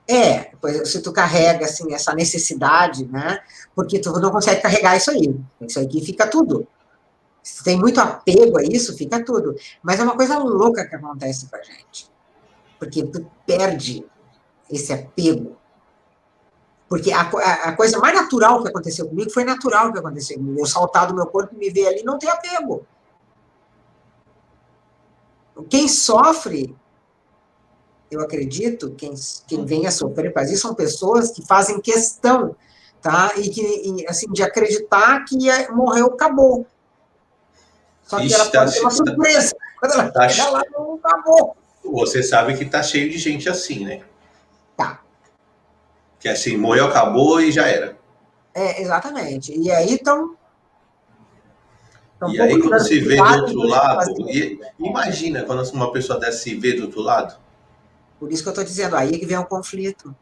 É, 0.09 0.51
se 0.85 1.01
tu 1.01 1.11
carrega 1.11 1.65
assim 1.65 1.93
essa 1.93 2.13
necessidade, 2.13 3.05
né? 3.05 3.39
Porque 3.75 3.99
tu 3.99 4.11
não 4.13 4.31
consegue 4.31 4.61
carregar 4.61 4.95
isso 4.95 5.11
aí. 5.11 5.35
Isso 5.61 5.79
aqui 5.79 6.03
fica 6.03 6.25
tudo. 6.27 6.65
Se 7.43 7.63
tem 7.63 7.77
muito 7.77 7.99
apego 7.99 8.57
a 8.57 8.63
isso, 8.63 8.95
fica 8.97 9.23
tudo. 9.23 9.55
Mas 9.83 9.99
é 9.99 10.03
uma 10.03 10.15
coisa 10.15 10.37
louca 10.37 10.87
que 10.87 10.95
acontece 10.95 11.49
com 11.49 11.55
a 11.55 11.61
gente. 11.61 12.09
Porque 12.79 13.03
tu 13.05 13.29
perde 13.45 14.05
esse 14.71 14.93
apego. 14.93 15.57
Porque 16.87 17.11
a, 17.11 17.21
a, 17.21 17.53
a, 17.69 17.75
coisa 17.75 17.99
mais 17.99 18.15
natural 18.15 18.63
que 18.63 18.69
aconteceu 18.69 19.07
comigo 19.09 19.29
foi 19.29 19.43
natural 19.43 19.91
que 19.91 19.99
aconteceu 19.99 20.37
comigo. 20.37 20.59
Eu 20.59 20.65
saltar 20.65 21.07
do 21.07 21.15
meu 21.15 21.27
corpo 21.27 21.53
e 21.53 21.57
me 21.57 21.69
ver 21.69 21.87
ali 21.87 22.03
não 22.03 22.17
tem 22.17 22.29
apego. 22.29 22.85
Quem 25.69 25.87
sofre, 25.87 26.75
eu 28.09 28.21
acredito, 28.21 28.91
quem, 28.91 29.13
quem 29.47 29.65
vem 29.65 29.85
a 29.85 29.91
sofrer 29.91 30.33
isso 30.43 30.61
são 30.61 30.73
pessoas 30.73 31.31
que 31.31 31.45
fazem 31.45 31.81
questão, 31.81 32.55
tá? 33.01 33.33
E 33.37 33.49
que, 33.49 33.61
e, 33.61 34.07
assim, 34.07 34.31
de 34.31 34.41
acreditar 34.41 35.25
que 35.25 35.49
é, 35.49 35.69
morreu, 35.69 36.07
acabou. 36.07 36.65
Só 38.03 38.17
que 38.17 38.25
Ixi, 38.25 38.35
ela 38.35 38.49
tá 38.49 38.59
pode 38.59 38.73
ter 38.73 38.81
uma 38.81 38.91
surpresa. 38.91 39.55
Quando 39.79 39.93
ela 39.93 40.11
tá 40.11 40.29
chega 40.29 40.49
lá, 40.49 40.61
não 40.71 40.95
acabou. 40.95 41.57
Você 41.83 42.23
sabe 42.23 42.57
que 42.57 42.65
tá 42.65 42.81
cheio 42.81 43.09
de 43.09 43.17
gente 43.17 43.49
assim, 43.49 43.85
né? 43.85 44.01
Tá. 44.75 45.01
Que 46.19 46.29
assim, 46.29 46.57
morreu, 46.57 46.87
acabou 46.87 47.41
e 47.41 47.51
já 47.51 47.67
era. 47.67 47.97
É, 48.53 48.81
exatamente. 48.81 49.57
E 49.57 49.69
aí 49.69 49.93
então. 49.93 50.35
e 52.29 52.41
aí 52.41 52.59
quando 52.61 52.79
se 52.79 52.99
vê 52.99 53.17
do 53.17 53.41
outro 53.41 53.67
lado, 53.67 54.29
e, 54.29 54.59
imagina 54.79 55.43
quando 55.43 55.69
uma 55.71 55.91
pessoa 55.91 56.19
dessa 56.19 56.39
se 56.39 56.55
vê 56.55 56.73
do 56.73 56.83
outro 56.83 57.01
lado. 57.01 57.46
Por 58.19 58.31
isso 58.31 58.41
que 58.41 58.49
eu 58.49 58.51
estou 58.51 58.63
dizendo, 58.63 58.95
aí 58.95 59.13
é 59.13 59.17
que 59.17 59.25
vem 59.25 59.37
um 59.37 59.43
conflito. 59.43 60.15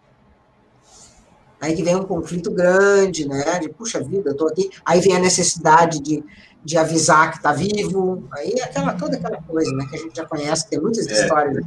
Aí 1.59 1.75
que 1.75 1.83
vem 1.83 1.95
um 1.95 2.03
conflito 2.03 2.51
grande, 2.51 3.27
né? 3.27 3.59
De, 3.59 3.69
puxa 3.69 4.03
vida, 4.03 4.29
eu 4.29 4.33
estou 4.33 4.47
aqui. 4.47 4.69
Aí 4.85 4.99
vem 4.99 5.15
a 5.15 5.19
necessidade 5.19 5.99
de, 5.99 6.23
de 6.63 6.77
avisar 6.77 7.31
que 7.31 7.37
está 7.37 7.53
vivo, 7.53 8.27
aí 8.33 8.59
aquela, 8.61 8.93
toda 8.93 9.15
aquela 9.15 9.41
coisa, 9.41 9.71
né, 9.71 9.85
que 9.89 9.95
a 9.95 9.99
gente 9.99 10.15
já 10.15 10.25
conhece, 10.25 10.67
tem 10.67 10.79
muitas 10.79 11.07
é, 11.07 11.13
histórias. 11.13 11.63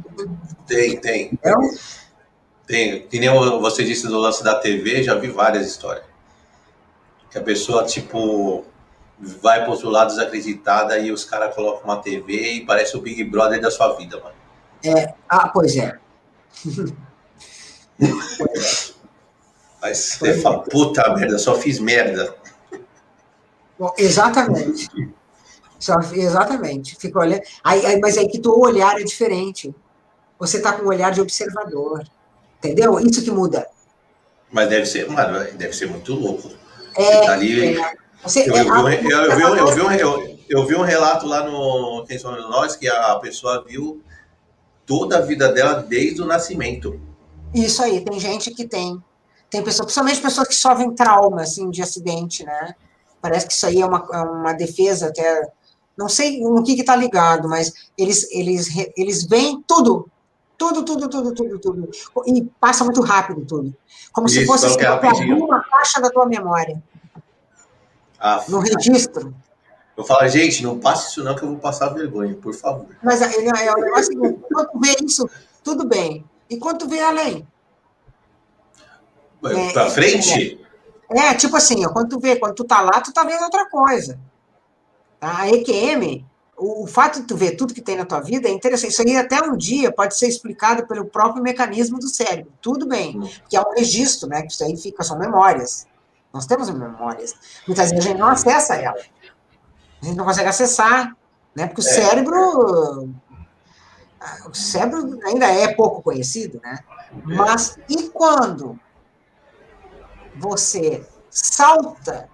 Tem, 0.67 0.97
tem. 0.97 1.29
Então, 1.33 1.59
tem, 2.67 3.07
que 3.07 3.19
nem 3.19 3.29
você 3.59 3.83
disse 3.83 4.07
do 4.07 4.17
lance 4.17 4.43
da 4.43 4.55
TV, 4.55 5.01
já 5.03 5.15
vi 5.15 5.29
várias 5.29 5.65
histórias. 5.65 6.05
Que 7.31 7.37
a 7.37 7.41
pessoa, 7.41 7.83
tipo, 7.85 8.63
vai 9.19 9.61
para 9.61 9.71
outro 9.71 9.89
lado 9.89 10.09
desacreditada 10.09 10.97
e 10.99 11.11
os 11.11 11.23
caras 11.23 11.55
colocam 11.55 11.83
uma 11.83 12.01
TV 12.01 12.53
e 12.53 12.65
parece 12.65 12.95
o 12.95 13.01
Big 13.01 13.23
Brother 13.23 13.59
da 13.59 13.71
sua 13.71 13.95
vida, 13.95 14.17
mano. 14.17 14.35
É, 14.83 15.13
ah, 15.27 15.47
pois 15.49 15.75
é. 15.75 15.97
É. 18.01 18.99
Mas 19.81 19.97
você 19.97 20.39
fala, 20.41 20.59
puta 20.63 21.13
merda, 21.15 21.37
só 21.37 21.55
fiz 21.55 21.79
merda. 21.79 22.35
Bom, 23.77 23.93
exatamente. 23.97 24.89
Só, 25.79 25.95
exatamente. 26.13 26.97
Fica 26.97 27.19
olhando. 27.19 27.41
Aí, 27.63 27.85
aí, 27.85 27.99
mas 27.99 28.17
aí 28.17 28.27
que 28.27 28.45
o 28.45 28.59
olhar 28.59 28.99
é 28.99 29.03
diferente. 29.03 29.73
Você 30.37 30.57
está 30.57 30.73
com 30.73 30.83
um 30.83 30.89
olhar 30.89 31.11
de 31.11 31.21
observador. 31.21 32.03
Entendeu? 32.57 32.99
Isso 32.99 33.23
que 33.23 33.31
muda. 33.31 33.65
Mas 34.51 34.67
deve 34.67 34.85
ser, 34.85 35.09
mano, 35.09 35.39
deve 35.53 35.73
ser 35.73 35.87
muito 35.87 36.13
louco. 36.13 36.51
É, 36.95 37.27
ali. 37.27 37.77
é. 37.77 37.93
É, 40.19 40.37
eu 40.49 40.65
vi 40.65 40.75
um 40.75 40.81
relato 40.81 41.25
lá 41.25 41.43
no 41.43 42.03
Quem 42.05 42.19
Somos 42.19 42.41
Nós 42.49 42.75
que 42.75 42.87
a 42.89 43.15
pessoa 43.15 43.63
viu 43.65 44.03
toda 44.89 45.19
a 45.19 45.21
vida 45.21 45.53
dela 45.53 45.85
desde 45.87 46.19
o 46.19 46.25
nascimento. 46.25 46.99
Isso 47.53 47.83
aí, 47.83 48.03
tem 48.03 48.19
gente 48.19 48.49
que 48.49 48.67
tem. 48.67 48.99
Tem 49.47 49.63
pessoas, 49.63 49.85
principalmente 49.85 50.19
pessoas 50.19 50.47
que 50.47 50.55
sofrem 50.55 50.95
trauma, 50.95 51.43
assim, 51.43 51.69
de 51.69 51.83
acidente, 51.83 52.43
né? 52.43 52.73
Parece 53.21 53.45
que 53.45 53.53
isso 53.53 53.67
aí 53.67 53.81
é 53.81 53.85
uma, 53.85 54.07
é 54.11 54.17
uma 54.17 54.53
defesa 54.53 55.09
até. 55.09 55.47
Não 55.95 56.09
sei 56.09 56.41
no 56.41 56.63
que 56.63 56.73
está 56.73 56.95
ligado, 56.95 57.47
mas 57.47 57.71
eles, 57.95 58.27
eles, 58.31 58.67
eles 58.97 59.25
veem 59.25 59.63
tudo. 59.67 60.09
Tudo, 60.57 60.83
tudo, 60.83 61.07
tudo, 61.07 61.33
tudo, 61.33 61.59
tudo. 61.59 61.89
E 62.25 62.43
passa 62.59 62.83
muito 62.83 63.01
rápido 63.01 63.45
tudo. 63.45 63.73
Como 64.11 64.27
se 64.27 64.39
Isso, 64.39 64.47
fosse 64.47 64.65
assim, 64.65 64.77
que 64.77 64.85
é 64.85 64.87
abrir 64.87 65.33
uma 65.33 65.61
caixa 65.61 66.01
da 66.01 66.09
tua 66.09 66.25
memória, 66.25 66.81
Ah, 68.19 68.43
no 68.49 68.59
registro. 68.59 69.33
Eu 69.99 70.05
falo, 70.05 70.25
gente, 70.29 70.63
não 70.63 70.79
passe 70.79 71.09
isso 71.09 71.21
não 71.21 71.35
que 71.35 71.43
eu 71.43 71.49
vou 71.49 71.57
passar 71.57 71.89
vergonha, 71.89 72.33
por 72.33 72.53
favor. 72.53 72.85
Mas 73.03 73.21
ele 73.21 73.49
é 73.49 73.71
o 73.73 73.81
negócio 73.81 74.05
seguinte, 74.05 74.39
quando 74.49 74.71
tu 74.71 74.79
vê 74.79 74.95
isso, 75.03 75.29
tudo 75.61 75.85
bem. 75.85 76.23
E 76.49 76.57
quando 76.57 76.77
tu 76.79 76.87
vê 76.87 77.01
além? 77.01 77.45
É, 79.43 79.73
pra 79.73 79.89
frente? 79.89 80.57
É, 81.09 81.33
tipo 81.33 81.53
assim, 81.57 81.85
ó, 81.85 81.89
quando 81.89 82.11
tu 82.11 82.19
vê, 82.19 82.37
quando 82.37 82.55
tu 82.55 82.63
tá 82.63 82.79
lá, 82.79 83.01
tu 83.01 83.11
tá 83.11 83.25
vendo 83.25 83.43
outra 83.43 83.69
coisa. 83.69 84.17
Tá? 85.19 85.39
A 85.39 85.49
EQM, 85.49 86.25
o, 86.55 86.85
o 86.85 86.87
fato 86.87 87.19
de 87.19 87.27
tu 87.27 87.35
ver 87.35 87.57
tudo 87.57 87.73
que 87.73 87.81
tem 87.81 87.97
na 87.97 88.05
tua 88.05 88.21
vida 88.21 88.47
é 88.47 88.51
interessante. 88.51 88.91
Isso 88.91 89.01
aí 89.01 89.17
até 89.17 89.41
um 89.41 89.57
dia 89.57 89.91
pode 89.91 90.17
ser 90.17 90.27
explicado 90.27 90.87
pelo 90.87 91.03
próprio 91.03 91.43
mecanismo 91.43 91.99
do 91.99 92.07
cérebro. 92.07 92.53
Tudo 92.61 92.87
bem, 92.87 93.19
Hum. 93.19 93.29
que 93.49 93.57
é 93.57 93.61
um 93.61 93.73
registro, 93.73 94.29
né? 94.29 94.43
Que 94.43 94.53
isso 94.53 94.63
aí 94.63 94.77
fica, 94.77 95.03
são 95.03 95.19
memórias. 95.19 95.85
Nós 96.33 96.45
temos 96.45 96.69
memórias. 96.69 97.35
Muitas 97.67 97.89
vezes 97.89 98.05
a 98.05 98.09
gente 98.09 98.19
não 98.19 98.29
acessa 98.29 98.75
ela. 98.75 98.95
A 100.01 100.05
gente 100.05 100.15
não 100.17 100.25
consegue 100.25 100.49
acessar, 100.49 101.15
né? 101.55 101.67
Porque 101.67 101.81
o 101.81 101.85
É. 101.87 101.93
cérebro. 101.93 103.09
O 104.49 104.53
cérebro 104.53 105.19
ainda 105.25 105.45
é 105.45 105.73
pouco 105.73 106.01
conhecido, 106.01 106.59
né? 106.63 106.79
Mas 107.23 107.77
e 107.89 108.09
quando 108.09 108.77
você 110.35 111.05
salta, 111.29 112.29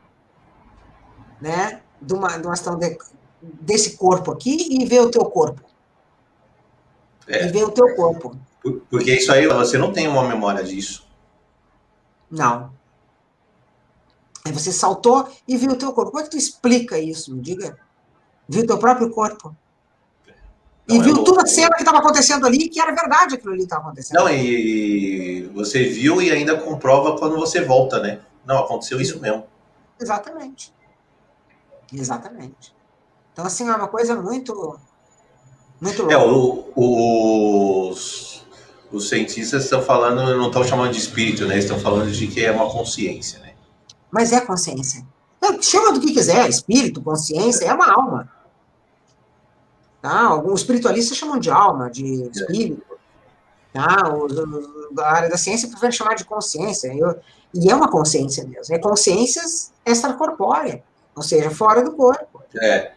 né, 1.40 1.82
de 2.02 2.14
uma, 2.14 2.38
de 2.40 2.46
uma 2.48 2.56
situação 2.56 2.80
de- 2.80 2.98
desse 3.42 3.98
corpo 3.98 4.32
aqui 4.32 4.68
e 4.82 4.86
vê 4.86 5.00
o 5.00 5.12
teu 5.12 5.26
corpo? 5.26 5.62
É. 7.28 7.46
E 7.46 7.52
vê 7.52 7.64
o 7.64 7.72
teu 7.72 7.96
corpo. 7.96 8.36
Por- 8.62 8.82
Porque 8.90 9.14
isso 9.16 9.32
aí, 9.32 9.48
você 9.48 9.78
não 9.78 9.94
tem 9.94 10.08
uma 10.08 10.24
memória 10.28 10.64
disso. 10.64 11.08
Não. 12.30 12.74
Aí 14.46 14.52
você 14.52 14.72
saltou 14.72 15.28
e 15.48 15.58
viu 15.58 15.72
o 15.72 15.76
teu 15.76 15.92
corpo. 15.92 16.12
Como 16.12 16.22
é 16.22 16.24
que 16.24 16.32
tu 16.32 16.38
explica 16.38 17.00
isso? 17.00 17.34
Me 17.34 17.42
diga. 17.42 17.78
Viu 18.48 18.64
o 18.64 18.68
teu 18.68 18.78
próprio 18.78 19.10
corpo. 19.10 19.56
E 20.88 20.94
Não, 20.94 21.02
é 21.02 21.04
viu 21.04 21.16
louco. 21.16 21.32
toda 21.32 21.42
a 21.44 21.48
cena 21.48 21.72
que 21.76 21.82
estava 21.82 21.98
acontecendo 21.98 22.46
ali, 22.46 22.70
que 22.70 22.80
era 22.80 22.94
verdade 22.94 23.34
aquilo 23.36 23.50
ali 23.54 23.60
que 23.62 23.66
estava 23.66 23.82
acontecendo. 23.88 24.18
Não, 24.20 24.30
e 24.30 25.50
você 25.54 25.84
viu 25.86 26.22
e 26.22 26.32
ainda 26.32 26.56
comprova 26.58 27.18
quando 27.18 27.36
você 27.38 27.62
volta, 27.62 28.00
né? 28.00 28.20
Não, 28.46 28.60
aconteceu 28.60 29.02
isso 29.02 29.20
mesmo. 29.20 29.46
Exatamente. 30.00 30.72
Exatamente. 31.92 32.74
Então, 33.34 33.46
assim, 33.46 33.68
é 33.68 33.76
uma 33.76 33.88
coisa 33.88 34.16
muito. 34.16 34.80
Muito 35.82 36.00
louca. 36.04 36.14
É, 36.14 36.18
o- 36.18 36.72
o- 36.76 37.90
os, 37.90 38.46
os 38.92 39.10
cientistas 39.10 39.64
estão 39.64 39.82
falando, 39.82 40.38
não 40.38 40.48
estão 40.48 40.64
chamando 40.64 40.92
de 40.92 41.00
espírito, 41.00 41.46
né? 41.48 41.58
Estão 41.58 41.80
falando 41.80 42.12
de 42.12 42.28
que 42.28 42.46
é 42.46 42.52
uma 42.52 42.70
consciência, 42.70 43.40
né? 43.40 43.45
Mas 44.16 44.32
é 44.32 44.40
consciência. 44.40 45.06
Chama 45.62 45.92
do 45.92 46.00
que 46.00 46.14
quiser, 46.14 46.48
espírito, 46.50 47.02
consciência, 47.02 47.66
é 47.66 47.74
uma 47.74 47.92
alma. 47.92 48.32
Tá? 50.02 50.22
Alguns 50.22 50.62
espiritualistas 50.62 51.18
chamam 51.18 51.38
de 51.38 51.52
alma, 51.52 51.92
de 51.92 52.30
espírito. 52.30 52.82
Tá? 53.74 54.10
Os- 54.16 54.32
os- 54.32 54.98
a 54.98 55.06
área 55.12 55.30
da 55.30 55.36
ciência 55.36 55.68
prefere 55.68 55.92
chamar 55.92 56.16
de 56.16 56.24
consciência. 56.24 56.94
Eu- 56.96 57.20
e 57.54 57.70
é 57.70 57.76
uma 57.76 57.92
consciência 57.92 58.46
mesmo. 58.48 58.74
É 58.74 58.80
consciências 58.80 59.74
extracorpórea, 59.86 60.82
ou 61.14 61.22
seja, 61.22 61.52
fora 61.52 61.84
do 61.84 61.92
corpo. 61.92 62.42
É, 62.62 62.94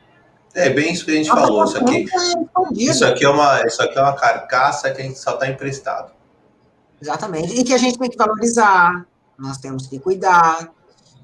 é 0.54 0.70
bem 0.70 0.92
isso 0.92 1.04
que 1.04 1.10
a 1.10 1.14
gente 1.14 1.30
Uma 1.32 1.40
falou. 1.40 1.64
Isso 1.64 1.76
aqui, 1.78 2.08
consciência 2.54 2.92
isso 2.92 3.04
aqui 3.04 3.24
é 3.24 3.28
uma, 3.28 3.66
isso 3.66 3.82
aqui 3.82 3.98
é 3.98 4.02
uma 4.02 4.14
carcaça 4.14 4.88
que 4.92 5.02
a 5.02 5.04
gente 5.04 5.18
só 5.18 5.32
está 5.34 5.48
emprestado. 5.48 6.12
Exatamente. 7.02 7.58
E 7.58 7.64
que 7.64 7.74
a 7.74 7.78
gente 7.78 7.98
tem 7.98 8.08
que 8.08 8.16
valorizar, 8.16 9.04
nós 9.36 9.58
temos 9.58 9.86
que 9.88 9.98
cuidar, 9.98 10.68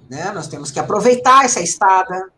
né? 0.08 0.30
nós 0.32 0.48
temos 0.48 0.70
que 0.70 0.78
aproveitar 0.78 1.44
essa 1.44 1.60
estada, 1.60 2.30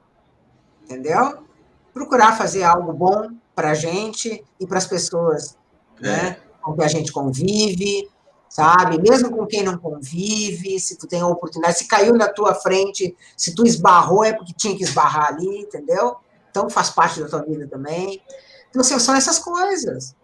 entendeu? 0.82 1.44
Procurar 1.92 2.36
fazer 2.36 2.62
algo 2.62 2.92
bom 2.92 3.30
para 3.54 3.70
a 3.70 3.74
gente 3.74 4.44
e 4.60 4.66
para 4.66 4.78
as 4.78 4.86
pessoas 4.86 5.56
né? 6.00 6.38
com 6.60 6.74
que 6.74 6.82
a 6.82 6.88
gente 6.88 7.12
convive, 7.12 8.08
sabe? 8.48 9.00
Mesmo 9.00 9.30
com 9.30 9.46
quem 9.46 9.62
não 9.62 9.78
convive, 9.78 10.78
se 10.80 10.96
tu 10.96 11.06
tem 11.06 11.20
a 11.20 11.26
oportunidade, 11.26 11.78
se 11.78 11.86
caiu 11.86 12.14
na 12.14 12.28
tua 12.28 12.54
frente, 12.54 13.16
se 13.36 13.54
tu 13.54 13.66
esbarrou, 13.66 14.24
é 14.24 14.32
porque 14.32 14.52
tinha 14.52 14.76
que 14.76 14.84
esbarrar 14.84 15.28
ali, 15.28 15.60
entendeu? 15.60 16.16
Então 16.50 16.68
faz 16.70 16.90
parte 16.90 17.20
da 17.20 17.28
tua 17.28 17.42
vida 17.42 17.66
também. 17.66 18.22
Então, 18.68 18.80
assim, 18.80 18.98
são 18.98 19.14
essas 19.14 19.38
coisas. 19.38 20.14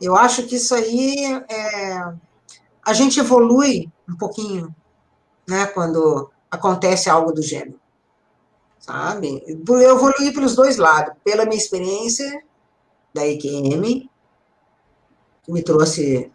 Eu 0.00 0.16
acho 0.16 0.42
que 0.44 0.56
isso 0.56 0.74
aí 0.74 1.42
é, 1.48 2.12
a 2.84 2.92
gente 2.92 3.20
evolui 3.20 3.90
um 4.08 4.16
pouquinho, 4.16 4.74
né, 5.48 5.66
quando 5.66 6.30
acontece 6.54 7.10
algo 7.10 7.32
do 7.32 7.42
gênero, 7.42 7.78
sabe? 8.78 9.42
Eu 9.46 9.90
evoluí 9.90 10.32
pelos 10.32 10.54
dois 10.54 10.76
lados, 10.76 11.14
pela 11.24 11.44
minha 11.44 11.56
experiência 11.56 12.42
da 13.12 13.26
EQM, 13.26 14.08
que 15.42 15.52
me 15.52 15.62
trouxe 15.62 16.30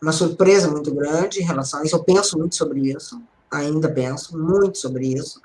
uma 0.00 0.12
surpresa 0.12 0.68
muito 0.68 0.94
grande 0.94 1.40
em 1.40 1.44
relação 1.44 1.80
a 1.80 1.84
isso, 1.84 1.96
eu 1.96 2.04
penso 2.04 2.38
muito 2.38 2.56
sobre 2.56 2.80
isso, 2.80 3.20
ainda 3.50 3.90
penso 3.90 4.38
muito 4.38 4.78
sobre 4.78 5.06
isso, 5.08 5.40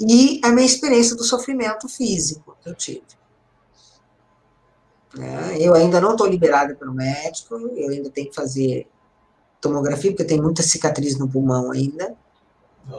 e 0.00 0.40
a 0.44 0.50
minha 0.50 0.66
experiência 0.66 1.16
do 1.16 1.24
sofrimento 1.24 1.88
físico 1.88 2.56
que 2.62 2.68
eu 2.68 2.74
tive. 2.74 3.02
Né? 5.14 5.56
Eu 5.58 5.74
ainda 5.74 6.00
não 6.00 6.12
estou 6.12 6.26
liberada 6.26 6.74
pelo 6.74 6.94
médico, 6.94 7.56
eu 7.56 7.90
ainda 7.90 8.10
tenho 8.10 8.28
que 8.28 8.34
fazer 8.34 8.86
tomografia, 9.60 10.10
porque 10.10 10.24
tem 10.24 10.40
muita 10.40 10.62
cicatriz 10.62 11.18
no 11.18 11.28
pulmão 11.28 11.72
ainda, 11.72 12.16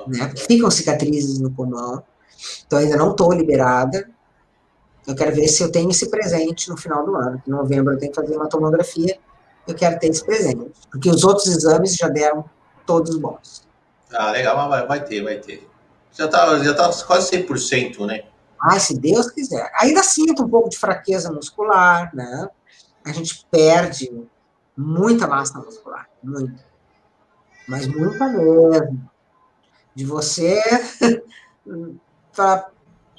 né? 0.07 0.28
Porque 0.28 0.44
ficam 0.44 0.70
cicatrizes 0.70 1.40
no 1.40 1.52
pulmão, 1.52 2.03
então 2.66 2.80
ainda 2.80 2.98
não 2.98 3.11
estou 3.11 3.34
liberada. 3.34 4.10
Eu 5.07 5.16
quero 5.16 5.36
ver 5.36 5.48
se 5.48 5.64
eu 5.64 5.72
tenho 5.72 5.90
esse 5.90 6.10
presente 6.10 6.70
no 6.70 6.78
final 6.78 7.03
do 7.06 7.16
ano, 7.16 7.41
em 7.48 7.52
novembro 7.52 7.94
eu 7.94 7.98
tenho 7.98 8.11
que 8.11 8.22
fazer 8.22 8.36
uma 8.36 8.48
tomografia, 8.48 9.18
eu 9.68 9.74
quero 9.74 9.99
ter 9.99 10.07
esse 10.07 10.24
presente, 10.24 10.72
porque 10.91 11.10
os 11.10 11.24
outros 11.24 11.48
exames 11.48 11.95
já 11.95 12.07
deram 12.07 12.45
todos 12.86 13.18
bons. 13.18 13.68
Ah, 14.14 14.32
legal, 14.32 14.56
mas 14.57 14.70
vai, 14.70 14.88
vai 14.88 15.03
ter, 15.03 15.24
vai 15.24 15.38
ter. 15.38 15.68
Já 16.11 16.28
tá, 16.28 16.57
já 16.60 16.74
tá 16.74 16.91
quase 17.06 17.32
100%, 17.32 18.06
né? 18.06 18.24
Ai, 18.61 18.80
se 18.80 18.99
Deus 18.99 19.32
quiser. 19.32 19.72
Ainda 19.80 20.03
sinto 20.03 20.44
um 20.44 20.49
pouco 20.49 20.70
de 20.70 20.78
fraqueza 20.78 21.32
muscular, 21.32 22.14
né? 22.14 22.49
A 23.06 23.11
gente 23.11 23.45
perde 23.49 24.11
muita 24.76 25.28
massa 25.28 25.60
muscular, 25.60 26.10
muito. 26.22 26.61
Mas 27.68 27.88
muita 27.88 28.28
mesmo. 28.28 29.10
De 30.00 30.06
você. 30.06 30.58
pra- 32.34 32.70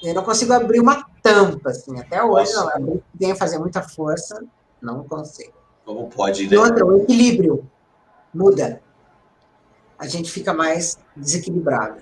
eu 0.02 0.14
não 0.14 0.24
consigo 0.24 0.50
abrir 0.54 0.80
uma 0.80 1.04
tampa, 1.22 1.68
assim. 1.68 2.00
Até 2.00 2.24
hoje, 2.24 2.50
não. 2.54 2.70
Abrir, 2.70 3.02
venho 3.14 3.36
fazer 3.36 3.58
muita 3.58 3.82
força, 3.82 4.42
não 4.80 5.04
consigo. 5.04 5.52
Como 5.84 6.08
pode, 6.08 6.44
E 6.44 6.48
né? 6.48 6.56
outra, 6.56 6.86
o 6.86 7.02
equilíbrio 7.02 7.68
muda. 8.32 8.80
A 9.98 10.06
gente 10.06 10.30
fica 10.30 10.54
mais 10.54 10.96
desequilibrado. 11.14 11.98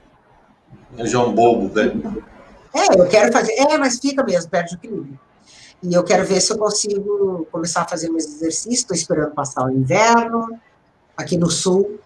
O 0.97 1.05
João 1.05 1.35
Bobo, 1.35 1.75
né? 1.75 2.23
É, 2.73 3.01
eu 3.01 3.09
quero 3.09 3.33
fazer. 3.33 3.55
É, 3.55 3.77
mas 3.77 3.99
fica 3.99 4.23
mesmo, 4.23 4.49
perde 4.49 4.75
o 4.75 4.77
equilíbrio. 4.77 5.19
E 5.83 5.93
eu 5.93 6.05
quero 6.05 6.25
ver 6.25 6.41
se 6.41 6.53
eu 6.53 6.59
consigo 6.59 7.49
começar 7.51 7.83
a 7.83 7.89
fazer 7.89 8.11
meus 8.11 8.27
exercícios. 8.27 8.79
Estou 8.79 8.97
esperando 8.97 9.33
passar 9.35 9.65
o 9.65 9.71
inverno, 9.73 10.57
aqui 11.17 11.37
no 11.37 11.51
sul. 11.51 11.99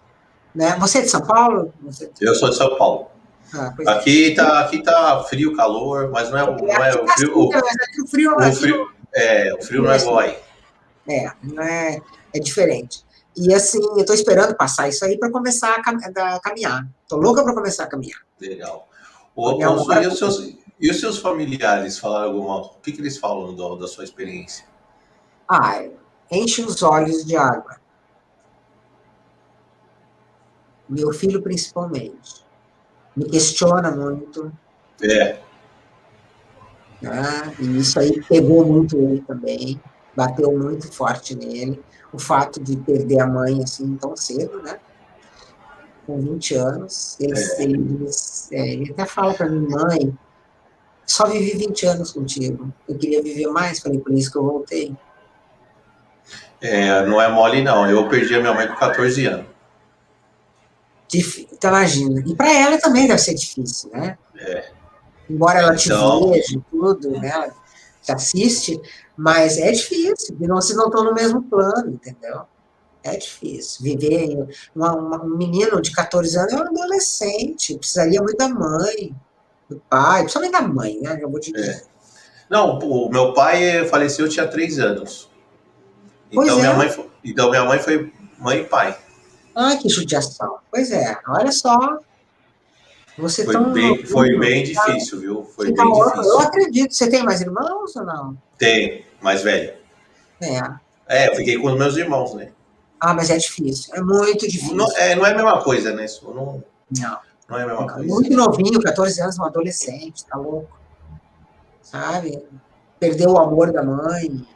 Né? 0.53 0.75
Você 0.79 0.99
é 0.99 1.01
de 1.01 1.09
São 1.09 1.21
Paulo? 1.21 1.73
Você... 1.83 2.11
Eu 2.21 2.35
sou 2.35 2.49
de 2.49 2.55
São 2.55 2.77
Paulo. 2.77 3.07
Ah, 3.53 3.73
é. 3.79 3.89
Aqui 3.91 4.33
tá, 4.35 4.59
aqui 4.61 4.81
tá 4.81 5.23
frio, 5.25 5.55
calor, 5.55 6.09
mas 6.11 6.29
não 6.31 6.37
é, 6.37 6.43
o- 6.43 6.55
não 6.55 6.67
é 6.83 6.93
o 6.95 7.05
tá 7.05 7.13
frio. 7.13 7.37
O, 7.39 7.49
mas 7.49 7.63
aqui 7.81 8.01
o 8.01 8.07
frio, 8.07 8.31
o 8.31 8.39
aqui 8.39 8.55
frio 8.55 8.87
é, 9.13 9.53
o 9.53 9.61
frio 9.63 9.83
não 9.83 9.91
é 9.91 9.97
igual 9.97 10.19
aí. 10.19 10.37
É, 11.07 11.31
não 11.43 11.61
é, 11.63 12.01
é 12.33 12.39
diferente. 12.39 13.03
E 13.35 13.53
assim, 13.53 13.79
eu 13.79 13.97
estou 13.99 14.15
esperando 14.15 14.55
passar 14.55 14.87
isso 14.89 15.03
aí 15.05 15.17
para 15.19 15.31
começar 15.31 15.73
a, 15.75 15.81
cam- 15.83 15.97
a 16.17 16.39
caminhar. 16.39 16.87
Estou 17.03 17.19
louca 17.19 17.43
para 17.43 17.53
começar 17.53 17.83
a 17.83 17.87
caminhar. 17.87 18.19
Legal. 18.39 18.87
O, 19.35 19.61
É 19.61 19.67
o- 19.69 19.93
e, 20.03 20.07
os 20.07 20.17
seus, 20.17 20.55
e 20.79 20.89
os 20.89 20.99
seus 20.99 21.17
familiares 21.19 21.97
falaram 21.99 22.27
alguma 22.29 22.57
O 22.61 22.69
que, 22.81 22.91
que 22.91 23.01
eles 23.01 23.17
falam 23.17 23.53
do- 23.53 23.75
da 23.75 23.87
sua 23.87 24.03
experiência? 24.03 24.65
Ah, 25.47 25.83
enche 26.31 26.63
os 26.63 26.81
olhos 26.81 27.23
de 27.25 27.35
água. 27.35 27.75
Meu 30.89 31.11
filho, 31.13 31.41
principalmente. 31.41 32.43
Me 33.15 33.25
questiona 33.25 33.91
muito. 33.91 34.51
É. 35.01 35.39
Né? 37.01 37.53
E 37.59 37.77
isso 37.79 37.99
aí 37.99 38.21
pegou 38.23 38.65
muito 38.65 38.97
ele 38.97 39.21
também. 39.21 39.79
Bateu 40.15 40.51
muito 40.57 40.91
forte 40.91 41.35
nele. 41.35 41.81
O 42.11 42.19
fato 42.19 42.61
de 42.61 42.77
perder 42.77 43.21
a 43.21 43.27
mãe 43.27 43.61
assim 43.63 43.95
tão 43.97 44.15
cedo, 44.15 44.61
né? 44.61 44.79
Com 46.05 46.19
20 46.19 46.55
anos. 46.55 47.17
Ele, 47.19 47.33
é. 47.33 47.63
ele, 47.63 48.05
é, 48.51 48.73
ele 48.73 48.91
até 48.91 49.05
fala 49.05 49.33
para 49.33 49.49
mim, 49.49 49.67
mãe, 49.67 50.17
só 51.05 51.27
vivi 51.27 51.57
20 51.57 51.85
anos 51.87 52.11
contigo. 52.11 52.71
Eu 52.87 52.97
queria 52.97 53.21
viver 53.21 53.47
mais, 53.47 53.79
falei, 53.79 53.99
por 53.99 54.13
isso 54.13 54.31
que 54.31 54.37
eu 54.37 54.43
voltei. 54.43 54.95
É, 56.61 57.05
não 57.05 57.21
é 57.21 57.27
mole, 57.27 57.61
não. 57.61 57.89
Eu 57.89 58.07
perdi 58.07 58.35
a 58.35 58.39
minha 58.39 58.53
mãe 58.53 58.67
com 58.67 58.75
14 58.75 59.25
anos. 59.25 59.52
Então, 61.51 61.69
imagina. 61.69 62.23
E 62.25 62.35
para 62.35 62.51
ela 62.53 62.77
também 62.77 63.07
deve 63.07 63.19
ser 63.19 63.33
difícil, 63.33 63.89
né? 63.91 64.17
É. 64.37 64.71
Embora 65.29 65.59
ela 65.59 65.75
te 65.75 65.87
então... 65.87 66.31
veja 66.31 66.59
tudo, 66.69 67.11
né? 67.11 67.29
Ela 67.29 67.53
te 68.01 68.11
assiste, 68.11 68.79
mas 69.15 69.57
é 69.57 69.71
difícil. 69.71 70.35
Vocês 70.37 70.77
não 70.77 70.87
estão 70.87 71.03
no 71.03 71.13
mesmo 71.13 71.41
plano, 71.43 71.91
entendeu? 71.91 72.41
É 73.03 73.17
difícil. 73.17 73.83
Viver. 73.83 74.47
Uma, 74.75 74.95
uma, 74.95 75.23
um 75.23 75.37
menino 75.37 75.81
de 75.81 75.91
14 75.91 76.37
anos 76.37 76.53
é 76.53 76.55
um 76.55 76.61
adolescente, 76.61 77.77
precisaria 77.77 78.19
muito 78.21 78.37
da 78.37 78.49
mãe 78.49 79.15
do 79.69 79.81
pai, 79.89 80.21
principalmente 80.21 80.51
da 80.51 80.61
mãe, 80.61 80.99
né? 81.01 81.19
Eu 81.21 81.29
vou 81.29 81.39
te 81.39 81.51
dizer. 81.51 81.71
É. 81.71 81.93
Não, 82.49 82.77
o 82.77 83.09
meu 83.09 83.33
pai 83.33 83.87
faleceu, 83.87 84.25
eu 84.25 84.31
tinha 84.31 84.47
três 84.47 84.79
anos. 84.79 85.29
Então, 86.31 86.57
é. 86.57 86.61
minha 86.61 86.73
mãe 86.73 86.89
então 87.23 87.49
minha 87.49 87.63
mãe 87.63 87.79
foi 87.79 88.11
mãe 88.37 88.59
e 88.59 88.63
pai. 88.65 88.97
Ah, 89.55 89.75
que 89.77 89.89
judiação. 89.89 90.57
Pois 90.71 90.91
é, 90.91 91.17
olha 91.27 91.51
só. 91.51 91.99
Você 93.17 93.45
foi 93.45 93.53
tão 93.53 93.71
bem, 93.71 94.03
foi 94.05 94.37
bem 94.39 94.63
difícil, 94.63 95.19
viu? 95.19 95.43
Foi 95.43 95.71
bem 95.71 95.91
difícil. 95.91 96.23
Eu 96.23 96.39
acredito. 96.39 96.93
Você 96.93 97.09
tem 97.09 97.23
mais 97.23 97.41
irmãos 97.41 97.95
ou 97.95 98.03
não? 98.03 98.37
Tem, 98.57 99.05
mais 99.21 99.43
velho. 99.43 99.73
É. 100.41 100.59
É, 101.07 101.29
eu 101.29 101.35
fiquei 101.35 101.57
com 101.59 101.67
os 101.67 101.77
meus 101.77 101.95
irmãos, 101.95 102.33
né? 102.33 102.49
Ah, 102.99 103.13
mas 103.13 103.29
é 103.29 103.37
difícil. 103.37 103.93
É 103.93 104.01
muito 104.01 104.47
difícil. 104.47 104.75
Não 104.75 104.89
é, 104.97 105.15
não 105.15 105.25
é 105.25 105.31
a 105.31 105.35
mesma 105.35 105.61
coisa, 105.61 105.93
né? 105.93 106.05
Não. 106.23 106.63
Não. 106.97 107.19
Não 107.49 107.59
é 107.59 107.63
a 107.63 107.67
mesma 107.67 107.87
coisa. 107.87 108.07
Muito 108.07 108.31
novinho, 108.31 108.81
14 108.81 109.21
anos, 109.21 109.37
um 109.37 109.43
adolescente, 109.43 110.25
tá 110.25 110.37
louco. 110.37 110.79
Sabe? 111.81 112.41
Perdeu 112.99 113.31
o 113.31 113.37
amor 113.37 113.71
da 113.71 113.83
mãe, 113.83 114.47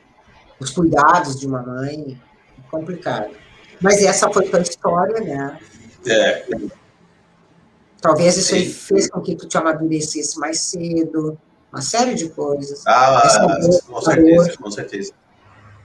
os 0.59 0.71
cuidados 0.71 1.39
de 1.39 1.45
uma 1.45 1.61
mãe. 1.61 2.19
Complicado. 2.71 3.31
Mas 3.81 4.01
essa 4.03 4.31
foi 4.31 4.47
tua 4.49 4.61
história, 4.61 5.19
né? 5.19 5.59
É. 6.07 6.45
Talvez 8.01 8.37
isso 8.37 8.55
aí 8.55 8.69
fez 8.69 9.09
com 9.09 9.21
que 9.21 9.35
tu 9.35 9.47
te 9.47 9.57
amadurecesse 9.57 10.39
mais 10.39 10.61
cedo, 10.61 11.37
uma 11.71 11.81
série 11.81 12.13
de 12.13 12.29
coisas. 12.29 12.83
Ah, 12.87 13.49
com 13.87 14.01
certeza, 14.01 14.57
com 14.57 14.71
certeza. 14.71 15.13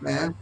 Né? 0.01 0.35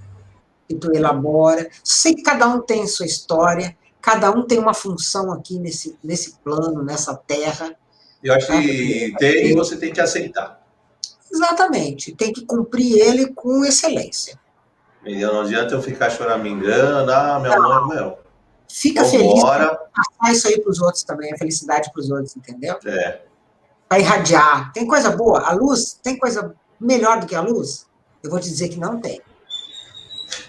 Que 0.68 0.74
tu 0.74 0.94
elabora. 0.94 1.68
Sei 1.82 2.14
que 2.14 2.22
cada 2.22 2.46
um 2.48 2.60
tem 2.60 2.86
sua 2.86 3.06
história, 3.06 3.76
cada 4.00 4.30
um 4.30 4.46
tem 4.46 4.58
uma 4.58 4.74
função 4.74 5.32
aqui 5.32 5.58
nesse, 5.58 5.96
nesse 6.02 6.36
plano, 6.44 6.82
nessa 6.82 7.14
terra. 7.14 7.74
Eu 8.22 8.34
acho 8.34 8.46
que 8.48 9.12
né? 9.12 9.18
tem 9.18 9.46
e 9.46 9.54
você 9.54 9.76
tem 9.76 9.92
que 9.92 10.00
aceitar. 10.00 10.60
Exatamente, 11.32 12.12
tem 12.14 12.32
que 12.32 12.44
cumprir 12.44 12.98
ele 12.98 13.32
com 13.32 13.64
excelência. 13.64 14.38
E 15.04 15.20
não 15.20 15.40
adianta 15.40 15.74
eu 15.74 15.82
ficar 15.82 16.10
choramingando, 16.10 17.10
ah, 17.10 17.38
meu 17.40 17.62
mãe, 17.62 17.96
meu. 17.96 18.18
Fica 18.68 19.04
feliz 19.04 19.42
passar 19.42 20.32
isso 20.32 20.46
aí 20.46 20.60
para 20.60 20.70
os 20.70 20.80
outros 20.80 21.02
também, 21.02 21.32
a 21.32 21.36
felicidade 21.36 21.90
para 21.92 22.00
os 22.00 22.10
outros, 22.10 22.36
entendeu? 22.36 22.76
É. 22.86 23.22
Para 23.88 23.98
irradiar. 23.98 24.72
Tem 24.72 24.86
coisa 24.86 25.10
boa? 25.10 25.40
A 25.40 25.52
luz 25.52 25.98
tem 26.00 26.16
coisa 26.16 26.54
melhor 26.78 27.18
do 27.18 27.26
que 27.26 27.34
a 27.34 27.40
luz? 27.40 27.86
Eu 28.22 28.30
vou 28.30 28.38
te 28.38 28.48
dizer 28.48 28.68
que 28.68 28.78
não 28.78 29.00
tem. 29.00 29.20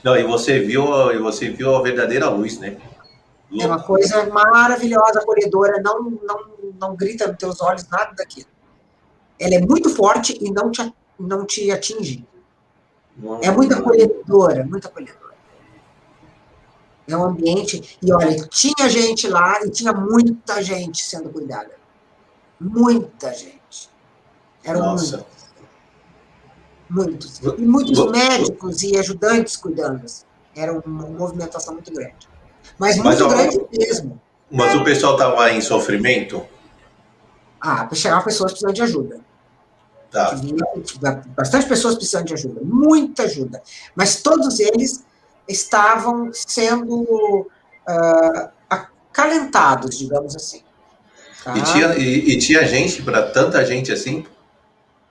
Não, 0.03 0.15
e 0.15 0.23
você 0.23 0.59
viu, 0.59 1.11
e 1.11 1.17
você 1.17 1.49
viu 1.49 1.75
a 1.75 1.81
verdadeira 1.81 2.29
luz, 2.29 2.59
né? 2.59 2.77
É 3.59 3.65
uma 3.65 3.81
coisa 3.81 4.25
maravilhosa, 4.27 5.19
acolhedora, 5.19 5.81
não, 5.81 6.09
não, 6.09 6.39
não 6.79 6.95
grita 6.95 7.27
nos 7.27 7.37
teus 7.37 7.61
olhos 7.61 7.87
nada 7.89 8.13
daquilo. 8.15 8.47
Ela 9.39 9.55
é 9.55 9.59
muito 9.59 9.89
forte 9.89 10.37
e 10.39 10.51
não 10.51 10.71
te, 10.71 10.93
não 11.19 11.45
te 11.45 11.71
atinge. 11.71 12.25
É 13.41 13.51
muito 13.51 13.73
acolhedora, 13.73 14.65
muito 14.65 14.87
acolhedora. 14.87 15.31
É 17.07 17.17
um 17.17 17.23
ambiente. 17.23 17.97
E 18.01 18.11
olha, 18.13 18.47
tinha 18.47 18.89
gente 18.89 19.27
lá 19.27 19.59
e 19.63 19.69
tinha 19.69 19.93
muita 19.93 20.61
gente 20.61 21.03
sendo 21.03 21.29
cuidada. 21.29 21.71
Muita 22.59 23.33
gente. 23.33 23.89
Eram 24.63 24.81
Nossa. 24.81 25.25
muitos. 26.89 27.39
Muitos. 27.41 27.59
E 27.59 27.65
muitos 27.65 28.11
médicos 28.11 28.83
e 28.83 28.97
ajudantes 28.97 29.55
cuidando. 29.55 30.05
Era 30.55 30.73
uma 30.73 31.07
movimentação 31.07 31.73
muito 31.73 31.91
grande. 31.91 32.29
Mas 32.77 32.97
muito 32.97 33.07
mas, 33.07 33.19
grande 33.19 33.59
ó, 33.59 33.67
mesmo. 33.77 34.21
Mas 34.49 34.75
o 34.75 34.83
pessoal 34.83 35.13
estava 35.13 35.51
em 35.51 35.61
sofrimento? 35.61 36.45
Ah, 37.59 37.87
chegavam 37.93 38.25
pessoas 38.25 38.51
precisando 38.51 38.75
de 38.75 38.81
ajuda. 38.81 39.30
Tá. 40.11 40.37
Bastante 41.37 41.67
pessoas 41.67 41.95
precisando 41.95 42.25
de 42.25 42.33
ajuda, 42.33 42.59
muita 42.61 43.23
ajuda. 43.23 43.61
Mas 43.95 44.21
todos 44.21 44.59
eles 44.59 45.05
estavam 45.47 46.31
sendo 46.33 47.01
uh, 47.01 48.49
acalentados, 48.69 49.97
digamos 49.97 50.35
assim. 50.35 50.63
Tá? 51.43 51.57
E, 51.57 51.61
tinha, 51.63 51.95
e, 51.95 52.31
e 52.31 52.37
tinha 52.37 52.67
gente 52.67 53.01
para 53.01 53.31
tanta 53.31 53.65
gente 53.65 53.91
assim? 53.91 54.25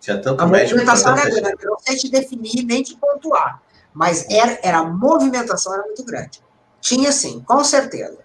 Tinha 0.01 0.19
tanto 0.19 0.43
a 0.43 0.47
médico 0.47 0.77
movimentação 0.77 1.17
era 1.17 1.31
grande, 1.31 1.57
eu 1.63 1.71
não 1.71 1.79
sei 1.79 1.97
te 1.97 2.11
definir 2.11 2.65
nem 2.65 2.83
te 2.83 2.97
pontuar, 2.97 3.61
mas 3.93 4.27
era, 4.31 4.59
era 4.63 4.79
a 4.79 4.85
movimentação 4.85 5.75
era 5.75 5.83
muito 5.83 6.05
grande. 6.05 6.43
Tinha 6.81 7.11
sim, 7.13 7.41
com 7.41 7.63
certeza. 7.65 8.19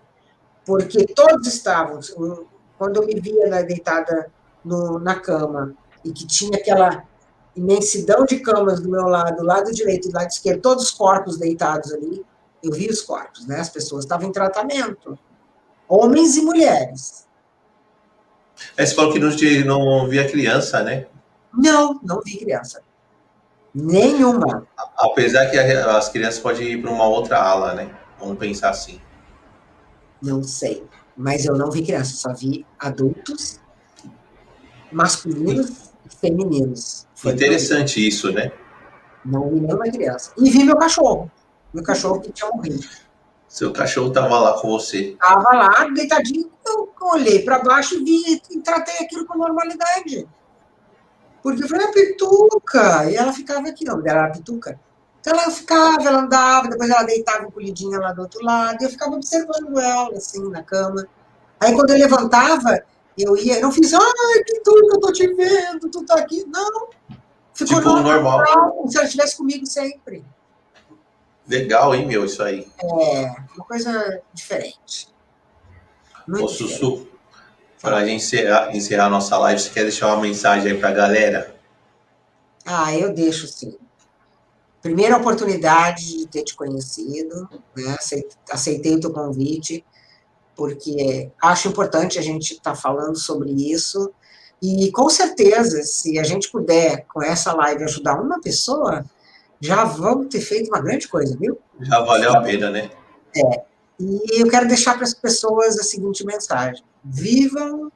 Porque 0.65 1.05
todos 1.05 1.47
estavam, 1.47 1.99
quando 2.77 3.01
eu 3.01 3.05
me 3.05 3.19
via 3.19 3.47
né, 3.47 3.63
deitada 3.63 4.31
no, 4.63 4.99
na 4.99 5.15
cama, 5.15 5.75
e 6.05 6.11
que 6.11 6.25
tinha 6.25 6.57
aquela 6.57 7.03
imensidão 7.55 8.25
de 8.25 8.39
camas 8.39 8.79
do 8.79 8.89
meu 8.89 9.07
lado, 9.07 9.37
do 9.37 9.43
lado 9.43 9.73
direito 9.73 10.07
e 10.07 10.11
do 10.11 10.15
lado 10.15 10.29
esquerdo, 10.29 10.61
todos 10.61 10.85
os 10.85 10.91
corpos 10.91 11.37
deitados 11.37 11.91
ali. 11.91 12.23
Eu 12.63 12.71
vi 12.71 12.87
os 12.87 13.01
corpos, 13.01 13.45
né? 13.47 13.59
As 13.59 13.69
pessoas 13.69 14.05
estavam 14.05 14.29
em 14.29 14.31
tratamento. 14.31 15.17
Homens 15.87 16.35
e 16.37 16.41
mulheres. 16.41 17.27
É, 18.77 18.85
você 18.85 18.95
falou 18.95 19.13
que 19.13 19.19
não, 19.63 19.79
não 19.79 20.07
via 20.07 20.29
criança, 20.29 20.81
né? 20.81 21.07
Não, 21.53 21.99
não 22.03 22.21
vi 22.21 22.37
criança. 22.37 22.81
Nenhuma. 23.73 24.67
Apesar 24.97 25.49
que 25.49 25.57
as 25.57 26.09
crianças 26.09 26.39
podem 26.39 26.73
ir 26.73 26.81
para 26.81 26.91
uma 26.91 27.05
outra 27.05 27.41
ala, 27.41 27.73
né? 27.73 27.95
Vamos 28.19 28.37
pensar 28.37 28.69
assim. 28.69 29.01
Não 30.21 30.41
sei. 30.41 30.85
Mas 31.15 31.45
eu 31.45 31.55
não 31.55 31.69
vi 31.69 31.83
criança, 31.83 32.15
só 32.15 32.33
vi 32.33 32.65
adultos 32.79 33.59
masculinos 34.91 35.84
femininos. 36.09 37.07
Foi 37.15 37.33
interessante 37.33 38.05
isso, 38.05 38.31
né? 38.31 38.51
Não 39.23 39.49
vi 39.49 39.59
nenhuma 39.59 39.85
criança. 39.85 40.31
E 40.37 40.49
vi 40.49 40.63
meu 40.63 40.77
cachorro. 40.77 41.31
Meu 41.73 41.83
cachorro 41.83 42.21
que 42.21 42.31
tinha 42.31 42.49
morrido. 42.51 42.87
Seu 43.47 43.71
cachorro 43.71 44.09
estava 44.09 44.39
lá 44.39 44.59
com 44.59 44.67
você? 44.67 45.11
Estava 45.11 45.49
lá, 45.53 45.87
deitadinho. 45.93 46.49
Eu 46.65 46.91
olhei 47.01 47.43
para 47.43 47.59
baixo 47.59 47.95
e 47.95 48.03
vi 48.03 48.41
e 48.51 48.59
tratei 48.59 49.05
aquilo 49.05 49.25
com 49.25 49.37
normalidade. 49.37 50.27
Porque 51.41 51.63
eu 51.63 51.67
falei, 51.67 51.87
é 51.87 51.91
pituca. 51.91 53.09
E 53.09 53.15
ela 53.15 53.31
ficava 53.31 53.67
aqui, 53.69 53.85
não, 53.85 53.99
ela 54.05 54.25
era 54.25 54.31
pituca. 54.31 54.79
Então 55.25 55.39
ela 55.39 55.49
ficava, 55.49 56.07
ela 56.07 56.19
andava, 56.19 56.67
depois 56.67 56.89
ela 56.89 57.03
deitava 57.03 57.45
encolhidinha 57.45 57.97
lá 57.97 58.13
do 58.13 58.21
outro 58.21 58.43
lado, 58.43 58.79
e 58.79 58.85
eu 58.85 58.89
ficava 58.91 59.15
observando 59.15 59.79
ela, 59.79 60.15
assim, 60.15 60.49
na 60.51 60.61
cama. 60.61 61.07
Aí 61.59 61.73
quando 61.73 61.89
eu 61.89 61.97
levantava, 61.97 62.83
eu 63.17 63.37
ia, 63.37 63.59
não 63.61 63.71
fiz, 63.71 63.93
ai, 63.93 64.43
que 64.45 64.59
tudo 64.61 64.87
que 64.87 64.95
eu 64.95 64.99
tô 64.99 65.11
te 65.11 65.27
vendo, 65.33 65.89
tu 65.89 66.05
tá 66.05 66.15
aqui. 66.15 66.43
Não. 66.47 66.89
Ficou 67.53 67.77
tipo, 67.77 67.89
normal. 67.89 68.39
normal. 68.39 68.71
Como 68.71 68.91
se 68.91 68.97
ela 68.97 69.05
estivesse 69.05 69.37
comigo 69.37 69.65
sempre. 69.65 70.23
Legal, 71.47 71.95
hein, 71.95 72.05
meu, 72.05 72.25
isso 72.25 72.43
aí. 72.43 72.67
É, 72.83 73.35
uma 73.55 73.65
coisa 73.65 74.21
diferente. 74.33 75.13
Muito 76.27 76.45
Ô, 76.45 76.47
Sussu, 76.49 77.07
para 77.81 77.97
a 77.97 78.05
gente 78.05 78.23
encerrar, 78.23 78.75
encerrar 78.75 79.05
a 79.05 79.09
nossa 79.09 79.37
live, 79.37 79.61
você 79.61 79.69
quer 79.69 79.83
deixar 79.83 80.07
uma 80.07 80.21
mensagem 80.21 80.71
aí 80.71 80.77
para 80.77 80.89
a 80.89 80.93
galera? 80.93 81.55
Ah, 82.65 82.93
eu 82.95 83.13
deixo 83.13 83.47
sim. 83.47 83.77
Primeira 84.81 85.17
oportunidade 85.17 86.17
de 86.17 86.27
ter 86.27 86.43
te 86.43 86.55
conhecido, 86.55 87.47
né? 87.75 87.95
aceitei 88.51 88.95
o 88.95 88.99
teu 88.99 89.11
convite 89.11 89.85
porque 90.55 91.31
acho 91.41 91.67
importante 91.67 92.17
a 92.17 92.21
gente 92.21 92.53
estar 92.53 92.71
tá 92.71 92.75
falando 92.75 93.17
sobre 93.17 93.51
isso. 93.51 94.11
E 94.61 94.91
com 94.91 95.09
certeza, 95.09 95.83
se 95.83 96.17
a 96.17 96.23
gente 96.23 96.49
puder, 96.49 97.05
com 97.13 97.21
essa 97.21 97.53
live, 97.53 97.83
ajudar 97.83 98.21
uma 98.21 98.39
pessoa, 98.39 99.05
já 99.59 99.83
vamos 99.83 100.27
ter 100.27 100.41
feito 100.41 100.69
uma 100.69 100.81
grande 100.81 101.07
coisa, 101.07 101.37
viu? 101.37 101.59
Já 101.81 101.99
valeu 102.01 102.33
a 102.33 102.41
pena, 102.41 102.69
né? 102.69 102.89
É. 103.35 103.63
E 103.99 104.41
eu 104.41 104.49
quero 104.49 104.67
deixar 104.67 104.95
para 104.95 105.03
as 105.03 105.13
pessoas 105.13 105.77
a 105.79 105.83
seguinte 105.83 106.25
mensagem: 106.25 106.83
vivam 107.03 107.91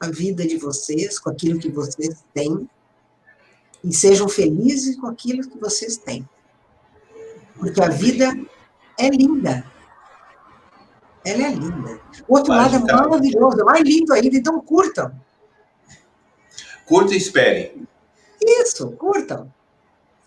a 0.00 0.08
vida 0.08 0.46
de 0.46 0.56
vocês 0.56 1.18
com 1.18 1.30
aquilo 1.30 1.58
que 1.58 1.70
vocês 1.70 2.24
têm 2.32 2.68
e 3.82 3.92
sejam 3.92 4.28
felizes 4.28 4.98
com 4.98 5.06
aquilo 5.06 5.48
que 5.48 5.58
vocês 5.58 5.96
têm. 5.96 6.28
Porque 7.58 7.80
a 7.82 7.88
vida 7.88 8.34
é 8.98 9.08
linda. 9.08 9.64
Ela 11.24 11.46
é 11.46 11.50
linda. 11.50 12.00
O 12.28 12.36
outro 12.36 12.52
lado 12.52 12.76
é 12.76 12.78
maravilhoso, 12.78 13.60
é 13.60 13.64
mais 13.64 13.82
lindo 13.82 14.12
ainda, 14.12 14.36
então 14.36 14.60
curtam. 14.60 15.12
Curtam 16.86 17.14
e 17.14 17.16
esperem. 17.16 17.88
Isso, 18.40 18.90
curtam. 18.92 19.50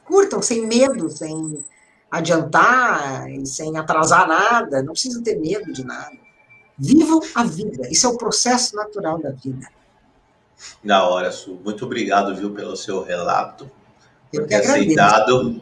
Curtam 0.06 0.42
sem 0.42 0.66
medo, 0.66 1.10
sem 1.10 1.64
adiantar 2.10 3.26
sem 3.46 3.78
atrasar 3.78 4.28
nada. 4.28 4.82
Não 4.82 4.94
precisam 4.94 5.22
ter 5.22 5.38
medo 5.38 5.72
de 5.72 5.86
nada. 5.86 6.18
Vivam 6.78 7.20
a 7.36 7.44
vida. 7.44 7.88
Isso 7.90 8.08
é 8.08 8.10
o 8.10 8.18
processo 8.18 8.76
natural 8.76 9.20
da 9.20 9.32
vida. 9.32 9.68
Da 10.84 11.08
hora, 11.08 11.32
Su. 11.32 11.60
Muito 11.64 11.86
obrigado, 11.86 12.36
viu, 12.36 12.52
pelo 12.52 12.76
seu 12.76 13.04
relato. 13.04 13.70
Eu 14.34 14.42
por 14.42 14.48
ter 14.48 14.56
aceitado. 14.56 15.62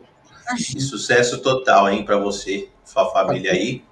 E 0.58 0.80
sucesso 0.80 1.40
total, 1.40 1.90
hein, 1.90 2.06
para 2.06 2.18
você, 2.18 2.70
sua 2.86 3.12
família 3.12 3.52
aí. 3.52 3.84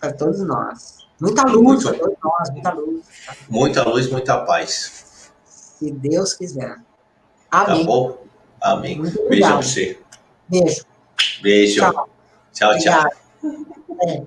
Para 0.00 0.12
todos 0.12 0.40
nós. 0.40 0.98
Muita 1.20 1.42
luz 1.44 1.82
para 1.82 1.98
todos 1.98 2.16
nós, 2.22 2.50
muita 2.50 2.70
luz. 2.72 3.04
Muita 3.48 3.82
luz, 3.82 4.10
muita 4.10 4.38
paz. 4.44 5.32
Se 5.44 5.90
Deus 5.90 6.34
quiser. 6.34 6.76
Amém. 7.50 7.80
Tá 7.80 7.84
bom? 7.84 8.18
Amém. 8.60 9.02
Beijo 9.02 9.46
pra 9.46 9.56
você. 9.56 9.98
Beijo. 10.48 10.84
Beijo. 11.42 11.80
Tchau, 11.80 12.08
tchau. 12.52 12.78
tchau. 12.78 13.10
É. 14.02 14.22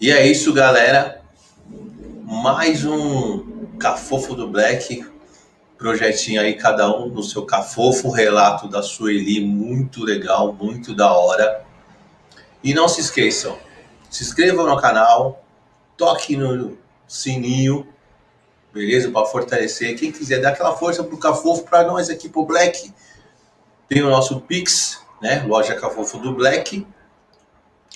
E 0.00 0.10
é 0.10 0.26
isso, 0.26 0.52
galera. 0.52 1.22
Mais 2.24 2.84
um 2.84 3.76
Cafofo 3.78 4.34
do 4.34 4.48
Black. 4.48 5.11
Projetinho 5.82 6.40
aí, 6.40 6.54
cada 6.54 6.96
um 6.96 7.08
no 7.08 7.24
seu 7.24 7.44
cafofo. 7.44 8.08
Relato 8.08 8.68
da 8.68 8.84
Sueli, 8.84 9.44
muito 9.44 10.04
legal, 10.04 10.52
muito 10.52 10.94
da 10.94 11.12
hora. 11.12 11.64
E 12.62 12.72
não 12.72 12.86
se 12.86 13.00
esqueçam, 13.00 13.58
se 14.08 14.22
inscrevam 14.22 14.64
no 14.64 14.80
canal, 14.80 15.44
toque 15.96 16.36
no 16.36 16.78
sininho, 17.08 17.84
beleza? 18.72 19.10
Para 19.10 19.26
fortalecer. 19.26 19.98
Quem 19.98 20.12
quiser 20.12 20.40
dar 20.40 20.50
aquela 20.50 20.76
força 20.76 21.02
pro 21.02 21.18
Cafofo, 21.18 21.64
para 21.64 21.82
nós 21.82 22.08
aqui 22.08 22.28
pro 22.28 22.46
Black, 22.46 22.94
tem 23.88 24.04
o 24.04 24.08
nosso 24.08 24.40
Pix, 24.42 25.04
né? 25.20 25.44
Loja 25.48 25.74
Cafofo 25.74 26.16
do 26.18 26.32
Black, 26.32 26.86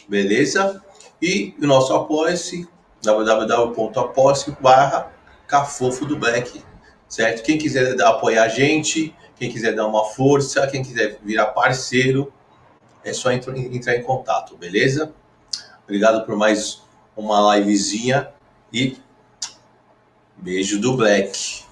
beleza? 0.08 0.82
E 1.22 1.54
o 1.62 1.66
nosso 1.68 1.94
apoia-se, 1.94 2.68
www.apoia-se 3.00 4.50
barra 4.60 5.12
Cafofo 5.46 6.04
do 6.04 6.16
Black, 6.16 6.64
certo? 7.08 7.42
Quem 7.42 7.58
quiser 7.58 8.00
apoiar 8.02 8.44
a 8.44 8.48
gente, 8.48 9.14
quem 9.36 9.50
quiser 9.50 9.74
dar 9.74 9.86
uma 9.86 10.04
força, 10.04 10.66
quem 10.66 10.82
quiser 10.82 11.18
virar 11.22 11.46
parceiro, 11.46 12.32
é 13.04 13.12
só 13.12 13.30
entrar 13.30 13.56
em 13.94 14.02
contato, 14.02 14.56
beleza? 14.56 15.12
Obrigado 15.84 16.26
por 16.26 16.36
mais 16.36 16.82
uma 17.16 17.56
livezinha 17.56 18.28
e 18.72 18.96
beijo 20.36 20.80
do 20.80 20.96
Black. 20.96 21.64